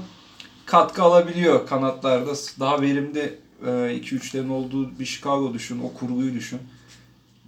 katkı 0.65 1.03
alabiliyor 1.03 1.67
kanatlarda. 1.67 2.31
Daha 2.59 2.81
verimli 2.81 3.39
2-3'lerin 3.65 4.49
olduğu 4.49 4.99
bir 4.99 5.05
Chicago 5.05 5.53
düşün. 5.53 5.81
O 5.83 5.93
kurguyu 5.93 6.33
düşün. 6.33 6.59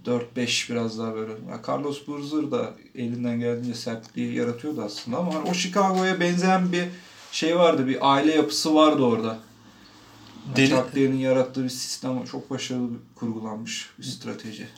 4-5 0.06 0.72
biraz 0.72 0.98
daha 0.98 1.14
böyle. 1.14 1.32
Ya 1.32 1.60
Carlos 1.68 2.06
Boozer 2.06 2.50
da 2.50 2.70
elinden 2.94 3.40
geldiğince 3.40 3.74
sertliği 3.74 4.34
yaratıyordu 4.34 4.82
aslında 4.82 5.16
ama 5.16 5.30
o 5.50 5.54
Chicago'ya 5.54 6.20
benzeyen 6.20 6.72
bir 6.72 6.84
şey 7.32 7.56
vardı. 7.58 7.86
Bir 7.86 7.98
aile 8.12 8.34
yapısı 8.34 8.74
vardı 8.74 9.02
orada. 9.02 9.38
Deli- 10.56 11.16
yarattığı 11.16 11.64
bir 11.64 11.68
sistem 11.68 12.24
çok 12.24 12.50
başarılı 12.50 12.90
kurgulanmış 13.14 13.90
bir 13.98 14.04
strateji. 14.04 14.68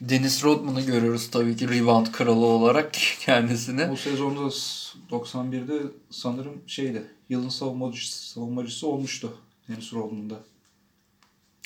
Dennis 0.00 0.44
Rodman'ı 0.44 0.80
görüyoruz 0.80 1.30
tabii 1.30 1.56
ki 1.56 1.68
rebound 1.68 2.06
kralı 2.12 2.46
olarak 2.46 2.92
kendisini. 3.20 3.84
O 3.84 3.96
sezonda 3.96 4.50
s- 4.50 4.98
91'de 5.10 5.82
sanırım 6.10 6.62
şeydi. 6.66 7.02
Yılın 7.28 7.48
savunmacısı, 7.48 8.28
savunmacısı 8.30 8.86
olmuştu. 8.86 9.36
Dennis 9.68 9.92
Rodman'da. 9.92 10.34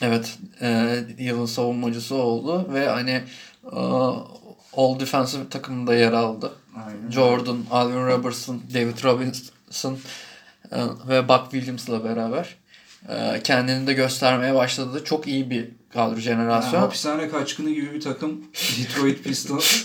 Evet. 0.03 0.39
E, 0.61 0.99
yılın 1.19 1.47
savunmacısı 1.47 2.15
oldu 2.15 2.67
ve 2.75 2.89
hani 2.89 3.23
e, 3.73 3.77
All 4.77 5.01
Defensive 5.01 5.49
takımında 5.49 5.95
yer 5.95 6.13
aldı. 6.13 6.53
Aynen. 6.87 7.11
Jordan, 7.11 7.59
Alvin 7.71 8.07
Robertson, 8.07 8.63
David 8.75 9.05
Robinson 9.05 9.99
ve 11.09 11.29
Buck 11.29 11.43
Williams'la 11.51 12.05
beraber 12.05 12.57
e, 13.09 13.41
kendini 13.45 13.87
de 13.87 13.93
göstermeye 13.93 14.55
başladı. 14.55 15.03
Çok 15.05 15.27
iyi 15.27 15.51
bir 15.51 15.69
kadro 15.93 16.11
Yani 16.13 16.21
jenerasyon. 16.21 16.81
hapishane 16.81 17.29
kaçkını 17.29 17.71
gibi 17.71 17.93
bir 17.95 18.01
takım 18.01 18.45
Detroit 18.79 19.25
Pistons. 19.25 19.85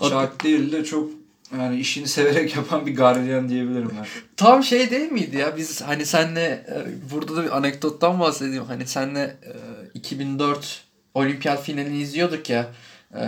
Chuck 0.00 0.44
Daly 0.44 0.72
de 0.72 0.84
çok 0.84 1.10
yani 1.58 1.80
işini 1.80 2.08
severek 2.08 2.56
yapan 2.56 2.86
bir 2.86 2.96
gardiyan 2.96 3.48
diyebilirim 3.48 3.90
ben. 3.98 4.06
Tam 4.36 4.64
şey 4.64 4.90
değil 4.90 5.12
miydi 5.12 5.36
ya? 5.36 5.56
Biz 5.56 5.82
hani 5.82 6.06
senle 6.06 6.42
e, 6.42 6.74
burada 7.12 7.36
da 7.36 7.44
bir 7.44 7.56
anekdottan 7.56 8.20
bahsedeyim. 8.20 8.64
Hani 8.64 8.86
senle 8.86 9.20
e, 9.20 9.52
2004 9.94 10.84
olimpiyat 11.14 11.62
finalini 11.62 11.98
izliyorduk 11.98 12.50
ya. 12.50 12.66
E, 13.14 13.22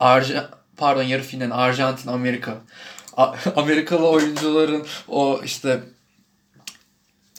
Arja, 0.00 0.50
pardon 0.76 1.02
yarı 1.02 1.22
final 1.22 1.50
Arjantin 1.50 2.08
Amerika. 2.08 2.54
Amerikalı 3.56 4.08
oyuncuların 4.08 4.86
o 5.08 5.40
işte 5.44 5.80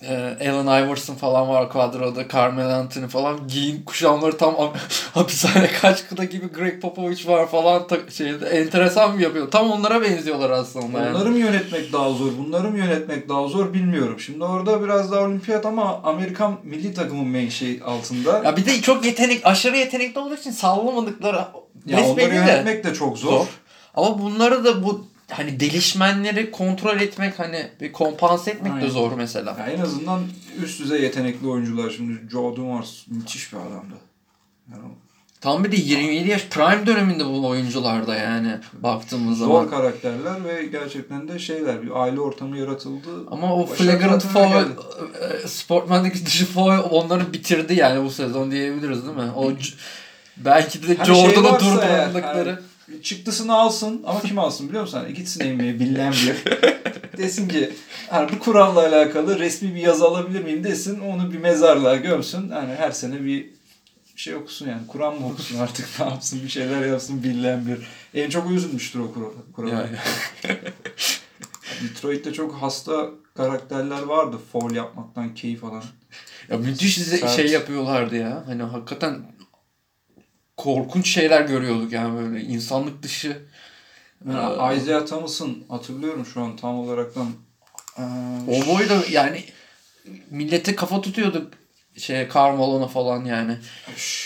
e, 0.04 0.50
Allen 0.50 0.86
Iverson 0.86 1.16
falan 1.16 1.48
var 1.50 1.70
kadroda. 1.70 2.28
Carmelo 2.28 2.70
Anthony 2.70 3.08
falan. 3.08 3.48
Giyin 3.48 3.84
kuşamları 3.86 4.38
tam 4.38 4.54
am- 4.54 4.74
hapishane 5.14 5.68
kaçkıda 5.82 6.24
gibi 6.24 6.48
Greg 6.48 6.82
Popovich 6.82 7.28
var 7.28 7.48
falan. 7.50 7.88
Şeyde, 8.14 8.46
enteresan 8.50 9.18
bir 9.18 9.24
yapıyor. 9.24 9.52
Tam 9.52 9.72
onlara 9.72 10.02
benziyorlar 10.02 10.50
aslında. 10.50 11.00
yani. 11.00 11.16
Onları 11.18 11.30
mı 11.30 11.38
yönetmek 11.38 11.94
daha 11.94 12.10
zor, 12.12 12.32
bunları 12.38 12.72
mı 12.72 12.78
yönetmek 12.78 13.30
daha 13.30 13.48
zor 13.48 13.74
bilmiyorum. 13.74 14.20
Şimdi 14.20 14.44
orada 14.44 14.84
biraz 14.84 15.12
daha 15.12 15.22
olimpiyat 15.22 15.66
ama 15.66 16.02
Amerikan 16.04 16.58
milli 16.64 16.94
takımın 16.94 17.28
menşei 17.28 17.82
altında. 17.84 18.42
Ya 18.46 18.58
bir 18.58 18.66
de 18.66 18.82
çok 18.82 19.06
yetenek, 19.06 19.42
aşırı 19.46 19.78
yetenekli 19.78 20.20
olduğu 20.20 20.36
için 20.36 20.52
sallamadıkları 20.52 21.46
Ya 21.86 22.04
onları 22.06 22.32
de 22.32 22.36
yönetmek 22.36 22.84
de 22.84 22.94
çok 22.94 23.18
zor. 23.18 23.32
zor. 23.32 23.46
Ama 23.96 24.20
bunları 24.20 24.64
da 24.66 24.84
bu 24.84 25.08
hani 25.32 25.60
delişmenleri 25.60 26.52
kontrol 26.52 27.00
etmek 27.00 27.40
hani 27.40 27.68
bir 27.82 27.92
kompanse 27.92 28.52
etmek 28.52 28.74
Aynen. 28.74 28.86
de 28.86 28.92
zor 28.92 29.12
mesela. 29.12 29.56
Ya 29.60 29.66
en 29.66 29.82
azından 29.82 30.22
üst 30.64 30.80
düzey 30.80 31.02
yetenekli 31.02 31.48
oyuncular. 31.48 31.90
Şimdi 31.90 32.32
Joe 32.32 32.56
Dumars 32.56 33.08
müthiş 33.08 33.54
bir 33.54 33.58
adamdı. 33.58 33.96
Yani 34.72 34.84
Tam 35.42 35.64
bir 35.64 35.72
de 35.72 35.76
27 35.76 36.30
yaş 36.30 36.46
prime 36.48 36.86
döneminde 36.86 37.26
bu 37.26 37.48
oyuncularda 37.48 38.16
yani 38.16 38.58
baktığımız 38.74 39.38
zaman. 39.38 39.62
Zor 39.64 39.70
karakterler 39.70 40.46
ve 40.46 40.66
gerçekten 40.66 41.28
de 41.28 41.40
şeyler 41.40 41.82
bir 41.84 42.02
aile 42.02 42.20
ortamı 42.20 42.58
yaratıldı. 42.58 43.10
Ama 43.32 43.56
o 43.56 43.66
flagrant 43.66 44.26
foul, 44.26 44.66
e, 45.44 45.48
sportmandaki 45.48 46.26
dışı 46.26 46.46
foul 46.46 46.78
onları 46.90 47.34
bitirdi 47.34 47.74
yani 47.74 48.06
bu 48.06 48.10
sezon 48.10 48.52
diyebiliriz 48.52 49.06
değil 49.06 49.18
mi? 49.18 49.32
O 49.36 49.52
belki 50.38 50.88
de 50.88 50.98
Hani 50.98 51.06
şey 51.08 51.16
Jordan'ı 51.16 51.60
durdurmadıkları. 51.60 52.50
hani 52.50 52.71
çıktısını 53.04 53.54
alsın 53.54 54.04
ama 54.06 54.22
kim 54.22 54.40
alsın 54.40 54.68
biliyor 54.68 54.84
musun? 54.84 54.98
Hani 54.98 55.14
gitsin 55.14 55.46
emeği 55.46 55.80
bilen 55.80 56.14
bir. 56.14 56.44
desin 57.18 57.48
ki 57.48 57.74
hani 58.10 58.32
bu 58.32 58.40
kuralla 58.40 58.80
alakalı 58.88 59.40
resmi 59.40 59.76
bir 59.76 59.82
yazı 59.82 60.06
alabilir 60.06 60.44
miyim 60.44 60.64
desin. 60.64 61.00
Onu 61.00 61.34
bir 61.34 61.38
mezarlığa 61.38 61.96
gömsün. 61.96 62.50
Hani 62.50 62.76
her 62.76 62.92
sene 62.92 63.26
bir 63.26 63.50
şey 64.16 64.36
okusun 64.36 64.70
yani. 64.70 64.88
Kur'an 64.88 65.20
mı 65.22 65.28
okusun 65.28 65.60
artık 65.60 65.88
ne 66.00 66.06
yapsın 66.06 66.44
bir 66.44 66.50
şeyler 66.50 66.86
yapsın 66.86 67.24
bilen 67.24 67.68
bir. 67.68 67.78
En 68.14 68.30
çok 68.30 68.52
üzülmüştür 68.52 69.00
o 69.00 69.14
Kur'an. 69.56 69.68
Yani. 69.68 69.98
Detroit'te 71.84 72.34
çok 72.34 72.56
hasta 72.56 73.10
karakterler 73.38 74.02
vardı. 74.02 74.38
Foul 74.52 74.76
yapmaktan 74.76 75.36
keyif 75.36 75.64
alan. 75.64 75.84
Ya 76.50 76.58
müthiş 76.58 76.98
ze- 76.98 77.18
Sert. 77.18 77.36
şey 77.36 77.48
yapıyorlardı 77.48 78.16
ya. 78.16 78.44
Hani 78.46 78.64
hakikaten 78.64 79.20
korkunç 80.64 81.10
şeyler 81.14 81.42
görüyorduk 81.42 81.92
yani 81.92 82.20
böyle 82.20 82.42
insanlık 82.42 83.04
dışı. 83.04 83.42
Yani 84.28 84.74
Ee, 84.74 84.78
Isaiah 84.78 85.06
Thomas'ın 85.06 85.64
hatırlıyorum 85.70 86.26
şu 86.26 86.42
an 86.42 86.56
tam 86.56 86.80
olaraktan. 86.80 87.28
Ee, 87.98 88.02
O 88.48 88.68
boyda 88.68 89.02
yani 89.12 89.44
millete 90.30 90.76
kafa 90.76 91.02
tutuyorduk 91.02 91.54
şey 91.98 92.30
Carmelo'na 92.34 92.88
falan 92.88 93.26
yani. 93.26 93.58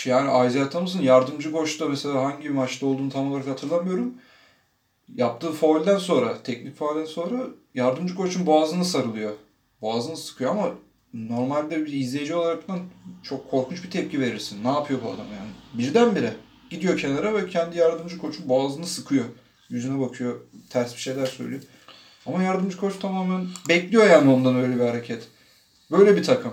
Yani 0.06 0.48
Isaiah 0.48 0.70
Thomas'ın 0.70 1.02
yardımcı 1.02 1.52
koçta 1.52 1.88
mesela 1.88 2.24
hangi 2.24 2.48
maçta 2.48 2.86
olduğunu 2.86 3.10
tam 3.10 3.32
olarak 3.32 3.46
hatırlamıyorum. 3.46 4.14
Yaptığı 5.14 5.52
faulden 5.52 5.98
sonra, 5.98 6.42
teknik 6.42 6.76
faulden 6.76 7.04
sonra 7.04 7.40
yardımcı 7.74 8.14
koçun 8.14 8.46
boğazını 8.46 8.84
sarılıyor. 8.84 9.32
Boğazını 9.82 10.16
sıkıyor 10.16 10.50
ama 10.50 10.70
normalde 11.16 11.86
bir 11.86 11.92
izleyici 11.92 12.34
olaraktan 12.34 12.78
çok 13.22 13.50
korkunç 13.50 13.84
bir 13.84 13.90
tepki 13.90 14.20
verirsin. 14.20 14.64
Ne 14.64 14.68
yapıyor 14.68 15.00
bu 15.04 15.08
adam 15.08 15.26
yani? 15.38 15.50
Birdenbire 15.74 16.32
gidiyor 16.70 16.98
kenara 16.98 17.34
ve 17.34 17.48
kendi 17.48 17.78
yardımcı 17.78 18.18
koçun 18.18 18.48
boğazını 18.48 18.86
sıkıyor. 18.86 19.24
Yüzüne 19.68 20.00
bakıyor, 20.00 20.40
ters 20.70 20.94
bir 20.94 21.00
şeyler 21.00 21.26
söylüyor. 21.26 21.62
Ama 22.26 22.42
yardımcı 22.42 22.76
koç 22.76 22.98
tamamen 23.00 23.46
bekliyor 23.68 24.06
yani 24.06 24.30
ondan 24.30 24.56
öyle 24.56 24.76
bir 24.76 24.80
hareket. 24.80 25.28
Böyle 25.90 26.16
bir 26.16 26.22
takım. 26.22 26.52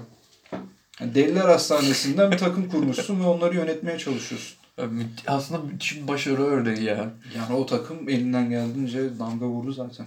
Yani 0.99 1.15
Deliler 1.15 1.49
Hastanesi'nden 1.49 2.31
bir 2.31 2.37
takım 2.37 2.69
kurmuşsun 2.69 3.19
ve 3.19 3.25
onları 3.25 3.55
yönetmeye 3.55 3.97
çalışıyorsun. 3.97 4.57
Aslında 5.27 5.61
müthiş 5.61 6.01
bir 6.01 6.07
başarı 6.07 6.43
örneği 6.43 6.83
ya. 6.83 7.13
Yani 7.35 7.55
o 7.55 7.65
takım 7.65 8.09
elinden 8.09 8.49
geldiğince 8.49 9.19
damga 9.19 9.45
vurdu 9.45 9.71
zaten. 9.71 10.05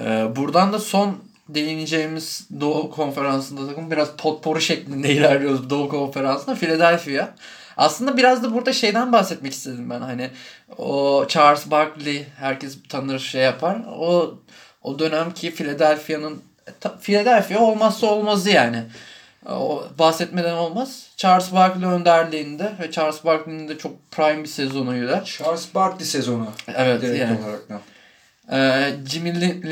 Ee, 0.00 0.36
buradan 0.36 0.72
da 0.72 0.78
son 0.78 1.16
değineceğimiz 1.54 2.48
Doğu 2.60 2.90
Konferansı'nda 2.90 3.66
takım 3.68 3.90
biraz 3.90 4.08
potpourri 4.18 4.62
şeklinde 4.62 5.08
ilerliyoruz 5.14 5.70
Doğu 5.70 5.88
Konferansı'nda. 5.88 6.54
Philadelphia. 6.54 7.28
Aslında 7.76 8.16
biraz 8.16 8.42
da 8.42 8.54
burada 8.54 8.72
şeyden 8.72 9.12
bahsetmek 9.12 9.52
istedim 9.52 9.90
ben. 9.90 10.00
Hani 10.00 10.30
o 10.78 11.24
Charles 11.28 11.70
Barkley 11.70 12.26
herkes 12.38 12.78
tanır 12.88 13.18
şey 13.18 13.42
yapar. 13.42 13.78
O 13.98 14.34
o 14.82 14.98
dönemki 14.98 15.54
Philadelphia'nın 15.54 16.42
ta- 16.80 16.98
Philadelphia 16.98 17.58
olmazsa 17.58 18.06
olmazı 18.06 18.50
yani. 18.50 18.82
O 19.48 19.84
bahsetmeden 19.98 20.54
olmaz. 20.54 21.06
Charles 21.16 21.52
Barkley 21.52 21.88
önderliğinde 21.88 22.72
ve 22.80 22.90
Charles 22.90 23.24
Barkley'nin 23.24 23.68
de 23.68 23.78
çok 23.78 24.10
prime 24.10 24.42
bir 24.42 24.48
sezonuyla. 24.48 25.24
Charles 25.24 25.74
Barkley 25.74 26.06
sezonu 26.06 26.46
Evet 26.76 27.02
direkt 27.02 27.20
yani. 27.20 27.38
olarak 27.44 27.68
da. 27.68 27.80
Ee, 28.52 28.92
Jimmy 29.08 29.30
Lin- 29.40 29.62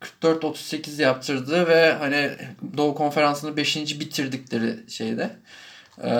44-38 0.00 1.02
yaptırdığı 1.02 1.66
ve 1.68 1.92
hani 1.92 2.30
Doğu 2.76 2.94
Konferansı'nı 2.94 3.56
5. 3.56 3.76
bitirdikleri 4.00 4.90
şeyde. 4.90 5.30
Ee, 6.02 6.10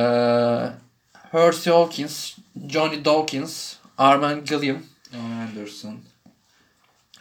Hersey 1.31 1.73
Hawkins, 1.73 2.39
Johnny 2.69 3.05
Dawkins, 3.05 3.75
Arman 3.99 4.45
Gilliam. 4.45 4.79
Anderson. 5.15 5.97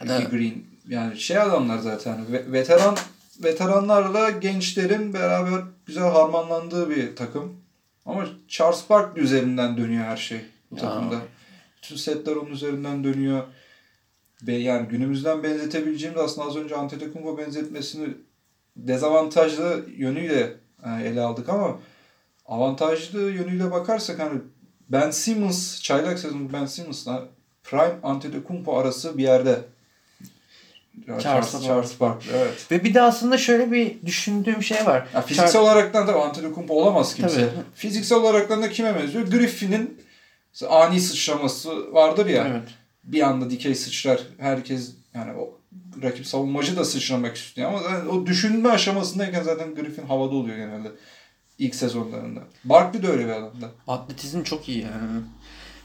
Ricky 0.02 0.24
Green. 0.24 0.64
Yani 0.88 1.20
şey 1.20 1.38
adamlar 1.38 1.78
zaten. 1.78 2.32
Ve- 2.32 2.52
veteran 2.52 2.96
veteranlarla 3.44 4.30
gençlerin 4.30 5.14
beraber 5.14 5.62
güzel 5.86 6.04
harmanlandığı 6.04 6.90
bir 6.90 7.16
takım. 7.16 7.56
Ama 8.06 8.26
Charles 8.48 8.90
Barkley 8.90 9.24
üzerinden 9.24 9.76
dönüyor 9.76 10.04
her 10.04 10.16
şey 10.16 10.40
bu 10.70 10.74
Ya. 10.76 10.80
takımda. 10.80 11.16
Bütün 11.82 11.96
setler 11.96 12.36
onun 12.36 12.50
üzerinden 12.50 13.04
dönüyor. 13.04 13.42
Ve 14.42 14.52
yani 14.54 14.88
günümüzden 14.88 15.42
benzetebileceğimiz 15.42 16.20
aslında 16.20 16.48
az 16.48 16.56
önce 16.56 16.76
Antetokounmpo 16.76 17.38
benzetmesini 17.38 18.08
dezavantajlı 18.76 19.84
yönüyle 19.96 20.54
e, 20.84 20.90
ele 21.04 21.20
aldık 21.20 21.48
ama 21.48 21.78
avantajlı 22.46 23.20
yönüyle 23.20 23.70
bakarsak 23.70 24.18
hani 24.18 24.40
Ben 24.88 25.10
Simmons, 25.10 25.82
çaylak 25.82 26.18
sezonu 26.18 26.52
Ben 26.52 26.66
Simmons'la 26.66 27.28
Prime 27.62 27.98
Antetokounmpo 28.02 28.78
arası 28.78 29.18
bir 29.18 29.22
yerde. 29.22 29.58
Charles 31.06 31.22
Charles, 31.22 31.66
Charles 31.66 32.00
Barkley 32.00 32.40
evet. 32.40 32.66
Ve 32.70 32.84
bir 32.84 32.94
de 32.94 33.02
aslında 33.02 33.38
şöyle 33.38 33.72
bir 33.72 34.02
düşündüğüm 34.06 34.62
şey 34.62 34.86
var. 34.86 35.08
Ya 35.14 35.22
fiziksel 35.22 35.62
olaraktan 35.62 36.06
tabii 36.06 36.18
Antetokounmpo 36.18 36.74
olamaz 36.74 37.14
kimse. 37.14 37.36
Tabii. 37.36 37.50
Fiziksel 37.74 38.18
olaraktan 38.18 38.62
da 38.62 38.70
kime 38.70 38.94
benziyor? 38.94 39.26
Griffin'in 39.26 40.00
ani 40.68 41.00
sıçraması 41.00 41.94
vardır 41.94 42.26
ya. 42.26 42.46
Evet. 42.50 42.68
Bir 43.08 43.22
anda 43.22 43.50
dikey 43.50 43.74
sıçrar. 43.74 44.20
Herkes 44.38 44.90
yani 45.14 45.32
o 45.32 45.58
rakip 46.02 46.26
savunmacı 46.26 46.76
da 46.76 46.84
sıçramak 46.84 47.36
istiyor 47.36 47.68
ama 47.72 47.80
o 48.10 48.26
düşünme 48.26 48.68
aşamasındayken 48.68 49.42
zaten 49.42 49.74
Griffin 49.74 50.06
havada 50.06 50.34
oluyor 50.34 50.56
genelde. 50.56 50.88
ilk 51.58 51.74
sezonlarında. 51.74 52.40
Barkley 52.64 53.02
de 53.02 53.08
öyle 53.08 53.24
bir 53.24 53.30
adamdı. 53.32 53.70
Atletizm 53.88 54.42
çok 54.42 54.68
iyi 54.68 54.78
yani. 54.82 55.20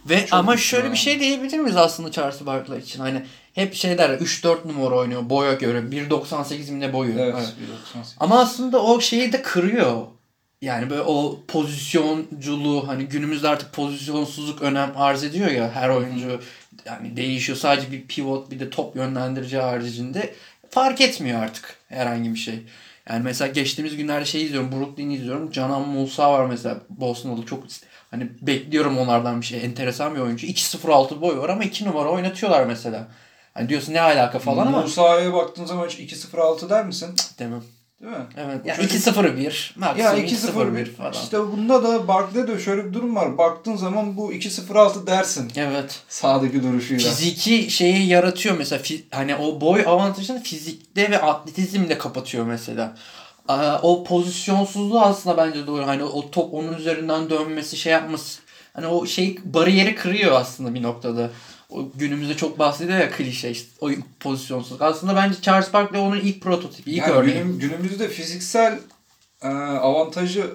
Ve 0.10 0.20
Çok 0.26 0.34
ama 0.40 0.58
şöyle 0.58 0.84
yani. 0.84 0.94
bir 0.94 0.98
şey 1.00 1.20
diyebilir 1.20 1.60
miyiz 1.60 1.76
aslında 1.78 2.12
Charles 2.12 2.46
Barkley 2.46 2.80
için? 2.80 3.00
Hani 3.00 3.26
hep 3.54 3.74
şey 3.74 3.98
der 3.98 4.10
3-4 4.10 4.68
numara 4.68 4.96
oynuyor 4.96 5.30
boya 5.30 5.54
göre. 5.54 5.80
1.98 5.80 6.72
mi 6.72 6.80
ne 6.80 6.94
boyu. 6.94 7.14
Evet. 7.20 7.36
Evet. 7.38 7.54
1.98. 7.96 8.14
Ama 8.20 8.40
aslında 8.40 8.84
o 8.84 9.02
şeyi 9.02 9.34
de 9.34 9.42
kırıyor. 9.42 10.02
Yani 10.62 10.90
böyle 10.90 11.02
o 11.02 11.40
pozisyonculuğu 11.48 12.88
hani 12.88 13.06
günümüzde 13.06 13.50
artık 13.50 13.74
pozisyonsuzluk 13.74 14.62
önem 14.62 14.92
arz 14.96 15.24
ediyor 15.24 15.52
ya 15.52 15.72
her 15.72 15.90
oyuncu 15.90 16.40
yani 16.86 17.18
değişiyor. 17.18 17.58
Sadece 17.58 17.92
bir 17.92 18.08
pivot 18.08 18.52
bir 18.52 18.60
de 18.60 18.70
top 18.70 18.96
yönlendirici 18.96 19.58
haricinde 19.58 20.34
fark 20.70 21.02
etmiyor 21.02 21.44
artık 21.44 21.76
herhangi 21.90 22.34
bir 22.34 22.40
şey. 22.40 22.60
Yani 23.10 23.24
mesela 23.24 23.52
geçtiğimiz 23.52 23.98
günlerde 23.98 24.26
şey 24.26 24.44
izliyorum. 24.44 24.72
Brooklyn'i 24.72 25.16
izliyorum. 25.16 25.52
Canan 25.52 25.90
Musa 25.90 26.32
var 26.34 26.46
mesela 26.46 26.78
Boston'da 26.90 27.46
çok 27.46 27.64
hani 28.12 28.28
bekliyorum 28.42 28.98
onlardan 28.98 29.42
bir 29.42 29.46
şey. 29.46 29.66
Enteresan 29.66 30.16
bir 30.16 30.20
oyuncu. 30.20 30.48
2.06 30.48 31.22
boyu 31.22 31.38
var 31.38 31.50
ama 31.50 31.64
2 31.64 31.86
numara 31.86 32.10
oynatıyorlar 32.10 32.66
mesela. 32.66 33.08
Hani 33.54 33.70
diyorsun 33.70 33.94
ne 33.94 34.02
alaka 34.02 34.40
falan 34.40 34.68
ama 34.68 34.82
Musa'ya 34.82 35.34
baktığın 35.34 35.66
zaman 35.66 35.88
hiç 35.88 36.14
2-0-6 36.14 36.70
der 36.70 36.86
misin? 36.86 37.16
demem. 37.40 37.64
Değil 38.04 38.16
mi? 38.16 38.24
Evet. 38.38 38.62
Yani 38.66 38.78
çocuk- 38.78 38.92
2-0-1. 38.92 39.74
Ya 39.82 39.88
Maksimum 39.88 40.26
2-0 40.26 40.76
2-0-1 40.76 40.86
falan. 40.96 41.14
İşte 41.14 41.40
bunda 41.40 41.84
da 41.84 42.08
Barkley'de 42.08 42.48
de 42.48 42.60
şöyle 42.60 42.86
bir 42.86 42.94
durum 42.94 43.16
var. 43.16 43.38
Baktığın 43.38 43.76
zaman 43.76 44.18
bu 44.18 44.34
2-0-6 44.34 45.08
dersin. 45.08 45.52
Evet. 45.56 46.02
Sağdaki 46.10 46.64
duruşuyla. 46.64 47.10
Fiziki 47.10 47.72
şeyi 47.72 48.08
yaratıyor 48.08 48.58
mesela. 48.58 48.82
Hani 49.12 49.36
o 49.36 49.62
boy 49.62 49.84
avantajını 49.86 50.44
fizikte 50.44 51.12
ve 51.12 51.22
atletizmle 51.22 51.98
kapatıyor 51.98 52.46
mesela. 52.46 52.96
O 53.82 54.04
pozisyonsuzluğu 54.04 55.02
aslında 55.02 55.38
bence 55.38 55.68
doğru. 55.68 55.88
Hani 55.88 56.04
o 56.04 56.32
top 56.32 56.54
onun 56.54 56.74
üzerinden 56.74 57.30
dönmesi 57.30 57.78
şey 57.78 57.94
yapması. 57.94 58.42
Hani 58.74 58.88
o 58.88 59.06
şey 59.06 59.38
bariyeri 59.44 59.96
kırıyor 59.96 60.32
aslında 60.42 60.74
bir 60.74 60.84
noktada. 60.84 61.30
Günümüzde 61.96 62.38
çok 62.38 62.60
bahsediyor 62.60 62.98
ya 63.00 63.12
klişe 63.12 63.50
işte 63.50 63.70
o 63.82 63.90
pozisyonsuzluk. 64.20 64.82
Aslında 64.82 65.16
bence 65.16 65.42
Charles 65.42 65.74
Barkley 65.74 66.02
onun 66.02 66.20
ilk 66.20 66.42
prototipi, 66.42 66.92
ilk 66.92 66.98
yani 66.98 67.12
örneği. 67.12 67.34
günüm- 67.34 67.60
günümüzde 67.60 68.08
fiziksel 68.08 68.80
e, 69.42 69.48
avantajı 69.48 70.54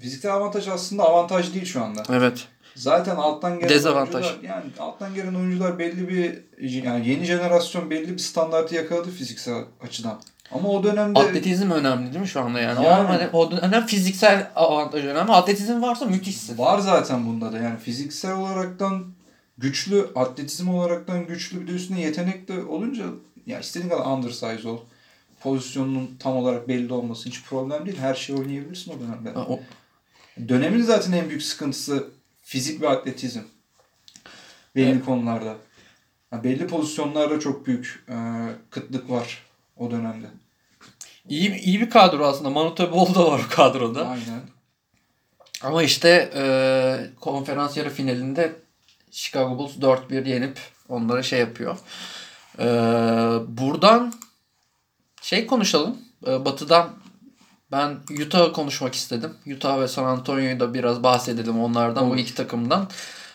fiziksel 0.00 0.32
avantaj 0.32 0.68
aslında 0.68 1.02
avantaj 1.02 1.54
değil 1.54 1.64
şu 1.64 1.84
anda. 1.84 2.02
Evet. 2.12 2.48
Zaten 2.74 3.16
alttan 3.16 3.56
gelen 3.58 3.68
Dezavantaj. 3.68 4.24
oyuncular 4.24 4.48
yani 4.54 4.64
alttan 4.78 5.14
gelen 5.14 5.34
oyuncular 5.34 5.78
belli 5.78 6.08
bir 6.08 6.38
yani 6.84 7.08
yeni 7.08 7.24
jenerasyon 7.24 7.90
belli 7.90 8.12
bir 8.12 8.18
standartı 8.18 8.74
yakaladı 8.74 9.10
fiziksel 9.10 9.64
açıdan. 9.82 10.20
Ama 10.52 10.68
o 10.68 10.82
dönemde 10.82 11.20
Atletizm 11.20 11.70
önemli 11.70 12.06
değil 12.12 12.20
mi 12.20 12.28
şu 12.28 12.40
anda 12.40 12.60
yani? 12.60 12.84
Yani. 12.84 13.06
O, 13.06 13.08
hani, 13.08 13.28
o 13.32 13.50
dönem 13.50 13.86
fiziksel 13.86 14.50
avantaj 14.56 15.04
önemli. 15.04 15.32
Atletizm 15.32 15.82
varsa 15.82 16.04
müthişsin. 16.04 16.58
var 16.58 16.78
zaten 16.78 17.26
bunda 17.26 17.52
da 17.52 17.58
yani 17.58 17.78
fiziksel 17.78 18.32
olaraktan 18.34 19.13
güçlü, 19.58 20.06
atletizm 20.14 20.68
olaraktan 20.68 21.26
güçlü 21.26 21.60
bir 21.60 21.66
de 21.68 21.72
üstüne 21.72 22.00
yetenek 22.00 22.48
de 22.48 22.64
olunca 22.64 23.04
ya 23.46 23.60
istediğin 23.60 23.90
kadar 23.90 24.06
undersize 24.06 24.68
ol. 24.68 24.78
Pozisyonunun 25.40 26.16
tam 26.18 26.36
olarak 26.36 26.68
belli 26.68 26.92
olması 26.92 27.28
hiç 27.28 27.44
problem 27.44 27.86
değil. 27.86 27.98
Her 27.98 28.14
şeyi 28.14 28.38
oynayabilirsin 28.38 28.92
o 28.92 29.00
dönemde. 29.00 29.38
O, 29.38 29.60
Dönemin 30.48 30.82
zaten 30.82 31.12
en 31.12 31.28
büyük 31.28 31.42
sıkıntısı 31.42 32.08
fizik 32.42 32.80
ve 32.82 32.88
atletizm. 32.88 33.40
Belli 34.76 34.90
Evet. 34.90 35.04
konularda. 35.04 35.56
Ha, 36.30 36.44
belli 36.44 36.66
pozisyonlarda 36.66 37.40
çok 37.40 37.66
büyük 37.66 38.04
e, 38.08 38.14
kıtlık 38.70 39.10
var 39.10 39.42
o 39.76 39.90
dönemde. 39.90 40.26
İyi, 41.28 41.54
iyi 41.56 41.80
bir 41.80 41.90
kadro 41.90 42.26
aslında. 42.26 42.50
Manu 42.50 42.74
Tebol 42.74 43.14
da 43.14 43.26
var 43.32 43.40
o 43.46 43.54
kadroda. 43.54 44.08
Aynen. 44.08 44.40
Ama 45.62 45.82
işte 45.82 46.30
e, 46.34 46.44
konferans 47.20 47.76
yarı 47.76 47.90
finalinde 47.90 48.52
Chicago 49.14 49.58
Bulls 49.58 49.76
4-1 49.76 50.28
yenip 50.28 50.58
onlara 50.88 51.22
şey 51.22 51.40
yapıyor. 51.40 51.76
E, 52.58 52.66
buradan 53.48 54.14
şey 55.22 55.46
konuşalım. 55.46 55.98
E, 56.26 56.44
batı'dan 56.44 56.90
ben 57.72 57.98
Utah'ı 58.26 58.52
konuşmak 58.52 58.94
istedim. 58.94 59.34
Utah 59.56 59.80
ve 59.80 59.88
San 59.88 60.04
Antonio'yu 60.04 60.60
da 60.60 60.74
biraz 60.74 61.02
bahsedelim 61.02 61.60
onlardan, 61.60 62.06
bu 62.06 62.10
Olur. 62.10 62.18
iki 62.18 62.34
takımdan. 62.34 62.90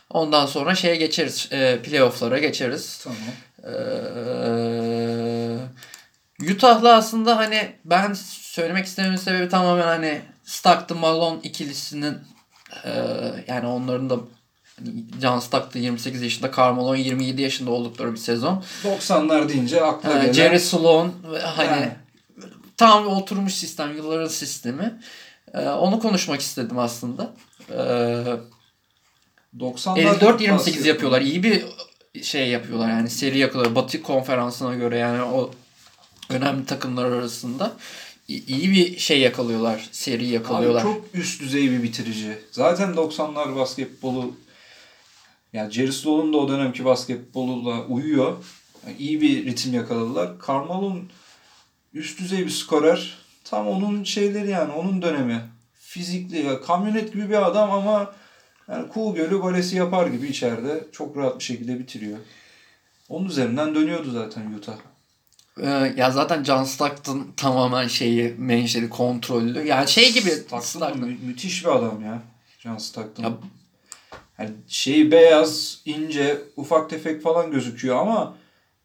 Ondan 0.10 0.46
sonra 0.46 0.76
şeye 0.76 0.96
geçeriz. 0.96 1.50
E, 1.52 1.80
playoff'lara 1.82 2.40
geçeriz. 2.40 3.04
Tamam. 3.04 3.18
Ee, 3.64 5.58
Utah'la 6.52 6.96
aslında 6.96 7.38
hani 7.38 7.76
ben 7.86 8.14
söylemek 8.14 8.86
istememin 8.86 9.18
sebebi 9.18 9.50
tamamen 9.50 9.84
hani 9.84 10.22
Stockton 10.44 10.98
Malone 10.98 11.40
ikilisinin 11.44 12.18
e, 12.86 12.92
yani 13.48 13.68
onların 13.68 14.10
da 14.10 14.20
John 15.22 15.40
Stockton 15.40 15.80
28 15.80 16.22
yaşında, 16.22 16.52
Karl 16.52 16.74
Malone 16.74 17.00
27 17.00 17.42
yaşında 17.42 17.72
oldukları 17.72 18.12
bir 18.14 18.18
sezon. 18.18 18.64
90'lar 18.84 19.50
deyince 19.50 19.82
akla 19.82 20.14
gelen... 20.14 20.34
Jerry 20.34 20.60
Sloan 20.60 21.12
hani 21.56 21.68
Yani. 21.68 21.92
tam 22.78 23.08
oturmuş 23.08 23.54
sistem, 23.54 23.96
yılların 23.96 24.28
sistemi. 24.28 25.00
Ee, 25.54 25.70
onu 25.70 26.00
konuşmak 26.00 26.42
istedim 26.42 26.80
aslında. 26.80 27.34
Ee, 27.72 27.74
90'lar 29.58 30.20
54-28 30.20 30.52
basketbol. 30.52 30.86
yapıyorlar. 30.86 31.22
İyi 31.22 31.44
bir 31.44 31.66
şey 32.24 32.50
yapıyorlar 32.50 32.90
yani 32.90 33.10
seri 33.10 33.38
yakıyorlar. 33.38 33.76
Batı 33.76 34.04
konferansına 34.04 34.76
göre 34.76 34.98
yani 34.98 35.24
o 35.24 35.52
önemli 36.30 36.66
takımlar 36.66 37.06
arasında 37.06 37.72
iyi 38.28 38.72
bir 38.72 38.98
şey 38.98 39.20
yakalıyorlar. 39.20 39.90
Seri 39.92 40.26
yakalıyorlar. 40.26 40.82
Abi 40.82 40.94
çok 40.94 41.06
üst 41.14 41.42
düzey 41.42 41.72
bir 41.72 41.84
bitirici. 41.84 42.38
Zaten 42.52 42.90
90'lar 42.90 43.56
basketbolu 43.56 44.36
yani 45.54 45.72
Jerry 45.72 45.92
Sloan'un 45.94 46.34
da 46.34 46.38
o 46.38 46.50
dönemki 46.50 46.86
basketboluyla 46.86 47.86
uyuyor. 47.86 48.38
Yani 48.88 48.98
iyi 48.98 49.22
bir 49.22 49.46
ritim 49.46 49.74
yakaladılar. 49.74 50.32
Carmelo'nun 50.48 51.10
üst 51.94 52.20
düzey 52.20 52.46
bir 52.46 52.50
skorer. 52.50 53.18
Tam 53.44 53.68
onun 53.68 54.04
şeyleri 54.04 54.50
yani 54.50 54.74
onun 54.74 55.02
dönemi. 55.02 55.42
Fizikli 55.80 56.46
ya 56.46 56.62
kamyonet 56.62 57.14
gibi 57.14 57.30
bir 57.30 57.48
adam 57.48 57.72
ama 57.72 58.14
yani 58.72 58.88
Kuğu 58.90 59.14
Gölü 59.16 59.38
golesi 59.38 59.76
yapar 59.76 60.08
gibi 60.08 60.28
içeride 60.28 60.84
çok 60.92 61.18
rahat 61.18 61.40
bir 61.40 61.44
şekilde 61.44 61.80
bitiriyor. 61.80 62.18
Onun 63.10 63.26
üzerinden 63.28 63.76
dönüyordu 63.76 64.12
zaten 64.12 64.54
Utah. 64.54 64.78
Ee, 65.62 65.94
ya 65.98 66.12
zaten 66.12 66.44
John 66.44 66.64
Stockton 66.64 67.28
tamamen 67.38 67.88
şeyi 67.88 68.36
menşeli 68.38 68.90
kontrollü. 68.90 69.68
Yani 69.68 69.88
şey 69.90 70.14
gibi 70.14 70.30
Stockton 70.30 70.60
Stockton. 70.60 71.00
mü- 71.02 71.18
müthiş 71.26 71.66
bir 71.66 71.70
adam 71.76 72.04
ya. 72.04 72.22
John 72.60 72.78
Stockton. 72.78 73.24
Ya- 73.24 73.38
Yani 74.40 74.52
şey 74.68 75.12
beyaz, 75.12 75.82
ince, 75.86 76.42
ufak 76.58 76.90
tefek 76.90 77.22
falan 77.22 77.52
gözüküyor 77.52 77.96
ama 77.96 78.38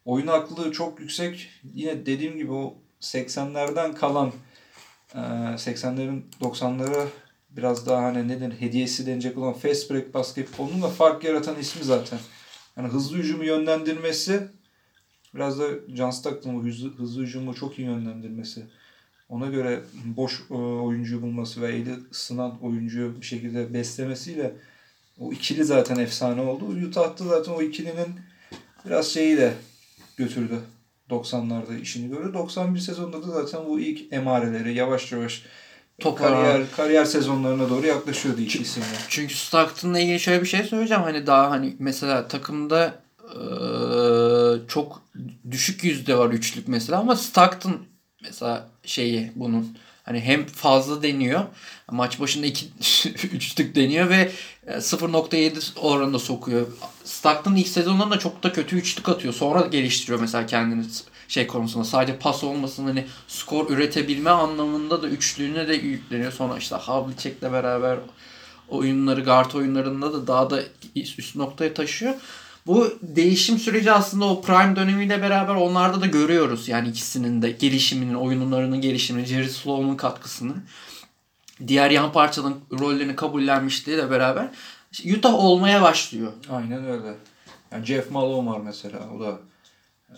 oyun 0.04 0.26
aklı 0.26 0.72
çok 0.72 1.00
yüksek. 1.00 1.50
Yine 1.74 2.06
dediğim 2.06 2.36
gibi 2.36 2.52
o 2.52 2.74
80'lerden 3.00 3.94
kalan 3.94 4.32
e, 5.14 5.18
80'lerin 5.18 6.22
90'lara 6.40 7.06
biraz 7.50 7.86
daha 7.86 8.02
hani 8.02 8.28
neden 8.28 8.50
hediyesi 8.50 9.06
denecek 9.06 9.38
olan 9.38 9.52
fast 9.52 9.90
break 9.90 10.14
basketbolunun 10.14 10.82
da 10.82 10.88
fark 10.88 11.24
yaratan 11.24 11.56
ismi 11.60 11.84
zaten. 11.84 12.18
Yani 12.76 12.88
hızlı 12.88 13.16
hücumu 13.16 13.44
yönlendirmesi 13.44 14.48
biraz 15.34 15.60
da 15.60 15.66
John 15.88 16.10
Stockton'ın 16.10 16.64
hızlı, 16.64 16.96
hızlı 16.96 17.22
hücumu 17.22 17.54
çok 17.54 17.78
iyi 17.78 17.86
yönlendirmesi. 17.86 18.66
Ona 19.28 19.46
göre 19.46 19.80
boş 20.04 20.42
e, 20.50 20.54
oyuncu 20.54 21.22
bulması 21.22 21.62
ve 21.62 21.74
eli 21.74 21.94
ısınan 22.10 22.62
oyuncuyu 22.62 23.20
bir 23.20 23.26
şekilde 23.26 23.74
beslemesiyle 23.74 24.54
o 25.20 25.32
ikili 25.32 25.64
zaten 25.64 25.96
efsane 25.96 26.40
oldu. 26.40 26.64
Utah'ta 26.88 27.24
zaten 27.24 27.52
o 27.52 27.62
ikilinin 27.62 28.08
biraz 28.86 29.06
şeyi 29.08 29.36
de 29.36 29.54
götürdü. 30.16 30.60
90'larda 31.10 31.80
işini 31.80 32.08
gördü. 32.08 32.34
91 32.34 32.80
sezonunda 32.80 33.22
da 33.22 33.30
zaten 33.42 33.60
bu 33.68 33.80
ilk 33.80 34.12
emareleri 34.12 34.74
yavaş 34.74 35.12
yavaş 35.12 35.42
Topa- 36.00 36.14
kariyer 36.16 36.62
kariyer 36.76 37.04
sezonlarına 37.04 37.70
doğru 37.70 37.86
yaklaşıyordu 37.86 38.40
ikisinin. 38.40 38.86
Çünkü 39.08 39.34
Stockton'la 39.34 39.98
ilgili 39.98 40.20
şöyle 40.20 40.42
bir 40.42 40.46
şey 40.48 40.62
söyleyeceğim. 40.64 41.02
Hani 41.02 41.26
daha 41.26 41.50
hani 41.50 41.76
mesela 41.78 42.28
takımda 42.28 42.94
eee, 43.34 44.58
çok 44.68 45.02
düşük 45.50 45.84
yüzde 45.84 46.18
var 46.18 46.30
üçlük 46.30 46.68
mesela 46.68 46.98
ama 46.98 47.16
Stockton 47.16 47.76
mesela 48.22 48.68
şeyi 48.84 49.32
bunun 49.34 49.78
hani 50.04 50.20
hem 50.20 50.46
fazla 50.46 51.02
deniyor 51.02 51.44
maç 51.90 52.20
başında 52.20 52.46
iki 52.46 52.66
üçlük 53.32 53.74
deniyor 53.74 54.08
ve 54.08 54.30
e, 54.66 54.72
0.7 54.72 55.78
oranında 55.78 56.18
sokuyor. 56.18 56.66
Stockton 57.04 57.54
ilk 57.54 57.68
sezonlarında 57.68 58.18
çok 58.18 58.42
da 58.42 58.52
kötü 58.52 58.76
üçlük 58.76 59.08
atıyor. 59.08 59.34
Sonra 59.34 59.66
geliştiriyor 59.66 60.20
mesela 60.20 60.46
kendini 60.46 60.84
şey 61.28 61.46
konusunda. 61.46 61.84
Sadece 61.84 62.18
pas 62.18 62.44
olmasın 62.44 62.84
hani 62.84 63.04
skor 63.28 63.70
üretebilme 63.70 64.30
anlamında 64.30 65.02
da 65.02 65.08
üçlüğüne 65.08 65.68
de 65.68 65.74
yükleniyor. 65.74 66.32
Sonra 66.32 66.58
işte 66.58 66.74
Havlicek'le 66.76 67.42
beraber 67.42 67.98
oyunları, 68.68 69.24
guard 69.24 69.52
oyunlarında 69.52 70.12
da 70.12 70.26
daha 70.26 70.50
da 70.50 70.60
üst 70.96 71.36
noktaya 71.36 71.74
taşıyor. 71.74 72.14
Bu 72.66 72.98
değişim 73.02 73.58
süreci 73.58 73.92
aslında 73.92 74.24
o 74.24 74.42
prime 74.42 74.76
dönemiyle 74.76 75.22
beraber 75.22 75.54
onlarda 75.54 76.00
da 76.00 76.06
görüyoruz. 76.06 76.68
Yani 76.68 76.88
ikisinin 76.88 77.42
de 77.42 77.50
gelişiminin, 77.50 78.14
oyunlarının 78.14 78.80
gelişimini, 78.80 79.26
Jerry 79.26 79.48
Sloan'un 79.48 79.96
katkısını. 79.96 80.54
Diğer 81.66 81.90
yan 81.90 82.12
parçaların 82.12 82.60
rollerini 82.72 83.16
kabullenmişliğiyle 83.16 84.10
beraber 84.10 84.48
Utah 85.16 85.34
olmaya 85.34 85.82
başlıyor. 85.82 86.32
Aynen 86.50 86.84
öyle. 86.84 87.14
Yani 87.72 87.86
Jeff 87.86 88.10
Malone 88.10 88.50
var 88.50 88.60
mesela. 88.60 89.10
O 89.16 89.20
da 89.20 89.38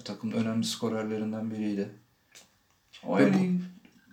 takımın 0.05 0.34
önemli 0.34 0.64
skorerlerinden 0.64 1.51
biriydi. 1.51 1.88
Ve 3.09 3.22
yani 3.22 3.61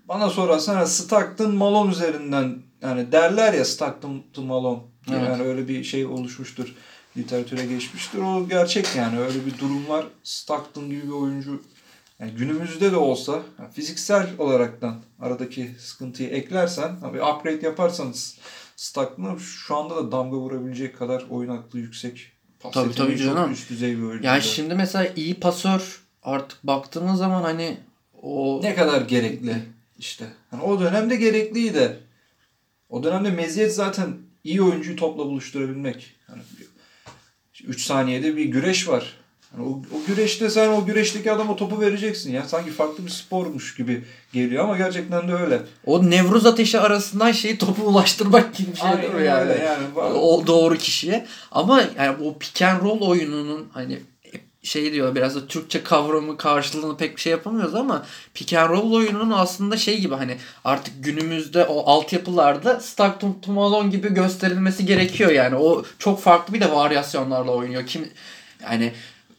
bana 0.07 0.29
sorarsan 0.29 0.85
Stockton 0.85 1.55
Malone 1.55 1.91
üzerinden 1.91 2.57
yani 2.81 3.11
derler 3.11 3.53
ya 3.53 3.65
Stockton 3.65 4.23
to 4.33 4.41
Malone. 4.41 4.79
diye. 5.07 5.17
Evet. 5.17 5.29
Yani 5.29 5.43
öyle 5.43 5.67
bir 5.67 5.83
şey 5.83 6.05
oluşmuştur. 6.05 6.75
Literatüre 7.17 7.65
geçmiştir. 7.65 8.19
O 8.19 8.47
gerçek 8.49 8.95
yani. 8.95 9.19
Öyle 9.19 9.45
bir 9.45 9.57
durum 9.59 9.89
var. 9.89 10.05
Stockton 10.23 10.89
gibi 10.89 11.03
bir 11.03 11.11
oyuncu 11.11 11.61
yani 12.19 12.31
günümüzde 12.31 12.91
de 12.91 12.95
olsa 12.95 13.41
yani 13.59 13.71
fiziksel 13.71 14.29
olaraktan 14.37 15.01
aradaki 15.19 15.71
sıkıntıyı 15.79 16.29
eklersen 16.29 16.95
bir 17.13 17.19
upgrade 17.19 17.65
yaparsanız 17.65 18.37
Stockton'a 18.75 19.39
şu 19.39 19.75
anda 19.75 19.95
da 19.95 20.11
damga 20.11 20.37
vurabilecek 20.37 20.97
kadar 20.97 21.25
oyun 21.29 21.49
aklı 21.49 21.79
yüksek. 21.79 22.31
Pas 22.59 22.73
Tabii, 22.73 22.95
tabii 22.95 23.17
canım. 23.17 23.51
üst 23.51 23.69
düzey 23.69 23.97
bir 23.97 24.03
oyuncu. 24.03 24.25
Yani 24.27 24.41
şimdi 24.41 24.75
mesela 24.75 25.11
iyi 25.15 25.39
pasör 25.39 26.01
artık 26.23 26.63
baktığınız 26.63 27.17
zaman 27.17 27.41
hani 27.43 27.77
o 28.21 28.59
ne 28.63 28.75
kadar 28.75 29.01
gerekli 29.01 29.55
işte. 29.97 30.25
Hani 30.51 30.63
o 30.63 30.79
dönemde 30.79 31.15
gerekliydi. 31.15 31.99
O 32.89 33.03
dönemde 33.03 33.31
meziyet 33.31 33.75
zaten 33.75 34.13
iyi 34.43 34.61
oyuncuyu 34.61 34.95
topla 34.95 35.25
buluşturabilmek. 35.25 36.15
Hani 37.63 37.71
3 37.71 37.81
saniyede 37.85 38.37
bir 38.37 38.45
güreş 38.45 38.87
var. 38.87 39.13
Hani 39.55 39.67
o, 39.67 39.69
o 39.71 40.07
güreşte 40.07 40.49
sen 40.49 40.69
o 40.69 40.85
güreşteki 40.85 41.31
adama 41.31 41.55
topu 41.55 41.81
vereceksin 41.81 42.31
ya. 42.33 42.43
Sanki 42.47 42.71
farklı 42.71 43.05
bir 43.05 43.11
spormuş 43.11 43.75
gibi 43.75 44.03
geliyor 44.33 44.63
ama 44.63 44.77
gerçekten 44.77 45.27
de 45.27 45.33
öyle. 45.33 45.61
o 45.85 46.09
Nevruz 46.09 46.45
ateşi 46.45 46.79
arasından 46.79 47.31
şeyi 47.31 47.57
topu 47.57 47.81
ulaştırmak 47.83 48.55
gibi 48.55 48.71
bir 48.71 48.77
şey 48.77 49.01
değil 49.01 49.13
mi 49.13 49.15
Aynen 49.15 49.25
yani? 49.25 49.51
yani. 49.63 50.13
O 50.13 50.47
doğru 50.47 50.77
kişiye. 50.77 51.25
Ama 51.51 51.81
yani 51.97 52.15
o 52.23 52.37
pick 52.37 52.61
and 52.61 52.81
roll 52.81 53.01
oyununun 53.01 53.67
hani 53.73 53.99
şey 54.63 54.93
diyor 54.93 55.15
biraz 55.15 55.35
da 55.35 55.47
Türkçe 55.47 55.83
kavramı 55.83 56.37
karşılığını 56.37 56.97
pek 56.97 57.15
bir 57.15 57.21
şey 57.21 57.31
yapamıyoruz 57.31 57.75
ama 57.75 58.05
pick 58.33 58.53
and 58.53 58.69
roll 58.69 58.93
oyununun 58.93 59.31
aslında 59.31 59.77
şey 59.77 59.99
gibi 59.99 60.15
hani 60.15 60.37
artık 60.63 61.03
günümüzde 61.03 61.65
o 61.65 61.91
altyapılarda 61.91 62.79
Stockton 62.79 63.37
to 63.41 63.51
Malone 63.51 63.89
gibi 63.89 64.13
gösterilmesi 64.13 64.85
gerekiyor 64.85 65.31
yani. 65.31 65.55
O 65.55 65.83
çok 65.99 66.21
farklı 66.21 66.53
bir 66.53 66.61
de 66.61 66.71
varyasyonlarla 66.71 67.51
oynuyor. 67.51 67.87
Kim 67.87 68.09
yani 68.63 68.93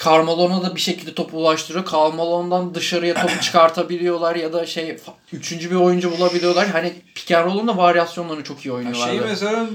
Carmelo'na 0.04 0.62
da 0.62 0.76
bir 0.76 0.80
şekilde 0.80 1.14
topu 1.14 1.38
ulaştırıyor. 1.38 1.90
Carmelo'ndan 1.90 2.74
dışarıya 2.74 3.14
topu 3.14 3.40
çıkartabiliyorlar 3.40 4.36
ya 4.36 4.52
da 4.52 4.66
şey 4.66 4.96
üçüncü 5.32 5.70
bir 5.70 5.76
oyuncu 5.76 6.18
bulabiliyorlar. 6.18 6.68
Hani 6.68 6.92
pick 7.14 7.30
and 7.30 7.46
roll'un 7.46 7.68
da 7.68 7.76
varyasyonlarını 7.76 8.44
çok 8.44 8.66
iyi 8.66 8.72
oynuyorlar. 8.72 9.06
şeyi 9.06 9.20
mesela 9.20 9.66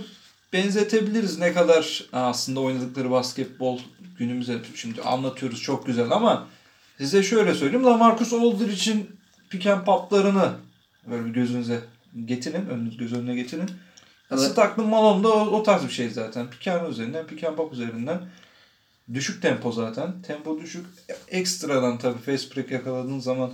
benzetebiliriz 0.53 1.39
ne 1.39 1.53
kadar 1.53 2.05
aslında 2.13 2.59
oynadıkları 2.59 3.11
basketbol 3.11 3.79
günümüze 4.19 4.59
şimdi 4.75 5.01
anlatıyoruz 5.01 5.61
çok 5.61 5.85
güzel 5.85 6.11
ama 6.11 6.47
size 6.97 7.23
şöyle 7.23 7.53
söyleyeyim 7.53 7.85
LaMarcus 7.85 8.33
Aldridge'in 8.33 9.09
pick 9.49 9.67
and 9.67 9.85
pop'larını 9.85 10.51
böyle 11.07 11.25
bir 11.25 11.29
gözünüze 11.29 11.79
getirin, 12.25 12.65
önünüz 12.65 12.97
göz 12.97 13.13
önüne 13.13 13.35
getirin. 13.35 13.69
Ya 14.31 14.37
Stockton 14.37 14.87
Malone 14.87 15.23
da 15.23 15.27
o, 15.33 15.39
o 15.39 15.63
tarz 15.63 15.83
bir 15.83 15.89
şey 15.89 16.09
zaten. 16.09 16.47
Roll 16.67 16.91
üzerinden, 16.91 17.27
pick 17.27 17.43
and 17.43 17.55
pop 17.55 17.73
üzerinden. 17.73 18.21
Düşük 19.13 19.41
tempo 19.41 19.71
zaten. 19.71 20.21
Tempo 20.21 20.59
düşük. 20.61 20.85
Ekstradan 21.27 21.97
tabii 21.97 22.19
fast 22.19 22.55
break 22.55 22.71
yakaladığın 22.71 23.19
zaman 23.19 23.53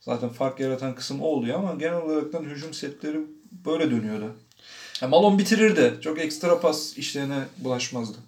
zaten 0.00 0.28
fark 0.28 0.60
yaratan 0.60 0.94
kısım 0.94 1.22
o 1.22 1.26
oluyor 1.26 1.58
ama 1.58 1.74
genel 1.74 2.02
olarak 2.02 2.42
hücum 2.42 2.74
setleri 2.74 3.20
böyle 3.64 3.90
dönüyordu. 3.90 4.36
Ya 5.00 5.08
Malone 5.08 5.38
bitirirdi. 5.38 5.94
Çok 6.00 6.18
ekstra 6.18 6.60
pas 6.60 6.98
işlerine 6.98 7.38
bulaşmazdı. 7.58 8.18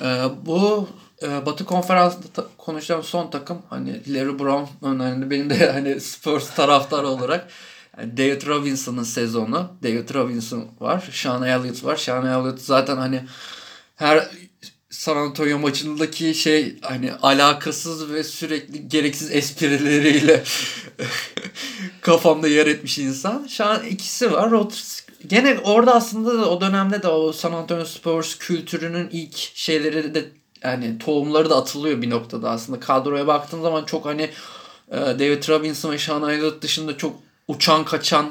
Ee, 0.00 0.24
bu 0.46 0.88
e, 1.22 1.46
Batı 1.46 1.64
Konferansı'nda 1.64 2.26
ta- 2.34 2.46
konuşacağım 2.58 3.02
son 3.02 3.30
takım 3.30 3.62
hani 3.70 4.14
Larry 4.14 4.38
Brown 4.38 4.86
önerinde 4.86 5.30
benim 5.30 5.50
de 5.50 5.72
hani 5.72 6.00
Spurs 6.00 6.54
taraftarı 6.54 7.06
olarak 7.08 7.48
yani 7.98 8.16
David 8.16 8.46
Robinson'ın 8.46 9.02
sezonu. 9.02 9.72
David 9.82 10.14
Robinson 10.14 10.68
var. 10.80 11.10
Sean 11.12 11.42
Elliott 11.42 11.84
var. 11.84 11.96
Sean 11.96 12.26
Elliott 12.26 12.60
zaten 12.60 12.96
hani 12.96 13.24
her 13.96 14.28
San 14.90 15.16
Antonio 15.16 15.58
maçındaki 15.58 16.34
şey 16.34 16.76
hani 16.80 17.12
alakasız 17.12 18.12
ve 18.12 18.24
sürekli 18.24 18.88
gereksiz 18.88 19.30
esprileriyle 19.30 20.42
kafamda 22.00 22.48
yer 22.48 22.66
etmiş 22.66 22.98
insan. 22.98 23.46
Şu 23.46 23.64
an 23.64 23.84
ikisi 23.86 24.32
var. 24.32 24.50
Rodgers 24.50 25.01
gene 25.28 25.58
orada 25.64 25.94
aslında 25.94 26.38
da 26.38 26.50
o 26.50 26.60
dönemde 26.60 27.02
de 27.02 27.08
o 27.08 27.32
San 27.32 27.52
Antonio 27.52 27.84
Spurs 27.84 28.38
kültürünün 28.38 29.08
ilk 29.12 29.36
şeyleri 29.36 30.14
de 30.14 30.24
yani 30.62 30.98
tohumları 30.98 31.50
da 31.50 31.56
atılıyor 31.56 32.02
bir 32.02 32.10
noktada 32.10 32.50
aslında. 32.50 32.80
Kadroya 32.80 33.26
baktığın 33.26 33.62
zaman 33.62 33.84
çok 33.84 34.06
hani 34.06 34.22
e, 34.90 34.96
David 34.96 35.48
Robinson 35.48 35.92
ve 35.92 35.98
Sean 35.98 36.30
Elliott 36.30 36.62
dışında 36.62 36.96
çok 36.96 37.16
uçan 37.48 37.84
kaçan 37.84 38.26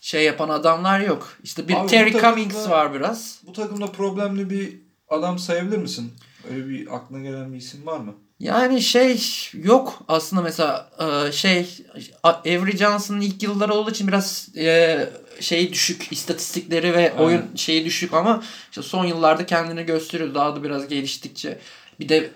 şey 0.00 0.24
yapan 0.24 0.48
adamlar 0.48 1.00
yok. 1.00 1.36
İşte 1.42 1.68
bir 1.68 1.74
Abi 1.74 1.86
Terry 1.90 2.12
takımda- 2.12 2.30
Cummings 2.30 2.68
var 2.68 2.94
biraz. 2.94 3.40
Bu 3.46 3.52
takımda 3.52 3.86
problemli 3.86 4.50
bir 4.50 4.80
adam 5.08 5.38
sayabilir 5.38 5.78
misin? 5.78 6.12
Öyle 6.50 6.68
bir 6.68 6.96
aklına 6.96 7.22
gelen 7.22 7.52
bir 7.52 7.58
isim 7.58 7.86
var 7.86 7.98
mı? 7.98 8.14
Yani 8.38 8.80
şey 8.82 9.22
yok 9.52 10.02
aslında 10.08 10.42
mesela 10.42 10.90
e, 10.98 11.32
şey 11.32 11.84
Avery 12.22 12.76
Johnson'ın 12.76 13.20
ilk 13.20 13.42
yılları 13.42 13.74
olduğu 13.74 13.90
için 13.90 14.08
biraz 14.08 14.48
e, 14.56 15.08
şeyi 15.40 15.72
düşük 15.72 16.12
istatistikleri 16.12 16.92
ve 16.94 17.12
Aynen. 17.12 17.24
oyun 17.24 17.42
şeyi 17.56 17.84
düşük 17.84 18.14
ama 18.14 18.42
işte 18.70 18.82
son 18.82 19.04
yıllarda 19.04 19.46
kendini 19.46 19.86
gösteriyor 19.86 20.34
daha 20.34 20.56
da 20.56 20.62
biraz 20.62 20.88
geliştikçe 20.88 21.58
bir 22.00 22.08
de 22.08 22.30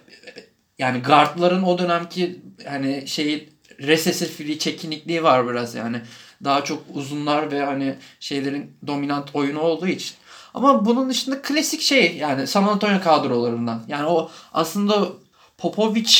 yani 0.78 1.02
guardların 1.02 1.62
o 1.62 1.78
dönemki 1.78 2.40
hani 2.66 3.08
şeyi 3.08 3.48
resesifliği 3.80 4.58
çekinikliği 4.58 5.22
var 5.22 5.48
biraz 5.48 5.74
yani 5.74 6.00
daha 6.44 6.64
çok 6.64 6.82
uzunlar 6.94 7.52
ve 7.52 7.64
hani 7.64 7.94
şeylerin 8.20 8.76
dominant 8.86 9.34
oyunu 9.34 9.60
olduğu 9.60 9.86
için. 9.86 10.14
Ama 10.54 10.84
bunun 10.84 11.10
dışında 11.10 11.42
klasik 11.42 11.80
şey 11.80 12.16
yani 12.16 12.46
San 12.46 12.64
Antonio 12.64 13.00
kadrolarından. 13.00 13.84
Yani 13.88 14.06
o 14.06 14.30
aslında 14.52 15.08
Popovic 15.58 16.10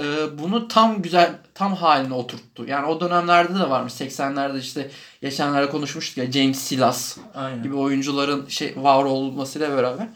e, 0.00 0.04
bunu 0.38 0.68
tam 0.68 1.02
güzel 1.02 1.38
tam 1.54 1.74
haline 1.74 2.14
oturttu. 2.14 2.64
Yani 2.66 2.86
o 2.86 3.00
dönemlerde 3.00 3.54
de 3.54 3.70
varmış 3.70 3.92
80'lerde 3.92 4.58
işte 4.58 4.90
geçenlerde 5.22 5.70
konuşmuştuk 5.70 6.16
ya 6.18 6.32
James 6.32 6.58
Silas 6.58 7.16
Aynen. 7.34 7.62
gibi 7.62 7.74
oyuncuların 7.74 8.46
şey 8.48 8.74
var 8.76 9.04
olmasıyla 9.04 9.76
beraber 9.76 10.08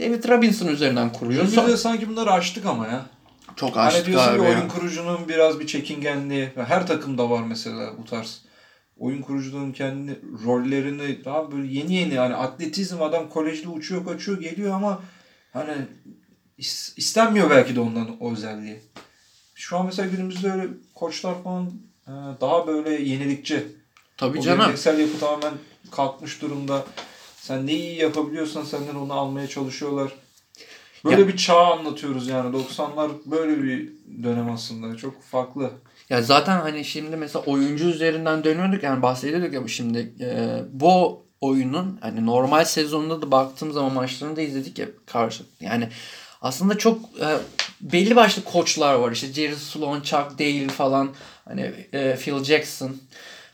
David 0.00 0.28
Robinson 0.28 0.66
üzerinden 0.66 1.12
kuruyor. 1.12 1.44
Biz 1.44 1.56
de 1.56 1.76
sanki 1.76 2.08
bunları 2.08 2.32
açtık 2.32 2.66
ama 2.66 2.86
ya. 2.86 3.06
çok 3.56 3.76
Hani 3.76 3.86
açtık 3.86 4.06
diyorsun 4.06 4.26
ki 4.28 4.34
abi. 4.34 4.40
oyun 4.40 4.58
ya. 4.60 4.68
kurucunun 4.68 5.28
biraz 5.28 5.60
bir 5.60 5.66
çekingenliği. 5.66 6.48
Her 6.56 6.86
takımda 6.86 7.30
var 7.30 7.42
mesela 7.42 7.90
bu 7.98 8.04
tarz. 8.04 8.42
Oyun 8.98 9.22
kuruculuğun 9.22 9.72
kendi 9.72 10.20
rollerini 10.44 11.24
daha 11.24 11.52
böyle 11.52 11.72
yeni 11.72 11.94
yeni 11.94 12.18
hani 12.18 12.34
atletizm 12.34 13.02
adam 13.02 13.28
kolejde 13.28 13.68
uçuyor 13.68 14.04
kaçıyor 14.04 14.40
geliyor 14.40 14.74
ama 14.74 15.00
hani 15.52 15.72
istenmiyor 16.96 17.50
belki 17.50 17.76
de 17.76 17.80
ondan 17.80 18.16
o 18.20 18.32
özelliği. 18.32 18.80
Şu 19.54 19.76
an 19.78 19.86
mesela 19.86 20.08
günümüzde 20.08 20.52
öyle 20.52 20.66
koçlar 20.94 21.42
falan 21.42 21.66
e, 22.06 22.12
daha 22.40 22.66
böyle 22.66 22.90
yenilikçi. 22.90 23.66
Tabii 24.16 24.38
O 24.38 24.42
canım. 24.42 24.58
geleneksel 24.58 24.98
yapı 24.98 25.18
tamamen 25.18 25.54
kalkmış 25.90 26.42
durumda. 26.42 26.84
Sen 27.36 27.66
ne 27.66 27.72
iyi 27.72 28.00
yapabiliyorsan 28.00 28.64
senden 28.64 28.94
onu 28.94 29.12
almaya 29.12 29.46
çalışıyorlar. 29.48 30.12
Böyle 31.04 31.28
bir 31.28 31.36
çağ 31.36 31.66
anlatıyoruz 31.66 32.28
yani. 32.28 32.56
90'lar 32.56 33.10
böyle 33.26 33.62
bir 33.62 33.92
dönem 34.22 34.50
aslında. 34.50 34.96
Çok 34.96 35.22
farklı. 35.22 35.70
Ya 36.10 36.22
zaten 36.22 36.60
hani 36.60 36.84
şimdi 36.84 37.16
mesela 37.16 37.44
oyuncu 37.44 37.84
üzerinden 37.84 38.44
dönüyorduk 38.44 38.82
yani 38.82 39.02
bahsediyorduk 39.02 39.52
ya 39.52 39.68
şimdi 39.68 40.12
e, 40.20 40.60
bu 40.72 41.22
oyunun 41.40 41.98
hani 42.00 42.26
normal 42.26 42.64
sezonunda 42.64 43.22
da 43.22 43.30
baktığım 43.30 43.72
zaman 43.72 43.92
maçlarını 43.92 44.36
da 44.36 44.40
izledik 44.40 44.78
ya 44.78 44.86
karşı. 45.06 45.44
Yani 45.60 45.88
aslında 46.42 46.78
çok 46.78 47.00
e, 47.20 47.26
belli 47.80 48.16
başlı 48.16 48.44
koçlar 48.44 48.94
var 48.94 49.12
işte 49.12 49.32
Jerry 49.32 49.56
Sloan, 49.56 50.00
Chuck 50.00 50.38
Dale 50.38 50.68
falan 50.68 51.10
hani 51.48 51.72
e, 51.92 52.16
Phil 52.16 52.44
Jackson 52.44 52.96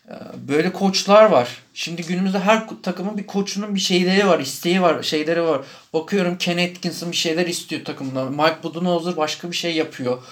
e, 0.09 0.14
böyle 0.49 0.72
koçlar 0.72 1.24
var. 1.24 1.49
Şimdi 1.74 2.03
günümüzde 2.03 2.39
her 2.39 2.62
takımın 2.82 3.18
bir 3.18 3.26
koçunun 3.26 3.74
bir 3.74 3.80
şeyleri 3.80 4.26
var, 4.26 4.41
isteği 4.41 4.82
var, 4.82 5.03
şeyleri 5.03 5.43
var. 5.43 5.61
Bakıyorum 5.93 6.39
Ken 6.39 6.68
Atkinson 6.70 7.12
bir 7.12 7.16
şeyler 7.16 7.47
istiyor 7.47 7.85
takımdan. 7.85 8.32
Mike 8.32 8.62
Budenholzer 8.62 9.16
başka 9.16 9.51
bir 9.51 9.57
şey 9.57 9.74
yapıyor. 9.74 10.22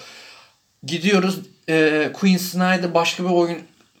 Gidiyoruz 0.83 1.39
e, 1.69 2.09
Quinn 2.13 2.37
Snyder 2.37 2.93
başka 2.93 3.23
bir 3.23 3.29
oyun 3.29 3.59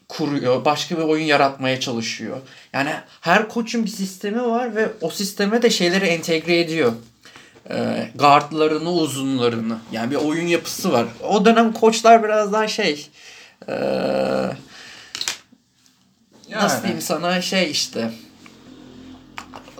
kuruyor. 0.09 0.65
Başka 0.65 0.97
bir 0.97 1.03
oyun 1.03 1.25
yaratmaya 1.25 1.79
çalışıyor. 1.79 2.37
Yani 2.73 2.93
her 3.21 3.49
koçun 3.49 3.85
bir 3.85 3.89
sistemi 3.89 4.43
var 4.43 4.75
ve 4.75 4.87
o 5.01 5.09
sisteme 5.09 5.61
de 5.61 5.69
şeyleri 5.69 6.05
entegre 6.05 6.59
ediyor. 6.59 6.93
E, 7.69 8.09
guardlarını, 8.15 8.91
uzunlarını. 8.91 9.77
Yani 9.91 10.11
bir 10.11 10.15
oyun 10.15 10.47
yapısı 10.47 10.91
var. 10.91 11.05
O 11.29 11.45
dönem 11.45 11.73
koçlar 11.73 12.23
biraz 12.23 12.53
daha 12.53 12.67
şey 12.67 13.09
e, 13.69 13.75
nasıl 16.51 16.81
diyeyim 16.83 17.01
sana 17.01 17.41
şey 17.41 17.71
işte 17.71 18.11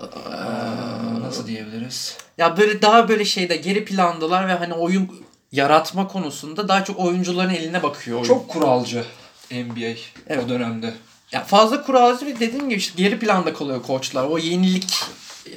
Aa, 0.01 1.19
nasıl 1.19 1.47
diyebiliriz? 1.47 2.17
ya 2.38 2.57
böyle 2.57 2.81
daha 2.81 3.07
böyle 3.09 3.25
şeyde 3.25 3.55
geri 3.55 3.86
plandılar 3.86 4.47
ve 4.47 4.53
hani 4.53 4.73
oyun 4.73 5.11
yaratma 5.51 6.07
konusunda 6.07 6.67
daha 6.67 6.84
çok 6.84 6.99
oyuncuların 6.99 7.49
eline 7.49 7.84
bakıyor 7.84 8.17
oyun. 8.17 8.27
Çok 8.27 8.49
kuralcı 8.49 9.03
NBA 9.51 9.93
Evet. 10.27 10.43
o 10.45 10.49
dönemde. 10.49 10.93
Ya 11.31 11.43
fazla 11.43 11.84
kuralcı 11.84 12.25
ve 12.25 12.39
dediğim 12.39 12.69
gibi 12.69 12.79
işte 12.79 13.03
geri 13.03 13.19
planda 13.19 13.53
kalıyor 13.53 13.81
koçlar. 13.84 14.23
O 14.23 14.38
yenilik 14.38 15.03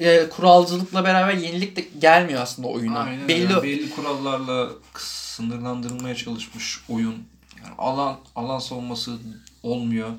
e, 0.00 0.28
kuralcılıkla 0.28 1.04
beraber 1.04 1.34
yenilik 1.34 1.76
de 1.76 1.88
gelmiyor 2.00 2.42
aslında 2.42 2.68
oyuna. 2.68 2.98
Aynen 2.98 3.28
Belli 3.28 3.56
öyle. 3.56 3.62
belli 3.62 3.90
kurallarla 3.90 4.68
sınırlandırılmaya 4.98 6.14
çalışmış 6.14 6.80
oyun. 6.88 7.14
Yani 7.64 7.74
alan 7.78 8.16
alan 8.36 8.58
savunması 8.58 9.18
olmuyor. 9.62 10.10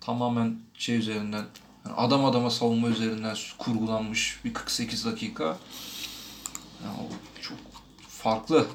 Tamamen 0.00 0.56
şey 0.78 0.96
üzerinden 0.96 1.44
yani 1.86 1.96
adam 1.96 2.24
adama 2.24 2.50
savunma 2.50 2.88
üzerinden 2.88 3.36
kurgulanmış 3.58 4.40
bir 4.44 4.54
48 4.54 5.04
dakika. 5.04 5.44
Yani 6.84 6.96
çok 7.42 7.56
farklı. 8.08 8.66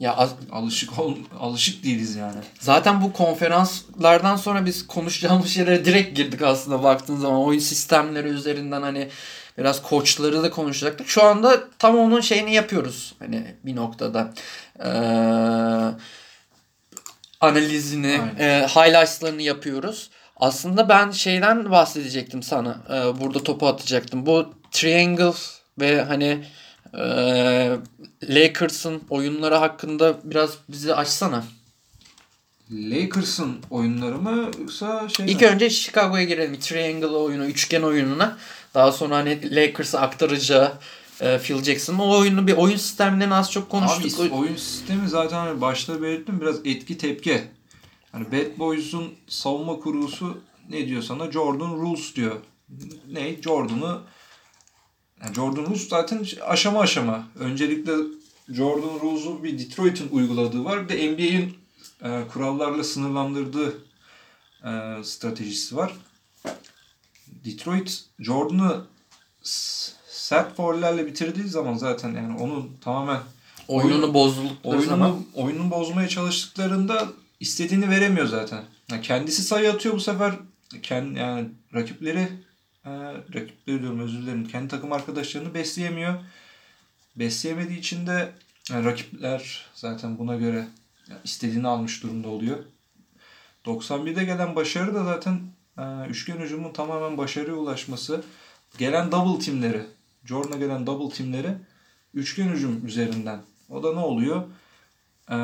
ya 0.00 0.16
az- 0.16 0.34
Alışık 0.52 0.98
ol, 0.98 1.16
alışık 1.40 1.84
değiliz 1.84 2.14
yani. 2.16 2.40
zaten 2.60 3.02
bu 3.02 3.12
konferanslardan 3.12 4.36
sonra 4.36 4.66
biz 4.66 4.86
konuşacağımız 4.86 5.48
şeylere 5.48 5.84
direkt 5.84 6.16
girdik 6.16 6.42
aslında 6.42 6.82
baktığın 6.82 7.16
zaman 7.16 7.40
oyun 7.40 7.58
sistemleri 7.58 8.28
üzerinden 8.28 8.82
hani 8.82 9.08
biraz 9.58 9.82
koçları 9.82 10.42
da 10.42 10.50
konuşacaktık. 10.50 11.08
Şu 11.08 11.22
anda 11.24 11.64
tam 11.78 11.98
onun 11.98 12.20
şeyini 12.20 12.54
yapıyoruz 12.54 13.14
hani 13.18 13.54
bir 13.64 13.76
noktada. 13.76 14.32
Ee, 14.84 14.88
analizini, 17.40 18.20
Aynen. 18.20 18.36
e, 18.38 18.66
highlights'larını 18.66 19.42
yapıyoruz. 19.42 20.10
Aslında 20.36 20.88
ben 20.88 21.10
şeyden 21.10 21.70
bahsedecektim 21.70 22.42
sana. 22.42 22.76
Ee, 22.90 23.20
burada 23.20 23.42
topu 23.42 23.66
atacaktım. 23.68 24.26
Bu 24.26 24.54
Triangle 24.70 25.32
ve 25.80 26.02
hani 26.02 26.44
e, 26.98 27.04
Lakers'ın 28.22 29.02
oyunları 29.10 29.54
hakkında 29.54 30.14
biraz 30.24 30.50
bizi 30.68 30.94
açsana. 30.94 31.44
Lakers'ın 32.70 33.56
oyunları 33.70 34.18
mı 34.18 34.50
yoksa 34.60 35.08
şey 35.08 35.26
İlk 35.26 35.40
mi? 35.40 35.46
önce 35.46 35.70
Chicago'ya 35.70 36.24
girelim. 36.24 36.60
Triangle 36.60 37.06
oyunu, 37.06 37.44
üçgen 37.44 37.82
oyununa. 37.82 38.38
Daha 38.74 38.92
sonra 38.92 39.16
hani 39.16 39.56
Lakers'a 39.56 40.00
aktaracağı 40.00 40.72
e, 41.20 41.38
Phil 41.38 41.62
Jackson'ın 41.62 41.98
o 41.98 42.18
oyunu 42.18 42.46
bir 42.46 42.56
oyun 42.56 42.76
sisteminden 42.76 43.30
az 43.30 43.52
çok 43.52 43.70
konuştuk. 43.70 44.20
Abi 44.20 44.32
oyun 44.32 44.56
sistemi 44.56 45.08
zaten 45.08 45.36
hani 45.36 45.60
başta 45.60 46.02
belirttim 46.02 46.40
biraz 46.40 46.56
etki 46.64 46.98
tepki. 46.98 47.42
Hani 48.12 48.26
Bad 48.32 48.58
Boys'un 48.58 49.14
savunma 49.28 49.80
kurgusu 49.80 50.38
ne 50.68 50.88
diyor 50.88 51.02
sana? 51.02 51.30
Jordan 51.30 51.74
Rules 51.74 52.14
diyor. 52.14 52.36
Ne? 53.12 53.42
Jordan'ı 53.42 54.00
yani 55.22 55.34
Jordan 55.34 55.66
Rules 55.66 55.88
zaten 55.88 56.26
aşama 56.46 56.80
aşama. 56.80 57.26
Öncelikle 57.38 57.92
Jordan 58.48 59.00
Rules'u 59.00 59.44
bir 59.44 59.58
Detroit'in 59.58 60.08
uyguladığı 60.10 60.64
var. 60.64 60.88
Bir 60.88 60.88
de 60.88 61.12
NBA'in 61.12 61.56
e, 62.02 62.28
kurallarla 62.32 62.84
sınırlandırdığı 62.84 63.74
e, 64.64 65.04
stratejisi 65.04 65.76
var. 65.76 65.92
Detroit 67.44 68.04
Jordan'ı 68.18 68.84
sert 69.42 70.56
foullerle 70.56 71.06
bitirdiği 71.06 71.48
zaman 71.48 71.74
zaten 71.74 72.14
yani 72.14 72.42
onun 72.42 72.76
tamamen 72.80 73.20
oyununu 73.68 74.02
oyun, 74.02 74.14
bozdukları 74.14 74.56
oyununu, 74.64 74.86
zaman 74.86 75.24
oyununu 75.34 75.70
bozmaya 75.70 76.08
çalıştıklarında 76.08 77.08
istediğini 77.40 77.90
veremiyor 77.90 78.26
zaten. 78.26 78.64
Yani 78.90 79.02
kendisi 79.02 79.42
sayı 79.42 79.72
atıyor 79.72 79.94
bu 79.94 80.00
sefer 80.00 80.34
kendi 80.82 81.18
yani 81.18 81.48
rakipleri 81.74 82.28
e, 82.84 82.90
rakipleri 83.34 83.80
diyorum 83.80 84.00
özür 84.00 84.22
dilerim. 84.22 84.48
Kendi 84.48 84.68
takım 84.68 84.92
arkadaşlarını 84.92 85.54
besleyemiyor. 85.54 86.14
Besleyemediği 87.16 87.78
için 87.78 88.06
de 88.06 88.32
yani 88.70 88.84
rakipler 88.84 89.66
zaten 89.74 90.18
buna 90.18 90.36
göre 90.36 90.68
istediğini 91.24 91.68
almış 91.68 92.02
durumda 92.02 92.28
oluyor. 92.28 92.58
91'de 93.64 94.24
gelen 94.24 94.56
başarı 94.56 94.94
da 94.94 95.04
zaten 95.04 95.40
üçgen 96.08 96.38
hücumun 96.38 96.72
tamamen 96.72 97.18
başarıya 97.18 97.56
ulaşması. 97.56 98.24
Gelen 98.78 99.12
double 99.12 99.44
timleri, 99.44 99.82
Jordan'a 100.24 100.56
gelen 100.56 100.86
double 100.86 101.14
timleri 101.14 101.54
üçgen 102.14 102.48
hücum 102.48 102.86
üzerinden. 102.86 103.40
O 103.70 103.82
da 103.82 103.92
ne 103.92 104.00
oluyor? 104.00 104.42
E, 105.30 105.36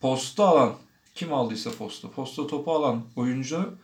posta 0.00 0.44
alan, 0.44 0.74
kim 1.14 1.32
aldıysa 1.32 1.70
posta, 1.70 2.10
posta 2.10 2.46
topu 2.46 2.72
alan 2.72 3.02
oyuncu 3.16 3.74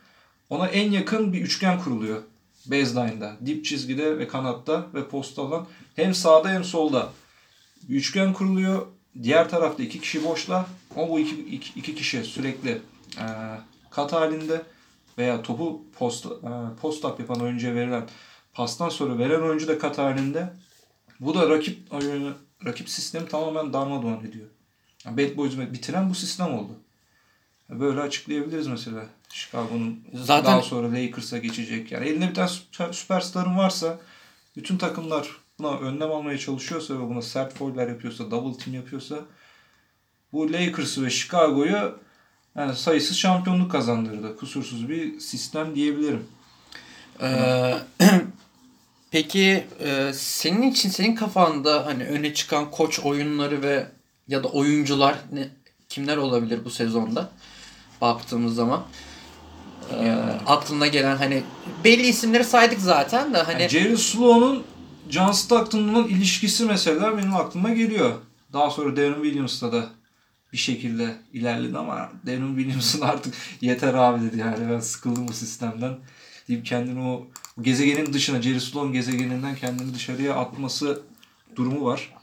ona 0.49 0.67
en 0.67 0.91
yakın 0.91 1.33
bir 1.33 1.41
üçgen 1.41 1.79
kuruluyor. 1.83 2.21
Baseline'da, 2.65 3.37
dip 3.45 3.65
çizgide 3.65 4.19
ve 4.19 4.27
kanatta 4.27 4.87
ve 4.93 5.07
posta 5.07 5.41
alan 5.41 5.67
hem 5.95 6.13
sağda 6.13 6.49
hem 6.49 6.63
solda 6.63 7.09
üçgen 7.89 8.33
kuruluyor. 8.33 8.87
Diğer 9.23 9.49
tarafta 9.49 9.83
iki 9.83 10.01
kişi 10.01 10.25
boşla. 10.25 10.67
O 10.95 11.09
bu 11.09 11.19
iki, 11.19 11.35
iki, 11.35 11.79
iki 11.79 11.95
kişi 11.95 12.23
sürekli 12.23 12.81
e, 13.17 13.25
kat 13.89 14.13
halinde 14.13 14.61
veya 15.17 15.41
topu 15.41 15.85
post, 15.99 16.25
e, 16.25 16.29
post 16.81 17.05
up 17.05 17.19
yapan 17.19 17.41
oyuncuya 17.41 17.75
verilen 17.75 18.07
pastan 18.53 18.89
sonra 18.89 19.17
veren 19.17 19.41
oyuncu 19.41 19.67
da 19.67 19.79
kat 19.79 19.97
halinde. 19.97 20.53
Bu 21.19 21.35
da 21.35 21.49
rakip 21.49 21.93
oyunu, 21.93 22.33
rakip 22.65 22.89
sistemi 22.89 23.27
tamamen 23.27 23.73
darmadağın 23.73 24.25
ediyor. 24.25 24.47
Yani 25.05 25.17
Bad 25.17 25.37
Boys'u 25.37 25.73
bitiren 25.73 26.09
bu 26.09 26.15
sistem 26.15 26.53
oldu. 26.53 26.71
Böyle 27.69 28.01
açıklayabiliriz 28.01 28.67
mesela. 28.67 29.05
Chicago'nun 29.29 30.03
Zaten... 30.13 30.51
daha 30.51 30.61
sonra 30.61 30.91
Lakers'a 30.91 31.37
geçecek. 31.37 31.91
Yani 31.91 32.07
elinde 32.07 32.29
bir 32.29 32.33
tane 32.33 32.93
süperstarın 32.93 33.57
varsa 33.57 33.99
bütün 34.55 34.77
takımlar 34.77 35.27
buna 35.59 35.77
önlem 35.77 36.11
almaya 36.11 36.37
çalışıyorsa 36.37 36.95
ve 36.95 36.99
buna 36.99 37.21
sert 37.21 37.53
fouller 37.53 37.87
yapıyorsa, 37.87 38.31
double 38.31 38.63
team 38.63 38.75
yapıyorsa 38.75 39.19
bu 40.33 40.53
Lakers'ı 40.53 41.05
ve 41.05 41.09
Chicago'yu 41.09 41.99
yani 42.57 42.75
sayısız 42.75 43.17
şampiyonluk 43.17 43.71
kazandırdı. 43.71 44.37
Kusursuz 44.37 44.89
bir 44.89 45.19
sistem 45.19 45.75
diyebilirim. 45.75 46.25
Ee, 47.21 47.73
peki 49.11 49.67
e, 49.79 50.11
senin 50.13 50.71
için 50.71 50.89
senin 50.89 51.15
kafanda 51.15 51.85
hani 51.85 52.05
öne 52.05 52.33
çıkan 52.33 52.71
koç 52.71 52.99
oyunları 52.99 53.61
ve 53.61 53.87
ya 54.27 54.43
da 54.43 54.47
oyuncular 54.47 55.15
ne, 55.31 55.49
kimler 55.89 56.17
olabilir 56.17 56.65
bu 56.65 56.69
sezonda 56.69 57.29
baktığımız 58.01 58.55
zaman? 58.55 58.83
Ee, 59.93 60.11
aklına 60.45 60.87
gelen 60.87 61.17
hani 61.17 61.43
belli 61.83 62.07
isimleri 62.07 62.43
saydık 62.43 62.79
zaten 62.79 63.33
de 63.33 63.37
hani 63.37 63.61
yani 63.61 63.69
Jerry 63.69 63.97
Sloan'un 63.97 64.63
John 65.09 65.31
Stockton'un 65.31 66.07
ilişkisi 66.07 66.65
mesela 66.65 67.17
benim 67.17 67.35
aklıma 67.35 67.69
geliyor. 67.69 68.13
Daha 68.53 68.69
sonra 68.69 68.97
Darren 68.97 69.23
Williams'la 69.23 69.71
da 69.71 69.89
bir 70.57 70.61
şekilde 70.61 71.15
ilerledi 71.33 71.77
ama 71.77 72.09
Darren 72.25 72.55
Williams'ın 72.55 73.01
artık 73.11 73.33
yeter 73.61 73.93
abi 73.93 74.25
dedi 74.25 74.39
yani 74.39 74.69
ben 74.69 74.79
sıkıldım 74.79 75.27
bu 75.27 75.33
sistemden 75.33 75.97
deyip 76.47 76.65
kendini 76.65 77.01
o 77.01 77.27
gezegenin 77.61 78.13
dışına 78.13 78.41
Jerry 78.41 78.59
Sloan 78.59 78.93
gezegeninden 78.93 79.55
kendini 79.55 79.93
dışarıya 79.93 80.35
atması 80.35 81.01
durumu 81.55 81.85
var. 81.85 82.13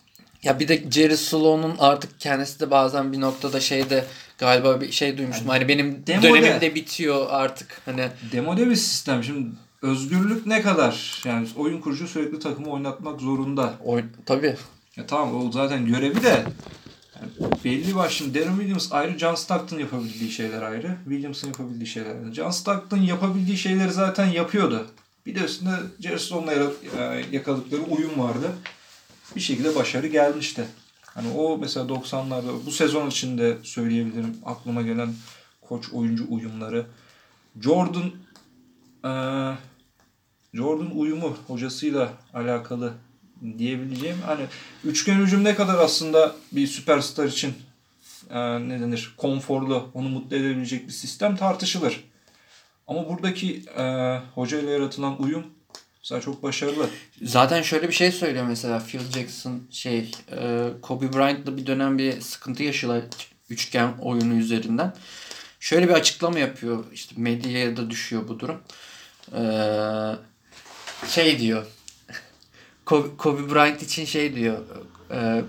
Ya 0.43 0.59
bir 0.61 0.69
de 0.69 0.91
Jerry 0.91 1.17
Sloan'un 1.17 1.75
artık 1.79 2.21
kendisi 2.21 2.61
de 2.61 2.71
bazen 2.71 3.13
bir 3.13 3.21
noktada 3.21 3.61
şeyde 3.61 4.05
galiba 4.39 4.81
bir 4.81 4.93
şey 4.93 5.19
duymuştum. 5.19 5.47
Yani 5.47 5.59
hani 5.59 5.69
benim 5.69 6.07
demode, 6.07 6.29
dönemim 6.29 6.61
de 6.61 6.75
bitiyor 6.75 7.27
artık. 7.31 7.83
Hani 7.85 8.09
demode 8.33 8.71
bir 8.71 8.77
sistem. 8.77 9.25
Şimdi 9.25 9.49
özgürlük 9.83 10.47
ne 10.47 10.63
kadar? 10.63 11.23
Yani 11.25 11.49
oyun 11.57 11.81
kurucu 11.81 12.09
sürekli 12.09 12.39
takımı 12.39 12.71
oynatmak 12.71 13.21
zorunda. 13.21 13.75
Oy, 13.85 14.05
tabii. 14.27 14.57
Ya 14.97 15.07
tamam 15.07 15.47
o 15.47 15.53
zaten 15.53 15.87
görevi 15.87 16.23
de 16.23 16.45
yani 17.21 17.53
belli 17.65 17.97
var 17.97 18.09
şimdi 18.09 18.41
Darren 18.41 18.57
Williams 18.57 18.93
ayrı, 18.93 19.19
John 19.19 19.35
Stockton 19.35 19.79
yapabildiği 19.79 20.31
şeyler 20.31 20.63
ayrı. 20.63 20.97
Williams'ın 21.05 21.49
yapabildiği 21.49 21.87
şeyler 21.87 22.11
ayrı. 22.11 22.35
John 22.35 22.51
Stockton 22.51 22.99
yapabildiği 22.99 23.57
şeyleri 23.59 23.93
zaten 23.93 24.27
yapıyordu. 24.27 24.87
Bir 25.27 25.35
de 25.35 25.41
üstünde 25.41 25.71
Jerry 26.01 26.19
Stone'la 26.21 26.73
yakaladıkları 27.33 27.83
uyum 27.83 28.19
vardı. 28.19 28.51
Bir 29.37 29.41
şekilde 29.41 29.75
başarı 29.75 30.07
gelmişti. 30.07 30.65
Hani 31.03 31.31
o 31.31 31.59
mesela 31.59 31.87
90'larda 31.87 32.67
bu 32.67 32.71
sezon 32.71 33.11
içinde 33.11 33.59
söyleyebilirim 33.63 34.37
aklıma 34.45 34.83
gelen 34.83 35.15
koç 35.61 35.93
oyuncu 35.93 36.25
uyumları. 36.29 36.87
Jordan 37.61 38.13
ee, 39.05 39.55
Jordan 40.55 40.99
uyumu 40.99 41.37
hocasıyla 41.47 42.13
alakalı 42.35 42.93
diyebileceğim. 43.59 44.17
Hani 44.27 44.47
üçgen 44.85 45.15
hücum 45.15 45.45
ne 45.45 45.55
kadar 45.55 45.79
aslında 45.79 46.37
bir 46.53 46.67
süperstar 46.67 47.27
için 47.27 47.55
e, 48.31 48.69
ne 48.69 48.81
denir 48.81 49.15
konforlu, 49.17 49.91
onu 49.95 50.09
mutlu 50.09 50.37
edebilecek 50.37 50.87
bir 50.87 50.93
sistem 50.93 51.37
tartışılır. 51.37 52.05
Ama 52.87 53.09
buradaki 53.09 53.63
e, 53.79 54.17
hoca 54.35 54.61
ile 54.61 54.71
yaratılan 54.71 55.23
uyum 55.23 55.45
mesela 55.99 56.21
çok 56.21 56.43
başarılı. 56.43 56.87
Zaten 57.23 57.63
şöyle 57.63 57.89
bir 57.89 57.95
şey 57.95 58.13
söylüyor 58.13 58.45
mesela 58.49 58.79
Phil 58.79 59.11
Jackson 59.15 59.63
şey 59.71 60.11
e, 60.33 60.69
Kobe 60.83 61.13
Bryant'la 61.13 61.57
bir 61.57 61.67
dönem 61.67 61.99
bir 61.99 62.21
sıkıntı 62.21 62.63
yaşıyorlar 62.63 63.05
üçgen 63.51 63.93
oyunu 64.01 64.35
üzerinden. 64.35 64.95
Şöyle 65.61 65.89
bir 65.89 65.95
açıklama 65.95 66.39
yapıyor. 66.39 66.85
İşte 66.93 67.15
medyaya 67.19 67.77
da 67.77 67.91
düşüyor 67.91 68.29
bu 68.29 68.41
durum. 68.41 68.61
Ee, 69.35 71.09
şey 71.09 71.39
diyor. 71.39 71.67
Kobe, 72.85 73.09
Kobe 73.19 73.55
Bryant 73.55 73.83
için 73.83 74.05
şey 74.05 74.35
diyor. 74.35 74.59
E, 75.11 75.43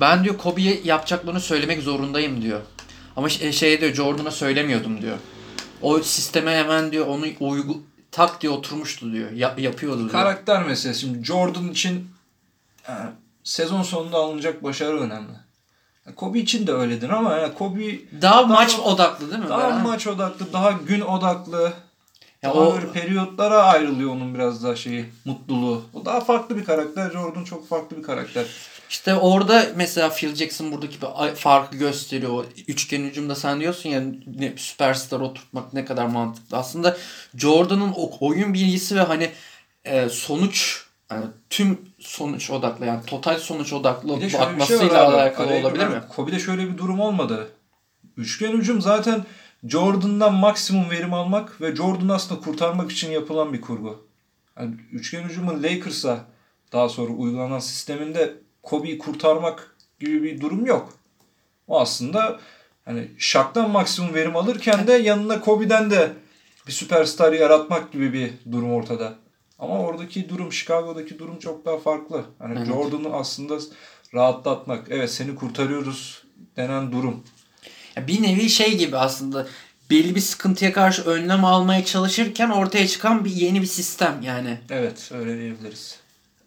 ben 0.00 0.24
diyor 0.24 0.38
Kobe'ye 0.38 0.80
yapacaklarını 0.84 1.40
söylemek 1.40 1.82
zorundayım 1.82 2.42
diyor. 2.42 2.60
Ama 3.16 3.28
şey 3.28 3.80
diyor 3.80 3.94
Jordan'a 3.94 4.30
söylemiyordum 4.30 5.02
diyor. 5.02 5.16
O 5.82 5.98
sisteme 6.02 6.56
hemen 6.56 6.92
diyor 6.92 7.06
onu 7.06 7.26
uygu 7.40 7.82
tak 8.10 8.40
diye 8.40 8.52
oturmuştu 8.52 9.12
diyor. 9.12 9.30
Yap, 9.30 9.58
yapıyordu 9.60 9.98
diyor. 9.98 10.10
Karakter 10.10 10.66
meselesi. 10.66 11.00
Şimdi 11.00 11.24
Jordan 11.24 11.68
için 11.68 12.08
yani, 12.88 13.10
sezon 13.44 13.82
sonunda 13.82 14.16
alınacak 14.16 14.62
başarı 14.62 15.00
önemli. 15.00 15.32
Kobe 16.16 16.38
için 16.38 16.66
de 16.66 16.72
öyledir 16.72 17.08
ama 17.10 17.34
yani 17.34 17.54
Kobe 17.54 17.80
daha, 18.22 18.22
daha 18.22 18.42
maç 18.42 18.78
odaklı 18.78 19.30
değil 19.30 19.42
mi? 19.42 19.48
Daha 19.48 19.70
ben? 19.70 19.82
maç 19.82 20.06
odaklı, 20.06 20.52
daha 20.52 20.72
gün 20.72 21.00
odaklı. 21.00 21.72
Ya 22.46 22.54
o 22.54 22.74
böyle 22.74 22.92
periyotlara 22.92 23.62
ayrılıyor 23.62 24.10
onun 24.10 24.34
biraz 24.34 24.64
daha 24.64 24.76
şeyi, 24.76 25.04
mutluluğu. 25.24 25.82
O 25.94 26.04
daha 26.04 26.20
farklı 26.20 26.56
bir 26.56 26.64
karakter. 26.64 27.10
Jordan 27.10 27.44
çok 27.44 27.68
farklı 27.68 27.96
bir 27.96 28.02
karakter. 28.02 28.44
İşte 28.90 29.14
orada 29.14 29.66
mesela 29.76 30.10
Phil 30.10 30.34
Jackson 30.34 30.72
buradaki 30.72 30.98
bir 31.02 31.34
farkı 31.34 31.76
gösteriyor. 31.76 32.32
O 32.32 32.44
üçgen 32.68 33.02
hücumda 33.02 33.34
sen 33.34 33.60
diyorsun 33.60 33.90
ya 33.90 34.02
ne, 34.38 34.52
süperstar 34.56 35.20
oturtmak 35.20 35.72
ne 35.72 35.84
kadar 35.84 36.06
mantıklı. 36.06 36.56
Aslında 36.56 36.96
Jordan'ın 37.34 37.92
o 37.96 38.10
oyun 38.20 38.54
bilgisi 38.54 38.96
ve 38.96 39.00
hani 39.00 39.30
e, 39.84 40.08
sonuç 40.08 40.86
yani 41.10 41.24
tüm 41.50 41.78
sonuç 42.00 42.50
odaklı 42.50 42.86
yani 42.86 43.00
total 43.06 43.38
sonuç 43.38 43.72
odaklı 43.72 44.20
bakmasıyla 44.20 44.88
şey 44.88 44.98
alakalı 44.98 45.54
olabilir 45.54 45.86
mi? 45.86 46.02
Kobe'de 46.08 46.38
şöyle 46.38 46.68
bir 46.68 46.78
durum 46.78 47.00
olmadı. 47.00 47.48
Üçgen 48.16 48.52
hücum 48.52 48.80
zaten 48.80 49.24
Jordan'dan 49.68 50.34
maksimum 50.34 50.90
verim 50.90 51.14
almak 51.14 51.60
ve 51.60 51.76
Jordan'ı 51.76 52.14
aslında 52.14 52.40
kurtarmak 52.40 52.90
için 52.92 53.10
yapılan 53.10 53.52
bir 53.52 53.60
kurgu. 53.60 54.06
Yani 54.58 54.74
üçgen 54.92 55.28
hücumun 55.28 55.62
Lakers'a 55.62 56.24
daha 56.72 56.88
sonra 56.88 57.12
uygulanan 57.12 57.58
sisteminde 57.58 58.34
Kobe'yi 58.62 58.98
kurtarmak 58.98 59.76
gibi 60.00 60.22
bir 60.22 60.40
durum 60.40 60.66
yok. 60.66 60.92
O 61.68 61.80
aslında 61.80 62.40
hani 62.84 63.10
Shaq'tan 63.18 63.70
maksimum 63.70 64.14
verim 64.14 64.36
alırken 64.36 64.86
de 64.86 64.92
yanına 64.92 65.40
Kobe'den 65.40 65.90
de 65.90 66.12
bir 66.66 66.72
süperstar 66.72 67.32
yaratmak 67.32 67.92
gibi 67.92 68.12
bir 68.12 68.52
durum 68.52 68.72
ortada. 68.72 69.14
Ama 69.58 69.78
oradaki 69.78 70.28
durum, 70.28 70.52
Chicago'daki 70.52 71.18
durum 71.18 71.38
çok 71.38 71.64
daha 71.64 71.78
farklı. 71.78 72.24
Hani 72.38 72.58
evet. 72.58 72.66
Jordan'ı 72.66 73.14
aslında 73.16 73.58
rahatlatmak. 74.14 74.86
Evet 74.90 75.10
seni 75.10 75.34
kurtarıyoruz 75.34 76.24
denen 76.56 76.92
durum. 76.92 77.24
Bir 77.96 78.22
nevi 78.22 78.50
şey 78.50 78.78
gibi 78.78 78.96
aslında 78.96 79.46
belli 79.90 80.14
bir 80.14 80.20
sıkıntıya 80.20 80.72
karşı 80.72 81.02
önlem 81.02 81.44
almaya 81.44 81.84
çalışırken 81.84 82.50
ortaya 82.50 82.88
çıkan 82.88 83.24
bir 83.24 83.30
yeni 83.30 83.62
bir 83.62 83.66
sistem 83.66 84.22
yani. 84.22 84.58
Evet 84.70 85.10
öyle 85.14 85.38
diyebiliriz. 85.38 86.00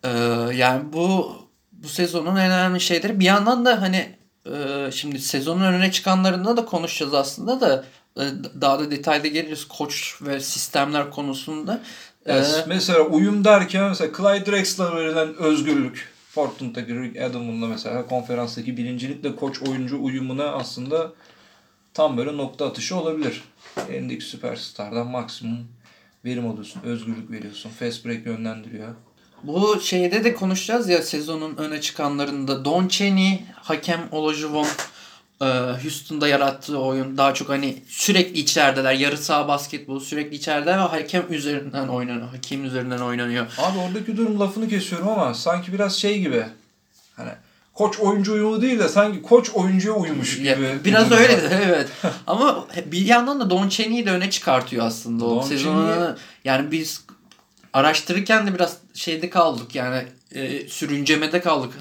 Ee, 0.03 0.09
yani 0.53 0.93
bu 0.93 1.35
bu 1.71 1.87
sezonun 1.87 2.35
en 2.35 2.51
önemli 2.51 2.81
şeyleri 2.81 3.19
bir 3.19 3.25
yandan 3.25 3.65
da 3.65 3.81
hani 3.81 4.15
e, 4.45 4.91
şimdi 4.91 5.19
sezonun 5.19 5.63
önüne 5.63 5.91
çıkanlarında 5.91 6.57
da 6.57 6.65
konuşacağız 6.65 7.13
aslında 7.13 7.61
da 7.61 7.85
e, 8.17 8.23
daha 8.61 8.79
da 8.79 8.91
detayda 8.91 9.27
geliriz 9.27 9.65
koç 9.65 10.15
ve 10.21 10.39
sistemler 10.39 11.11
konusunda. 11.11 11.81
Yani 12.25 12.45
Ee, 12.45 12.65
mesela 12.67 12.99
uyum 12.99 13.43
derken 13.43 13.83
mesela 13.83 14.11
Clyde 14.17 14.51
Drexler'a 14.51 14.95
verilen 14.95 15.35
özgürlük. 15.37 16.09
Portland'daki 16.35 16.95
Rick 16.95 17.21
Adam'ınla 17.21 17.67
mesela 17.67 18.07
konferanstaki 18.07 18.77
birincilikle 18.77 19.35
koç 19.35 19.61
oyuncu 19.61 20.03
uyumuna 20.03 20.45
aslında 20.45 21.11
tam 21.93 22.17
böyle 22.17 22.37
nokta 22.37 22.67
atışı 22.67 22.95
olabilir. 22.95 23.43
Elindeki 23.89 24.25
süperstardan 24.25 25.07
maksimum 25.07 25.67
verim 26.25 26.47
alıyorsun, 26.47 26.81
özgürlük 26.83 27.31
veriyorsun, 27.31 27.69
fast 27.69 28.05
break 28.05 28.25
yönlendiriyor. 28.25 28.95
Bu 29.43 29.81
şeyde 29.81 30.23
de 30.23 30.33
konuşacağız 30.33 30.89
ya 30.89 31.01
sezonun 31.01 31.57
öne 31.57 31.81
çıkanlarında. 31.81 32.65
Don 32.65 32.87
Cheney, 32.87 33.43
Hakem 33.55 34.07
Olajuwon 34.11 34.67
e, 35.41 35.45
Houston'da 35.83 36.27
yarattığı 36.27 36.79
oyun 36.79 37.17
daha 37.17 37.33
çok 37.33 37.49
hani 37.49 37.83
sürekli 37.87 38.39
içerideler. 38.39 38.93
Yarı 38.93 39.17
saha 39.17 39.47
basketbol 39.47 39.99
sürekli 39.99 40.35
içeride 40.35 40.69
ve 40.69 40.73
hakem 40.73 41.33
üzerinden 41.33 41.87
oynanıyor. 41.87 42.27
Hakem 42.27 42.65
üzerinden 42.65 42.99
oynanıyor. 42.99 43.45
Abi 43.57 43.77
oradaki 43.77 44.17
durum 44.17 44.39
lafını 44.39 44.69
kesiyorum 44.69 45.07
ama 45.07 45.33
sanki 45.33 45.73
biraz 45.73 45.95
şey 45.95 46.19
gibi. 46.19 46.45
Hani 47.15 47.31
koç 47.79 47.99
oyuncu 47.99 48.33
uyumu 48.33 48.61
değil 48.61 48.79
de 48.79 48.89
sanki 48.89 49.21
koç 49.21 49.49
oyuncuya 49.49 49.93
uyumuş 49.93 50.37
gibi. 50.37 50.79
Biraz 50.85 51.11
öyle 51.11 51.41
de 51.41 51.61
evet. 51.65 51.87
Ama 52.27 52.67
bir 52.85 53.05
yandan 53.05 53.39
da 53.39 53.49
Don 53.49 53.69
Cheney'i 53.69 54.05
de 54.05 54.11
öne 54.11 54.29
çıkartıyor 54.29 54.85
aslında 54.85 55.25
o 55.25 55.35
Don 55.35 55.41
sezonu. 55.41 55.79
Cheney- 55.81 56.15
Yani 56.45 56.71
biz 56.71 57.05
araştırırken 57.73 58.47
de 58.47 58.55
biraz 58.55 58.77
şeyde 58.93 59.29
kaldık 59.29 59.75
yani 59.75 60.03
e, 60.31 60.67
sürüncemede 60.67 61.41
kaldık. 61.41 61.73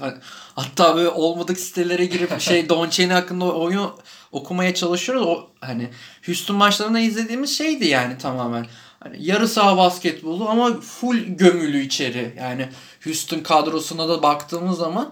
Hatta 0.55 0.95
böyle 0.95 1.09
olmadık 1.09 1.59
sitelere 1.59 2.05
girip 2.05 2.41
şey 2.41 2.69
Don 2.69 2.89
Cheney 2.89 3.15
hakkında 3.15 3.45
oyun 3.45 3.91
okumaya 4.31 4.73
çalışıyoruz. 4.73 5.23
O 5.27 5.47
hani 5.61 5.89
Houston 6.25 6.55
maçlarında 6.57 6.99
izlediğimiz 6.99 7.57
şeydi 7.57 7.87
yani 7.87 8.17
tamamen. 8.17 8.65
Hani 8.99 9.15
yarı 9.19 9.47
saha 9.47 9.77
basketbolu 9.77 10.49
ama 10.49 10.81
full 10.81 11.17
gömülü 11.17 11.79
içeri. 11.81 12.33
Yani 12.37 12.69
Houston 13.03 13.39
kadrosuna 13.39 14.09
da 14.09 14.23
baktığımız 14.23 14.77
zaman 14.77 15.11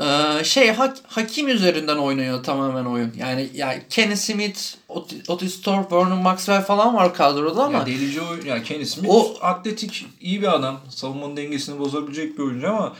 e, 0.00 0.44
şey 0.44 0.72
hak, 0.72 0.96
hakim 1.06 1.48
üzerinden 1.48 1.96
oynuyor 1.96 2.42
tamamen 2.42 2.84
oyun. 2.84 3.12
Yani 3.16 3.50
yani 3.54 3.82
Kenny 3.90 4.16
Smith, 4.16 4.60
Ot- 4.88 5.30
Otis 5.30 5.60
Thorpe, 5.62 5.96
Vernon 5.96 6.18
Maxwell 6.18 6.62
falan 6.62 6.94
var 6.94 7.14
kadroda 7.14 7.64
ama 7.64 7.78
Ya 7.78 7.86
delici 7.86 8.20
oyun. 8.20 8.44
Ya 8.46 8.62
Kenny 8.62 8.86
Smith 8.86 9.10
O- 9.10 9.36
atletik 9.40 10.06
iyi 10.20 10.42
bir 10.42 10.54
adam. 10.54 10.80
Savunmanın 10.90 11.36
dengesini 11.36 11.78
bozabilecek 11.78 12.38
bir 12.38 12.42
oyuncu 12.42 12.68
ama 12.68 12.96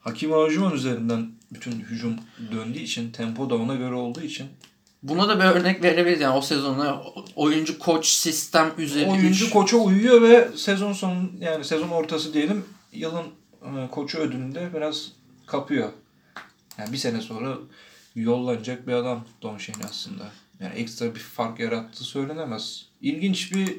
Hakim 0.00 0.32
Olajuwon 0.32 0.70
üzerinden 0.72 1.26
bütün 1.52 1.72
hücum 1.72 2.14
döndüğü 2.52 2.78
için, 2.78 3.10
tempo 3.12 3.50
da 3.50 3.54
ona 3.54 3.74
göre 3.74 3.94
olduğu 3.94 4.20
için 4.22 4.46
buna 5.02 5.28
da 5.28 5.38
bir 5.38 5.44
örnek 5.44 5.82
verebiliriz. 5.82 6.20
Yani 6.20 6.36
o 6.36 6.40
sezonda 6.40 7.02
oyuncu 7.36 7.78
koç 7.78 8.06
sistem 8.06 8.72
üzerine 8.78 9.10
oyuncu 9.12 9.44
üç- 9.44 9.50
koça 9.50 9.76
uyuyor 9.76 10.22
ve 10.22 10.48
sezon 10.56 10.92
sonu 10.92 11.30
yani 11.40 11.64
sezon 11.64 11.88
ortası 11.88 12.34
diyelim 12.34 12.64
yılın 12.92 13.24
e, 13.62 13.90
koçu 13.90 14.18
ödülünde 14.18 14.70
biraz 14.74 15.12
kapıyor. 15.46 15.88
Yani 16.78 16.92
bir 16.92 16.98
sene 16.98 17.20
sonra 17.20 17.58
yollanacak 18.14 18.86
bir 18.86 18.92
adam 18.92 19.24
Don 19.42 19.58
Shane 19.58 19.84
aslında. 19.84 20.30
Yani 20.60 20.74
ekstra 20.74 21.14
bir 21.14 21.20
fark 21.20 21.60
yarattığı 21.60 22.04
söylenemez. 22.04 22.86
İlginç 23.00 23.52
bir 23.54 23.76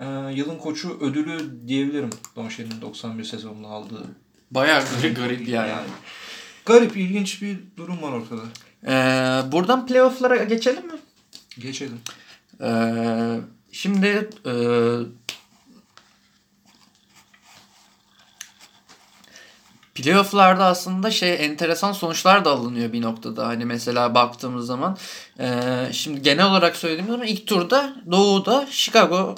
e, 0.00 0.34
yılın 0.34 0.58
koçu 0.58 0.98
ödülü 1.00 1.68
diyebilirim 1.68 2.10
Don 2.36 2.48
Shane'in 2.48 2.80
91 2.80 3.24
sezonunda 3.24 3.68
aldığı. 3.68 4.04
bayağı 4.50 4.84
garip, 5.00 5.16
garip 5.16 5.48
yani. 5.48 5.68
Yani 5.68 5.86
garip, 6.66 6.96
ilginç 6.96 7.42
bir 7.42 7.58
durum 7.76 8.02
var 8.02 8.12
ortada. 8.12 8.42
Ee, 8.86 9.52
buradan 9.52 9.86
playoff'lara 9.86 10.44
geçelim 10.44 10.86
mi? 10.86 10.98
Geçelim. 11.58 11.98
Ee, 12.60 13.40
şimdi 13.72 14.30
e, 14.46 14.52
playoff'larda 19.94 20.64
aslında 20.64 21.10
şey 21.10 21.44
enteresan 21.44 21.92
sonuçlar 21.92 22.44
da 22.44 22.50
alınıyor 22.50 22.92
bir 22.92 23.02
noktada. 23.02 23.46
Hani 23.46 23.64
mesela 23.64 24.14
baktığımız 24.14 24.66
zaman 24.66 24.98
e, 25.40 25.48
şimdi 25.92 26.22
genel 26.22 26.46
olarak 26.46 26.76
söylediğim 26.76 27.10
zaman 27.10 27.26
ilk 27.26 27.46
turda 27.46 27.96
Doğu'da 28.10 28.68
Chicago 28.70 29.34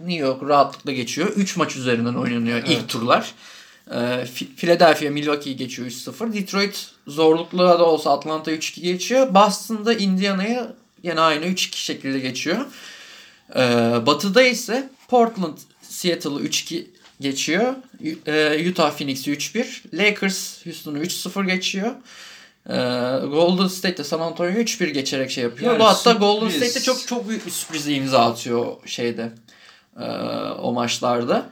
New 0.00 0.26
York 0.26 0.42
rahatlıkla 0.42 0.92
geçiyor. 0.92 1.28
3 1.36 1.56
maç 1.56 1.76
üzerinden 1.76 2.14
oynanıyor 2.14 2.58
Evet. 2.58 2.68
ilk 2.70 2.88
turlar. 2.88 3.34
Fi- 4.24 4.54
Philadelphia 4.56 5.10
Milwaukee'yi 5.10 5.56
geçiyor 5.56 5.88
3-0. 5.88 6.32
Detroit 6.32 6.88
zorluklu 7.06 7.58
da 7.58 7.84
olsa 7.84 8.12
Atlanta 8.12 8.52
3-2 8.52 8.80
geçiyor. 8.80 9.34
Boston'da 9.34 9.94
Indiana'yı 9.94 10.66
yine 11.02 11.20
aynı 11.20 11.44
3-2 11.46 11.76
şekilde 11.76 12.18
geçiyor. 12.18 12.66
Ee, 13.56 13.60
batı'da 14.06 14.42
ise 14.42 14.88
Portland 15.08 15.58
Seattle'ı 15.82 16.40
3-2 16.40 16.86
geçiyor. 17.20 17.74
E, 18.26 18.70
Utah 18.70 18.90
Phoenix'i 18.90 19.32
3-1. 19.32 19.96
Lakers 19.96 20.66
Houston'u 20.66 20.98
3-0 20.98 21.46
geçiyor. 21.46 21.94
Ee, 22.68 22.72
Golden 23.26 23.66
State'de 23.66 24.04
San 24.04 24.20
Antonio'yu 24.20 24.64
3-1 24.64 24.90
geçerek 24.90 25.30
şey 25.30 25.44
yapıyor. 25.44 25.72
Yani 25.72 25.80
Bu 25.80 25.84
hatta 25.84 26.12
Golden 26.12 26.48
sürpriz. 26.48 26.70
State'de 26.70 26.84
çok 26.84 27.08
çok 27.08 27.28
büyük 27.28 27.46
bir 27.46 27.50
sürprize 27.50 27.92
imza 27.92 28.18
atıyor 28.18 28.76
şeyde. 28.86 29.32
Ee, 30.00 30.04
o 30.58 30.72
maçlarda. 30.72 31.50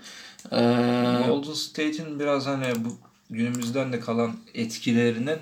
Golden 1.27 1.53
State'in 1.55 2.21
biraz 2.21 2.47
hani 2.47 2.85
bu 2.85 2.99
günümüzden 3.31 3.93
de 3.93 4.01
kalan 4.01 4.37
etkilerinin 4.55 5.39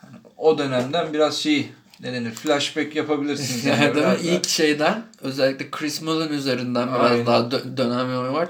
hani 0.00 0.16
o 0.36 0.58
dönemden 0.58 1.12
biraz 1.12 1.36
şey 1.38 1.68
ne 2.00 2.12
denir 2.12 2.30
flashback 2.30 2.96
yapabilirsiniz. 2.96 3.64
Yani 3.64 3.94
değil 3.94 4.06
mi? 4.06 4.16
İlk 4.22 4.48
şeyden 4.48 5.02
özellikle 5.20 5.70
Chris 5.70 6.02
Mullin 6.02 6.32
üzerinden 6.32 6.88
biraz 6.88 7.10
Aynen. 7.10 7.26
daha 7.26 7.38
dö- 7.38 7.76
dönem 7.76 8.34
var. 8.34 8.48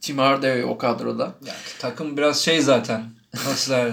Tim 0.00 0.18
Hardaway 0.18 0.64
o 0.64 0.78
kadroda. 0.78 1.34
Yani 1.46 1.58
takım 1.78 2.16
biraz 2.16 2.40
şey 2.40 2.60
zaten. 2.60 3.04
Nasıl 3.34 3.72
der? 3.72 3.92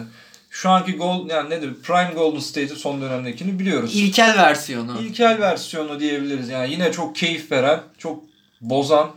Şu 0.49 0.69
anki 0.69 0.95
gol 0.95 1.29
yani 1.29 1.49
nedir? 1.49 1.73
Prime 1.83 2.11
Golden 2.15 2.39
State'i 2.39 2.75
son 2.75 3.01
dönemdekini 3.01 3.59
biliyoruz. 3.59 3.95
İlkel 3.95 4.37
versiyonu. 4.37 5.01
İlkel 5.01 5.39
versiyonu 5.39 5.99
diyebiliriz. 5.99 6.49
Yani 6.49 6.71
yine 6.71 6.91
çok 6.91 7.15
keyif 7.15 7.51
veren, 7.51 7.79
çok 7.97 8.23
bozan, 8.61 9.11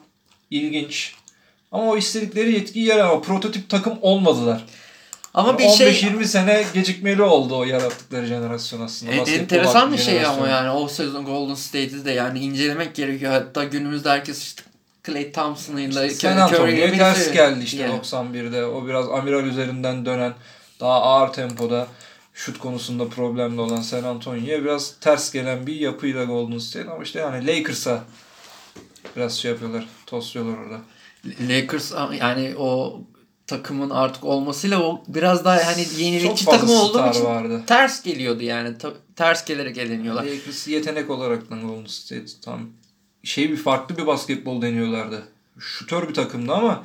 ilginç. 0.50 1.14
Ama 1.72 1.84
o 1.84 1.96
istedikleri 1.96 2.52
yetkiyi 2.52 2.86
yer 2.86 2.98
ama 2.98 3.22
prototip 3.22 3.68
takım 3.68 3.98
olmadılar. 4.02 4.64
Ama 5.34 5.58
bir 5.58 5.64
15-20 5.64 5.76
şey 6.16 6.24
sene 6.24 6.64
gecikmeli 6.74 7.22
oldu 7.22 7.56
o 7.56 7.64
yarattıkları 7.64 8.26
jenerasyon 8.26 8.80
aslında. 8.80 9.12
Basketbol 9.12 9.42
enteresan 9.42 9.92
bir 9.92 9.98
şey 9.98 10.26
ama 10.26 10.48
yani 10.48 10.70
o 10.70 10.88
sezon 10.88 11.24
Golden 11.24 11.54
State'i 11.54 12.04
de 12.04 12.10
yani 12.10 12.38
incelemek 12.38 12.94
gerekiyor. 12.94 13.32
Hatta 13.32 13.64
günümüzde 13.64 14.10
herkes 14.10 14.42
işte 14.42 14.62
Clay 15.06 15.32
Thompson'ıyla 15.32 16.04
İşte 16.04 16.28
San 16.28 16.36
Antonio'ya 16.36 16.92
ters 16.92 17.32
geldi 17.32 17.64
işte 17.64 17.76
Yani. 17.76 18.00
91'de. 18.00 18.64
O 18.64 18.86
biraz 18.86 19.08
amiral 19.08 19.44
üzerinden 19.44 20.06
dönen, 20.06 20.34
daha 20.80 21.02
ağır 21.02 21.32
tempoda 21.32 21.86
şut 22.34 22.58
konusunda 22.58 23.08
problemli 23.08 23.60
olan 23.60 23.80
San 23.80 24.04
Antonio'ya 24.04 24.64
biraz 24.64 24.94
ters 25.00 25.32
gelen 25.32 25.66
bir 25.66 25.74
yapıyla 25.74 26.24
Golden 26.24 26.58
State. 26.58 26.90
Ama 26.90 27.02
işte 27.02 27.18
yani 27.20 27.46
Lakers'a 27.46 28.04
biraz 29.16 29.38
şey 29.38 29.50
yapıyorlar, 29.50 29.88
tosluyorlar 30.06 30.58
orada. 30.58 30.80
Lakers 31.48 31.92
yani 32.20 32.54
o 32.58 33.00
takımın 33.46 33.90
artık 33.90 34.24
olmasıyla 34.24 34.82
o 34.82 35.02
biraz 35.08 35.44
daha 35.44 35.66
hani 35.66 35.86
yenilikçi 35.98 36.44
takım 36.44 36.70
olduğu 36.70 37.10
için 37.10 37.24
vardı. 37.24 37.62
ters 37.66 38.02
geliyordu 38.02 38.42
yani. 38.42 38.78
Ta- 38.78 38.94
ters 39.16 39.44
gelerek 39.44 39.78
eleniyorlar. 39.78 40.24
Lakers 40.24 40.68
yetenek 40.68 41.10
olarak 41.10 41.50
da 41.50 41.56
Golden 41.56 41.86
State 41.86 42.26
tam 42.44 42.70
şey 43.24 43.50
bir 43.50 43.56
farklı 43.56 43.96
bir 43.96 44.06
basketbol 44.06 44.62
deniyorlardı. 44.62 45.22
Şutör 45.58 46.08
bir 46.08 46.14
takımdı 46.14 46.52
ama 46.52 46.84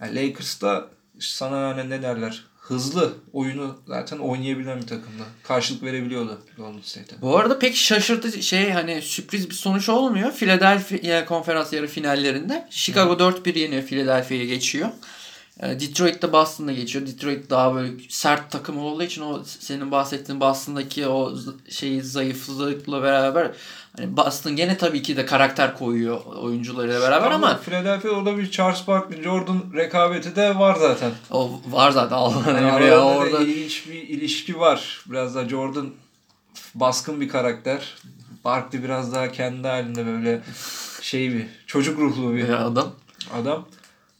yani 0.00 0.14
Lakers'ta 0.14 0.88
sana 1.18 1.56
yani 1.58 1.90
ne 1.90 2.02
derler 2.02 2.44
hızlı 2.60 3.12
oyunu 3.32 3.78
zaten 3.86 4.18
oynayabilen 4.18 4.76
bir 4.82 4.86
takımdı. 4.86 5.22
Karşılık 5.42 5.82
verebiliyordu 5.82 6.42
Golden 6.56 6.80
State'e. 6.82 7.22
Bu 7.22 7.36
arada 7.36 7.58
pek 7.58 7.76
şaşırtıcı 7.76 8.42
şey 8.42 8.70
hani 8.70 9.02
sürpriz 9.02 9.50
bir 9.50 9.54
sonuç 9.54 9.88
olmuyor. 9.88 10.32
Philadelphia 10.32 11.24
konferans 11.24 11.72
yarı 11.72 11.86
finallerinde 11.86 12.68
Chicago 12.70 13.12
4-1 13.12 13.58
yeniyor 13.58 13.82
Philadelphia'ya 13.82 14.44
geçiyor. 14.44 14.88
Ee, 15.62 15.80
Detroit 15.80 16.22
de 16.22 16.32
Boston'da 16.32 16.72
geçiyor. 16.72 17.06
Detroit 17.06 17.50
daha 17.50 17.74
böyle 17.74 17.92
sert 18.08 18.50
takım 18.50 18.78
olduğu 18.78 19.02
için 19.02 19.22
o 19.22 19.42
senin 19.44 19.90
bahsettiğin 19.90 20.40
Boston'daki 20.40 21.06
o 21.06 21.34
şeyi 21.70 22.02
zayıflıkla 22.02 23.02
beraber 23.02 23.50
hani 23.96 24.16
Boston 24.16 24.56
gene 24.56 24.78
tabii 24.78 25.02
ki 25.02 25.16
de 25.16 25.26
karakter 25.26 25.78
koyuyor 25.78 26.24
oyuncularıyla 26.24 27.00
beraber 27.00 27.30
ama 27.30 27.56
Philadelphia 27.58 28.08
orada 28.08 28.38
bir 28.38 28.50
Charles 28.50 28.86
Barkley, 28.88 29.22
Jordan 29.22 29.62
rekabeti 29.74 30.36
de 30.36 30.58
var 30.58 30.74
zaten. 30.80 31.10
o 31.30 31.60
var 31.70 31.90
zaten 31.90 32.16
Allah'ın 32.16 32.54
Yani 32.66 32.86
ya 32.86 33.00
orada. 33.00 33.38
ilginç 33.42 33.86
bir 33.88 33.94
ilişki 34.08 34.58
var. 34.60 35.04
Biraz 35.06 35.34
da 35.34 35.48
Jordan 35.48 35.90
baskın 36.74 37.20
bir 37.20 37.28
karakter. 37.28 37.96
Barkley 38.44 38.82
biraz 38.82 39.12
daha 39.14 39.32
kendi 39.32 39.68
halinde 39.68 40.06
böyle 40.06 40.40
şey 41.00 41.32
bir 41.34 41.46
çocuk 41.66 41.98
ruhlu 42.00 42.34
bir 42.34 42.48
adam. 42.48 42.90
adam. 43.40 43.66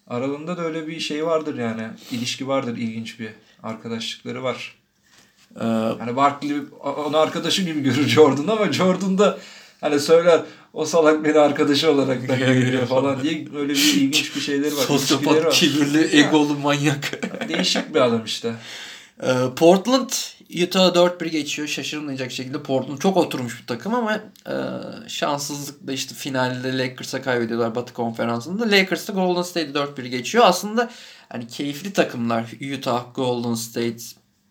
Aralarında 0.08 0.56
da 0.56 0.64
öyle 0.64 0.86
bir 0.86 1.00
şey 1.00 1.26
vardır 1.26 1.58
yani. 1.58 1.82
İlişki 2.10 2.48
vardır 2.48 2.76
ilginç 2.76 3.20
bir. 3.20 3.28
Arkadaşlıkları 3.62 4.42
var. 4.42 4.74
Ee, 5.56 5.64
Hani 5.98 6.16
Barkley 6.16 6.56
onu 7.06 7.16
arkadaşı 7.16 7.62
gibi 7.62 7.80
görür 7.82 8.08
Jordan 8.08 8.46
ama 8.46 8.72
Jordan 8.72 9.18
da 9.18 9.38
hani 9.80 10.00
söyler 10.00 10.40
o 10.72 10.84
salak 10.84 11.24
beni 11.24 11.38
arkadaşı 11.38 11.90
olarak 11.92 12.28
da 12.28 12.36
görüyor 12.36 12.86
falan 12.86 13.22
diye 13.22 13.48
öyle 13.56 13.72
bir 13.72 13.94
ilginç 13.94 14.36
bir 14.36 14.40
şeyleri 14.40 14.76
var. 14.76 14.82
Sosyopat, 14.82 15.44
var. 15.44 15.50
kibirli, 15.52 16.18
egolu 16.18 16.58
manyak. 16.58 17.20
Değişik 17.48 17.94
bir 17.94 18.00
adam 18.00 18.24
işte. 18.24 18.54
Ee, 19.22 19.26
Portland 19.56 20.10
Utah'a 20.54 20.88
4-1 20.88 21.28
geçiyor. 21.28 21.68
Şaşırmayacak 21.68 22.32
şekilde 22.32 22.62
Portland 22.62 22.98
çok 22.98 23.16
oturmuş 23.16 23.60
bir 23.60 23.66
takım 23.66 23.94
ama 23.94 24.20
e, 24.48 24.54
şanssızlıkla 25.08 25.92
işte 25.92 26.14
finalde 26.14 26.78
Lakers'a 26.78 27.22
kaybediyorlar 27.22 27.74
Batı 27.74 27.92
konferansında. 27.94 28.70
Lakers 28.70 29.08
da 29.08 29.12
Golden 29.12 29.42
State'i 29.42 29.72
4-1 29.72 30.06
geçiyor. 30.06 30.44
Aslında 30.46 30.90
hani 31.28 31.46
keyifli 31.46 31.92
takımlar. 31.92 32.44
Utah, 32.78 33.04
Golden 33.14 33.54
State, 33.54 33.96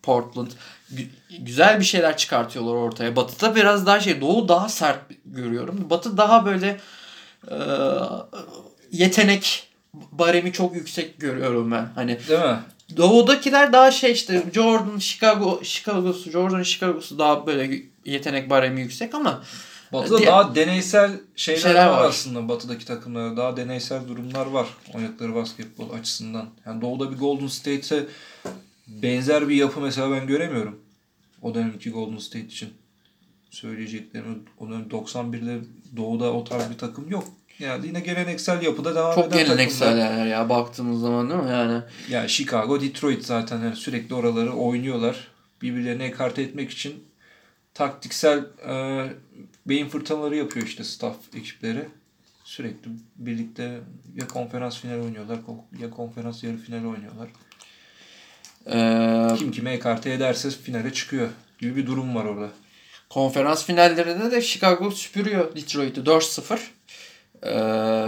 Portland 0.03 0.51
Gü- 0.93 1.07
güzel 1.39 1.79
bir 1.79 1.85
şeyler 1.85 2.17
çıkartıyorlar 2.17 2.73
ortaya. 2.73 3.15
Batı'da 3.15 3.55
biraz 3.55 3.85
daha 3.85 3.99
şey 3.99 4.21
Doğu 4.21 4.47
daha 4.47 4.69
sert 4.69 4.99
görüyorum. 5.25 5.89
Batı 5.89 6.17
daha 6.17 6.45
böyle 6.45 6.79
e, 7.51 7.57
yetenek 8.91 9.67
baremi 9.93 10.53
çok 10.53 10.75
yüksek 10.75 11.19
görüyorum 11.19 11.71
ben. 11.71 11.89
Hani 11.95 12.19
Değil 12.29 12.41
mi? 12.41 12.59
Doğudakiler 12.97 13.73
daha 13.73 13.91
şey 13.91 14.11
işte 14.11 14.43
Jordan, 14.53 14.97
Chicago, 14.97 15.59
Chicago'su, 15.63 16.31
Jordan, 16.31 16.63
Chicago'su 16.63 17.19
daha 17.19 17.47
böyle 17.47 17.81
yetenek 18.05 18.49
baremi 18.49 18.81
yüksek 18.81 19.15
ama 19.15 19.43
Batı'da 19.93 20.17
Diğer- 20.17 20.27
daha 20.31 20.55
deneysel 20.55 21.11
şeyler, 21.35 21.59
Şeyler 21.61 21.87
var, 21.87 21.97
var. 22.01 22.09
aslında. 22.09 22.49
Batı'daki 22.49 22.85
takımlarda 22.85 23.37
daha 23.37 23.57
deneysel 23.57 24.07
durumlar 24.07 24.45
var 24.45 24.67
oynadıkları 24.95 25.35
basketbol 25.35 25.89
açısından. 25.89 26.49
Yani 26.65 26.81
Doğu'da 26.81 27.11
bir 27.11 27.17
Golden 27.17 27.47
State'e 27.47 28.05
benzer 28.87 29.49
bir 29.49 29.55
yapı 29.55 29.79
mesela 29.81 30.11
ben 30.11 30.27
göremiyorum. 30.27 30.79
O 31.41 31.53
dönemki 31.55 31.89
Golden 31.89 32.17
State 32.17 32.45
için 32.45 32.69
söyleyeceklerimi 33.51 34.35
o 34.59 34.69
dönem 34.69 34.87
91'de 34.91 35.59
Doğu'da 35.97 36.33
o 36.33 36.43
tarz 36.43 36.69
bir 36.69 36.77
takım 36.77 37.09
yok. 37.09 37.23
Yani 37.59 37.87
yine 37.87 37.99
geleneksel 37.99 38.61
yapıda 38.61 38.95
devam 38.95 39.15
çok 39.15 39.27
eden 39.27 39.37
geleneksel 39.37 39.79
takımlar. 39.79 40.05
yerler 40.05 40.25
ya 40.25 40.49
baktığımız 40.49 41.01
zaman 41.01 41.29
değil 41.29 41.41
mi 41.43 41.51
yani? 41.51 41.81
Yani 42.09 42.29
Chicago, 42.29 42.81
Detroit 42.81 43.25
zaten 43.25 43.59
yani 43.59 43.75
sürekli 43.75 44.15
oraları 44.15 44.53
oynuyorlar. 44.53 45.27
Birbirlerini 45.61 46.03
ekarte 46.03 46.41
etmek 46.41 46.71
için 46.71 47.03
taktiksel 47.73 48.45
e, 48.69 49.03
beyin 49.65 49.89
fırtınaları 49.89 50.35
yapıyor 50.35 50.65
işte 50.65 50.83
staff 50.83 51.15
ekipleri. 51.35 51.85
Sürekli 52.43 52.91
birlikte 53.15 53.79
ya 54.15 54.27
konferans 54.27 54.79
finali 54.79 55.01
oynuyorlar 55.01 55.39
ya 55.81 55.89
konferans 55.89 56.43
yarı 56.43 56.57
finali 56.57 56.87
oynuyorlar. 56.87 57.29
Ee, 58.71 59.35
Kim 59.37 59.51
kime 59.51 59.71
ekarte 59.71 60.13
ederse 60.13 60.49
finale 60.49 60.93
çıkıyor 60.93 61.29
gibi 61.59 61.75
bir 61.75 61.87
durum 61.87 62.15
var 62.15 62.25
orada. 62.25 62.49
konferans 63.09 63.65
finallerinde 63.65 64.31
de 64.31 64.41
Chicago 64.41 64.91
süpürüyor 64.91 65.55
Detroit'i 65.55 66.01
4-0. 66.01 66.59
Ee, 67.43 67.51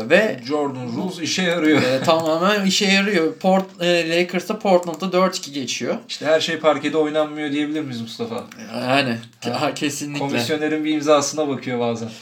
ve 0.09 0.39
Jordan 0.47 0.87
Rules 0.87 1.19
işe 1.19 1.41
yarıyor. 1.43 1.81
e, 1.81 2.03
tamamen 2.03 2.65
işe 2.65 2.85
yarıyor. 2.85 3.33
Port, 3.35 3.65
e, 3.81 4.09
Lakers'ta 4.19 4.59
Portland'da 4.59 5.17
4-2 5.17 5.51
geçiyor. 5.51 5.95
İşte 6.09 6.25
her 6.25 6.39
şey 6.39 6.57
parkede 6.59 6.97
oynanmıyor 6.97 7.51
diyebilir 7.51 7.81
miyiz 7.81 8.01
Mustafa? 8.01 8.43
Yani 8.75 9.17
ha, 9.49 9.73
kesinlikle. 9.73 10.19
Komisyonerin 10.19 10.85
bir 10.85 10.93
imzasına 10.93 11.47
bakıyor 11.47 11.79
bazen. 11.79 12.09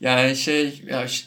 Yani 0.00 0.36
şey 0.36 0.82
ya 0.90 1.08
ş- 1.08 1.24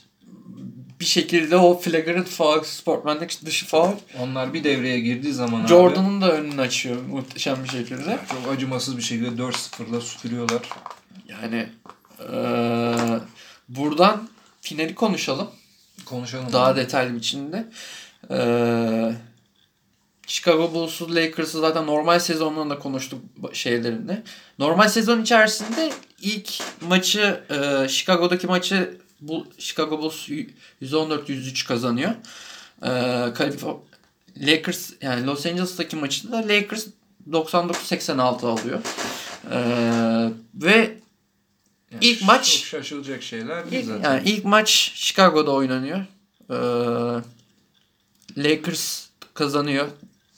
bir 0.99 1.05
şekilde 1.05 1.57
o 1.57 1.79
flagrant 1.79 2.27
foul, 2.29 2.63
sportmenlik 2.63 3.45
dışı 3.45 3.65
foul 3.65 3.91
Onlar 4.19 4.53
bir 4.53 4.63
devreye 4.63 4.99
girdiği 4.99 5.33
zaman 5.33 5.67
Jordan'ın 5.67 6.21
da 6.21 6.31
önünü 6.31 6.61
açıyor 6.61 7.01
muhteşem 7.09 7.63
bir 7.63 7.69
şekilde. 7.69 8.17
Çok 8.31 8.53
acımasız 8.53 8.97
bir 8.97 9.01
şekilde 9.01 9.41
4-0'la 9.41 10.01
süpürüyorlar. 10.01 10.61
Yani 11.29 11.67
eee, 12.19 13.19
buradan 13.69 14.29
finali 14.61 14.95
konuşalım. 14.95 15.47
Konuşalım. 16.05 16.53
Daha 16.53 16.75
detaylı 16.75 17.15
biçimde. 17.15 17.65
Eee 18.29 19.15
Chicago 20.27 20.73
Bulls'u 20.73 21.15
Lakers'ı 21.15 21.59
zaten 21.59 21.85
normal 21.87 22.19
sezonlarında 22.19 22.75
da 22.75 22.79
konuştuk 22.79 23.19
şeylerinde. 23.53 24.23
Normal 24.59 24.87
sezon 24.89 25.21
içerisinde 25.21 25.91
ilk 26.21 26.49
maçı 26.81 27.43
eee, 27.49 27.87
Chicago'daki 27.89 28.47
maçı 28.47 28.97
bu 29.21 29.47
Chicago 29.57 29.99
Bulls 29.99 30.29
y- 30.29 30.47
114-103 30.81 31.67
kazanıyor. 31.67 32.11
Kalif- 32.81 33.77
Lakers 34.37 34.91
yani 35.01 35.25
Los 35.25 35.45
Angeles'taki 35.45 35.95
maçı 35.95 36.31
da 36.31 36.37
Lakers 36.37 36.85
99-86 37.31 38.47
alıyor. 38.47 38.79
Eee, 39.51 40.31
ve 40.55 40.97
Yani 41.95 42.05
ilk 42.05 42.21
maç- 42.21 42.57
Çok 42.57 42.65
şaşılacak 42.67 43.23
şeyler 43.23 43.71
değil 43.71 43.83
İlk, 43.83 43.89
zaten. 43.89 44.13
yani 44.13 44.29
ilk 44.29 44.45
maç 44.45 44.91
Chicago'da 44.95 45.51
oynanıyor. 45.51 45.99
Ee, 46.49 46.55
Lakers 48.37 49.05
kazanıyor. 49.33 49.87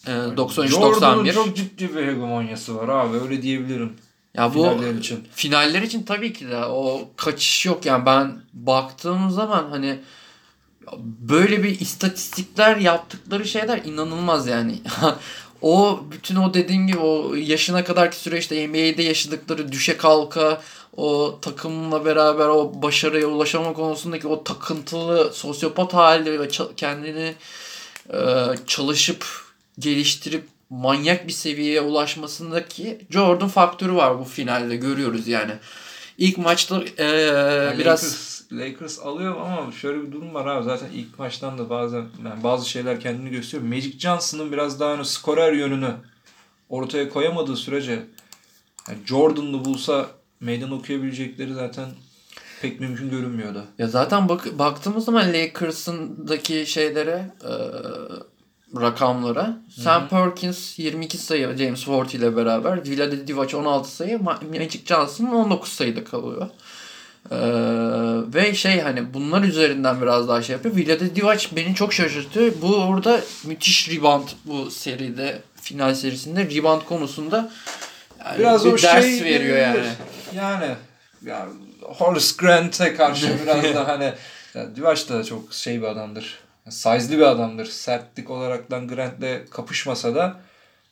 Ee, 0.07 0.11
Jordan'ın 0.11 1.25
93-91. 1.25 1.33
çok 1.33 1.55
ciddi 1.55 1.95
bir 1.95 2.01
hegemonyası 2.07 2.75
var 2.75 2.87
abi 2.89 3.17
öyle 3.17 3.41
diyebilirim. 3.41 3.93
Ya 4.33 4.53
bu 4.53 4.63
Finaller 4.63 4.93
için. 4.93 5.27
finaller 5.35 5.81
için 5.81 6.03
tabii 6.03 6.33
ki 6.33 6.47
de 6.49 6.65
o 6.65 7.09
kaçış 7.15 7.65
yok 7.65 7.85
yani 7.85 8.05
ben 8.05 8.41
baktığım 8.53 9.31
zaman 9.31 9.67
hani 9.69 9.99
böyle 11.19 11.63
bir 11.63 11.79
istatistikler 11.79 12.77
yaptıkları 12.77 13.47
şeyler 13.47 13.77
inanılmaz 13.85 14.47
yani. 14.47 14.75
o 15.61 15.99
bütün 16.11 16.35
o 16.35 16.53
dediğim 16.53 16.87
gibi 16.87 16.97
o 16.99 17.35
yaşına 17.35 17.83
kadarki 17.83 18.17
süreçte 18.17 18.67
NBA'de 18.69 19.03
yaşadıkları 19.03 19.71
düşe 19.71 19.97
kalka 19.97 20.61
o 20.97 21.39
takımla 21.41 22.05
beraber 22.05 22.47
o 22.47 22.81
başarıya 22.81 23.27
ulaşama 23.27 23.73
konusundaki 23.73 24.27
o 24.27 24.43
takıntılı 24.43 25.33
sosyopat 25.33 25.93
hali 25.93 26.39
ve 26.39 26.49
kendini 26.77 27.35
e, 28.13 28.19
çalışıp 28.67 29.25
geliştirip 29.79 30.43
manyak 30.69 31.27
bir 31.27 31.33
seviyeye 31.33 31.81
ulaşmasındaki 31.81 33.05
Jordan 33.09 33.47
faktörü 33.47 33.95
var 33.95 34.19
bu 34.19 34.23
finalde 34.23 34.75
görüyoruz 34.75 35.27
yani. 35.27 35.53
İlk 36.17 36.37
maçta 36.37 36.83
e, 36.97 37.03
Yani 37.03 37.79
biraz 37.79 38.03
Lakers, 38.03 38.51
Lakers 38.51 38.99
alıyor 38.99 39.35
ama 39.41 39.71
şöyle 39.71 40.01
bir 40.01 40.11
durum 40.11 40.33
var 40.33 40.45
abi 40.45 40.65
zaten 40.65 40.89
ilk 40.93 41.19
maçtan 41.19 41.57
da 41.57 41.69
bazen 41.69 42.05
yani 42.25 42.43
bazı 42.43 42.69
şeyler 42.69 42.99
kendini 42.99 43.29
gösteriyor. 43.29 43.69
Magic 43.69 43.99
Johnson'ın 43.99 44.51
biraz 44.51 44.79
daha 44.79 44.91
hani 44.91 45.05
skorer 45.05 45.53
yönünü 45.53 45.91
ortaya 46.69 47.09
koyamadığı 47.09 47.55
sürece 47.55 48.05
yani 48.87 48.99
Jordan'lı 49.05 49.65
bulsa 49.65 50.07
meydan 50.39 50.71
okuyabilecekleri 50.71 51.53
zaten 51.53 51.85
pek 52.61 52.79
mümkün 52.79 53.09
görünmüyordu. 53.09 53.63
Ya 53.77 53.87
zaten 53.87 54.29
bak 54.29 54.59
baktığımız 54.59 55.05
zaman 55.05 55.33
Lakers'ındaki 55.33 56.65
şeylere 56.67 57.31
e, 57.43 57.53
rakamlara 58.81 59.57
Sam 59.83 60.07
Perkins 60.07 60.79
22 60.79 61.17
sayı 61.17 61.57
James 61.57 61.79
Worthy 61.79 62.17
ile 62.17 62.35
beraber 62.35 62.77
Vlade 62.77 63.27
Divac 63.27 63.53
16 63.53 63.91
sayı 63.91 64.17
Ma- 64.17 64.59
Magic 64.59 64.85
Johnson 64.85 65.25
19 65.25 65.69
sayıda 65.73 66.03
kalıyor. 66.03 66.47
E, 67.31 67.37
ve 68.33 68.55
şey 68.55 68.79
hani 68.79 69.13
bunlar 69.13 69.43
üzerinden 69.43 70.01
biraz 70.01 70.27
daha 70.27 70.41
şey 70.41 70.53
yapıyor. 70.53 70.75
Vlade 70.75 71.15
Divac 71.15 71.45
beni 71.55 71.75
çok 71.75 71.93
şaşırtıyor. 71.93 72.53
Bu 72.61 72.75
orada 72.75 73.21
müthiş 73.45 73.89
rebound 73.89 74.27
bu 74.45 74.71
seride 74.71 75.41
final 75.61 75.93
serisinde 75.93 76.49
rebound 76.55 76.81
konusunda 76.81 77.51
yani 78.25 78.39
Biraz 78.39 78.65
bir 78.65 78.71
o 78.71 78.77
ders 78.77 79.05
şey 79.05 79.23
veriyor 79.23 79.57
yani. 79.57 79.87
Yani 80.35 80.75
ya 81.25 81.47
Horace 81.81 82.35
Grant'e 82.37 82.95
karşı 82.95 83.39
biraz 83.43 83.63
da 83.63 83.87
hani 83.87 84.13
ya 84.53 84.75
Divaç 84.75 85.09
da 85.09 85.23
çok 85.23 85.53
şey 85.53 85.81
bir 85.81 85.87
adamdır. 85.87 86.39
Size'li 86.69 87.17
bir 87.17 87.23
adamdır. 87.23 87.65
Sertlik 87.65 88.29
olaraktan 88.29 88.87
Grant'le 88.87 89.49
kapışmasa 89.49 90.15
da 90.15 90.39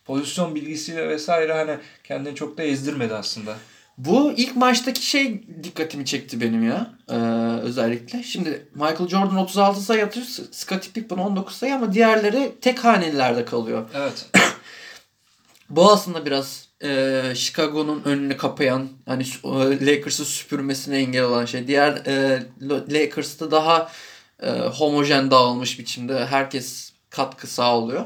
pozisyon 0.05 0.55
bilgisiyle 0.55 1.09
vesaire 1.09 1.53
hani 1.53 1.77
kendini 2.03 2.35
çok 2.35 2.57
da 2.57 2.63
ezdirmedi 2.63 3.15
aslında. 3.15 3.55
Bu 3.97 4.33
ilk 4.37 4.55
maçtaki 4.55 5.05
şey 5.05 5.43
dikkatimi 5.63 6.05
çekti 6.05 6.41
benim 6.41 6.69
ya. 6.69 6.91
Ee, 7.09 7.15
özellikle. 7.61 8.23
Şimdi 8.23 8.67
Michael 8.73 9.07
Jordan 9.07 9.37
36 9.37 9.81
sayı 9.81 10.05
atıyor. 10.05 10.25
Scottie 10.51 10.91
Pippen 10.91 11.17
19 11.17 11.55
sayı 11.55 11.75
ama 11.75 11.93
diğerleri 11.93 12.55
tek 12.61 12.83
hanelilerde 12.83 13.45
kalıyor. 13.45 13.89
Evet. 13.93 14.25
Bu 15.69 15.91
aslında 15.91 16.25
biraz 16.25 16.64
e, 16.83 17.21
Chicago'nun 17.35 18.01
önünü 18.05 18.37
kapayan 18.37 18.89
hani 19.05 19.23
e, 19.43 19.85
Lakers'ı 19.85 20.25
süpürmesine 20.25 20.97
engel 20.97 21.23
olan 21.23 21.45
şey. 21.45 21.67
Diğer 21.67 21.91
e, 21.91 22.43
Lakers'ta 22.91 23.51
daha 23.51 23.91
e, 24.39 24.49
homojen 24.51 25.31
dağılmış 25.31 25.79
biçimde 25.79 26.25
herkes 26.25 26.93
katkı 27.09 27.47
sağlıyor. 27.47 28.05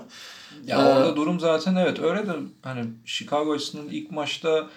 Ya 0.65 0.77
Ee, 0.77 0.81
orada 0.81 1.15
durum 1.15 1.39
zaten 1.39 1.75
evet 1.75 1.99
öyle 1.99 2.27
de 2.27 2.31
hani 2.61 2.85
Chicago 3.05 3.53
açısından 3.53 3.87
ilk 3.87 4.11
maçta 4.11 4.67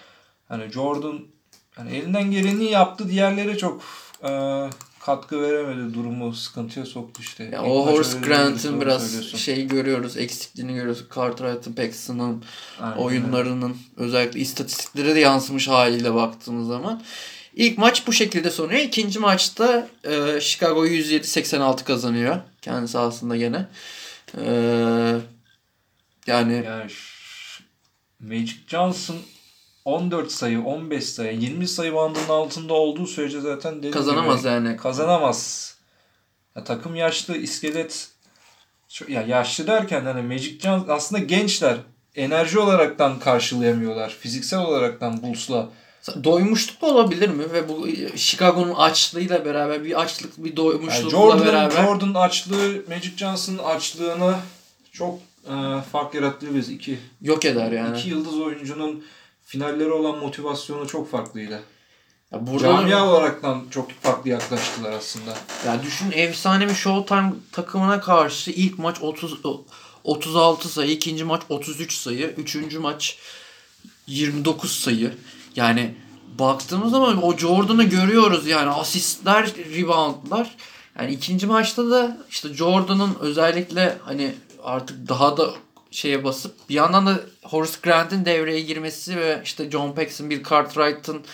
hani 0.47 0.71
Jordan 0.71 1.19
hani 1.75 1.95
elinden 1.95 2.31
geleni 2.31 2.63
yaptı 2.63 3.09
diğerleri 3.09 3.57
çok 3.57 3.81
e, 4.23 4.29
katkı 5.05 5.41
veremedi 5.41 5.93
durumu 5.93 6.33
sıkıntıya 6.33 6.85
soktu 6.85 7.21
işte. 7.21 7.43
Ya 7.43 7.63
o 7.63 7.85
Horace 7.85 8.19
Grant'ın 8.19 8.81
biraz 8.81 9.23
şey 9.31 9.67
görüyoruz, 9.67 10.17
eksikliğini 10.17 10.73
görüyoruz. 10.73 11.05
Cartwright'ın, 11.15 11.73
Paxson'ın 11.73 12.43
Aynen. 12.81 12.97
oyunlarının 12.97 13.77
özellikle 13.97 14.39
istatistiklere 14.39 15.15
de 15.15 15.19
yansımış 15.19 15.67
haliyle 15.67 16.13
baktığımız 16.13 16.67
zaman. 16.67 17.03
İlk 17.55 17.77
maç 17.77 18.07
bu 18.07 18.13
şekilde 18.13 18.49
sonuyor. 18.51 18.79
İkinci 18.79 19.19
maçta 19.19 19.87
e, 20.03 20.41
Chicago 20.41 20.85
107-86 20.85 21.83
kazanıyor. 21.83 22.39
Kendi 22.61 22.87
sahasında 22.87 23.37
gene. 23.37 23.67
E, 24.37 24.45
yani 26.27 26.63
Yani 26.65 26.91
Magic 28.19 28.55
Johnson 28.67 29.17
14 29.85 30.31
sayı, 30.31 30.63
15 30.63 31.03
sayı, 31.03 31.39
20 31.39 31.67
sayı 31.67 31.93
bandının 31.93 32.29
altında 32.29 32.73
olduğu 32.73 33.07
sürece 33.07 33.41
zaten 33.41 33.91
kazanamaz 33.91 34.39
gibi 34.39 34.51
yani. 34.51 34.77
Kazanamaz. 34.77 35.73
Ya, 36.55 36.63
takım 36.63 36.95
yaşlı, 36.95 37.37
iskelet 37.37 38.09
ya 39.07 39.21
yaşlı 39.21 39.67
derken 39.67 40.05
hani 40.05 40.21
Magic 40.21 40.59
Johnson 40.59 40.93
aslında 40.93 41.23
gençler. 41.23 41.77
Enerji 42.15 42.59
olaraktan 42.59 43.19
karşılayamıyorlar. 43.19 44.09
Fiziksel 44.09 44.59
olaraktan 44.59 45.23
Bulls'la. 45.23 45.69
Doymuşluk 46.23 46.83
olabilir 46.83 47.29
mi? 47.29 47.53
Ve 47.53 47.69
bu 47.69 47.87
Chicago'nun 48.15 48.73
açlığıyla 48.73 49.45
beraber 49.45 49.83
bir 49.83 50.01
açlık, 50.01 50.37
bir 50.37 50.45
Yani 50.45 50.57
doymuşlukla 50.57 51.09
Jordan'ın 51.09 51.45
beraber. 51.45 51.83
Jordan 51.83 52.13
açlığı, 52.13 52.81
Magic 52.89 53.17
Johnson'ın 53.17 53.57
açlığını 53.57 54.35
çok 54.91 55.19
e, 55.45 55.81
fark 55.91 56.13
yarattığı 56.13 56.55
biz 56.55 56.69
iki. 56.69 56.99
yok 57.21 57.45
eder 57.45 57.71
yani. 57.71 57.99
İki 57.99 58.09
yıldız 58.09 58.39
oyuncunun 58.39 59.03
finallere 59.53 59.91
olan 59.91 60.17
motivasyonu 60.17 60.87
çok 60.87 61.11
farklıydı. 61.11 61.63
Ya 62.31 62.47
burada 62.47 62.67
Camia 62.67 63.09
olaraktan 63.09 63.65
çok 63.69 63.91
farklı 63.91 64.29
yaklaştılar 64.29 64.91
aslında. 64.91 65.33
ya 65.65 65.83
düşün 65.83 66.11
efsane 66.11 66.69
bir 66.69 66.73
Showtime 66.73 67.33
takımına 67.51 68.01
karşı 68.01 68.51
ilk 68.51 68.79
maç 68.79 68.97
30 69.01 69.39
36 70.03 70.69
sayı, 70.69 70.91
ikinci 70.91 71.23
maç 71.23 71.41
33 71.49 71.97
sayı, 71.97 72.27
üçüncü 72.37 72.79
maç 72.79 73.17
29 74.07 74.71
sayı. 74.71 75.13
Yani 75.55 75.95
baktığımız 76.39 76.91
zaman 76.91 77.23
o 77.23 77.37
Jordan'ı 77.37 77.83
görüyoruz 77.83 78.47
yani 78.47 78.69
asistler, 78.69 79.51
reboundlar. 79.75 80.55
Yani 80.99 81.11
ikinci 81.11 81.45
maçta 81.47 81.89
da 81.89 82.17
işte 82.29 82.53
Jordan'ın 82.53 83.15
özellikle 83.19 83.97
hani 84.05 84.35
artık 84.63 85.09
daha 85.09 85.37
da 85.37 85.53
şeye 85.93 86.23
basıp 86.23 86.69
bir 86.69 86.73
yandan 86.73 87.07
da 87.07 87.19
Horace 87.43 87.73
Grant'in 87.83 88.25
devreye 88.25 88.61
girmesi 88.61 89.17
ve 89.17 89.41
işte 89.43 89.71
John 89.71 89.95
Paxson, 89.95 90.29
Bill 90.29 90.43
Cartwright'ın 90.43 91.25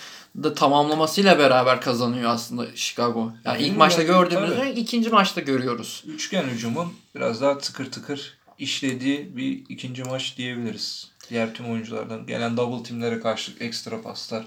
da 0.43 0.53
tamamlamasıyla 0.53 1.39
beraber 1.39 1.81
kazanıyor 1.81 2.29
aslında 2.29 2.75
Chicago. 2.75 3.31
Yani 3.45 3.57
ilk 3.57 3.65
Değil 3.65 3.77
maçta 3.77 4.03
gördüğümüzü 4.03 4.69
ikinci 4.69 5.09
maçta 5.09 5.41
görüyoruz. 5.41 6.03
Üçgen 6.07 6.43
hücumun 6.43 6.93
biraz 7.15 7.41
daha 7.41 7.57
tıkır 7.57 7.91
tıkır 7.91 8.37
işlediği 8.57 9.37
bir 9.37 9.63
ikinci 9.69 10.03
maç 10.03 10.37
diyebiliriz. 10.37 11.11
Diğer 11.29 11.53
tüm 11.53 11.71
oyunculardan 11.71 12.25
gelen 12.25 12.57
double 12.57 12.83
teamlere 12.83 13.19
karşılık 13.19 13.61
ekstra 13.61 14.01
paslar, 14.01 14.45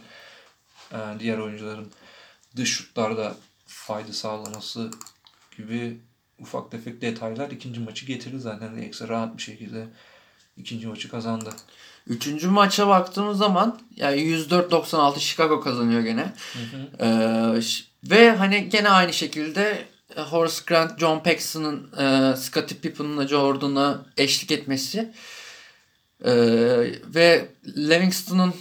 e, 0.93 0.97
diğer 1.18 1.39
oyuncuların 1.39 1.89
dış 2.56 2.70
şutlarda 2.70 3.36
fayda 3.66 4.12
sağlaması 4.12 4.90
gibi 5.56 5.98
ufak 6.43 6.70
tefek 6.70 7.02
detaylar 7.02 7.51
ikinci 7.51 7.81
maçı 7.81 8.06
getirdi 8.06 8.40
zaten. 8.40 8.77
Ekstra 8.77 9.09
rahat 9.09 9.36
bir 9.36 9.43
şekilde 9.43 9.86
ikinci 10.56 10.86
maçı 10.86 11.10
kazandı. 11.10 11.51
Üçüncü 12.06 12.48
maça 12.48 12.89
baktığımız 12.89 13.39
zaman 13.39 13.81
yani 13.97 14.20
104-96 14.20 15.19
Chicago 15.20 15.60
kazanıyor 15.60 16.01
gene. 16.01 16.32
Ee, 17.01 17.62
ş- 17.62 17.85
ve 18.05 18.31
hani 18.36 18.69
gene 18.69 18.89
aynı 18.89 19.12
şekilde 19.12 19.85
e, 20.16 20.20
Horace 20.20 20.55
Grant, 20.66 21.01
John 21.01 21.19
Paxson'ın 21.23 21.90
e, 21.98 22.36
Scottie 22.36 22.78
Pippen'la 22.78 23.28
Jordan'a 23.28 24.02
eşlik 24.16 24.51
etmesi 24.52 25.12
e, 26.24 26.32
ve 27.14 27.48
Livingston'un 27.77 28.55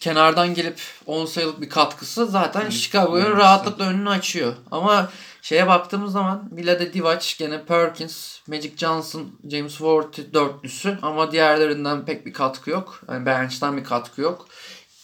kenardan 0.00 0.54
gelip 0.54 0.80
10 1.06 1.26
sayılık 1.26 1.60
bir 1.60 1.68
katkısı 1.68 2.26
zaten 2.26 2.70
Chicago'ya 2.70 3.30
rahatlıkla 3.30 3.84
önünü 3.84 4.08
açıyor. 4.10 4.54
Ama 4.70 5.10
şeye 5.42 5.66
baktığımız 5.66 6.12
zaman 6.12 6.48
Vlade 6.52 6.92
Divac, 6.92 7.38
gene 7.38 7.64
Perkins, 7.64 8.38
Magic 8.46 8.72
Johnson, 8.76 9.30
James 9.50 9.72
Ward 9.72 10.34
dörtlüsü 10.34 10.98
ama 11.02 11.32
diğerlerinden 11.32 12.04
pek 12.04 12.26
bir 12.26 12.32
katkı 12.32 12.70
yok. 12.70 13.00
Yani 13.08 13.26
bench'ten 13.26 13.76
bir 13.76 13.84
katkı 13.84 14.20
yok. 14.20 14.48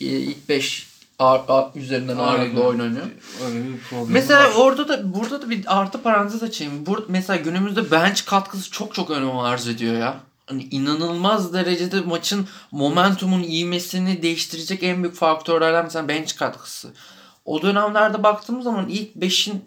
İlk 0.01 0.49
5 0.49 0.95
üzerinden 1.75 2.17
ağırlıkla 2.17 2.61
Aynen. 2.61 2.69
oynanıyor. 2.69 3.07
Öyle 3.47 3.65
bir 3.65 3.79
problem 3.91 4.13
Mesela 4.13 4.45
var. 4.45 4.55
orada 4.57 4.89
da 4.89 5.15
burada 5.15 5.43
da 5.43 5.51
bir 5.51 5.81
artı 5.81 6.03
parantez 6.03 6.43
açayım. 6.43 6.87
Bur 6.87 7.05
mesela 7.09 7.37
günümüzde 7.37 7.91
bench 7.91 8.25
katkısı 8.27 8.71
çok 8.71 8.95
çok 8.95 9.11
önem 9.11 9.39
arz 9.39 9.69
ediyor 9.69 9.95
ya. 9.95 10.17
Hani 10.47 10.63
inanılmaz 10.63 11.53
derecede 11.53 12.01
maçın 12.01 12.49
momentumun 12.71 13.43
ivmesini 13.43 14.23
değiştirecek 14.23 14.83
en 14.83 15.03
büyük 15.03 15.17
faktörlerden 15.17 15.85
mesela 15.85 16.09
bench 16.09 16.37
katkısı. 16.37 16.89
O 17.45 17.63
dönemlerde 17.63 18.23
baktığımız 18.23 18.65
zaman 18.65 18.89
ilk 18.89 19.17
5'in 19.17 19.65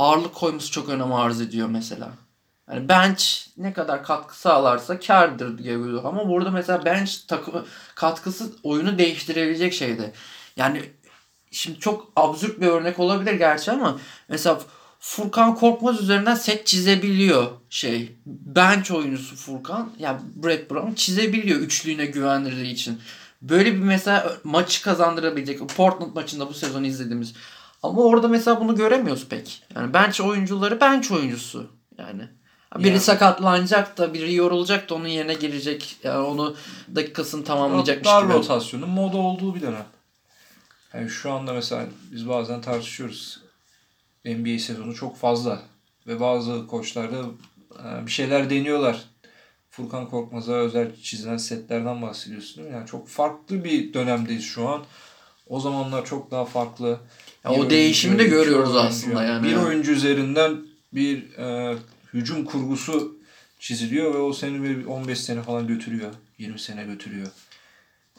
ağırlık 0.00 0.34
koyması 0.34 0.70
çok 0.70 0.88
önem 0.88 1.12
arz 1.12 1.40
ediyor 1.40 1.68
mesela. 1.68 2.10
Yani 2.70 2.88
bench 2.88 3.24
ne 3.56 3.72
kadar 3.72 4.04
katkı 4.04 4.40
sağlarsa 4.40 5.00
kardır 5.00 5.58
diye 5.58 5.74
görüyor. 5.76 6.04
Ama 6.04 6.28
burada 6.28 6.50
mesela 6.50 6.84
bench 6.84 7.12
takımı 7.28 7.64
katkısı 7.94 8.52
oyunu 8.62 8.98
değiştirebilecek 8.98 9.72
şeyde. 9.72 10.12
Yani 10.56 10.82
şimdi 11.50 11.78
çok 11.78 12.12
absürt 12.16 12.60
bir 12.60 12.66
örnek 12.66 12.98
olabilir 12.98 13.34
gerçi 13.34 13.70
ama 13.70 13.98
mesela 14.28 14.60
Furkan 15.00 15.54
Korkmaz 15.54 16.00
üzerinden 16.00 16.34
set 16.34 16.66
çizebiliyor 16.66 17.46
şey. 17.70 18.16
Bench 18.26 18.92
oyuncusu 18.92 19.36
Furkan 19.36 19.92
yani 19.98 20.20
Brett 20.34 20.70
Brown 20.70 20.92
çizebiliyor 20.92 21.60
üçlüğüne 21.60 22.06
güvendirdiği 22.06 22.72
için. 22.72 23.00
Böyle 23.42 23.72
bir 23.72 23.78
mesela 23.78 24.32
maçı 24.44 24.82
kazandırabilecek. 24.82 25.68
Portland 25.76 26.14
maçında 26.14 26.48
bu 26.48 26.54
sezon 26.54 26.84
izlediğimiz. 26.84 27.34
Ama 27.82 28.02
orada 28.02 28.28
mesela 28.28 28.60
bunu 28.60 28.76
göremiyoruz 28.76 29.28
pek. 29.28 29.62
Yani 29.74 29.94
bench 29.94 30.20
oyuncuları 30.20 30.80
bench 30.80 31.12
oyuncusu. 31.12 31.70
Yani 31.98 32.22
biri 32.78 32.88
Yani- 32.88 33.00
sakatlanacak 33.00 33.98
da 33.98 34.14
biri 34.14 34.34
yorulacak 34.34 34.90
da 34.90 34.94
onun 34.94 35.08
yerine 35.08 35.34
girecek. 35.34 35.96
Yani 36.02 36.26
onu 36.26 36.56
dakikasını 36.94 37.44
tamamlayacakmış 37.44 38.06
Dar 38.08 38.22
gibi. 38.22 38.32
rotasyonun 38.32 38.88
moda 38.88 39.16
olduğu 39.16 39.54
bir 39.54 39.60
dönem. 39.60 39.86
Yani 40.94 41.10
şu 41.10 41.32
anda 41.32 41.52
mesela 41.52 41.86
biz 42.12 42.28
bazen 42.28 42.60
tartışıyoruz. 42.60 43.40
NBA 44.24 44.58
sezonu 44.58 44.94
çok 44.94 45.16
fazla. 45.16 45.62
Ve 46.06 46.20
bazı 46.20 46.66
koçlar 46.66 47.12
da 47.12 47.16
e, 47.84 48.06
bir 48.06 48.10
şeyler 48.10 48.50
deniyorlar. 48.50 49.00
Furkan 49.70 50.08
Korkmaz'a 50.10 50.52
özel 50.52 50.96
çizilen 51.02 51.36
setlerden 51.36 52.02
bahsediyorsun 52.02 52.56
değil 52.56 52.68
mi? 52.68 52.74
Yani 52.76 52.86
çok 52.86 53.08
farklı 53.08 53.64
bir 53.64 53.94
dönemdeyiz 53.94 54.44
şu 54.44 54.68
an. 54.68 54.84
O 55.46 55.60
zamanlar 55.60 56.04
çok 56.04 56.30
daha 56.30 56.44
farklı. 56.44 57.00
Ya 57.44 57.50
o 57.50 57.70
değişimi 57.70 58.18
de 58.18 58.24
görüyoruz 58.24 58.74
oyuncu. 58.74 58.88
aslında 58.88 59.24
yani. 59.24 59.48
Bir 59.48 59.56
oyuncu 59.56 59.92
üzerinden 59.92 60.56
bir 60.92 61.38
e, 61.38 61.76
hücum 62.14 62.44
kurgusu 62.44 63.16
çiziliyor 63.58 64.14
ve 64.14 64.18
o 64.18 64.32
seni 64.32 64.62
bir 64.62 64.84
15 64.86 65.20
sene 65.20 65.42
falan 65.42 65.66
götürüyor. 65.66 66.10
20 66.38 66.60
sene 66.60 66.84
götürüyor. 66.84 67.26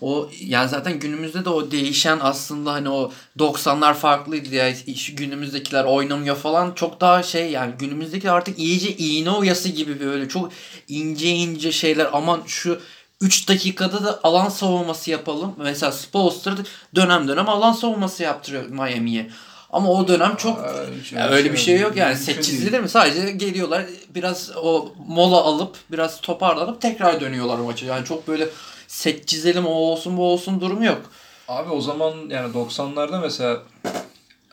O 0.02 0.30
yani 0.46 0.70
zaten 0.70 1.00
günümüzde 1.00 1.46
de 1.46 1.50
o 1.50 1.72
değişen 1.72 2.20
aslında 2.22 2.74
hani 2.74 2.90
o 2.90 3.12
90'lar 3.40 3.94
farklıydı 3.94 4.56
ya 4.56 4.74
günümüzdekiler 5.14 5.84
oynamıyor 5.84 6.36
falan 6.36 6.74
çok 6.74 7.02
daha 7.02 7.24
şey 7.24 7.52
yani 7.52 7.74
günümüzdeki 7.80 8.32
artık 8.32 8.60
iyice 8.60 8.96
iğne 8.98 9.30
oyası 9.30 9.70
gibi 9.70 10.00
böyle 10.00 10.30
çok 10.30 10.52
ince 10.88 11.30
ince 11.30 11.72
şeyler 11.72 12.10
aman 12.14 12.44
şu 12.48 12.80
3 13.22 13.48
dakikada 13.50 14.04
da 14.04 14.20
alan 14.24 14.50
savunması 14.50 15.12
yapalım. 15.12 15.56
Mesela 15.58 15.92
Spolster 15.92 16.54
dönem 16.96 17.28
dönem 17.28 17.50
alan 17.50 17.74
savunması 17.74 18.24
yaptırıyor 18.24 18.66
Miami'ye. 18.66 19.30
Ama 19.70 19.90
o 19.90 20.08
dönem 20.08 20.36
çok 20.36 20.60
Aa, 20.60 20.74
hiç 21.02 21.12
ya 21.12 21.30
öyle 21.30 21.52
bir 21.54 21.58
şey 21.58 21.80
yok 21.80 21.96
yani. 21.96 22.16
mümkün 22.16 22.42
Set 22.42 22.72
değil. 22.72 22.84
mi? 22.84 22.90
Sadece 22.90 23.32
geliyorlar 23.32 23.86
biraz 24.16 24.52
o 24.58 24.94
mola 25.08 25.38
alıp 25.38 25.76
biraz 25.92 26.22
toparlanıp 26.22 26.82
tekrar 26.82 27.22
dönüyorlar 27.22 27.58
maça. 27.58 27.86
Yani 27.86 28.06
çok 28.06 28.28
böyle 28.28 28.50
set 28.88 29.28
çizelim 29.28 29.66
o 29.66 29.70
olsun 29.70 30.18
bu 30.18 30.26
olsun 30.26 30.62
durumu 30.62 30.86
yok. 30.86 31.02
Abi 31.48 31.70
o 31.72 31.82
zaman 31.82 32.14
yani 32.30 32.54
90'larda 32.54 33.22
mesela 33.22 33.62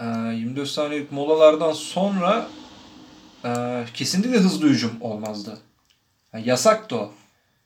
e, 0.01 0.05
24 0.37 0.69
saniyelik 0.69 1.13
molalardan 1.13 1.73
sonra 1.73 2.47
e, 3.45 3.51
kesinlikle 3.95 4.39
hızlı 4.39 4.69
hücum 4.69 4.93
olmazdı. 5.01 5.59
Yani 6.35 6.49
yasaktı 6.49 6.97
o. 6.97 7.11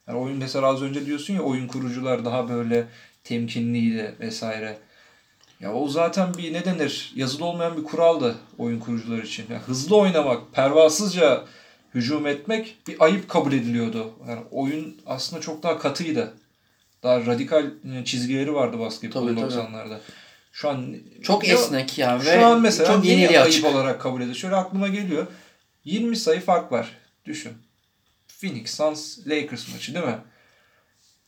Yani 0.09 0.19
oyun 0.19 0.37
mesela 0.37 0.67
az 0.67 0.83
önce 0.83 1.07
diyorsun 1.07 1.35
ya 1.35 1.43
oyun 1.43 1.67
kurucular 1.67 2.25
daha 2.25 2.49
böyle 2.49 2.87
temkinliydi 3.25 4.15
vesaire. 4.21 4.79
Ya 5.61 5.75
o 5.75 5.89
zaten 5.89 6.35
bir 6.39 6.53
ne 6.53 6.65
denir 6.65 7.13
yazılı 7.17 7.45
olmayan 7.45 7.77
bir 7.77 7.85
kuraldı 7.85 8.37
oyun 8.59 8.81
kurucular 8.81 9.23
için. 9.23 9.45
Yani 9.51 9.63
hızlı 9.63 9.97
oynamak, 9.97 10.53
pervasızca 10.53 11.45
hücum 11.95 12.27
etmek 12.27 12.77
bir 12.89 12.97
ayıp 13.05 13.29
kabul 13.29 13.53
ediliyordu. 13.53 14.13
Yani 14.29 14.41
oyun 14.51 14.97
aslında 15.07 15.43
çok 15.43 15.63
daha 15.63 15.79
katıydı. 15.79 16.35
Daha 17.03 17.27
radikal 17.27 17.65
e, 17.95 18.05
çizgileri 18.05 18.55
vardı 18.55 18.79
basketbolun 18.79 19.37
Tabii, 19.37 19.41
tabii. 19.41 19.61
90'larda. 19.61 19.99
Şu 20.53 20.69
an 20.69 20.97
Çok 21.23 21.49
Ya- 21.49 21.55
esnek 21.55 21.99
ya 21.99 22.21
ve 22.21 22.35
şu 22.35 22.47
an 22.47 22.61
mesela 22.61 22.95
çok 22.95 23.05
yeniliğe 23.05 23.41
ayıp 23.41 23.49
açık. 23.49 23.65
olarak 23.67 24.01
kabul 24.01 24.21
ediyor? 24.21 24.37
Şöyle 24.37 24.57
aklıma 24.57 24.89
geliyor. 24.89 25.27
20 25.85 26.17
sayı 26.17 26.41
fark 26.41 26.73
var. 26.73 26.97
Düşün. 27.25 27.53
Phoenix 28.43 28.75
Suns 28.75 29.27
Lakers 29.27 29.73
maçı 29.73 29.95
değil 29.95 30.05
mi? 30.07 30.19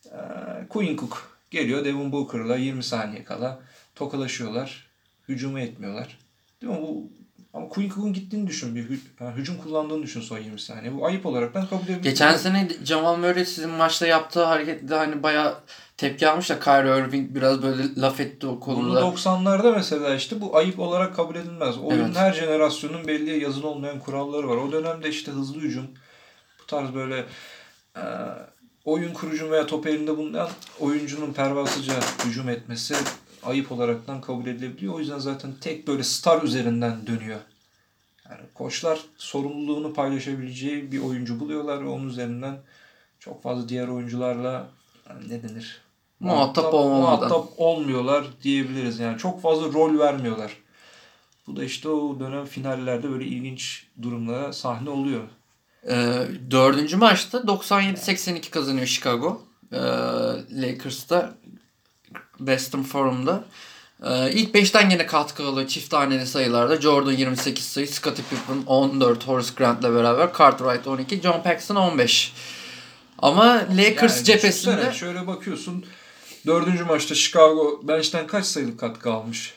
Ee, 0.06 0.68
Quinn 0.68 0.96
Cook 0.96 1.38
geliyor 1.50 1.84
Devin 1.84 2.12
Booker'la 2.12 2.56
20 2.56 2.82
saniye 2.82 3.24
kala 3.24 3.60
tokalaşıyorlar. 3.94 4.86
Hücumu 5.28 5.60
etmiyorlar. 5.60 6.18
Değil 6.62 6.72
mi? 6.72 6.78
Bu 6.82 7.08
ama 7.54 7.68
Quinn 7.68 7.88
Cook'un 7.88 8.12
gittiğini 8.12 8.46
düşün. 8.46 8.74
Bir 8.76 8.84
hü- 8.90 8.98
yani 9.20 9.36
hücum 9.36 9.56
kullandığını 9.58 10.02
düşün 10.02 10.20
son 10.20 10.38
20 10.38 10.60
saniye. 10.60 10.94
Bu 10.94 11.06
ayıp 11.06 11.26
olaraktan 11.26 11.66
kabul 11.66 11.84
edilir. 11.84 12.02
Geçen 12.02 12.36
sene 12.36 12.68
Jamal 12.84 13.16
Murray 13.16 13.44
sizin 13.44 13.70
maçta 13.70 14.06
yaptığı 14.06 14.44
harekette 14.44 14.94
hani 14.94 15.22
bayağı 15.22 15.58
tepki 15.96 16.28
almış 16.28 16.50
da 16.50 16.60
Kyrie 16.60 16.98
Irving 16.98 17.34
biraz 17.34 17.62
böyle 17.62 17.82
laf 17.96 18.20
etti 18.20 18.46
o 18.46 18.50
Bunu 18.50 18.60
konuda. 18.60 19.00
90'larda 19.00 19.74
mesela 19.74 20.14
işte 20.14 20.40
bu 20.40 20.56
ayıp 20.56 20.78
olarak 20.78 21.16
kabul 21.16 21.36
edilmez. 21.36 21.78
Oyun 21.78 21.98
Evet. 22.04 22.16
her 22.16 22.32
jenerasyonun 22.32 23.06
belli 23.08 23.42
yazılı 23.42 23.68
olmayan 23.68 23.98
kuralları 24.00 24.48
var. 24.48 24.56
O 24.56 24.72
dönemde 24.72 25.08
işte 25.08 25.32
hızlı 25.32 25.60
hücum, 25.60 25.86
bu 26.64 26.66
tarz 26.66 26.94
böyle 26.94 27.24
e, 27.96 28.02
oyun 28.84 29.14
kurucu 29.14 29.50
veya 29.50 29.66
top 29.66 29.86
elinde 29.86 30.16
bulunan 30.16 30.48
oyuncunun 30.80 31.32
pervasızca 31.32 31.94
hücum 32.24 32.48
etmesi 32.48 32.94
ayıp 33.42 33.72
olaraktan 33.72 34.20
kabul 34.20 34.46
edilebiliyor. 34.46 34.94
O 34.94 34.98
yüzden 34.98 35.18
zaten 35.18 35.52
tek 35.60 35.88
böyle 35.88 36.02
star 36.02 36.42
üzerinden 36.42 37.06
dönüyor. 37.06 37.40
Yani 38.30 38.40
koçlar 38.54 39.00
sorumluluğunu 39.16 39.94
paylaşabileceği 39.94 40.92
bir 40.92 41.02
oyuncu 41.02 41.40
buluyorlar 41.40 41.84
ve 41.84 41.88
onun 41.88 42.08
üzerinden 42.08 42.56
çok 43.18 43.42
fazla 43.42 43.68
diğer 43.68 43.88
oyuncularla 43.88 44.68
yani 45.08 45.28
ne 45.28 45.42
denir? 45.42 45.80
Muhatap 46.20 46.74
olmamadan. 46.74 47.00
muhatap 47.00 47.48
olmuyorlar 47.56 48.24
diyebiliriz. 48.42 48.98
Yani 48.98 49.18
çok 49.18 49.42
fazla 49.42 49.72
rol 49.72 49.98
vermiyorlar. 49.98 50.56
Bu 51.46 51.56
da 51.56 51.64
işte 51.64 51.88
o 51.88 52.20
dönem 52.20 52.44
finallerde 52.44 53.10
böyle 53.10 53.24
ilginç 53.24 53.86
durumlara 54.02 54.52
sahne 54.52 54.90
oluyor. 54.90 55.22
Ee, 55.88 56.26
dördüncü 56.50 56.96
maçta 56.96 57.38
97-82 57.38 58.50
kazanıyor 58.50 58.86
Chicago. 58.86 59.42
Ee, 59.72 59.76
Lakers'ta 60.50 61.34
Western 62.38 62.82
Forum'da. 62.82 63.44
Ee, 64.04 64.32
ilk 64.32 64.54
5'ten 64.54 64.90
yine 64.90 65.06
katkı 65.06 65.46
alıyor 65.46 65.68
çift 65.68 65.90
taneli 65.90 66.26
sayılarda. 66.26 66.80
Jordan 66.80 67.12
28 67.12 67.64
sayı, 67.64 67.88
Scottie 67.88 68.24
Pippen 68.30 68.62
14, 68.66 69.28
Horace 69.28 69.48
Grant'le 69.56 69.82
beraber, 69.82 70.30
Cartwright 70.38 70.86
12, 70.86 71.20
John 71.22 71.42
Paxson 71.42 71.76
15. 71.76 72.32
Ama 73.18 73.44
Lakers 73.76 74.16
Yani 74.16 74.24
cephesinde 74.24 74.72
düşünsene, 74.76 74.94
şöyle 74.94 75.26
bakıyorsun. 75.26 75.84
Dördüncü 76.46 76.84
maçta 76.84 77.14
Chicago 77.14 77.80
bench'ten 77.82 78.26
kaç 78.26 78.46
sayılık 78.46 78.80
katkı 78.80 79.12
almış? 79.12 79.54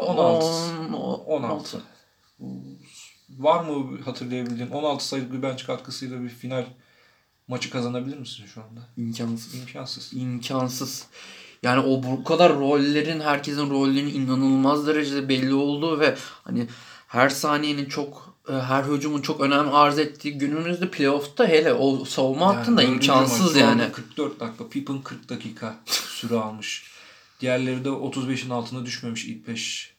16. 0.00 0.46
on- 0.96 1.24
16. 1.26 1.80
Var 3.38 3.64
mı 3.64 3.98
hatırlayabildiğin 4.04 4.70
16 4.70 5.08
sayılık 5.08 5.32
bir 5.32 5.42
bench 5.42 5.66
katkısıyla 5.66 6.22
bir 6.22 6.28
final 6.28 6.64
maçı 7.48 7.70
kazanabilir 7.70 8.18
misin 8.18 8.44
şu 8.54 8.62
anda? 8.62 8.80
imkansız. 8.96 9.54
İmkansız. 9.54 10.12
imkansız. 10.12 11.06
Yani 11.62 11.80
o 11.80 12.02
bu 12.02 12.24
kadar 12.24 12.54
rollerin 12.54 13.20
herkesin 13.20 13.70
rollerinin 13.70 14.14
inanılmaz 14.14 14.86
derecede 14.86 15.28
belli 15.28 15.54
olduğu 15.54 16.00
ve 16.00 16.16
hani 16.44 16.68
her 17.08 17.28
saniyenin 17.28 17.84
çok 17.84 18.36
e, 18.48 18.52
her 18.52 18.84
hücumun 18.84 19.22
çok 19.22 19.40
önem 19.40 19.74
arz 19.74 19.98
ettiği 19.98 20.38
günümüzde 20.38 20.90
playoff'ta 20.90 21.46
hele 21.46 21.72
o 21.72 22.04
savunma 22.04 22.56
hattında 22.56 22.82
dördüncü 22.82 22.94
imkansız 22.94 23.54
maç, 23.54 23.62
yani. 23.62 23.78
Jordan 23.78 23.92
44 23.92 24.40
dakika, 24.40 24.68
Pippen 24.68 25.02
40 25.02 25.28
dakika 25.28 25.76
süre 25.84 26.36
almış. 26.36 26.84
Diğerleri 27.40 27.84
de 27.84 27.88
35'in 27.88 28.50
altına 28.50 28.86
düşmemiş 28.86 29.24
ilk 29.24 29.48
5. 29.48 29.95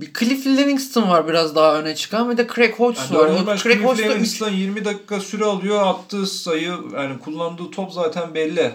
Bir 0.00 0.12
Cliff 0.14 0.46
Livingston 0.46 1.08
var 1.08 1.28
biraz 1.28 1.54
daha 1.54 1.78
öne 1.80 1.94
çıkan 1.94 2.30
bir 2.30 2.36
de 2.36 2.46
Craig 2.54 2.74
Hodges 2.74 3.10
Yani 3.10 3.18
var. 3.34 3.42
maç 3.44 3.62
Craig 3.62 3.76
Cliff 3.76 3.88
Hodges 3.88 4.04
Livingston 4.10 4.50
20 4.50 4.84
dakika 4.84 5.20
süre 5.20 5.44
alıyor. 5.44 5.86
Attığı 5.86 6.26
sayı 6.26 6.74
yani 6.94 7.18
kullandığı 7.18 7.70
top 7.70 7.92
zaten 7.92 8.34
belli. 8.34 8.72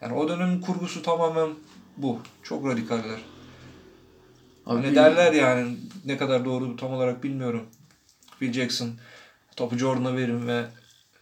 Yani 0.00 0.14
o 0.14 0.28
dönemin 0.28 0.60
kurgusu 0.60 1.02
tamamen 1.02 1.48
bu. 1.96 2.20
Çok 2.42 2.66
radikaller. 2.66 3.20
Hani 4.64 4.86
Abi- 4.86 4.94
derler 4.94 5.32
yani 5.32 5.76
ne 6.04 6.16
kadar 6.16 6.44
doğru 6.44 6.76
tam 6.76 6.92
olarak 6.92 7.24
bilmiyorum. 7.24 7.66
Phil 8.38 8.52
Jackson 8.52 8.90
topu 9.56 9.78
Jordan'a 9.78 10.16
verin 10.16 10.46
ve 10.48 10.64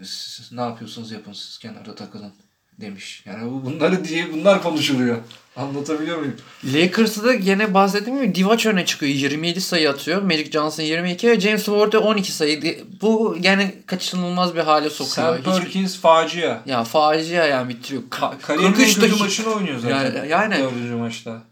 siz 0.03 0.53
ne 0.53 0.61
yapıyorsunuz 0.61 1.13
yapın 1.13 1.33
siz 1.33 1.59
kenarda 1.59 1.95
takılın 1.95 2.33
demiş. 2.81 3.23
Yani 3.27 3.51
bu 3.53 3.65
bunları 3.65 4.05
diye 4.05 4.33
bunlar 4.33 4.63
konuşuluyor. 4.63 5.17
Anlatabiliyor 5.57 6.19
muyum? 6.19 6.37
Lakers'ı 6.65 7.25
da 7.25 7.35
gene 7.35 7.75
bahsettiğim 7.75 8.23
gibi 8.23 8.35
Divac 8.35 8.67
öne 8.67 8.85
çıkıyor. 8.87 9.13
27 9.13 9.61
sayı 9.61 9.91
atıyor. 9.91 10.23
Magic 10.23 10.51
Johnson 10.51 10.83
22 10.83 11.29
ve 11.31 11.41
James 11.41 11.65
Ward 11.65 11.93
12 11.93 12.33
sayı. 12.33 12.85
Bu 13.03 13.37
yani 13.43 13.75
kaçınılmaz 13.87 14.55
bir 14.55 14.61
hale 14.61 14.91
sokuyor. 14.91 15.45
Sam 15.45 15.55
Perkins 15.55 15.99
facia. 15.99 16.63
Ya 16.67 16.85
facia 16.85 17.47
yani 17.47 17.69
bitiriyor. 17.69 18.03
Ka- 18.11 18.41
Kariyerinin 18.41 18.75
43 18.77 18.95
kötü 18.95 19.01
dakika. 19.07 19.25
maçını 19.25 19.55
oynuyor 19.55 19.79
zaten. 19.79 20.15
Yani- 20.15 20.29
yani- 20.31 20.59
Dördüncü 20.59 20.95
maçta. 20.95 21.43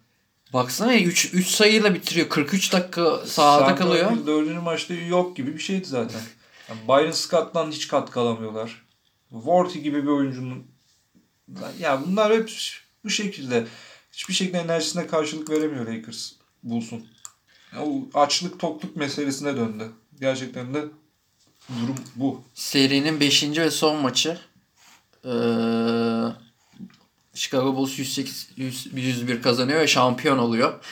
Baksana 0.52 0.94
3 0.94 1.30
3 1.34 1.46
sayıyla 1.46 1.94
bitiriyor. 1.94 2.28
43 2.28 2.72
dakika 2.72 3.18
sahada 3.26 3.66
Sam 3.66 3.76
kalıyor. 3.76 4.08
Perkins 4.08 4.26
Dördüncü 4.26 4.60
maçta 4.60 4.94
yok 4.94 5.36
gibi 5.36 5.54
bir 5.54 5.58
şeydi 5.62 5.84
zaten. 5.84 6.20
Yani 6.68 6.78
Byron 6.88 7.10
Scott'tan 7.10 7.70
hiç 7.70 7.88
katkı 7.88 8.20
alamıyorlar. 8.20 8.82
Worthy 9.30 9.82
gibi 9.82 10.02
bir 10.02 10.08
oyuncunun 10.08 10.66
ya 11.80 12.02
bunlar 12.06 12.32
hep 12.32 12.50
bu 13.04 13.10
şekilde 13.10 13.66
hiçbir 14.12 14.34
şekilde 14.34 14.58
enerjisine 14.58 15.06
karşılık 15.06 15.50
veremiyor 15.50 15.86
Lakers 15.86 16.32
bulsun. 16.62 17.06
Ya 17.74 17.84
o 17.84 18.20
açlık 18.20 18.60
tokluk 18.60 18.96
meselesine 18.96 19.56
döndü. 19.56 19.90
Gerçekten 20.20 20.74
de 20.74 20.84
durum 21.82 21.96
bu. 22.16 22.42
Serinin 22.54 23.20
5. 23.20 23.42
ve 23.42 23.70
son 23.70 23.96
maçı. 23.96 24.38
Ee, 25.24 25.30
Chicago 27.34 27.76
Bulls 27.76 27.98
108 27.98 28.48
100 28.56 28.88
101 28.94 29.42
kazanıyor 29.42 29.80
ve 29.80 29.86
şampiyon 29.86 30.38
oluyor. 30.38 30.84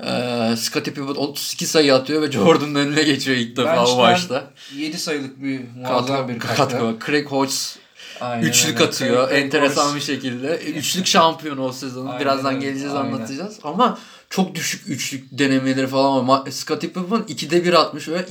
Ee, 0.00 0.54
Scottie 0.56 0.94
Pippen 0.94 1.14
32 1.14 1.66
sayı 1.66 1.94
atıyor 1.94 2.22
ve 2.22 2.32
Jordan'ın 2.32 2.74
önüne 2.74 3.02
geçiyor 3.02 3.36
ilk 3.36 3.56
defa 3.56 3.86
o 3.86 3.96
maçta. 3.96 4.50
7 4.76 4.98
sayılık 4.98 5.42
bir 5.42 5.60
muazzam 5.76 6.28
bir 6.28 6.38
Katkı, 6.38 6.56
katkı. 6.56 7.06
Craig 7.06 7.26
Hodges 7.26 7.78
Aynen 8.20 8.42
üçlük 8.46 8.80
öyle. 8.80 8.88
atıyor. 8.88 9.28
Craig 9.28 9.44
Enteresan 9.44 9.82
Hodges. 9.90 9.96
bir 10.08 10.14
şekilde. 10.14 10.58
Üçlük 10.58 11.06
şampiyonu 11.06 11.64
o 11.64 11.72
sezon. 11.72 12.06
Aynen 12.06 12.20
Birazdan 12.20 12.60
geleceğiz 12.60 12.94
Aynen. 12.94 13.12
anlatacağız. 13.12 13.58
Ama 13.62 13.98
çok 14.30 14.54
düşük 14.54 14.88
üçlük 14.88 15.38
denemeleri 15.38 15.86
falan 15.86 16.28
var. 16.28 16.50
Scottie 16.50 16.90
Pippen 16.90 17.18
2'de 17.18 17.64
1 17.64 17.72
atmış 17.72 18.08
ve 18.08 18.26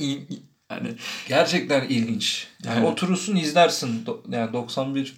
yani 0.70 0.94
Gerçekten 1.28 1.88
ilginç. 1.88 2.46
Yani 2.64 2.78
Evet. 2.80 2.92
oturursun 2.92 3.36
izlersin. 3.36 4.04
Yani 4.30 4.52
91 4.52 5.16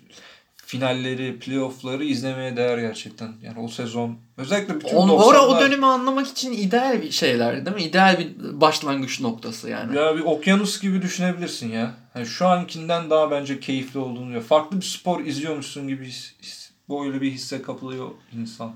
finalleri, 0.71 1.39
playoff'ları 1.39 2.05
izlemeye 2.05 2.57
değer 2.57 2.79
gerçekten. 2.79 3.33
Yani 3.43 3.59
o 3.61 3.69
sezon 3.69 4.19
özellikle 4.37 4.75
bütün 4.81 4.97
On, 4.97 5.09
90'lar. 5.09 5.25
ora 5.25 5.47
o 5.47 5.61
dönemi 5.61 5.87
anlamak 5.87 6.27
için 6.29 6.53
ideal 6.53 7.03
bir 7.03 7.11
şeyler 7.11 7.67
değil 7.67 7.77
mi? 7.77 7.83
İdeal 7.83 8.19
bir 8.19 8.61
başlangıç 8.61 9.21
noktası 9.21 9.69
yani. 9.71 9.97
Ya 9.97 10.17
bir 10.17 10.21
okyanus 10.21 10.81
gibi 10.81 11.03
düşünebilirsin 11.03 11.73
ya. 11.73 11.95
Yani 12.15 12.27
şu 12.27 12.47
ankinden 12.47 13.11
daha 13.11 13.31
bence 13.31 13.61
keyifli 13.61 13.99
olduğunu 14.01 14.35
ya. 14.35 14.41
Farklı 14.41 14.77
bir 14.77 14.87
spor 14.87 15.21
izliyormuşsun 15.25 15.89
gibi 15.89 16.05
his, 16.07 16.33
his- 16.43 16.71
böyle 16.91 17.21
bir 17.21 17.31
hisse 17.33 17.63
kapılıyor 17.63 18.09
insan. 18.41 18.73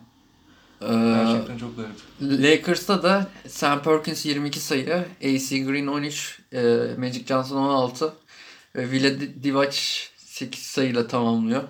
Ee, 0.83 0.87
Gerçekten 0.87 1.59
çok 1.59 1.77
garip. 1.77 2.43
Lakers'ta 2.43 3.03
da 3.03 3.27
Sam 3.49 3.83
Perkins 3.83 4.27
22 4.27 4.61
sayı, 4.61 5.05
AC 5.23 5.59
Green 5.65 5.87
13, 5.87 6.39
e, 6.53 6.63
Magic 6.99 7.27
Johnson 7.27 7.57
16 7.57 8.13
ve 8.77 8.91
Vila 8.91 9.11
Divac 9.43 9.77
8 10.17 10.61
sayıyla 10.63 11.07
tamamlıyor. 11.07 11.63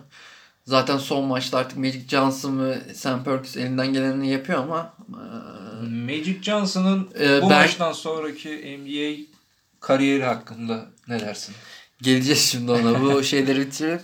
Zaten 0.66 0.98
son 0.98 1.24
maçta 1.24 1.58
artık 1.58 1.78
Magic 1.78 2.08
Johnson 2.08 2.64
ve 2.66 2.94
Sam 2.94 3.24
Perkins 3.24 3.56
elinden 3.56 3.92
gelenini 3.92 4.28
yapıyor 4.30 4.58
ama 4.58 4.94
e, 5.08 5.86
Magic 5.88 6.42
Johnson'ın 6.42 7.10
Ee, 7.20 7.42
bu 7.42 7.50
ben- 7.50 7.58
maçtan 7.58 7.92
sonraki 7.92 8.78
NBA 8.80 9.26
kariyeri 9.80 10.24
hakkında 10.24 10.86
ne 11.08 11.20
dersin? 11.20 11.54
geleceğiz 12.02 12.40
şimdi 12.50 12.72
ona 12.72 13.02
bu 13.02 13.22
şeyleri 13.24 13.60
bitirelim. 13.60 14.00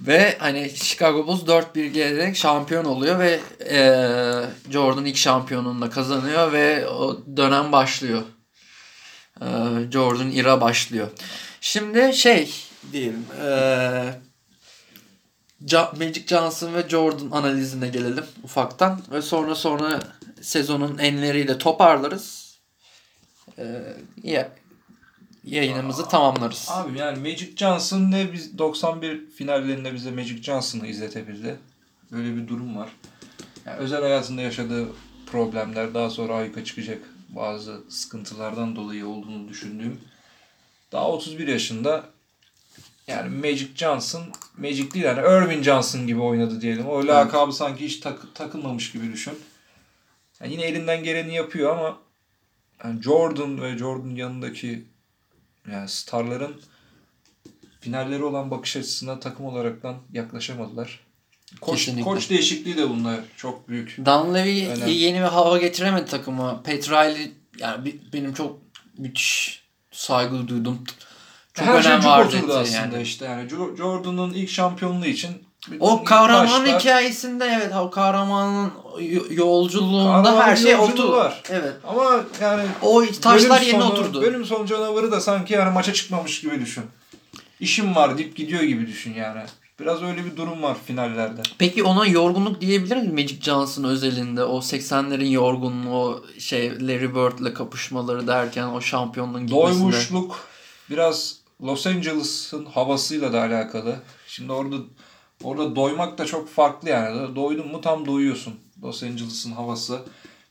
Ve 0.00 0.36
hani 0.38 0.70
Chicago 0.74 1.26
Bulls 1.26 1.42
4-1 1.42 1.86
gelerek 1.86 2.36
şampiyon 2.36 2.84
oluyor 2.84 3.18
ve 3.18 3.40
e, 3.70 3.78
Jordan 4.72 5.04
ilk 5.04 5.16
şampiyonluğunu 5.16 5.80
da 5.82 5.90
kazanıyor 5.90 6.52
ve 6.52 6.88
o 6.88 7.20
dönem 7.36 7.72
başlıyor. 7.72 8.22
E, 9.40 9.46
Jordan 9.92 10.32
era 10.32 10.60
başlıyor. 10.60 11.08
Şimdi 11.60 12.12
şey 12.14 12.54
diyelim. 12.92 13.24
E, 13.40 13.44
Ja- 13.44 14.14
Magic 15.72 16.26
Johnson 16.26 16.74
ve 16.74 16.88
Jordan 16.88 17.30
analizine 17.30 17.88
gelelim 17.88 18.24
ufaktan 18.44 19.00
ve 19.10 19.22
sonra 19.22 19.54
sonra 19.54 20.00
sezonun 20.40 20.98
enleriyle 20.98 21.58
toparlarız. 21.58 22.58
E, 23.58 23.82
ya, 24.22 24.52
yayınımızı 25.44 26.08
tamamlarız. 26.08 26.66
Abi 26.70 26.98
yani 26.98 27.18
Magic 27.18 27.56
Johnson 27.56 28.10
ne 28.10 28.32
biz 28.32 28.58
91 28.58 29.30
finallerinde 29.30 29.94
bize 29.94 30.10
Magic 30.10 30.42
Johnson'ı 30.42 30.86
izletebildi. 30.86 31.56
Böyle 32.12 32.36
bir 32.36 32.48
durum 32.48 32.76
var. 32.76 32.88
Yani 33.66 33.76
özel 33.76 34.02
hayatında 34.02 34.42
yaşadığı 34.42 34.88
problemler 35.26 35.94
daha 35.94 36.10
sonra 36.10 36.34
ayyuka 36.34 36.64
çıkacak 36.64 37.02
bazı 37.28 37.80
sıkıntılardan 37.88 38.76
dolayı 38.76 39.06
olduğunu 39.06 39.48
düşündüğüm. 39.48 40.00
Daha 40.92 41.08
31 41.08 41.48
yaşında 41.48 42.04
yani 43.06 43.36
Magic 43.36 43.68
Johnson, 43.76 44.22
Magic 44.58 44.90
değil 44.90 45.04
yani 45.04 45.20
Irvin 45.20 45.62
Johnson 45.62 46.06
gibi 46.06 46.20
oynadı 46.20 46.60
diyelim. 46.60 46.86
O 46.86 47.06
lakabı 47.06 47.52
sanki 47.52 47.84
hiç 47.84 48.00
tak- 48.00 48.34
takılmamış 48.34 48.92
gibi 48.92 49.12
düşün. 49.12 49.38
Yani 50.40 50.52
yine 50.52 50.62
elinden 50.62 51.04
geleni 51.04 51.34
yapıyor 51.34 51.76
ama 51.76 51.98
yani 52.84 53.02
Jordan 53.02 53.62
ve 53.62 53.78
Jordan 53.78 54.10
yanındaki 54.10 54.84
yani 55.70 55.88
starların 55.88 56.54
finalleri 57.80 58.24
olan 58.24 58.50
bakış 58.50 58.76
açısına 58.76 59.20
takım 59.20 59.46
olaraktan 59.46 59.96
yaklaşamadılar. 60.12 61.00
Koç, 61.60 61.78
Kesinlikle. 61.78 62.04
koç 62.04 62.30
değişikliği 62.30 62.76
de 62.76 62.90
bunlar 62.90 63.20
çok 63.36 63.68
büyük. 63.68 63.96
Dan 64.06 64.34
Levy 64.34 64.66
Önemli. 64.66 64.92
yeni 64.92 65.16
bir 65.16 65.22
hava 65.24 65.58
getiremedi 65.58 66.10
takıma. 66.10 66.62
Pat 66.62 66.88
Riley 66.88 67.32
yani 67.58 67.94
benim 68.12 68.34
çok 68.34 68.58
müthiş 68.98 69.62
saygı 69.92 70.48
duydum. 70.48 70.84
Çok 71.54 71.66
Her 71.66 71.82
şey 71.82 71.90
önem 71.92 72.00
cuk 72.00 72.10
vardı 72.10 72.36
oturdu 72.38 72.54
aslında 72.54 72.78
yani. 72.78 73.02
işte. 73.02 73.24
Yani 73.24 73.50
Jo- 73.50 73.76
Jordan'ın 73.76 74.34
ilk 74.34 74.50
şampiyonluğu 74.50 75.06
için 75.06 75.30
O 75.80 75.98
ilk 76.00 76.06
kahraman 76.06 76.64
başta- 76.64 76.78
hikayesinde 76.78 77.44
evet 77.44 77.72
o 77.76 77.90
kahramanın 77.90 78.70
yo- 79.00 79.22
yolculuğunda 79.30 80.22
Kahramanın 80.22 80.42
her 80.42 80.56
şey 80.56 80.76
oturdu. 80.76 81.12
var. 81.12 81.42
Evet. 81.50 81.72
Ama 81.88 82.20
yani 82.40 82.62
O 82.82 83.04
taşlar 83.20 83.60
yerine 83.60 83.80
sonu- 83.82 83.92
oturdu. 83.92 84.22
Bölüm 84.22 84.44
sonu 84.44 84.66
canavarı 84.66 85.12
da 85.12 85.20
sanki 85.20 85.52
yani 85.52 85.72
maça 85.72 85.92
çıkmamış 85.92 86.40
gibi 86.40 86.60
düşün. 86.60 86.84
İşim 87.60 87.94
var 87.96 88.18
deyip 88.18 88.36
gidiyor 88.36 88.62
gibi 88.62 88.86
düşün 88.86 89.14
yani. 89.14 89.40
Biraz 89.80 90.02
öyle 90.02 90.24
bir 90.24 90.36
durum 90.36 90.62
var 90.62 90.76
finallerde. 90.86 91.40
Peki 91.58 91.82
ona 91.84 92.06
yorgunluk 92.06 92.60
diyebilir 92.60 92.96
miyiz 92.96 93.12
Magic 93.12 93.40
Johnson 93.40 93.84
özelinde? 93.84 94.44
O 94.44 94.60
80'lerin 94.60 95.30
yorgunluğu, 95.30 95.96
o 95.96 96.22
şey 96.38 96.70
Larry 96.88 97.14
Bird'le 97.14 97.54
kapışmaları 97.54 98.26
derken 98.26 98.66
o 98.66 98.80
şampiyonluğun 98.80 99.46
gitmesinde. 99.46 99.80
Doymuşluk 99.80 100.40
biraz 100.90 101.36
Los 101.62 101.86
Angeles'ın 101.86 102.64
havasıyla 102.64 103.32
da 103.32 103.42
alakalı. 103.42 104.00
Şimdi 104.26 104.52
orada 104.52 104.76
orada 105.42 105.76
doymak 105.76 106.18
da 106.18 106.26
çok 106.26 106.48
farklı 106.48 106.88
yani. 106.88 107.36
Doydun 107.36 107.68
mu 107.68 107.80
tam 107.80 108.06
doyuyorsun. 108.06 108.54
Los 108.82 109.02
Angeles'ın 109.02 109.52
havası. 109.52 110.02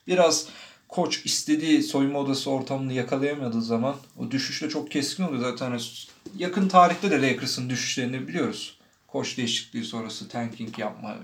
Biraz 0.07 0.47
koç 0.87 1.25
istediği 1.25 1.83
soyunma 1.83 2.19
odası 2.19 2.51
ortamını 2.51 2.93
yakalayamadığı 2.93 3.61
zaman 3.61 3.95
o 4.19 4.31
düşüş 4.31 4.61
de 4.61 4.69
çok 4.69 4.91
keskin 4.91 5.23
oluyor 5.23 5.41
zaten. 5.41 5.71
Hani 5.71 5.81
Yakın 6.37 6.67
tarihte 6.67 7.11
de 7.11 7.21
Lakers'ın 7.21 7.69
düşüşlerini 7.69 8.27
biliyoruz. 8.27 8.77
Koç 9.07 9.37
değişikliği 9.37 9.83
sonrası 9.83 10.27
tanking 10.27 10.79
yapma, 10.79 11.15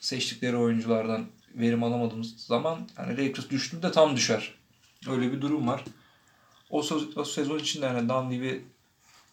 seçtikleri 0.00 0.56
oyunculardan 0.56 1.26
verim 1.54 1.82
alamadığımız 1.82 2.36
zaman 2.36 2.88
yani 2.98 3.16
Lakers 3.16 3.50
düştüğünde 3.50 3.92
tam 3.92 4.16
düşer. 4.16 4.54
Öyle 5.10 5.32
bir 5.32 5.40
durum 5.40 5.68
var. 5.68 5.84
O, 6.70 6.84
o 7.16 7.24
sezon 7.24 7.58
içinde 7.58 7.86
yani 7.86 8.08
Dan 8.08 8.30
Levy 8.30 8.60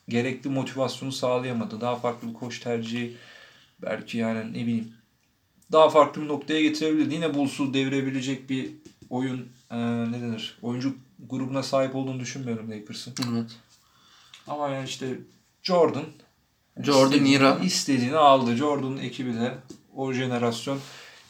gerekli 0.09 0.49
motivasyonu 0.49 1.11
sağlayamadı. 1.11 1.81
Daha 1.81 1.95
farklı 1.95 2.27
bir 2.30 2.34
koç 2.34 2.59
tercihi 2.59 3.17
belki 3.81 4.17
yani 4.17 4.49
ne 4.53 4.61
bileyim 4.65 4.93
daha 5.71 5.89
farklı 5.89 6.21
bir 6.21 6.27
noktaya 6.27 6.61
getirebilirdi. 6.61 7.13
Yine 7.13 7.34
Bulls'u 7.34 7.73
devirebilecek 7.73 8.49
bir 8.49 8.69
oyun 9.09 9.47
e, 9.71 9.77
ne 10.11 10.21
denir? 10.21 10.57
Oyuncu 10.61 10.95
grubuna 11.30 11.63
sahip 11.63 11.95
olduğunu 11.95 12.19
düşünmüyorum 12.19 12.71
Lakers'ın. 12.71 13.13
Evet. 13.34 13.51
Ama 14.47 14.69
yani 14.69 14.88
işte 14.88 15.07
Jordan 15.63 16.03
Jordan 16.84 17.11
istediğini- 17.11 17.30
Ira. 17.35 17.59
istediğini 17.63 18.15
aldı. 18.17 18.55
Jordan'ın 18.55 18.97
ekibi 18.97 19.34
de 19.34 19.53
o 19.95 20.13
jenerasyon 20.13 20.80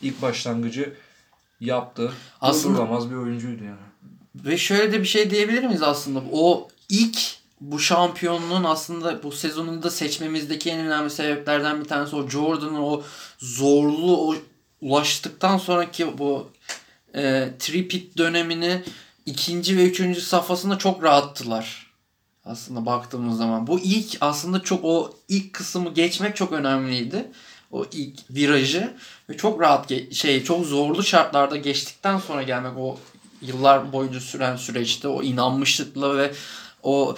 ilk 0.01 0.21
başlangıcı 0.21 0.93
yaptı. 1.59 2.13
Aslında- 2.41 2.73
Durdurulamaz 2.77 3.09
bir 3.11 3.15
oyuncuydu 3.15 3.63
yani. 3.63 3.77
Ve 4.35 4.57
şöyle 4.57 4.91
de 4.91 4.99
bir 4.99 5.05
şey 5.07 5.29
diyebilir 5.29 5.63
miyiz 5.63 5.81
aslında? 5.83 6.23
O 6.31 6.67
ilk 6.89 7.19
bu 7.71 7.79
şampiyonluğun 7.79 8.63
aslında 8.63 9.23
bu 9.23 9.31
sezonunda 9.31 9.89
seçmemizdeki 9.89 10.69
en 10.69 10.79
önemli 10.79 11.09
sebeplerden 11.09 11.79
bir 11.79 11.85
tanesi 11.85 12.15
o 12.15 12.29
Jordan'ın 12.29 12.75
o 12.75 13.03
zorlu 13.37 14.17
o 14.29 14.35
ulaştıktan 14.81 15.57
sonraki 15.57 16.17
bu 16.17 16.49
e, 17.15 17.49
tripit 17.59 18.17
dönemini 18.17 18.83
ikinci 19.25 19.77
ve 19.77 19.83
üçüncü 19.89 20.21
safhasında 20.21 20.77
çok 20.77 21.03
rahattılar. 21.03 21.93
Aslında 22.45 22.85
baktığımız 22.85 23.37
zaman. 23.37 23.67
Bu 23.67 23.79
ilk 23.79 24.17
aslında 24.21 24.63
çok 24.63 24.85
o 24.85 25.13
ilk 25.29 25.53
kısmı 25.53 25.93
geçmek 25.93 26.35
çok 26.35 26.51
önemliydi. 26.51 27.31
O 27.71 27.85
ilk 27.91 28.19
virajı 28.29 28.93
ve 29.29 29.37
çok 29.37 29.61
rahat 29.61 29.91
şey 30.13 30.43
çok 30.43 30.65
zorlu 30.65 31.03
şartlarda 31.03 31.57
geçtikten 31.57 32.17
sonra 32.17 32.43
gelmek 32.43 32.77
o 32.77 32.99
yıllar 33.41 33.93
boyunca 33.93 34.19
süren 34.19 34.55
süreçte 34.55 35.07
o 35.07 35.23
inanmışlıkla 35.23 36.17
ve 36.17 36.31
o 36.83 37.15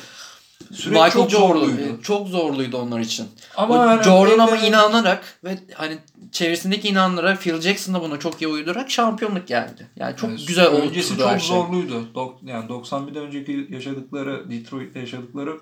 Süreç 0.73 0.85
Michael 0.91 1.11
çok 1.11 1.29
Jordan 1.29 1.47
zorluydu. 1.59 2.01
çok 2.03 2.27
zorluydu 2.27 2.77
onlar 2.77 2.99
için. 2.99 3.27
Ama 3.57 3.79
O 3.79 3.87
yani 3.87 4.03
Jordan 4.03 4.39
ama 4.39 4.57
inanarak 4.57 5.39
ve 5.43 5.57
hani 5.73 5.97
çevresindeki 6.31 6.87
inanarak 6.87 7.41
Phil 7.41 7.61
Jackson 7.61 7.93
da 7.93 8.01
buna 8.01 8.19
çok 8.19 8.41
iyi 8.41 8.47
uydurarak 8.47 8.91
şampiyonluk 8.91 9.47
geldi. 9.47 9.87
Yani 9.95 10.15
çok 10.17 10.29
Yani 10.29 10.45
güzel 10.45 10.67
oldu 10.67 10.81
Öncesi 10.81 11.17
çok 11.17 11.29
şey. 11.29 11.39
zorluydu. 11.39 12.07
Dok- 12.15 12.49
yani 12.49 12.69
91'den 12.69 13.23
önceki 13.23 13.67
yaşadıkları, 13.69 14.49
Detroit'te 14.51 14.99
yaşadıkları 14.99 15.59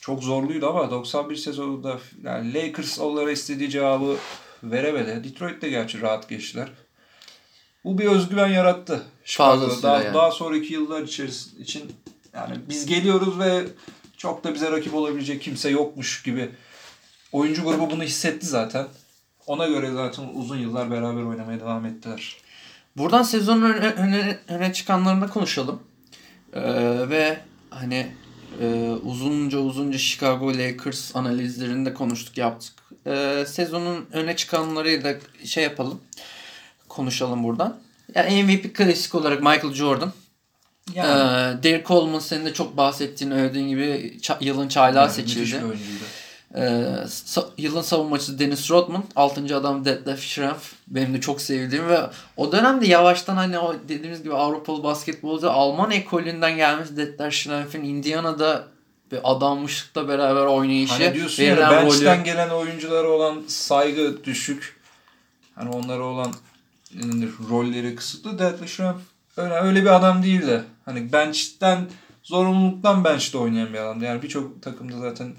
çok 0.00 0.22
zorluydu 0.22 0.68
ama 0.68 0.90
91 0.90 1.36
sezonunda 1.36 1.98
yani 2.24 2.54
Lakers 2.54 2.98
onlara 2.98 3.30
istediği 3.32 3.70
cevabı 3.70 4.16
veremedi. 4.62 5.24
Detroit'te 5.24 5.68
gerçi 5.68 6.00
rahat 6.00 6.28
geçtiler. 6.28 6.68
Bu 7.84 7.98
bir 7.98 8.06
özgüven 8.06 8.48
yarattı. 8.48 9.02
Fazlasıyla 9.24 9.82
Daha, 9.90 10.02
yani. 10.02 10.14
daha 10.14 10.30
sonraki 10.30 10.72
yıllar 10.72 11.02
içeris- 11.02 11.58
için 11.60 11.92
yani 12.34 12.54
biz 12.68 12.86
geliyoruz 12.86 13.38
ve 13.38 13.64
çok 14.16 14.44
da 14.44 14.54
bize 14.54 14.70
rakip 14.70 14.94
olabilecek 14.94 15.42
kimse 15.42 15.70
yokmuş 15.70 16.22
gibi. 16.22 16.50
Oyuncu 17.32 17.62
grubu 17.64 17.90
bunu 17.90 18.02
hissetti 18.02 18.46
zaten. 18.46 18.86
Ona 19.46 19.68
göre 19.68 19.92
zaten 19.92 20.24
uzun 20.34 20.56
yıllar 20.56 20.90
beraber 20.90 21.22
oynamaya 21.22 21.60
devam 21.60 21.86
ettiler. 21.86 22.36
Buradan 22.96 23.22
sezonun 23.22 23.72
öne, 23.72 23.86
öne, 23.86 24.38
öne 24.48 24.72
çıkanlarına 24.72 25.26
konuşalım. 25.26 25.82
Ee, 26.52 26.60
ve 27.10 27.40
hani 27.70 28.06
e, 28.60 28.90
uzunca 29.02 29.58
uzunca 29.58 29.98
Chicago 29.98 30.48
Lakers 30.58 31.16
analizlerini 31.16 31.86
de 31.86 31.94
konuştuk 31.94 32.38
yaptık. 32.38 32.74
Ee, 33.06 33.44
sezonun 33.46 34.06
öne 34.12 34.36
çıkanlarıyla 34.36 35.16
şey 35.44 35.64
yapalım. 35.64 36.00
Konuşalım 36.88 37.44
buradan. 37.44 37.78
Yani 38.14 38.42
MVP 38.42 38.74
klasik 38.74 39.14
olarak 39.14 39.42
Michael 39.42 39.74
Jordan. 39.74 40.12
Yani, 40.94 41.10
Ee, 41.58 41.62
Derek 41.62 41.86
Coleman 41.86 42.18
senin 42.18 42.44
de 42.44 42.52
çok 42.54 42.76
bahsettiğin 42.76 43.30
övdüğün 43.30 43.68
gibi 43.68 44.16
ça- 44.22 44.44
yılın 44.44 44.68
çaylağı 44.68 45.02
yani 45.04 45.12
seçildi. 45.14 45.62
Ee, 46.54 46.60
sa- 47.06 47.48
yılın 47.58 47.82
savunmacısı 47.82 48.38
Dennis 48.38 48.70
Rodman. 48.70 49.04
6. 49.16 49.56
adam 49.56 49.84
Detlef 49.84 50.20
Schrempf. 50.22 50.72
Benim 50.88 51.14
de 51.14 51.20
çok 51.20 51.40
sevdiğim 51.40 51.88
ve 51.88 52.00
o 52.36 52.52
dönemde 52.52 52.86
yavaştan 52.86 53.36
hani 53.36 53.58
o 53.58 53.74
dediğimiz 53.88 54.22
gibi 54.22 54.34
Avrupalı 54.34 54.82
basketbolcu 54.84 55.50
Alman 55.50 55.90
ekolünden 55.90 56.56
gelmiş 56.56 56.88
Detlef 56.96 57.32
Schrempf'in 57.34 57.84
Indiana'da 57.84 58.64
bir 59.12 59.18
adammışlıkla 59.24 60.08
beraber 60.08 60.46
oynayışı. 60.46 60.92
Hani 61.04 61.14
diyorsun 61.14 61.42
ya 61.42 61.70
bench'ten 61.70 62.16
rolü. 62.16 62.24
gelen 62.24 62.50
oyunculara 62.50 63.08
olan 63.08 63.42
saygı 63.48 64.24
düşük. 64.24 64.76
Hani 65.54 65.70
onlara 65.70 66.02
olan 66.02 66.32
denir, 66.92 67.30
rolleri 67.50 67.96
kısıtlı. 67.96 68.38
Detlef 68.38 68.70
Schrempf 68.76 69.00
öyle, 69.36 69.54
öyle 69.54 69.82
bir 69.82 69.96
adam 69.96 70.22
değildi. 70.22 70.62
Hani 70.84 71.12
bench'ten 71.12 71.86
zorunluluktan 72.22 73.04
bench'te 73.04 73.38
oynayan 73.38 73.72
bir 73.72 73.78
adamdı. 73.78 74.04
Yani 74.04 74.22
birçok 74.22 74.62
takımda 74.62 74.98
zaten 74.98 75.32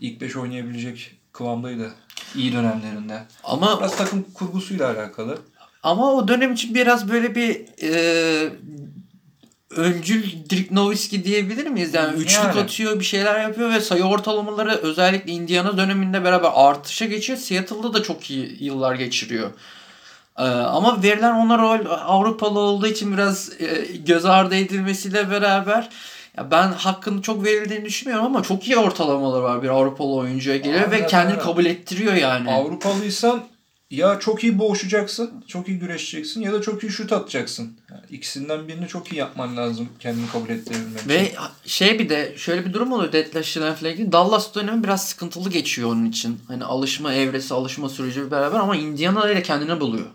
ilk 0.00 0.20
5 0.20 0.36
oynayabilecek 0.36 1.10
kıvamdaydı. 1.32 1.94
iyi 2.34 2.52
dönemlerinde. 2.52 3.22
Ama 3.44 3.78
Biraz 3.78 3.96
takım 3.96 4.24
kurgusuyla 4.34 4.90
alakalı. 4.90 5.38
Ama 5.82 6.12
o 6.12 6.28
dönem 6.28 6.52
için 6.52 6.74
biraz 6.74 7.08
böyle 7.08 7.34
bir 7.34 7.66
e, 7.82 8.52
öncül 9.70 10.24
Dirk 10.50 10.70
Nowitzki 10.70 11.24
diyebilir 11.24 11.66
miyiz? 11.66 11.94
Yani 11.94 12.16
üçlük 12.16 12.44
Yani. 12.44 12.60
atıyor, 12.60 13.00
bir 13.00 13.04
şeyler 13.04 13.40
yapıyor 13.40 13.70
ve 13.70 13.80
sayı 13.80 14.04
ortalamaları 14.04 14.70
özellikle 14.70 15.32
Indiana 15.32 15.76
döneminde 15.78 16.24
beraber 16.24 16.50
artışa 16.54 17.04
geçiyor. 17.04 17.38
Seattle'da 17.38 17.94
da 17.94 18.02
çok 18.02 18.30
iyi 18.30 18.64
yıllar 18.64 18.94
geçiriyor. 18.94 19.50
E, 20.38 20.42
ama 20.44 21.02
verilen 21.02 21.34
ona 21.34 21.58
rol 21.58 21.86
Avrupalı 21.90 22.58
olduğu 22.58 22.86
için 22.86 23.12
biraz 23.12 23.50
e, 23.60 23.96
göz 24.06 24.24
ardı 24.24 24.54
edilmesiyle 24.54 25.30
beraber 25.30 25.88
ya 26.36 26.50
ben 26.50 26.72
hakkını 26.72 27.22
çok 27.22 27.44
verildiğini 27.44 27.84
düşünmüyorum 27.84 28.26
ama 28.26 28.42
çok 28.42 28.68
iyi 28.68 28.76
ortalamaları 28.76 29.42
var 29.42 29.62
bir 29.62 29.68
Avrupalı 29.68 30.12
oyuncuya 30.12 30.56
geliyor 30.56 30.90
ve 30.90 30.94
Aynen 30.94 31.08
kendini 31.08 31.32
öyle. 31.32 31.42
kabul 31.44 31.64
ettiriyor 31.64 32.14
yani. 32.14 32.50
Avrupalıysan 32.50 33.42
ya 33.92 34.18
çok 34.18 34.44
iyi 34.44 34.58
boğuşacaksın, 34.58 35.44
çok 35.48 35.68
iyi 35.68 35.78
güreşeceksin 35.78 36.40
ya 36.40 36.52
da 36.52 36.62
çok 36.62 36.82
iyi 36.82 36.92
şut 36.92 37.12
atacaksın. 37.12 37.76
Yani 37.90 38.00
ikisinden 38.10 38.68
birini 38.68 38.88
çok 38.88 39.12
iyi 39.12 39.16
yapman 39.16 39.56
lazım 39.56 39.88
kendini 40.00 40.28
kabul 40.28 40.48
ettirebilmek 40.48 41.00
için. 41.00 41.08
Ve 41.08 41.32
şey 41.66 41.98
bir 41.98 42.08
de 42.08 42.34
şöyle 42.36 42.64
bir 42.66 42.72
durum 42.72 42.92
oluyor 42.92 43.12
Detlef 43.12 43.56
ilgili. 43.56 44.12
Dallas 44.12 44.54
dönemi 44.54 44.84
biraz 44.84 45.08
sıkıntılı 45.08 45.50
geçiyor 45.50 45.92
onun 45.92 46.04
için. 46.04 46.40
Hani 46.48 46.64
alışma 46.64 47.14
evresi, 47.14 47.54
alışma 47.54 47.88
süreci 47.88 48.30
beraber 48.30 48.58
ama 48.58 48.76
Indiana 48.76 49.30
ile 49.30 49.42
kendini 49.42 49.80
buluyor. 49.80 50.06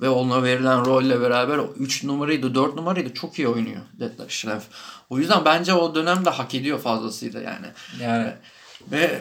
Ve 0.00 0.08
ona 0.08 0.42
verilen 0.42 0.84
rolle 0.84 1.20
beraber 1.20 1.60
3 1.76 2.04
numaraydı, 2.04 2.54
4 2.54 2.74
numaraydı 2.74 3.14
çok 3.14 3.38
iyi 3.38 3.48
oynuyor 3.48 3.80
Detlef 3.92 4.30
Schrempf. 4.30 4.64
O 5.10 5.18
yüzden 5.18 5.44
bence 5.44 5.74
o 5.74 5.94
dönemde 5.94 6.30
hak 6.30 6.54
ediyor 6.54 6.78
fazlasıyla 6.78 7.40
yani. 7.40 7.66
Yani 8.00 8.32
Ve 8.92 9.20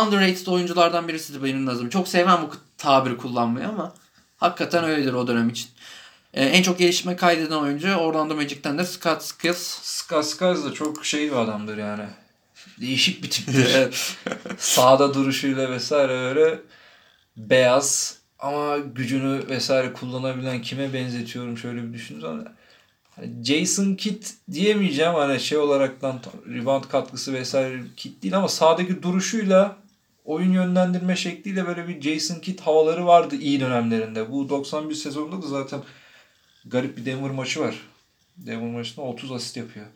underrated 0.00 0.46
oyunculardan 0.46 1.08
birisi 1.08 1.34
de 1.34 1.44
benim 1.44 1.66
nazarım. 1.66 1.88
Çok 1.88 2.08
sevmem 2.08 2.42
bu 2.42 2.56
tabiri 2.78 3.16
kullanmayı 3.16 3.68
ama 3.68 3.94
hakikaten 4.36 4.84
öyledir 4.84 5.12
o 5.12 5.26
dönem 5.26 5.48
için. 5.48 5.68
Ee, 6.34 6.44
en 6.44 6.62
çok 6.62 6.78
gelişme 6.78 7.16
kaydeden 7.16 7.56
oyuncu 7.56 7.94
Orlando 7.94 8.34
Magic'ten 8.34 8.78
de 8.78 8.84
Scott 8.84 9.22
Skiles. 9.22 9.78
Scott 9.82 10.24
Skiles 10.24 10.64
da 10.64 10.72
çok 10.72 11.06
şey 11.06 11.30
bir 11.30 11.36
adamdır 11.36 11.76
yani. 11.76 12.04
Değişik 12.80 13.22
bir 13.22 13.30
tiptir. 13.30 13.94
Sağda 14.58 15.14
duruşuyla 15.14 15.70
vesaire 15.70 16.12
öyle 16.12 16.60
beyaz 17.36 18.21
ama 18.42 18.78
gücünü 18.78 19.48
vesaire 19.48 19.92
kullanabilen 19.92 20.62
kime 20.62 20.92
benzetiyorum 20.92 21.58
şöyle 21.58 21.82
bir 21.82 21.92
düşündüğüm 21.92 22.20
zaman 22.20 22.48
hani 23.16 23.44
Jason 23.44 23.94
Kidd 23.94 24.24
diyemeyeceğim 24.52 25.14
hani 25.14 25.40
şey 25.40 25.58
olaraktan 25.58 26.20
rebound 26.48 26.84
katkısı 26.84 27.32
vesaire 27.32 27.80
Kidd 27.96 28.22
değil 28.22 28.36
ama 28.36 28.48
sağdaki 28.48 29.02
duruşuyla 29.02 29.76
oyun 30.24 30.52
yönlendirme 30.52 31.16
şekliyle 31.16 31.66
böyle 31.66 31.88
bir 31.88 32.00
Jason 32.00 32.40
Kidd 32.40 32.60
havaları 32.60 33.06
vardı 33.06 33.36
iyi 33.36 33.60
dönemlerinde. 33.60 34.32
Bu 34.32 34.48
91 34.48 34.94
sezonunda 34.94 35.42
da 35.42 35.46
zaten 35.46 35.80
garip 36.64 36.96
bir 36.96 37.06
Denver 37.06 37.30
maçı 37.30 37.60
var. 37.60 37.74
Denver 38.36 38.70
maçında 38.70 39.06
30 39.06 39.32
asist 39.32 39.56
yapıyor. 39.56 39.86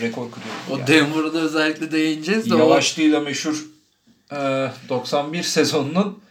Rekor 0.00 0.30
kırıyor. 0.30 0.54
O 0.70 0.78
Yani 0.78 0.86
Denver'ı 0.86 1.34
da 1.34 1.38
özellikle 1.38 1.92
değineceğiz 1.92 2.50
de 2.50 2.54
o 2.54 2.58
Yavaşlığıyla 2.58 3.20
meşhur 3.20 3.66
e, 4.32 4.70
91 4.88 5.42
sezonunun 5.42 6.25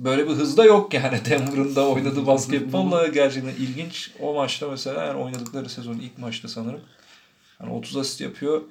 böyle 0.00 0.28
bir 0.28 0.32
hızda 0.32 0.64
yok 0.64 0.94
yani 0.94 1.20
Denver'ın 1.30 1.76
da 1.76 1.88
oynadığı 1.88 2.26
basketbolla 2.26 3.06
gerçekten 3.06 3.54
ilginç. 3.64 4.10
O 4.20 4.34
maçta 4.34 4.68
mesela 4.68 5.04
yani 5.04 5.18
oynadıkları 5.22 5.68
sezon 5.68 5.94
ilk 5.94 6.18
maçta 6.18 6.48
sanırım. 6.48 6.80
Yani 7.62 7.72
30 7.72 7.96
asist 7.96 8.20
yapıyor. 8.20 8.62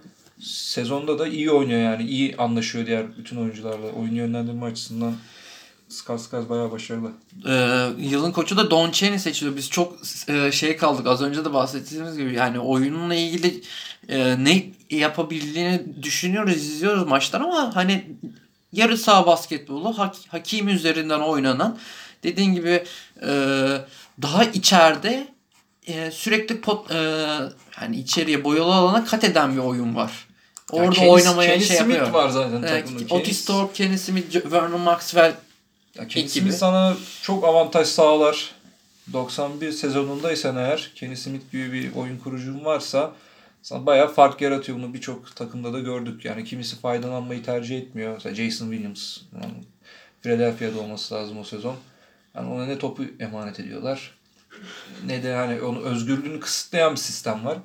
Sezonda 0.41 1.19
da 1.19 1.27
iyi 1.27 1.51
oynuyor 1.51 1.81
yani. 1.81 2.03
iyi 2.03 2.37
anlaşıyor 2.37 2.85
diğer 2.85 3.17
bütün 3.17 3.37
oyuncularla. 3.37 3.91
Oyun 3.91 4.15
yönlendirme 4.15 4.65
açısından 4.65 5.13
Skaz 5.89 6.23
Skaz 6.23 6.49
bayağı 6.49 6.71
başarılı. 6.71 7.11
Ee, 7.47 7.87
yılın 7.97 8.31
koçu 8.31 8.57
da 8.57 8.71
Don 8.71 8.91
Chaney 8.91 9.19
seçiliyor. 9.19 9.57
Biz 9.57 9.69
çok 9.69 9.97
e, 10.27 10.51
şey 10.51 10.77
kaldık. 10.77 11.07
Az 11.07 11.21
önce 11.21 11.45
de 11.45 11.53
bahsettiğimiz 11.53 12.17
gibi 12.17 12.33
yani 12.33 12.59
oyununla 12.59 13.15
ilgili 13.15 13.61
e, 14.09 14.43
ne 14.43 14.63
yapabildiğini 14.89 16.03
düşünüyoruz, 16.03 16.55
izliyoruz 16.55 17.07
maçlar 17.07 17.41
ama 17.41 17.75
hani 17.75 18.05
yarı 18.73 18.97
saha 18.97 19.25
basketbolu 19.27 19.97
hak, 19.97 20.15
hakim 20.27 20.67
üzerinden 20.69 21.19
oynanan 21.19 21.77
dediğin 22.23 22.53
gibi 22.53 22.83
e, 23.21 23.27
daha 24.21 24.43
içeride 24.43 25.27
e, 25.87 26.11
sürekli 26.11 26.61
pot, 26.61 26.91
e, 26.91 26.95
yani 27.81 27.97
içeriye 27.97 28.43
boyalı 28.43 28.73
alana 28.75 29.05
kat 29.05 29.23
eden 29.23 29.53
bir 29.53 29.61
oyun 29.61 29.95
var. 29.95 30.11
Orada 30.71 30.95
Kenny- 30.95 31.09
oynamaya 31.09 31.49
Kenny 31.53 31.63
şey 31.63 31.77
Smith 31.77 31.89
yapıyor. 31.97 32.13
var 32.13 32.29
zaten 32.29 32.63
Evet, 32.67 32.87
takımda. 32.87 33.13
Otis 33.15 33.45
Thorpe, 33.45 33.73
Kenny 33.73 33.97
Smith, 33.97 34.51
Vernon 34.51 34.81
Maxwell 34.81 35.35
Ya 35.95 36.07
Kenny 36.07 36.23
ekibi. 36.25 36.41
Smith 36.43 36.55
sana 36.57 36.95
çok 37.21 37.43
avantaj 37.43 37.87
sağlar. 37.87 38.51
91 39.13 39.71
sezonundaysan 39.71 40.57
eğer 40.57 40.91
Kenny 40.95 41.15
Smith 41.15 41.51
gibi 41.51 41.73
bir 41.73 41.95
oyun 41.95 42.17
kurucun 42.17 42.65
varsa 42.65 43.11
sana 43.61 43.85
bayağı 43.85 44.13
fark 44.13 44.41
yaratıyor. 44.41 44.77
Bunu 44.77 44.93
birçok 44.93 45.35
takımda 45.35 45.73
da 45.73 45.79
gördük. 45.79 46.25
Yani 46.25 46.43
kimisi 46.43 46.75
faydalanmayı 46.75 47.43
tercih 47.43 47.77
etmiyor. 47.77 48.13
Mesela 48.13 48.35
Jason 48.35 48.71
Williams. 48.71 49.17
Philadelphia'da 50.21 50.79
olması 50.79 51.15
lazım 51.15 51.37
o 51.37 51.43
sezon. 51.43 51.75
Yani 52.35 52.49
ona 52.49 52.65
ne 52.65 52.77
topu 52.77 53.03
emanet 53.19 53.59
ediyorlar 53.59 54.19
ne 55.05 55.23
de 55.23 55.33
hani 55.33 55.61
onu 55.61 55.79
özgürlüğünü 55.79 56.39
kısıtlayan 56.39 56.91
bir 56.91 56.97
sistem 56.97 57.45
var. 57.45 57.57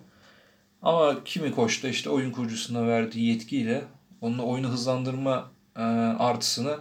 Ama 0.83 1.25
kimi 1.25 1.53
koçta 1.55 1.89
işte 1.89 2.11
oyun 2.11 2.31
kurucusuna 2.31 2.87
verdiği 2.87 3.27
yetkiyle 3.33 3.85
onun 4.21 4.39
oyunu 4.39 4.69
hızlandırma 4.69 5.51
e, 5.77 5.83
artısını 6.19 6.79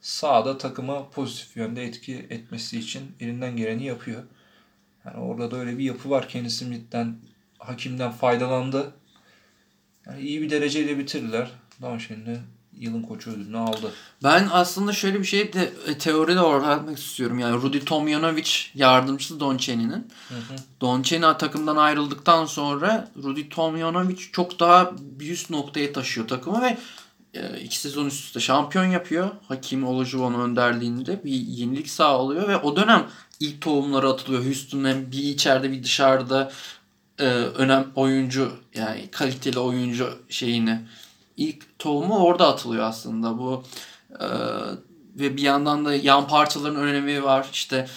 sahada 0.00 0.58
takıma 0.58 1.10
pozitif 1.10 1.56
yönde 1.56 1.84
etki 1.84 2.26
etmesi 2.30 2.78
için 2.78 3.16
elinden 3.20 3.56
geleni 3.56 3.84
yapıyor. 3.84 4.22
Yani 5.04 5.16
orada 5.16 5.50
da 5.50 5.56
öyle 5.56 5.78
bir 5.78 5.84
yapı 5.84 6.10
var. 6.10 6.28
Kenny 6.28 6.50
Smith'ten, 6.50 7.16
hakimden 7.58 8.12
faydalandı. 8.12 8.92
Yani 10.06 10.20
iyi 10.20 10.42
bir 10.42 10.50
dereceyle 10.50 10.98
bitirdiler. 10.98 11.50
Daha 11.82 11.98
şimdi 11.98 12.40
yılın 12.78 13.02
koçu 13.02 13.30
ödülünü 13.30 13.58
aldı. 13.58 13.92
Ben 14.22 14.48
aslında 14.52 14.92
şöyle 14.92 15.20
bir 15.20 15.24
şey 15.24 15.52
de 15.52 15.72
e, 15.86 15.98
teoride 15.98 16.38
öğretmek 16.38 16.98
istiyorum. 16.98 17.38
Yani 17.38 17.62
Rudy 17.62 17.78
Tomjanovic 17.78 18.50
yardımcısı 18.74 19.40
Don 19.40 19.56
Chaney'nin. 19.56 20.08
Don 20.80 21.02
Chaney 21.02 21.36
takımdan 21.38 21.76
ayrıldıktan 21.76 22.46
sonra 22.46 23.08
Rudy 23.22 23.48
Tomjanovic 23.48 24.18
çok 24.32 24.60
daha 24.60 24.92
bir 25.00 25.30
üst 25.30 25.50
noktaya 25.50 25.92
taşıyor 25.92 26.28
takımı 26.28 26.62
ve 26.62 26.78
e, 27.34 27.60
iki 27.60 27.78
sezon 27.78 28.06
üst 28.06 28.24
üste 28.24 28.40
şampiyon 28.40 28.84
yapıyor. 28.84 29.30
Hakim 29.48 29.86
Olajuwon 29.86 30.34
önderliğinde 30.34 31.24
bir 31.24 31.32
yenilik 31.32 31.90
sağlıyor 31.90 32.48
ve 32.48 32.56
o 32.56 32.76
dönem 32.76 33.06
ilk 33.40 33.60
tohumları 33.60 34.08
atılıyor. 34.08 34.44
Houston'ın 34.44 35.12
bir 35.12 35.22
içeride 35.22 35.72
bir 35.72 35.82
dışarıda 35.82 36.52
e, 37.18 37.24
önem 37.24 37.86
oyuncu 37.94 38.52
yani 38.74 39.08
kaliteli 39.10 39.58
oyuncu 39.58 40.18
şeyini 40.28 40.80
ilk 41.36 41.78
tohumu 41.78 42.18
orada 42.18 42.48
atılıyor 42.48 42.84
aslında. 42.84 43.38
Bu 43.38 43.62
e, 44.20 44.26
ve 45.18 45.36
bir 45.36 45.42
yandan 45.42 45.84
da 45.84 45.94
yan 45.94 46.28
parçaların 46.28 46.76
önemi 46.76 47.22
var. 47.22 47.46
İşte 47.52 47.88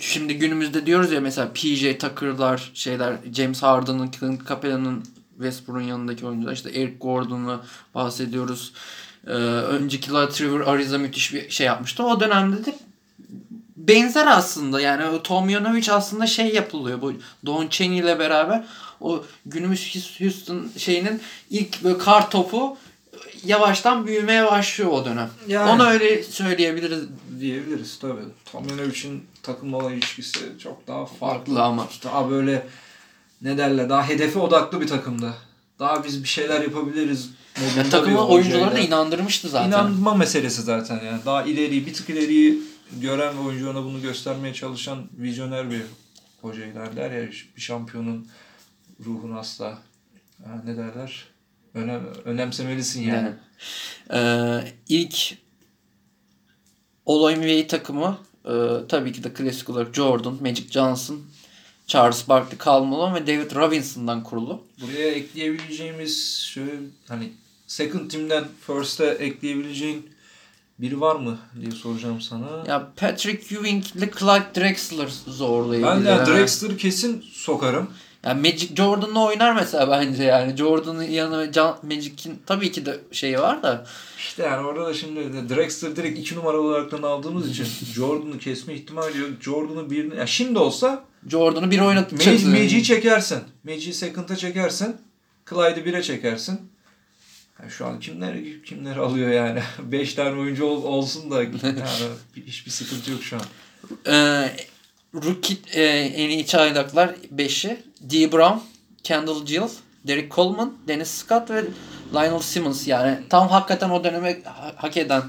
şimdi 0.00 0.38
günümüzde 0.38 0.86
diyoruz 0.86 1.12
ya 1.12 1.20
mesela 1.20 1.48
PJ 1.54 1.98
Tucker'lar 1.98 2.70
şeyler 2.74 3.16
James 3.32 3.62
Harden'ın, 3.62 4.10
Clint 4.10 4.48
Capela'nın 4.48 5.04
Westbrook'un 5.36 5.80
yanındaki 5.80 6.26
oyuncular 6.26 6.52
işte 6.52 6.70
Eric 6.70 6.96
Gordon'u 7.00 7.62
bahsediyoruz. 7.94 8.72
Ee, 9.26 9.30
önceki 9.30 10.10
Trevor 10.10 10.60
Ariza 10.60 10.98
müthiş 10.98 11.34
bir 11.34 11.50
şey 11.50 11.66
yapmıştı. 11.66 12.04
O 12.04 12.20
dönemde 12.20 12.64
de 12.64 12.78
benzer 13.90 14.26
aslında 14.26 14.80
yani 14.80 15.06
o 15.06 15.22
Tomjanovic 15.22 15.92
aslında 15.92 16.26
şey 16.26 16.54
yapılıyor 16.54 17.02
bu 17.02 17.12
Don 17.46 17.68
Chaney 17.68 17.98
ile 17.98 18.18
beraber 18.18 18.64
o 19.00 19.24
günümüz 19.46 19.96
Houston 20.20 20.70
şeyinin 20.76 21.20
ilk 21.50 21.84
böyle 21.84 21.98
kar 21.98 22.30
topu 22.30 22.76
yavaştan 23.44 24.06
büyümeye 24.06 24.46
başlıyor 24.46 24.90
o 24.92 25.04
dönem. 25.04 25.30
Yani. 25.48 25.70
Onu 25.70 25.86
öyle 25.86 26.22
söyleyebiliriz 26.22 27.04
Diyebiliriz 27.40 27.98
tabii. 27.98 28.20
Tomjanovic'in 28.52 29.24
takımla 29.42 29.76
olan 29.76 29.92
ilişkisi 29.92 30.38
çok 30.62 30.86
daha 30.86 31.06
farklı. 31.06 31.18
farklı 31.18 31.62
ama. 31.62 31.88
Daha 32.04 32.30
böyle 32.30 32.66
ne 33.42 33.58
derler 33.58 33.88
daha 33.88 34.08
hedefe 34.08 34.38
odaklı 34.38 34.80
bir 34.80 34.86
takımda. 34.86 35.34
Daha 35.78 36.04
biz 36.04 36.22
bir 36.22 36.28
şeyler 36.28 36.60
yapabiliriz. 36.60 37.30
Ya, 37.56 37.68
modunda 37.68 37.90
takımı 37.90 38.16
bir 38.16 38.22
oyuncuları 38.22 38.74
da 38.74 38.78
inandırmıştı 38.78 39.48
zaten. 39.48 39.68
İnanma 39.68 40.14
meselesi 40.14 40.62
zaten 40.62 41.00
yani. 41.04 41.20
Daha 41.26 41.42
ileriyi 41.42 41.86
bir 41.86 41.94
tık 41.94 42.10
ileriyi 42.10 42.58
gören 43.00 43.36
ve 43.36 43.40
oyuncu 43.40 43.70
ona 43.70 43.84
bunu 43.84 44.02
göstermeye 44.02 44.54
çalışan 44.54 45.08
vizyoner 45.18 45.70
bir 45.70 45.82
hocayla 46.40 46.96
der 46.96 47.10
ya 47.10 47.28
bir 47.56 47.60
şampiyonun 47.60 48.28
ruhunu 49.04 49.38
asla 49.38 49.78
ha, 50.44 50.62
ne 50.64 50.76
derler 50.76 51.24
önem, 51.74 52.06
önemsemelisin 52.24 53.02
yani. 53.02 53.34
Yani. 54.10 54.64
Ee, 54.64 54.72
ilk 54.88 55.36
All 57.06 57.36
NBA 57.36 57.66
takımı 57.66 58.18
e, 58.44 58.52
tabii 58.88 59.12
ki 59.12 59.24
de 59.24 59.32
klasik 59.32 59.70
olarak 59.70 59.94
Jordan, 59.94 60.38
Magic 60.40 60.68
Johnson, 60.70 61.22
Charles 61.86 62.28
Barkley, 62.28 62.58
Karl 62.58 62.82
Malone 62.82 63.14
ve 63.14 63.26
David 63.26 63.54
Robinson'dan 63.54 64.22
kurulu. 64.22 64.64
Buraya 64.80 65.08
ekleyebileceğimiz 65.08 66.40
şöyle 66.40 66.72
hani 67.08 67.32
second 67.66 68.10
team'den 68.10 68.44
first'e 68.66 69.06
ekleyebileceğin 69.06 70.10
biri 70.82 71.00
var 71.00 71.16
mı 71.16 71.38
diye 71.60 71.70
soracağım 71.70 72.20
sana. 72.20 72.46
Ya 72.68 72.88
Patrick 72.96 73.56
Ewing 73.56 73.84
ile 73.96 74.10
Clyde 74.18 74.60
Drexler 74.60 75.08
zorlayabilir. 75.26 75.86
ben 75.88 76.04
de 76.04 76.10
ha. 76.10 76.26
Drexler'ı 76.26 76.76
kesin 76.76 77.24
sokarım. 77.32 77.90
Yani 78.24 78.40
Magic 78.40 78.76
Jordan'la 78.76 79.24
oynar 79.24 79.54
mesela 79.54 79.90
bence 79.90 80.22
yani. 80.24 80.56
Jordan'ın 80.56 81.02
yanı 81.02 81.52
Can, 81.52 81.76
Magic'in 81.82 82.42
tabii 82.46 82.72
ki 82.72 82.86
de 82.86 83.00
şeyi 83.12 83.38
var 83.38 83.62
da. 83.62 83.86
İşte 84.18 84.42
yani 84.42 84.66
orada 84.66 84.86
da 84.86 84.94
şimdi 84.94 85.48
Drexler 85.54 85.96
direkt 85.96 86.18
iki 86.18 86.36
numara 86.36 86.58
olaraktan 86.58 87.02
aldığımız 87.02 87.50
için 87.50 87.66
Jordan'ı 87.94 88.38
kesme 88.38 88.74
ihtimali 88.74 89.18
yok. 89.18 89.30
Jordan'ı 89.40 89.90
bir... 89.90 90.12
Ya 90.12 90.26
şimdi 90.26 90.58
olsa 90.58 91.04
Jordan'ı 91.28 91.70
bir 91.70 91.80
oynatacaksın. 91.80 92.50
Magic'i 92.50 92.82
çekersin. 92.82 93.38
Magic'i 93.64 93.94
second'a 93.94 94.36
çekersin. 94.36 94.96
Clyde'ı 95.50 95.84
1'e 95.84 96.02
çekersin. 96.02 96.60
Yani 97.60 97.70
şu 97.72 97.86
an 97.86 98.00
kimler 98.00 98.36
kimler 98.66 98.96
alıyor 98.96 99.30
yani. 99.30 99.62
5 99.92 100.14
tane 100.14 100.40
oyuncu 100.40 100.64
ol- 100.64 100.84
olsun 100.84 101.30
da 101.30 101.42
yani 101.42 101.82
hiçbir 102.46 102.70
sıkıntı 102.70 103.10
yok 103.10 103.22
şu 103.22 103.36
an. 103.36 103.42
Ee, 104.06 104.56
rookie 105.14 105.56
e, 105.72 105.82
en 105.98 106.28
iyi 106.30 106.46
çaylaklar 106.46 107.08
5'i. 107.36 107.82
D. 108.00 108.32
Brown, 108.32 108.58
Kendall 109.04 109.44
Gill, 109.46 109.62
Derek 110.04 110.32
Coleman, 110.32 110.74
Dennis 110.88 111.10
Scott 111.10 111.50
ve 111.50 111.64
Lionel 112.14 112.38
Simmons 112.42 112.86
yani 112.88 113.18
tam 113.30 113.48
hakikaten 113.48 113.90
o 113.90 114.04
döneme 114.04 114.42
ha- 114.44 114.74
hak 114.76 114.96
eden 114.96 115.22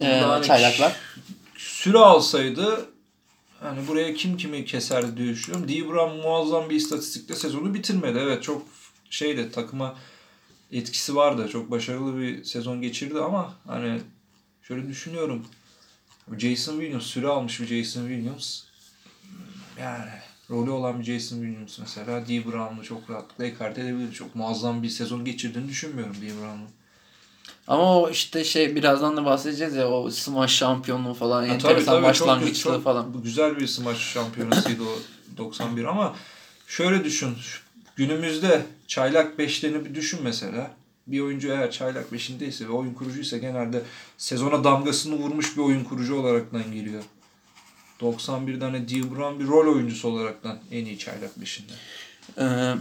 e, 0.00 0.06
Yani 0.08 0.46
çaylaklar. 0.46 0.96
Süre 1.56 1.98
alsaydı 1.98 2.86
hani 3.60 3.88
buraya 3.88 4.14
kim 4.14 4.36
kimi 4.36 4.64
keserdi 4.64 5.16
diye 5.16 5.28
düşünüyorum. 5.28 5.68
D. 5.68 5.88
Brown 5.88 6.16
muazzam 6.16 6.70
bir 6.70 6.76
istatistikle 6.76 7.34
sezonu 7.34 7.74
bitirmedi. 7.74 8.18
Evet 8.22 8.42
çok 8.42 8.62
şeyde 9.10 9.50
takıma 9.50 9.98
etkisi 10.72 11.16
vardı. 11.16 11.48
Çok 11.52 11.70
başarılı 11.70 12.18
bir 12.20 12.44
sezon 12.44 12.82
geçirdi 12.82 13.20
ama 13.20 13.54
hani 13.66 14.00
şöyle 14.62 14.88
düşünüyorum. 14.88 15.46
Jason 16.38 16.72
Williams 16.80 17.04
süre 17.04 17.28
almış 17.28 17.60
bir 17.60 17.66
Jason 17.66 18.08
Williams. 18.08 18.62
yani 19.80 20.10
rolü 20.50 20.70
olan 20.70 21.00
bir 21.00 21.04
Jason 21.04 21.36
Williams 21.36 21.78
mesela 21.78 22.28
D. 22.28 22.44
Brown'u 22.46 22.84
çok 22.84 23.10
rahatlıkla 23.10 23.44
ekarte 23.46 23.80
edebilir. 23.80 24.12
Çok 24.12 24.34
muazzam 24.34 24.82
bir 24.82 24.88
sezon 24.88 25.24
geçirdiğini 25.24 25.68
düşünmüyorum 25.68 26.16
D. 26.16 26.26
Brown'un. 26.26 26.68
Ama 27.68 28.00
o 28.00 28.10
işte 28.10 28.44
şey 28.44 28.76
birazdan 28.76 29.16
da 29.16 29.24
bahsedeceğiz 29.24 29.74
ya 29.74 29.88
o 29.88 30.10
smash 30.10 30.52
şampiyonluğu 30.56 31.14
falan 31.14 31.42
Ha, 31.42 31.54
enteresan 31.54 32.02
başlangıçlığı 32.02 32.72
çok 32.72 32.84
falan. 32.84 33.22
Güzel 33.22 33.56
bir 33.58 33.66
smash 33.66 33.98
şampiyonasıydı 34.12 34.82
o 34.82 34.98
91 35.38 35.84
ama 35.84 36.14
şöyle 36.66 37.04
düşün. 37.04 37.36
Günümüzde 38.00 38.62
çaylak 38.86 39.38
beşlerini 39.38 39.84
bir 39.84 39.94
düşün 39.94 40.20
mesela. 40.22 40.70
Bir 41.06 41.20
oyuncu 41.20 41.48
eğer 41.48 41.70
çaylak 41.70 42.12
beşindeyse 42.12 42.68
ve 42.68 42.72
oyun 42.72 42.94
kurucuysa 42.94 43.38
genelde 43.38 43.82
sezona 44.18 44.64
damgasını 44.64 45.14
vurmuş 45.14 45.56
bir 45.56 45.62
oyun 45.62 45.84
kurucu 45.84 46.16
olaraktan 46.16 46.72
geliyor. 46.72 47.02
91'den 48.00 48.74
de 48.74 48.88
D. 48.88 49.10
Brown 49.10 49.40
bir 49.40 49.46
rol 49.46 49.74
oyuncusu 49.74 50.08
olaraktan 50.08 50.58
en 50.72 50.84
iyi 50.84 50.98
çaylak 50.98 51.40
beşinde. 51.40 51.72
Ee, 52.38 52.74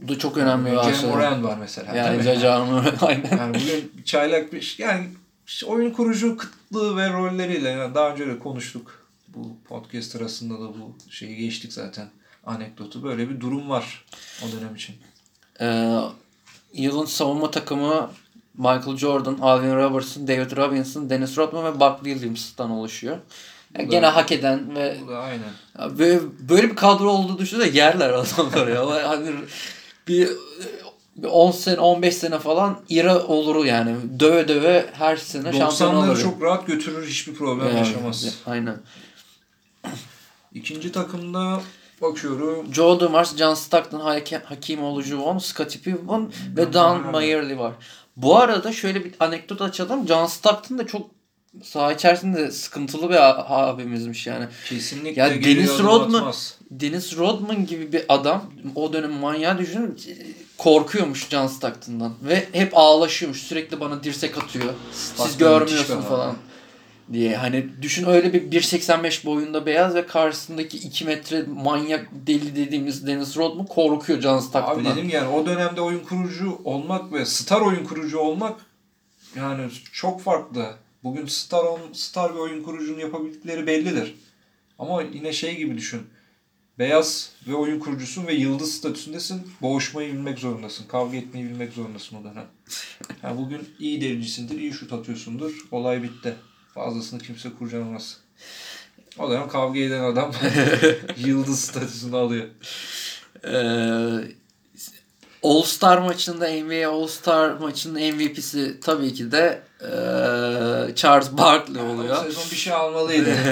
bu 0.00 0.08
da 0.08 0.18
çok 0.18 0.36
önemli 0.36 0.72
bir 0.72 1.00
Cem. 1.00 1.10
Moran 1.10 1.44
var 1.44 1.56
mesela. 1.58 1.96
Yani? 1.96 2.24
Cacan 2.24 2.66
Moran 2.66 2.96
aynen. 3.00 3.38
Yani 3.38 3.54
bugün 3.54 3.92
çaylak 4.04 4.52
bir 4.52 4.76
yani 4.78 5.08
işte 5.46 5.66
oyun 5.66 5.90
kurucu 5.90 6.36
kıtlığı 6.36 6.96
ve 6.96 7.12
rolleriyle 7.12 7.68
yani 7.68 7.94
daha 7.94 8.12
önce 8.12 8.26
de 8.26 8.38
konuştuk. 8.38 9.06
Bu 9.28 9.56
podcast 9.68 10.16
arasında 10.16 10.54
da 10.54 10.68
bu 10.68 10.96
şeyi 11.10 11.36
geçtik 11.36 11.72
zaten. 11.72 12.08
Anekdotu 12.46 13.02
böyle 13.02 13.30
bir 13.30 13.40
durum 13.40 13.70
var 13.70 14.04
o 14.42 14.52
dönem 14.52 14.74
için. 14.74 14.96
Ee, 15.60 15.98
yılın 16.72 17.04
savunma 17.04 17.50
takımı 17.50 18.10
Michael 18.58 18.96
Jordan, 18.96 19.38
Alvin 19.40 19.76
Robertson, 19.76 20.28
David 20.28 20.56
Robinson, 20.56 21.10
Dennis 21.10 21.38
Rodman 21.38 21.64
ve 21.64 21.80
Buck 21.80 22.04
Williams'tan 22.04 22.70
oluşuyor. 22.70 23.18
Yani 23.78 23.88
gene 23.88 24.06
hak 24.06 24.32
eden 24.32 24.74
ve 24.74 24.96
aynen. 25.16 25.98
Böyle, 25.98 26.20
böyle 26.48 26.70
bir 26.70 26.76
kadro 26.76 27.10
olduğu 27.10 27.38
düşünsene 27.38 27.76
yerler 27.78 28.10
adamları 28.10 28.70
ya. 28.70 29.08
Hani 29.08 29.30
bir 30.08 30.28
bir 31.16 31.28
10 31.28 31.50
sene 31.50 31.80
15 31.80 32.16
sene 32.16 32.38
falan 32.38 32.80
ira 32.88 33.26
olur 33.26 33.64
yani. 33.64 33.96
Döve 34.20 34.48
döve 34.48 34.86
her 34.92 35.16
sene 35.16 35.52
şampiyon 35.52 35.94
olur. 35.94 36.16
90'ları 36.16 36.22
çok 36.22 36.42
rahat 36.42 36.66
götürür 36.66 37.06
hiçbir 37.06 37.34
problem 37.34 37.68
Yani, 37.68 37.78
yaşamaz. 37.78 38.38
Aynen. 38.46 38.76
İkinci 40.54 40.92
takımda 40.92 41.60
bakıyorum. 42.02 42.74
Joe 42.74 43.00
Dumars, 43.00 43.36
John 43.36 43.54
Stockton, 43.54 44.00
Hakim, 44.44 44.78
Juvon, 45.02 45.38
Scottie 45.38 45.80
Pippen 45.82 46.32
ve 46.56 46.72
Dan 46.72 47.10
Mayerly 47.10 47.58
var. 47.58 47.72
Bu 48.16 48.38
arada 48.38 48.72
şöyle 48.72 49.04
bir 49.04 49.14
anekdot 49.20 49.62
açalım. 49.62 50.08
John 50.08 50.26
Stockton 50.26 50.78
da 50.78 50.86
çok 50.86 51.10
saha 51.62 51.92
içerisinde 51.92 52.50
sıkıntılı 52.50 53.10
bir 53.10 53.16
abimizmiş 53.68 54.26
yani. 54.26 54.46
Kesinlikle 54.68 55.20
Ya 55.22 55.26
adım 55.26 55.86
Rodman- 55.86 56.18
atmaz. 56.18 56.58
Dennis 56.70 57.16
Rodman 57.16 57.66
gibi 57.66 57.92
bir 57.92 58.04
adam 58.08 58.44
o 58.74 58.92
dönem 58.92 59.12
manyağı 59.12 59.58
düşünün 59.58 60.00
korkuyormuş 60.58 61.28
John 61.28 61.46
Stockton'dan 61.46 62.14
ve 62.22 62.48
hep 62.52 62.72
ağlaşıyormuş 62.78 63.42
sürekli 63.42 63.80
bana 63.80 64.02
dirsek 64.02 64.38
atıyor 64.38 64.74
siz 64.92 65.00
Stockton 65.02 65.24
müthiş 65.26 65.38
görmüyorsun 65.38 66.02
bir 66.10 66.14
adam. 66.14 66.36
Diye 67.12 67.36
hani 67.36 67.82
düşün 67.82 68.06
öyle 68.06 68.32
bir 68.32 68.42
1.85 68.60 69.26
boyunda 69.26 69.66
beyaz 69.66 69.94
ve 69.94 70.06
karşısındaki 70.06 70.78
2 70.78 71.04
metre 71.04 71.42
manyak 71.42 72.08
deli 72.12 72.56
dediğimiz 72.56 73.06
Dennis 73.06 73.36
Rodman 73.36 73.66
korkuyor 73.66 74.20
John 74.20 74.36
Abi 74.36 74.42
Stockton'dan. 74.42 74.96
dedim 74.96 75.08
yani 75.08 75.28
o 75.28 75.46
dönemde 75.46 75.80
oyun 75.80 76.00
kurucu 76.00 76.60
olmak 76.64 77.12
ve 77.12 77.26
star 77.26 77.60
oyun 77.60 77.84
kurucu 77.84 78.18
olmak 78.18 78.60
yani 79.36 79.70
çok 79.92 80.20
farklı. 80.20 80.74
Bugün 81.04 81.26
star 81.26 81.64
on, 81.64 81.80
star 81.92 82.34
bir 82.34 82.38
oyun 82.38 82.62
kurucunun 82.62 82.98
yapabildikleri 82.98 83.66
bellidir. 83.66 84.14
Ama 84.78 85.02
yine 85.02 85.32
şey 85.32 85.56
gibi 85.56 85.76
düşün. 85.76 86.02
Beyaz 86.78 87.30
ve 87.48 87.54
oyun 87.54 87.80
kurucusun 87.80 88.26
ve 88.26 88.34
yıldız 88.34 88.74
statüsündesin. 88.74 89.42
Boğuşmayı 89.62 90.12
bilmek 90.12 90.38
zorundasın. 90.38 90.86
Kavga 90.88 91.16
etmeyi 91.16 91.44
bilmek 91.44 91.72
zorundasın 91.72 92.16
o 92.16 92.24
dönem. 92.24 92.46
Yani 93.22 93.38
bugün 93.38 93.68
iyi 93.78 94.00
dericisindir, 94.00 94.58
iyi 94.58 94.72
şut 94.72 94.92
atıyorsundur. 94.92 95.52
Olay 95.70 96.02
bitti. 96.02 96.34
Fazlasını 96.74 97.20
kimse 97.20 97.48
kurcalamaz. 97.58 98.16
O 99.18 99.30
dönem 99.30 99.48
kavga 99.48 99.80
eden 99.80 100.04
adam 100.04 100.32
yıldız 101.16 101.60
statüsünü 101.60 102.16
alıyor. 102.16 102.46
Ee, 103.44 104.32
All 105.42 105.62
Star 105.62 105.98
maçında 105.98 106.48
NBA 106.48 106.88
All 106.88 107.06
Star 107.06 107.50
maçının 107.50 108.14
MVP'si 108.14 108.80
tabii 108.80 109.14
ki 109.14 109.32
de 109.32 109.62
ee, 109.80 110.94
Charles 110.94 111.32
Barkley 111.32 111.82
O 111.82 111.86
oluyor. 111.86 112.24
sezon 112.24 112.44
bir 112.50 112.56
şey 112.56 112.72
almalıydı. 112.72 113.34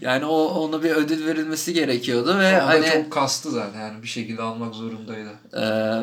Yani 0.00 0.24
o 0.24 0.44
ona 0.44 0.82
bir 0.82 0.90
ödül 0.90 1.26
verilmesi 1.26 1.74
gerekiyordu 1.74 2.38
ve 2.38 2.62
Ama 2.62 2.68
hani 2.68 2.90
çok 2.92 3.12
kastı 3.12 3.50
zaten 3.50 3.80
yani 3.80 4.02
bir 4.02 4.08
şekilde 4.08 4.42
almak 4.42 4.74
zorundaydı. 4.74 5.30
Ee, 5.56 6.02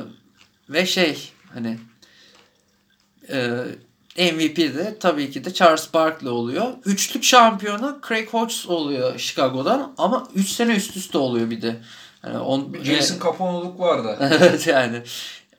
ve 0.69 0.85
şey 0.85 1.31
hani 1.53 1.79
e, 3.29 3.63
MVP 4.17 4.57
de 4.57 4.97
tabii 4.99 5.31
ki 5.31 5.45
de 5.45 5.53
Charles 5.53 5.93
Barkley 5.93 6.31
oluyor. 6.31 6.65
Üçlük 6.85 7.23
şampiyonu 7.23 7.99
Craig 8.07 8.29
Hodges 8.29 8.69
oluyor 8.69 9.17
Chicago'dan 9.19 9.93
ama 9.97 10.27
3 10.35 10.49
sene 10.49 10.75
üst 10.75 10.97
üste 10.97 11.17
oluyor 11.17 11.49
bir 11.49 11.61
de. 11.61 11.75
Yani 12.25 12.37
on, 12.37 12.75
Jason 12.83 13.19
Capone'luk 13.23 13.79
vardı. 13.79 14.17
evet 14.39 14.67
yani 14.67 15.01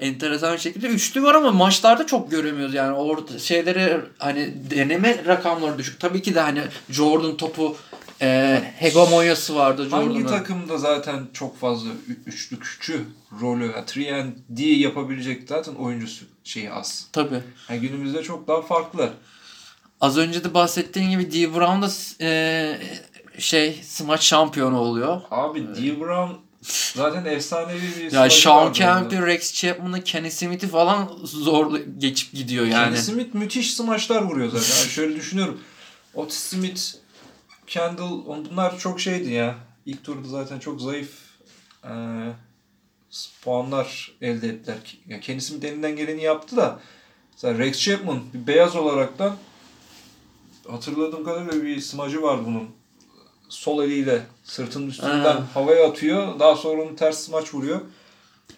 enteresan 0.01 0.53
bir 0.55 0.59
şekilde 0.59 0.87
üçlü 0.87 1.23
var 1.23 1.35
ama 1.35 1.51
maçlarda 1.51 2.07
çok 2.07 2.31
göremiyoruz 2.31 2.75
yani 2.75 2.97
orada 2.97 3.39
şeyleri 3.39 4.01
hani 4.19 4.55
deneme 4.71 5.25
rakamları 5.27 5.79
düşük. 5.79 6.01
Tabii 6.01 6.23
ki 6.23 6.35
de 6.35 6.41
hani 6.41 6.61
Jordan 6.91 7.37
topu 7.37 7.77
e, 8.23 8.61
hegemonyası 8.79 9.57
vardı 9.57 9.89
Hangi 9.91 10.27
takımda 10.27 10.79
zaten 10.79 11.27
çok 11.33 11.59
fazla 11.61 11.89
ü- 11.91 12.19
üçlükçü 12.27 13.05
rolü, 13.41 13.73
yani 13.97 14.31
3 14.31 14.37
D 14.49 14.65
yapabilecek 14.65 15.43
zaten 15.49 15.75
oyuncusu 15.75 16.25
şeyi 16.45 16.73
az. 16.73 17.07
Tabii. 17.13 17.41
Yani 17.71 17.81
günümüzde 17.81 18.23
çok 18.23 18.49
daha 18.49 18.63
farklı. 18.63 19.13
Az 20.01 20.19
önce 20.19 20.45
de 20.45 20.55
bahsettiğin 20.55 21.11
gibi 21.11 21.33
D. 21.33 21.55
Brown 21.55 21.83
da 21.83 21.91
e, 22.25 22.79
şey 23.39 23.81
smaç 23.85 24.23
şampiyonu 24.23 24.79
oluyor. 24.79 25.21
Abi 25.31 25.61
D. 25.61 26.01
Brown 26.01 26.33
zaten 26.95 27.25
efsanevi 27.25 27.81
bir 27.99 28.13
Ya 28.13 28.31
Sean 28.31 28.73
Kemp'i. 28.73 29.27
Rex 29.27 29.55
Chapman'ı, 29.55 30.05
Kenny 30.05 30.31
Smith'i 30.31 30.69
falan 30.69 31.11
zor 31.25 31.81
geçip 31.99 32.33
gidiyor 32.33 32.67
yani. 32.67 32.85
Kenny 32.85 32.97
Smith 32.97 33.35
müthiş 33.35 33.75
smaçlar 33.75 34.23
vuruyor 34.23 34.51
zaten. 34.51 34.81
Yani 34.81 34.91
şöyle 34.91 35.17
düşünüyorum. 35.17 35.61
Otis 36.15 36.39
Smith, 36.39 36.81
Kendall 37.67 38.27
on- 38.27 38.47
bunlar 38.51 38.79
çok 38.79 39.01
şeydi 39.01 39.31
ya. 39.33 39.55
İlk 39.87 40.05
turda 40.05 40.29
zaten 40.29 40.59
çok 40.59 40.81
zayıf 40.81 41.11
e, 41.85 41.91
puanlar 43.43 44.13
elde 44.21 44.49
ettiler. 44.49 44.77
Yani 45.09 45.21
Kenny 45.21 45.41
Smith 45.41 45.65
elinden 45.65 45.97
geleni 45.97 46.23
yaptı 46.23 46.57
da 46.57 46.81
mesela 47.33 47.59
Rex 47.59 47.81
Chapman 47.81 48.21
bir 48.35 48.47
beyaz 48.47 48.77
olaraktan 48.77 49.37
hatırladığım 50.69 51.25
kadarıyla 51.25 51.65
bir 51.67 51.81
smacı 51.81 52.23
var 52.23 52.47
bunun. 52.47 52.71
Sol 53.49 53.83
eliyle 53.85 54.27
sırtının 54.45 54.87
üstünden 54.91 55.37
Ha. 55.37 55.47
havaya 55.55 55.89
atıyor. 55.89 56.39
Daha 56.41 56.57
sonra 56.57 56.83
onu 56.83 56.97
ters 56.97 57.19
smaç 57.19 57.55
vuruyor. 57.55 57.81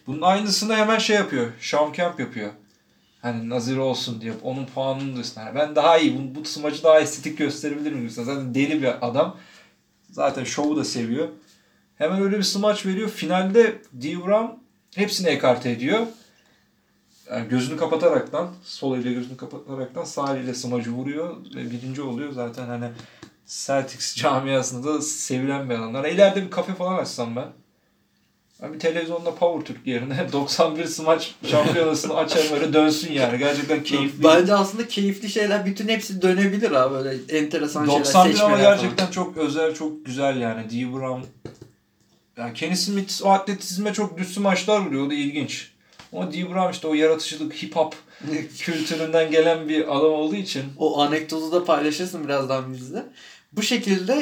Bunun 0.07 0.21
aynısını 0.21 0.75
hemen 0.75 0.97
şey 0.99 1.15
yapıyor. 1.15 1.51
Sean 1.61 1.93
Kemp 1.93 2.19
yapıyor. 2.19 2.51
Hani 3.21 3.49
nazir 3.49 3.77
olsun 3.77 4.21
diye 4.21 4.33
onun 4.43 4.65
puanını 4.65 5.15
da 5.15 5.19
üstüne. 5.19 5.43
Yani 5.43 5.55
ben 5.55 5.75
daha 5.75 5.97
iyi, 5.97 6.17
bu, 6.17 6.35
bu 6.35 6.45
smacı 6.45 6.83
daha 6.83 6.99
estetik 6.99 7.37
gösterebilirim 7.37 7.99
diyorsun. 7.99 8.23
Zaten 8.23 8.55
deli 8.55 8.81
bir 8.81 9.07
adam. 9.07 9.37
Zaten 10.11 10.43
şovu 10.43 10.75
da 10.75 10.83
seviyor. 10.83 11.27
Hemen 11.95 12.21
öyle 12.21 12.37
bir 12.37 12.43
smaç 12.43 12.85
veriyor. 12.85 13.09
Finalde 13.09 13.81
D. 13.93 14.25
Brown 14.25 14.51
hepsini 14.95 15.27
ekarte 15.27 15.71
ediyor. 15.71 16.07
Yani 17.31 17.49
gözünü 17.49 17.77
kapataraktan, 17.77 18.49
sol 18.63 18.97
eliyle 18.97 19.13
gözünü 19.13 19.37
kapataraktan 19.37 20.03
sağ 20.03 20.35
eliyle 20.37 20.53
smacı 20.53 20.91
vuruyor 20.91 21.37
ve 21.55 21.71
birinci 21.71 22.01
oluyor. 22.01 22.31
Zaten 22.31 22.67
hani 22.67 22.89
Celtics 23.45 24.15
camiasında 24.15 24.93
da 24.93 25.01
sevilen 25.01 25.69
bir 25.69 25.75
adamlar. 25.75 26.05
İleride 26.05 26.45
bir 26.45 26.51
kafe 26.51 26.73
falan 26.73 26.97
açsam 26.97 27.35
ben. 27.35 27.47
Ben 28.61 28.73
bir 28.73 28.79
televizyonda 28.79 29.35
Power 29.35 29.65
Türk 29.65 29.87
yerine 29.87 30.27
91 30.33 30.85
smaç 30.85 31.35
şampiyonasını 31.47 32.15
açarım 32.15 32.53
öyle 32.53 32.73
dönsün 32.73 33.13
yani. 33.13 33.37
Gerçekten 33.37 33.83
keyifli. 33.83 34.23
Bence 34.23 34.53
aslında 34.53 34.87
keyifli 34.87 35.29
şeyler 35.29 35.65
bütün 35.65 35.87
hepsi 35.87 36.21
dönebilir 36.21 36.71
abi 36.71 36.93
böyle 36.93 37.39
enteresan 37.39 37.85
şeyler 37.85 37.99
91 37.99 38.39
ama 38.39 38.57
gerçekten 38.57 39.11
çok 39.11 39.37
özel, 39.37 39.73
çok 39.73 40.05
güzel 40.05 40.41
yani. 40.41 40.69
D. 40.69 40.93
Brown. 40.93 41.21
Yani 42.37 42.53
Kenny 42.53 42.75
Smith 42.75 43.25
o 43.25 43.29
atletizme 43.29 43.93
çok 43.93 44.17
düz 44.17 44.37
maçlar 44.37 44.79
vuruyor. 44.79 45.07
O 45.07 45.09
da 45.09 45.13
ilginç. 45.13 45.71
Ama 46.13 46.33
D. 46.33 46.49
Brown 46.49 46.71
işte 46.71 46.87
o 46.87 46.93
yaratıcılık, 46.93 47.63
hip 47.63 47.75
hop 47.75 47.95
falan. 48.25 48.47
kültüründen 48.57 49.31
gelen 49.31 49.69
bir 49.69 49.97
adam 49.97 50.13
olduğu 50.13 50.35
için 50.35 50.63
o 50.77 51.01
anekdotu 51.01 51.51
da 51.51 51.65
paylaşırsın 51.65 52.23
birazdan 52.23 52.73
bizde. 52.73 53.05
Bu 53.51 53.61
şekilde 53.61 54.13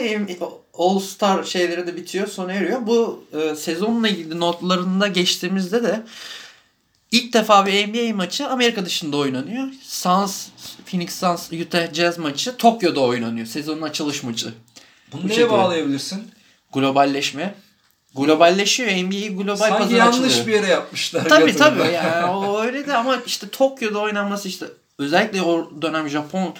All 0.78 1.00
Star 1.00 1.44
şeyleri 1.44 1.88
de 1.88 1.96
bitiyor, 1.96 2.28
sona 2.28 2.54
eriyor. 2.54 2.88
Bu 2.88 3.26
e, 3.34 3.56
sezonla 3.56 4.08
ilgili 4.10 4.40
notlarında 4.40 5.08
geçtiğimizde 5.08 5.84
de 5.84 6.04
ilk 7.12 7.34
defa 7.34 7.66
bir 7.66 7.88
NBA 7.88 8.16
maçı 8.16 8.48
Amerika 8.48 8.86
dışında 8.86 9.18
oynanıyor. 9.18 9.68
Suns, 9.84 10.48
Phoenix 10.86 11.16
Suns, 11.20 11.52
Utah 11.52 11.94
Jazz 11.94 12.18
maçı 12.18 12.58
Tokyo'da 12.58 13.00
oynanıyor. 13.00 13.48
Sezonun 13.48 13.82
açılış 13.82 14.24
maçı. 14.24 14.54
Bunu 15.12 15.24
Bu 15.24 15.28
neye 15.28 15.36
şekilde. 15.36 15.50
bağlayabilirsin? 15.52 16.24
Globalleşme. 16.74 17.56
Globalleşiyor. 18.16 18.90
NBA 18.92 19.42
global 19.44 19.56
Sanki 19.56 19.78
pazara 19.78 19.98
yanlış 19.98 20.20
açılıyor. 20.20 20.48
bir 20.48 20.54
yere 20.54 20.68
yapmışlar. 20.68 21.30
Tabii 21.30 21.56
tabii 21.56 21.92
yani 21.94 22.26
o 22.26 22.62
öyle 22.62 22.88
de 22.88 22.94
ama 22.98 23.18
işte 23.26 23.50
Tokyo'da 23.50 24.00
oynanması 24.00 24.48
işte 24.48 24.66
özellikle 25.00 25.42
o 25.42 25.72
dönem 25.82 26.10
Japon 26.10 26.54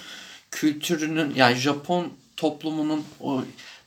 kültürünün 0.50 1.34
yani 1.36 1.54
Japon 1.56 2.08
toplumunun 2.36 3.04
o 3.20 3.42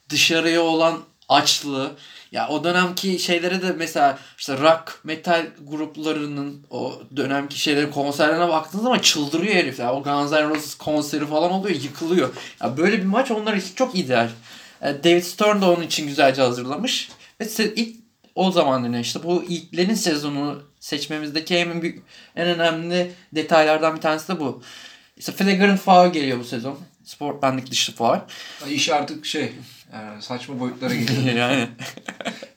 dışarıya 0.09 0.61
olan 0.61 0.99
açlığı 1.29 1.95
ya 2.31 2.47
o 2.49 2.63
dönemki 2.63 3.19
şeylere 3.19 3.61
de 3.61 3.71
mesela 3.71 4.19
işte 4.37 4.57
rock 4.57 4.99
metal 5.03 5.47
gruplarının 5.63 6.65
o 6.69 7.01
dönemki 7.15 7.59
şeyleri 7.59 7.91
konserlerine 7.91 8.49
baktığınız 8.49 8.83
zaman 8.83 8.99
çıldırıyor 8.99 9.55
herif 9.55 9.79
ya. 9.79 9.93
O 9.93 10.03
Guns 10.03 10.31
N' 10.31 10.49
Roses 10.49 10.75
konseri 10.75 11.25
falan 11.25 11.51
oluyor 11.51 11.75
yıkılıyor. 11.75 12.29
Ya 12.61 12.77
böyle 12.77 12.97
bir 12.97 13.05
maç 13.05 13.31
onlar 13.31 13.53
için 13.53 13.75
çok 13.75 13.95
ideal. 13.95 14.29
E, 14.81 15.03
David 15.03 15.21
Stern 15.21 15.61
de 15.61 15.65
onun 15.65 15.81
için 15.81 16.07
güzelce 16.07 16.41
hazırlamış. 16.41 17.09
Ve 17.41 17.73
ilk 17.75 17.95
o 18.35 18.51
zaman 18.51 18.83
yine 18.83 18.99
işte 18.99 19.23
bu 19.23 19.43
ilklerin 19.43 19.93
sezonu 19.93 20.63
seçmemizdeki 20.79 21.55
en 21.55 21.81
büyük 21.81 22.03
en 22.35 22.47
önemli 22.47 23.11
detaylardan 23.35 23.95
bir 23.95 24.01
tanesi 24.01 24.27
de 24.27 24.39
bu. 24.39 24.61
İşte 25.17 25.31
flagrant 25.31 25.79
foul 25.79 26.13
geliyor 26.13 26.39
bu 26.39 26.43
sezon. 26.43 26.79
Sport 27.03 27.41
benlik 27.41 27.71
dışı 27.71 27.95
foul. 27.95 28.19
İş 28.69 28.89
artık 28.89 29.25
şey 29.25 29.53
yani 29.93 30.21
saçma 30.21 30.59
boyutlara 30.59 30.95
geliyor. 30.95 31.35
yani, 31.35 31.67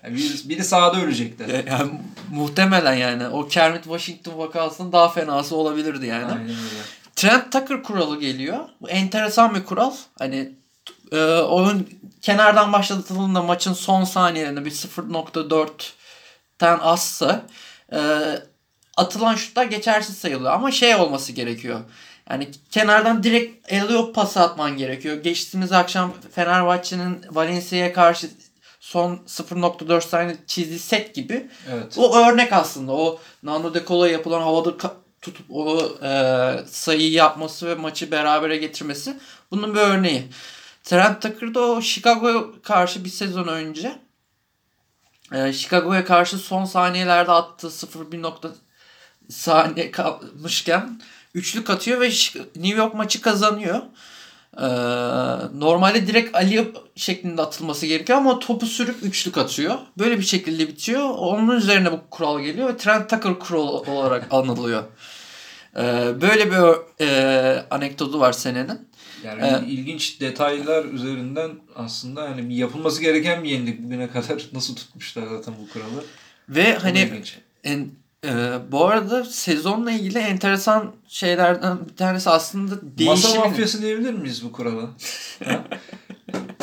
Yani 0.05 0.17
biri, 0.17 0.49
biri 0.49 0.65
sahada 0.65 1.01
ölecekler. 1.01 1.65
yani 1.65 1.91
muhtemelen 2.31 2.95
yani 2.95 3.29
o 3.29 3.49
Kermit 3.49 3.83
Washington 3.83 4.39
vakasının 4.39 4.93
daha 4.93 5.09
fenası 5.09 5.57
olabilirdi 5.57 6.07
yani. 6.07 6.25
Aynen 6.33 6.43
öyle. 6.43 6.55
Trent 7.17 7.53
Tucker 7.53 7.83
kuralı 7.83 8.21
geliyor. 8.21 8.59
Bu 8.81 8.89
enteresan 8.89 9.55
bir 9.55 9.65
kural. 9.65 9.93
Hani 10.19 10.53
e, 11.13 11.25
oyun 11.35 11.89
kenardan 12.23 12.73
başlatıldığında 12.73 13.43
maçın 13.43 13.73
son 13.73 14.05
saniyelerinde 14.05 14.65
bir 14.65 14.71
0.4'ten 14.71 16.79
azsa 16.79 17.43
e, 17.93 17.99
atılan 18.97 19.35
şutlar 19.35 19.65
geçersiz 19.65 20.19
sayılıyor. 20.19 20.53
Ama 20.53 20.71
şey 20.71 20.95
olması 20.95 21.33
gerekiyor. 21.33 21.81
Yani 22.33 22.49
kenardan 22.71 23.23
direkt 23.23 23.73
alley 23.73 24.13
pası 24.13 24.41
atman 24.41 24.77
gerekiyor. 24.77 25.17
Geçtiğimiz 25.17 25.73
akşam 25.73 26.13
Fenerbahçe'nin 26.35 27.21
Valencia'ya 27.31 27.93
karşı 27.93 28.31
son 28.81 29.17
0.4 29.27 30.01
saniye 30.01 30.37
çizdiği 30.47 30.79
set 30.79 31.15
gibi 31.15 31.51
Evet. 31.71 31.95
o 31.97 32.17
örnek 32.17 32.53
aslında. 32.53 32.93
O 32.93 33.21
Nando 33.43 33.75
De 33.75 33.85
Colo 33.87 34.05
yapılan 34.05 34.41
havada 34.41 34.77
tutup 35.23 35.47
o 35.51 35.89
e, 36.03 36.11
sayıyı 36.67 37.13
yapması 37.13 37.67
ve 37.67 37.75
maçı 37.75 38.11
berabere 38.11 38.57
getirmesi 38.57 39.17
bunun 39.51 39.75
bir 39.75 39.81
örneği. 39.81 40.29
Trent 40.85 41.23
Tucker 41.23 41.55
da 41.55 41.61
o 41.61 41.81
Chicago'ya 41.81 42.43
karşı 42.63 43.05
bir 43.05 43.11
sezon 43.11 43.49
önce 43.49 43.99
e, 45.33 45.53
Chicago'ya 45.53 46.05
karşı 46.05 46.39
son 46.39 46.65
saniyelerde 46.65 47.33
attığı 47.33 47.67
0.1 47.67 48.23
nokta 48.23 48.49
saniye 49.31 49.91
kalmışken 49.91 51.01
üçlük 51.35 51.71
atıyor 51.71 52.01
ve 52.01 52.09
New 52.57 52.79
York 52.79 52.95
maçı 52.95 53.21
kazanıyor. 53.21 53.81
Ee, 54.57 54.63
normalde 55.59 56.07
direkt 56.07 56.37
Ali 56.37 56.73
şeklinde 56.97 57.43
atılması 57.43 57.87
gerekiyor 57.87 58.19
ama 58.19 58.39
topu 58.39 58.67
sürüp 58.67 59.03
üçlük 59.03 59.39
atıyor. 59.39 59.79
Böyle 59.99 60.19
bir 60.19 60.25
şekilde 60.25 60.69
bitiyor. 60.69 61.11
Onun 61.11 61.57
üzerine 61.57 61.93
bu 61.93 62.01
kural 62.11 62.41
geliyor 62.41 62.69
ve 62.69 62.77
Trent 62.77 63.11
Tucker 63.11 63.39
kuralı 63.39 63.71
olarak 63.71 64.27
anılıyor. 64.31 64.83
Ee, 65.77 65.81
böyle 66.21 66.51
bir 66.51 66.77
e, 67.07 67.67
anekdotu 67.71 68.21
var 68.21 68.33
senenin. 68.33 68.89
Yani 69.25 69.41
Evet. 69.45 69.63
ilginç 69.67 70.21
detaylar 70.21 70.85
üzerinden 70.85 71.51
aslında 71.77 72.29
yani 72.29 72.57
yapılması 72.57 73.01
gereken 73.03 73.45
bir 73.45 73.49
yenilik 73.51 73.83
bugüne 73.83 74.11
kadar 74.11 74.43
nasıl 74.53 74.77
tutmuşlar 74.77 75.27
zaten 75.27 75.55
bu 75.63 75.73
kuralı. 75.73 76.05
Ve 76.49 76.73
Çok 76.75 76.85
hani 76.85 77.23
en, 77.65 77.91
e, 78.25 78.59
bu 78.73 78.87
arada 78.87 79.25
sezonla 79.25 79.91
ilgili 79.93 80.19
enteresan 80.19 80.93
şeylerden 81.09 81.79
bir 81.89 81.97
tanesi 81.97 82.31
aslında 82.31 82.75
Masa 82.75 82.99
değişimin. 82.99 83.39
mafyası 83.39 83.83
diyebilir 83.83 84.15
miyiz 84.15 84.45
bu 84.45 84.53
kurala? 84.53 84.91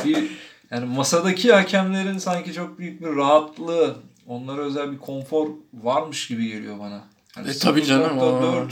Bir, 0.05 0.31
yani 0.71 0.85
masadaki 0.85 1.53
hakemlerin 1.53 2.17
sanki 2.17 2.53
çok 2.53 2.79
büyük 2.79 3.01
bir 3.01 3.15
rahatlığı, 3.15 3.95
onlara 4.27 4.61
özel 4.61 4.91
bir 4.91 4.97
konfor 4.97 5.47
varmış 5.73 6.27
gibi 6.27 6.47
geliyor 6.47 6.79
bana. 6.79 7.01
Yani 7.37 7.49
E, 7.49 7.53
tabii 7.57 7.85
canım, 7.85 8.17
0.4 8.17 8.71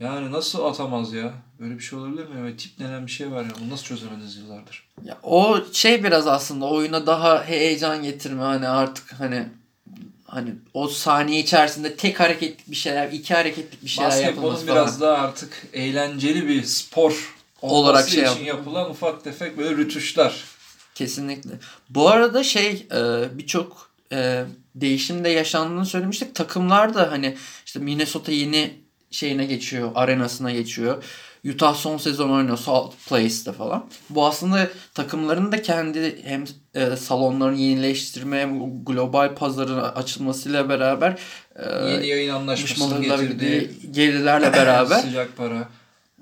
yani 0.00 0.32
nasıl 0.32 0.64
atamaz 0.64 1.12
ya? 1.12 1.32
Böyle 1.60 1.74
bir 1.74 1.80
şey 1.82 1.98
olabilir 1.98 2.28
mi? 2.28 2.42
Böyle 2.42 2.56
tip 2.56 2.78
denen 2.78 3.06
bir 3.06 3.10
şey 3.10 3.30
var 3.32 3.44
ya. 3.44 3.50
Bunu 3.60 3.70
nasıl 3.70 3.84
çözemediniz 3.84 4.36
yıllardır? 4.36 4.88
Ya 5.04 5.18
o 5.22 5.58
şey 5.72 6.04
biraz 6.04 6.26
aslında 6.26 6.64
oyuna 6.66 7.06
daha 7.06 7.44
heyecan 7.44 8.02
getirme 8.02 8.42
hani 8.42 8.68
artık 8.68 9.12
hani 9.18 9.46
hani 10.34 10.54
o 10.74 10.88
saniye 10.88 11.40
içerisinde 11.40 11.96
tek 11.96 12.20
hareketlik 12.20 12.70
bir 12.70 12.76
şeyler, 12.76 13.12
iki 13.12 13.34
hareketlik 13.34 13.82
bir 13.82 13.88
şeyler 13.88 14.10
yapılması 14.10 14.52
Basketbolun 14.52 14.66
falan. 14.66 14.86
biraz 14.86 15.00
daha 15.00 15.16
artık 15.16 15.62
eğlenceli 15.72 16.48
bir 16.48 16.62
spor 16.62 17.34
Olarak 17.62 18.08
şey 18.08 18.22
için 18.22 18.44
yap- 18.44 18.46
yapılan 18.46 18.90
ufak 18.90 19.24
tefek 19.24 19.58
böyle 19.58 19.76
rütuşlar. 19.76 20.44
Kesinlikle. 20.94 21.50
Bu 21.90 22.08
arada 22.08 22.44
şey 22.44 22.86
e, 22.92 22.98
birçok 23.38 23.90
e, 24.12 24.44
değişim 24.74 25.24
de 25.24 25.28
yaşandığını 25.28 25.86
söylemiştik. 25.86 26.34
Takımlar 26.34 26.94
da 26.94 27.10
hani 27.10 27.36
işte 27.66 27.78
Minnesota 27.78 28.32
yeni 28.32 28.74
şeyine 29.10 29.44
geçiyor, 29.46 29.90
arenasına 29.94 30.52
geçiyor. 30.52 31.04
Utah 31.48 31.74
son 31.74 31.96
sezon 31.98 32.30
oynuyor 32.30 32.58
Salt 32.58 32.94
Place'de 33.08 33.52
falan. 33.52 33.84
Bu 34.10 34.26
aslında 34.26 34.68
takımların 34.94 35.52
da 35.52 35.62
kendi 35.62 36.24
hem 36.24 36.44
e, 36.74 36.96
salonlarını 36.96 37.56
yenileştirme 37.58 38.40
hem 38.40 38.84
global 38.84 39.34
pazarın 39.34 39.78
açılmasıyla 39.78 40.68
beraber 40.68 41.18
e, 41.56 41.90
Yeni 41.90 42.06
yayın 42.06 42.34
anlaşmasını 42.34 42.90
düşmanlarla 43.02 43.22
getirdi. 43.22 43.70
gelirlerle 43.90 44.52
beraber 44.52 44.98
Sıcak 45.00 45.36
para. 45.36 45.68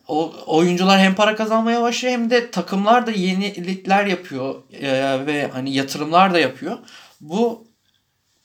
o 0.08 0.32
oyuncular 0.46 1.00
hem 1.00 1.14
para 1.14 1.36
kazanmaya 1.36 1.82
başlıyor 1.82 2.14
hem 2.14 2.30
de 2.30 2.50
takımlar 2.50 3.06
da 3.06 3.10
yenilikler 3.10 4.06
yapıyor 4.06 4.54
e, 4.80 5.26
ve 5.26 5.50
hani 5.52 5.74
yatırımlar 5.74 6.34
da 6.34 6.38
yapıyor. 6.38 6.78
Bu 7.20 7.64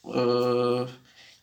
e, 0.06 0.20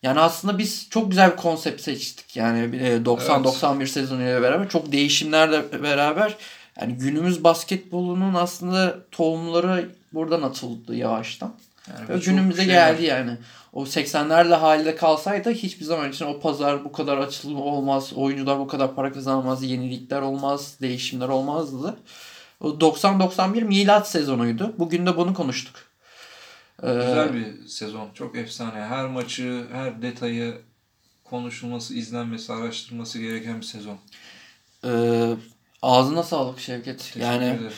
yani 0.03 0.21
aslında 0.21 0.59
biz 0.59 0.87
çok 0.91 1.11
güzel 1.11 1.31
bir 1.31 1.37
konsept 1.37 1.81
seçtik. 1.81 2.37
Yani 2.37 2.77
e, 2.77 2.97
90-91 2.97 3.87
sezonuyla 3.87 4.43
beraber 4.43 4.69
çok 4.69 4.93
değişimlerle 4.93 5.83
beraber 5.83 6.37
yani 6.81 6.95
günümüz 6.95 7.45
basketbolunun 7.45 8.35
aslında 8.35 8.97
tohumları 9.11 9.91
buradan 10.13 10.43
atıldı 10.43 10.95
yavaştan. 10.95 11.55
Yani 11.89 12.09
Ve 12.09 12.25
günümüze 12.25 12.63
şey 12.63 12.73
geldi 12.73 13.03
var. 13.03 13.07
yani. 13.07 13.37
O 13.73 13.85
80'lerle 13.85 14.55
halde 14.55 14.97
kalsaydı 14.97 15.51
hiçbir 15.51 15.85
zaman 15.85 16.11
için 16.11 16.27
o 16.27 16.41
pazar 16.41 16.85
bu 16.85 16.93
kadar 16.93 17.19
açılma 17.19 17.61
olmaz. 17.61 18.13
Oyuncular 18.13 18.59
bu 18.59 18.67
kadar 18.67 18.95
para 18.95 19.13
kazanmaz. 19.13 19.63
Yenilikler 19.63 20.21
olmaz. 20.21 20.75
Değişimler 20.81 21.29
olmazdı. 21.29 21.97
O 22.61 22.69
90-91 22.69 23.65
milat 23.65 24.11
sezonuydu. 24.11 24.75
Bugün 24.79 25.07
de 25.07 25.17
bunu 25.17 25.35
konuştuk. 25.35 25.75
Ee, 26.83 26.87
Güzel 26.87 27.35
bir 27.35 27.67
sezon. 27.69 28.09
Çok 28.15 28.37
efsane. 28.37 28.81
Her 28.81 29.07
maçı, 29.07 29.67
her 29.73 30.03
detayı 30.03 30.55
konuşulması, 31.25 31.95
izlenmesi, 31.95 32.53
araştırılması 32.53 33.19
gereken 33.19 33.61
bir 33.61 33.67
sezon. 33.67 33.99
e, 34.85 34.91
ağzına 35.83 36.23
sağlık 36.23 36.61
Şevket. 36.61 36.99
Teşekkür 36.99 37.21
yani 37.21 37.45
ederim. 37.45 37.73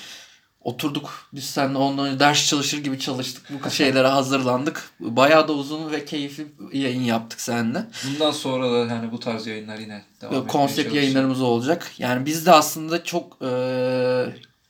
oturduk 0.61 1.29
biz 1.33 1.45
seninle 1.45 1.79
ondan 1.79 2.21
ders 2.21 2.47
çalışır 2.49 2.79
gibi 2.79 2.99
çalıştık. 2.99 3.51
Bu 3.65 3.71
şeylere 3.71 4.07
hazırlandık. 4.09 4.91
Bayağı 5.01 5.49
da 5.49 5.53
uzun 5.53 5.93
ve 5.93 6.05
keyifli 6.05 6.47
yayın 6.73 7.03
yaptık 7.03 7.41
seninle. 7.41 7.87
Bundan 8.11 8.31
sonra 8.31 8.73
da 8.73 8.95
yani 8.95 9.13
bu 9.13 9.21
tarz 9.21 9.47
yayınlar 9.47 9.79
yine 9.79 10.03
devam 10.21 10.47
konsept 10.47 10.95
yayınlarımız 10.95 11.41
olacak. 11.43 11.93
Yani 11.99 12.27
biz 12.27 12.47
de 12.47 12.53
aslında 12.53 13.05
çok 13.05 13.39
e, 13.43 13.49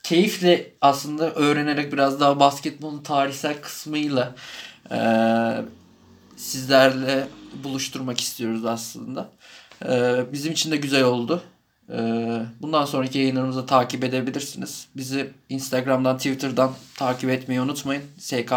keyifle 0.04 0.70
aslında 0.80 1.34
öğrenerek 1.34 1.92
biraz 1.92 2.20
daha 2.20 2.40
basketbolun 2.40 3.02
tarihsel 3.02 3.60
kısmıyla 3.60 4.34
e, 4.90 4.98
sizlerle 6.36 7.28
buluşturmak 7.64 8.20
istiyoruz 8.20 8.64
aslında. 8.64 9.30
E, 9.88 10.24
bizim 10.32 10.52
için 10.52 10.70
de 10.70 10.76
güzel 10.76 11.04
oldu. 11.04 11.42
E, 11.90 11.98
bundan 12.62 12.84
sonraki 12.84 13.18
yayınlarımızı 13.18 13.66
takip 13.66 14.04
edebilirsiniz. 14.04 14.86
Bizi 14.96 15.30
Instagram'dan, 15.48 16.16
Twitter'dan 16.16 16.72
takip 16.96 17.30
etmeyi 17.30 17.60
unutmayın. 17.60 18.02
SK 18.18 18.52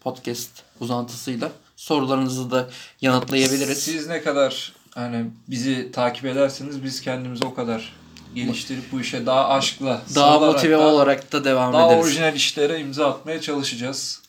Podcast 0.00 0.50
uzantısıyla. 0.80 1.52
Sorularınızı 1.76 2.50
da 2.50 2.68
yanıtlayabiliriz. 3.00 3.78
Siz 3.78 4.06
ne 4.06 4.22
kadar 4.22 4.72
hani 4.94 5.26
bizi 5.48 5.92
takip 5.92 6.24
ederseniz 6.24 6.84
biz 6.84 7.00
kendimizi 7.00 7.44
o 7.44 7.54
kadar 7.54 7.92
geliştirip 8.34 8.92
bu 8.92 9.00
işe 9.00 9.26
daha 9.26 9.48
aşkla, 9.48 10.02
daha 10.14 10.38
motive 10.40 10.72
daha- 10.78 10.86
olarak 10.88 11.32
da 11.32 11.44
devam 11.44 11.72
daha 11.72 11.86
ederiz. 11.92 12.04
orijinal 12.06 12.34
işlere 12.36 12.80
imza 12.80 13.10
atmaya 13.10 13.40
çalışacağız. 13.40 14.22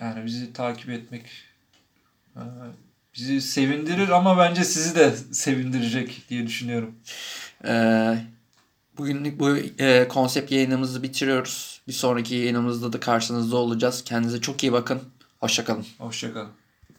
Yani 0.00 0.26
bizi 0.26 0.52
takip 0.52 0.90
etmek 0.90 1.24
e, 2.36 2.40
bizi 3.16 3.40
sevindirir 3.40 4.08
ama 4.08 4.38
bence 4.38 4.64
sizi 4.64 4.94
de 4.94 5.12
sevindirecek 5.32 6.22
diye 6.30 6.46
düşünüyorum. 6.46 6.94
Ee, 7.64 8.18
Bugünlük 8.98 9.40
bu 9.40 9.56
e, 9.78 10.08
konsept 10.08 10.52
yayınımızı 10.52 11.02
bitiriyoruz. 11.02 11.80
Bir 11.88 11.92
sonraki 11.92 12.34
yayınımızda 12.34 12.92
da 12.92 13.00
karşınızda 13.00 13.56
olacağız. 13.56 14.04
Kendinize 14.04 14.40
çok 14.40 14.62
iyi 14.62 14.72
bakın. 14.72 15.00
Hoşçakalın. 15.40 15.86
Hoşçakalın. 15.98 16.48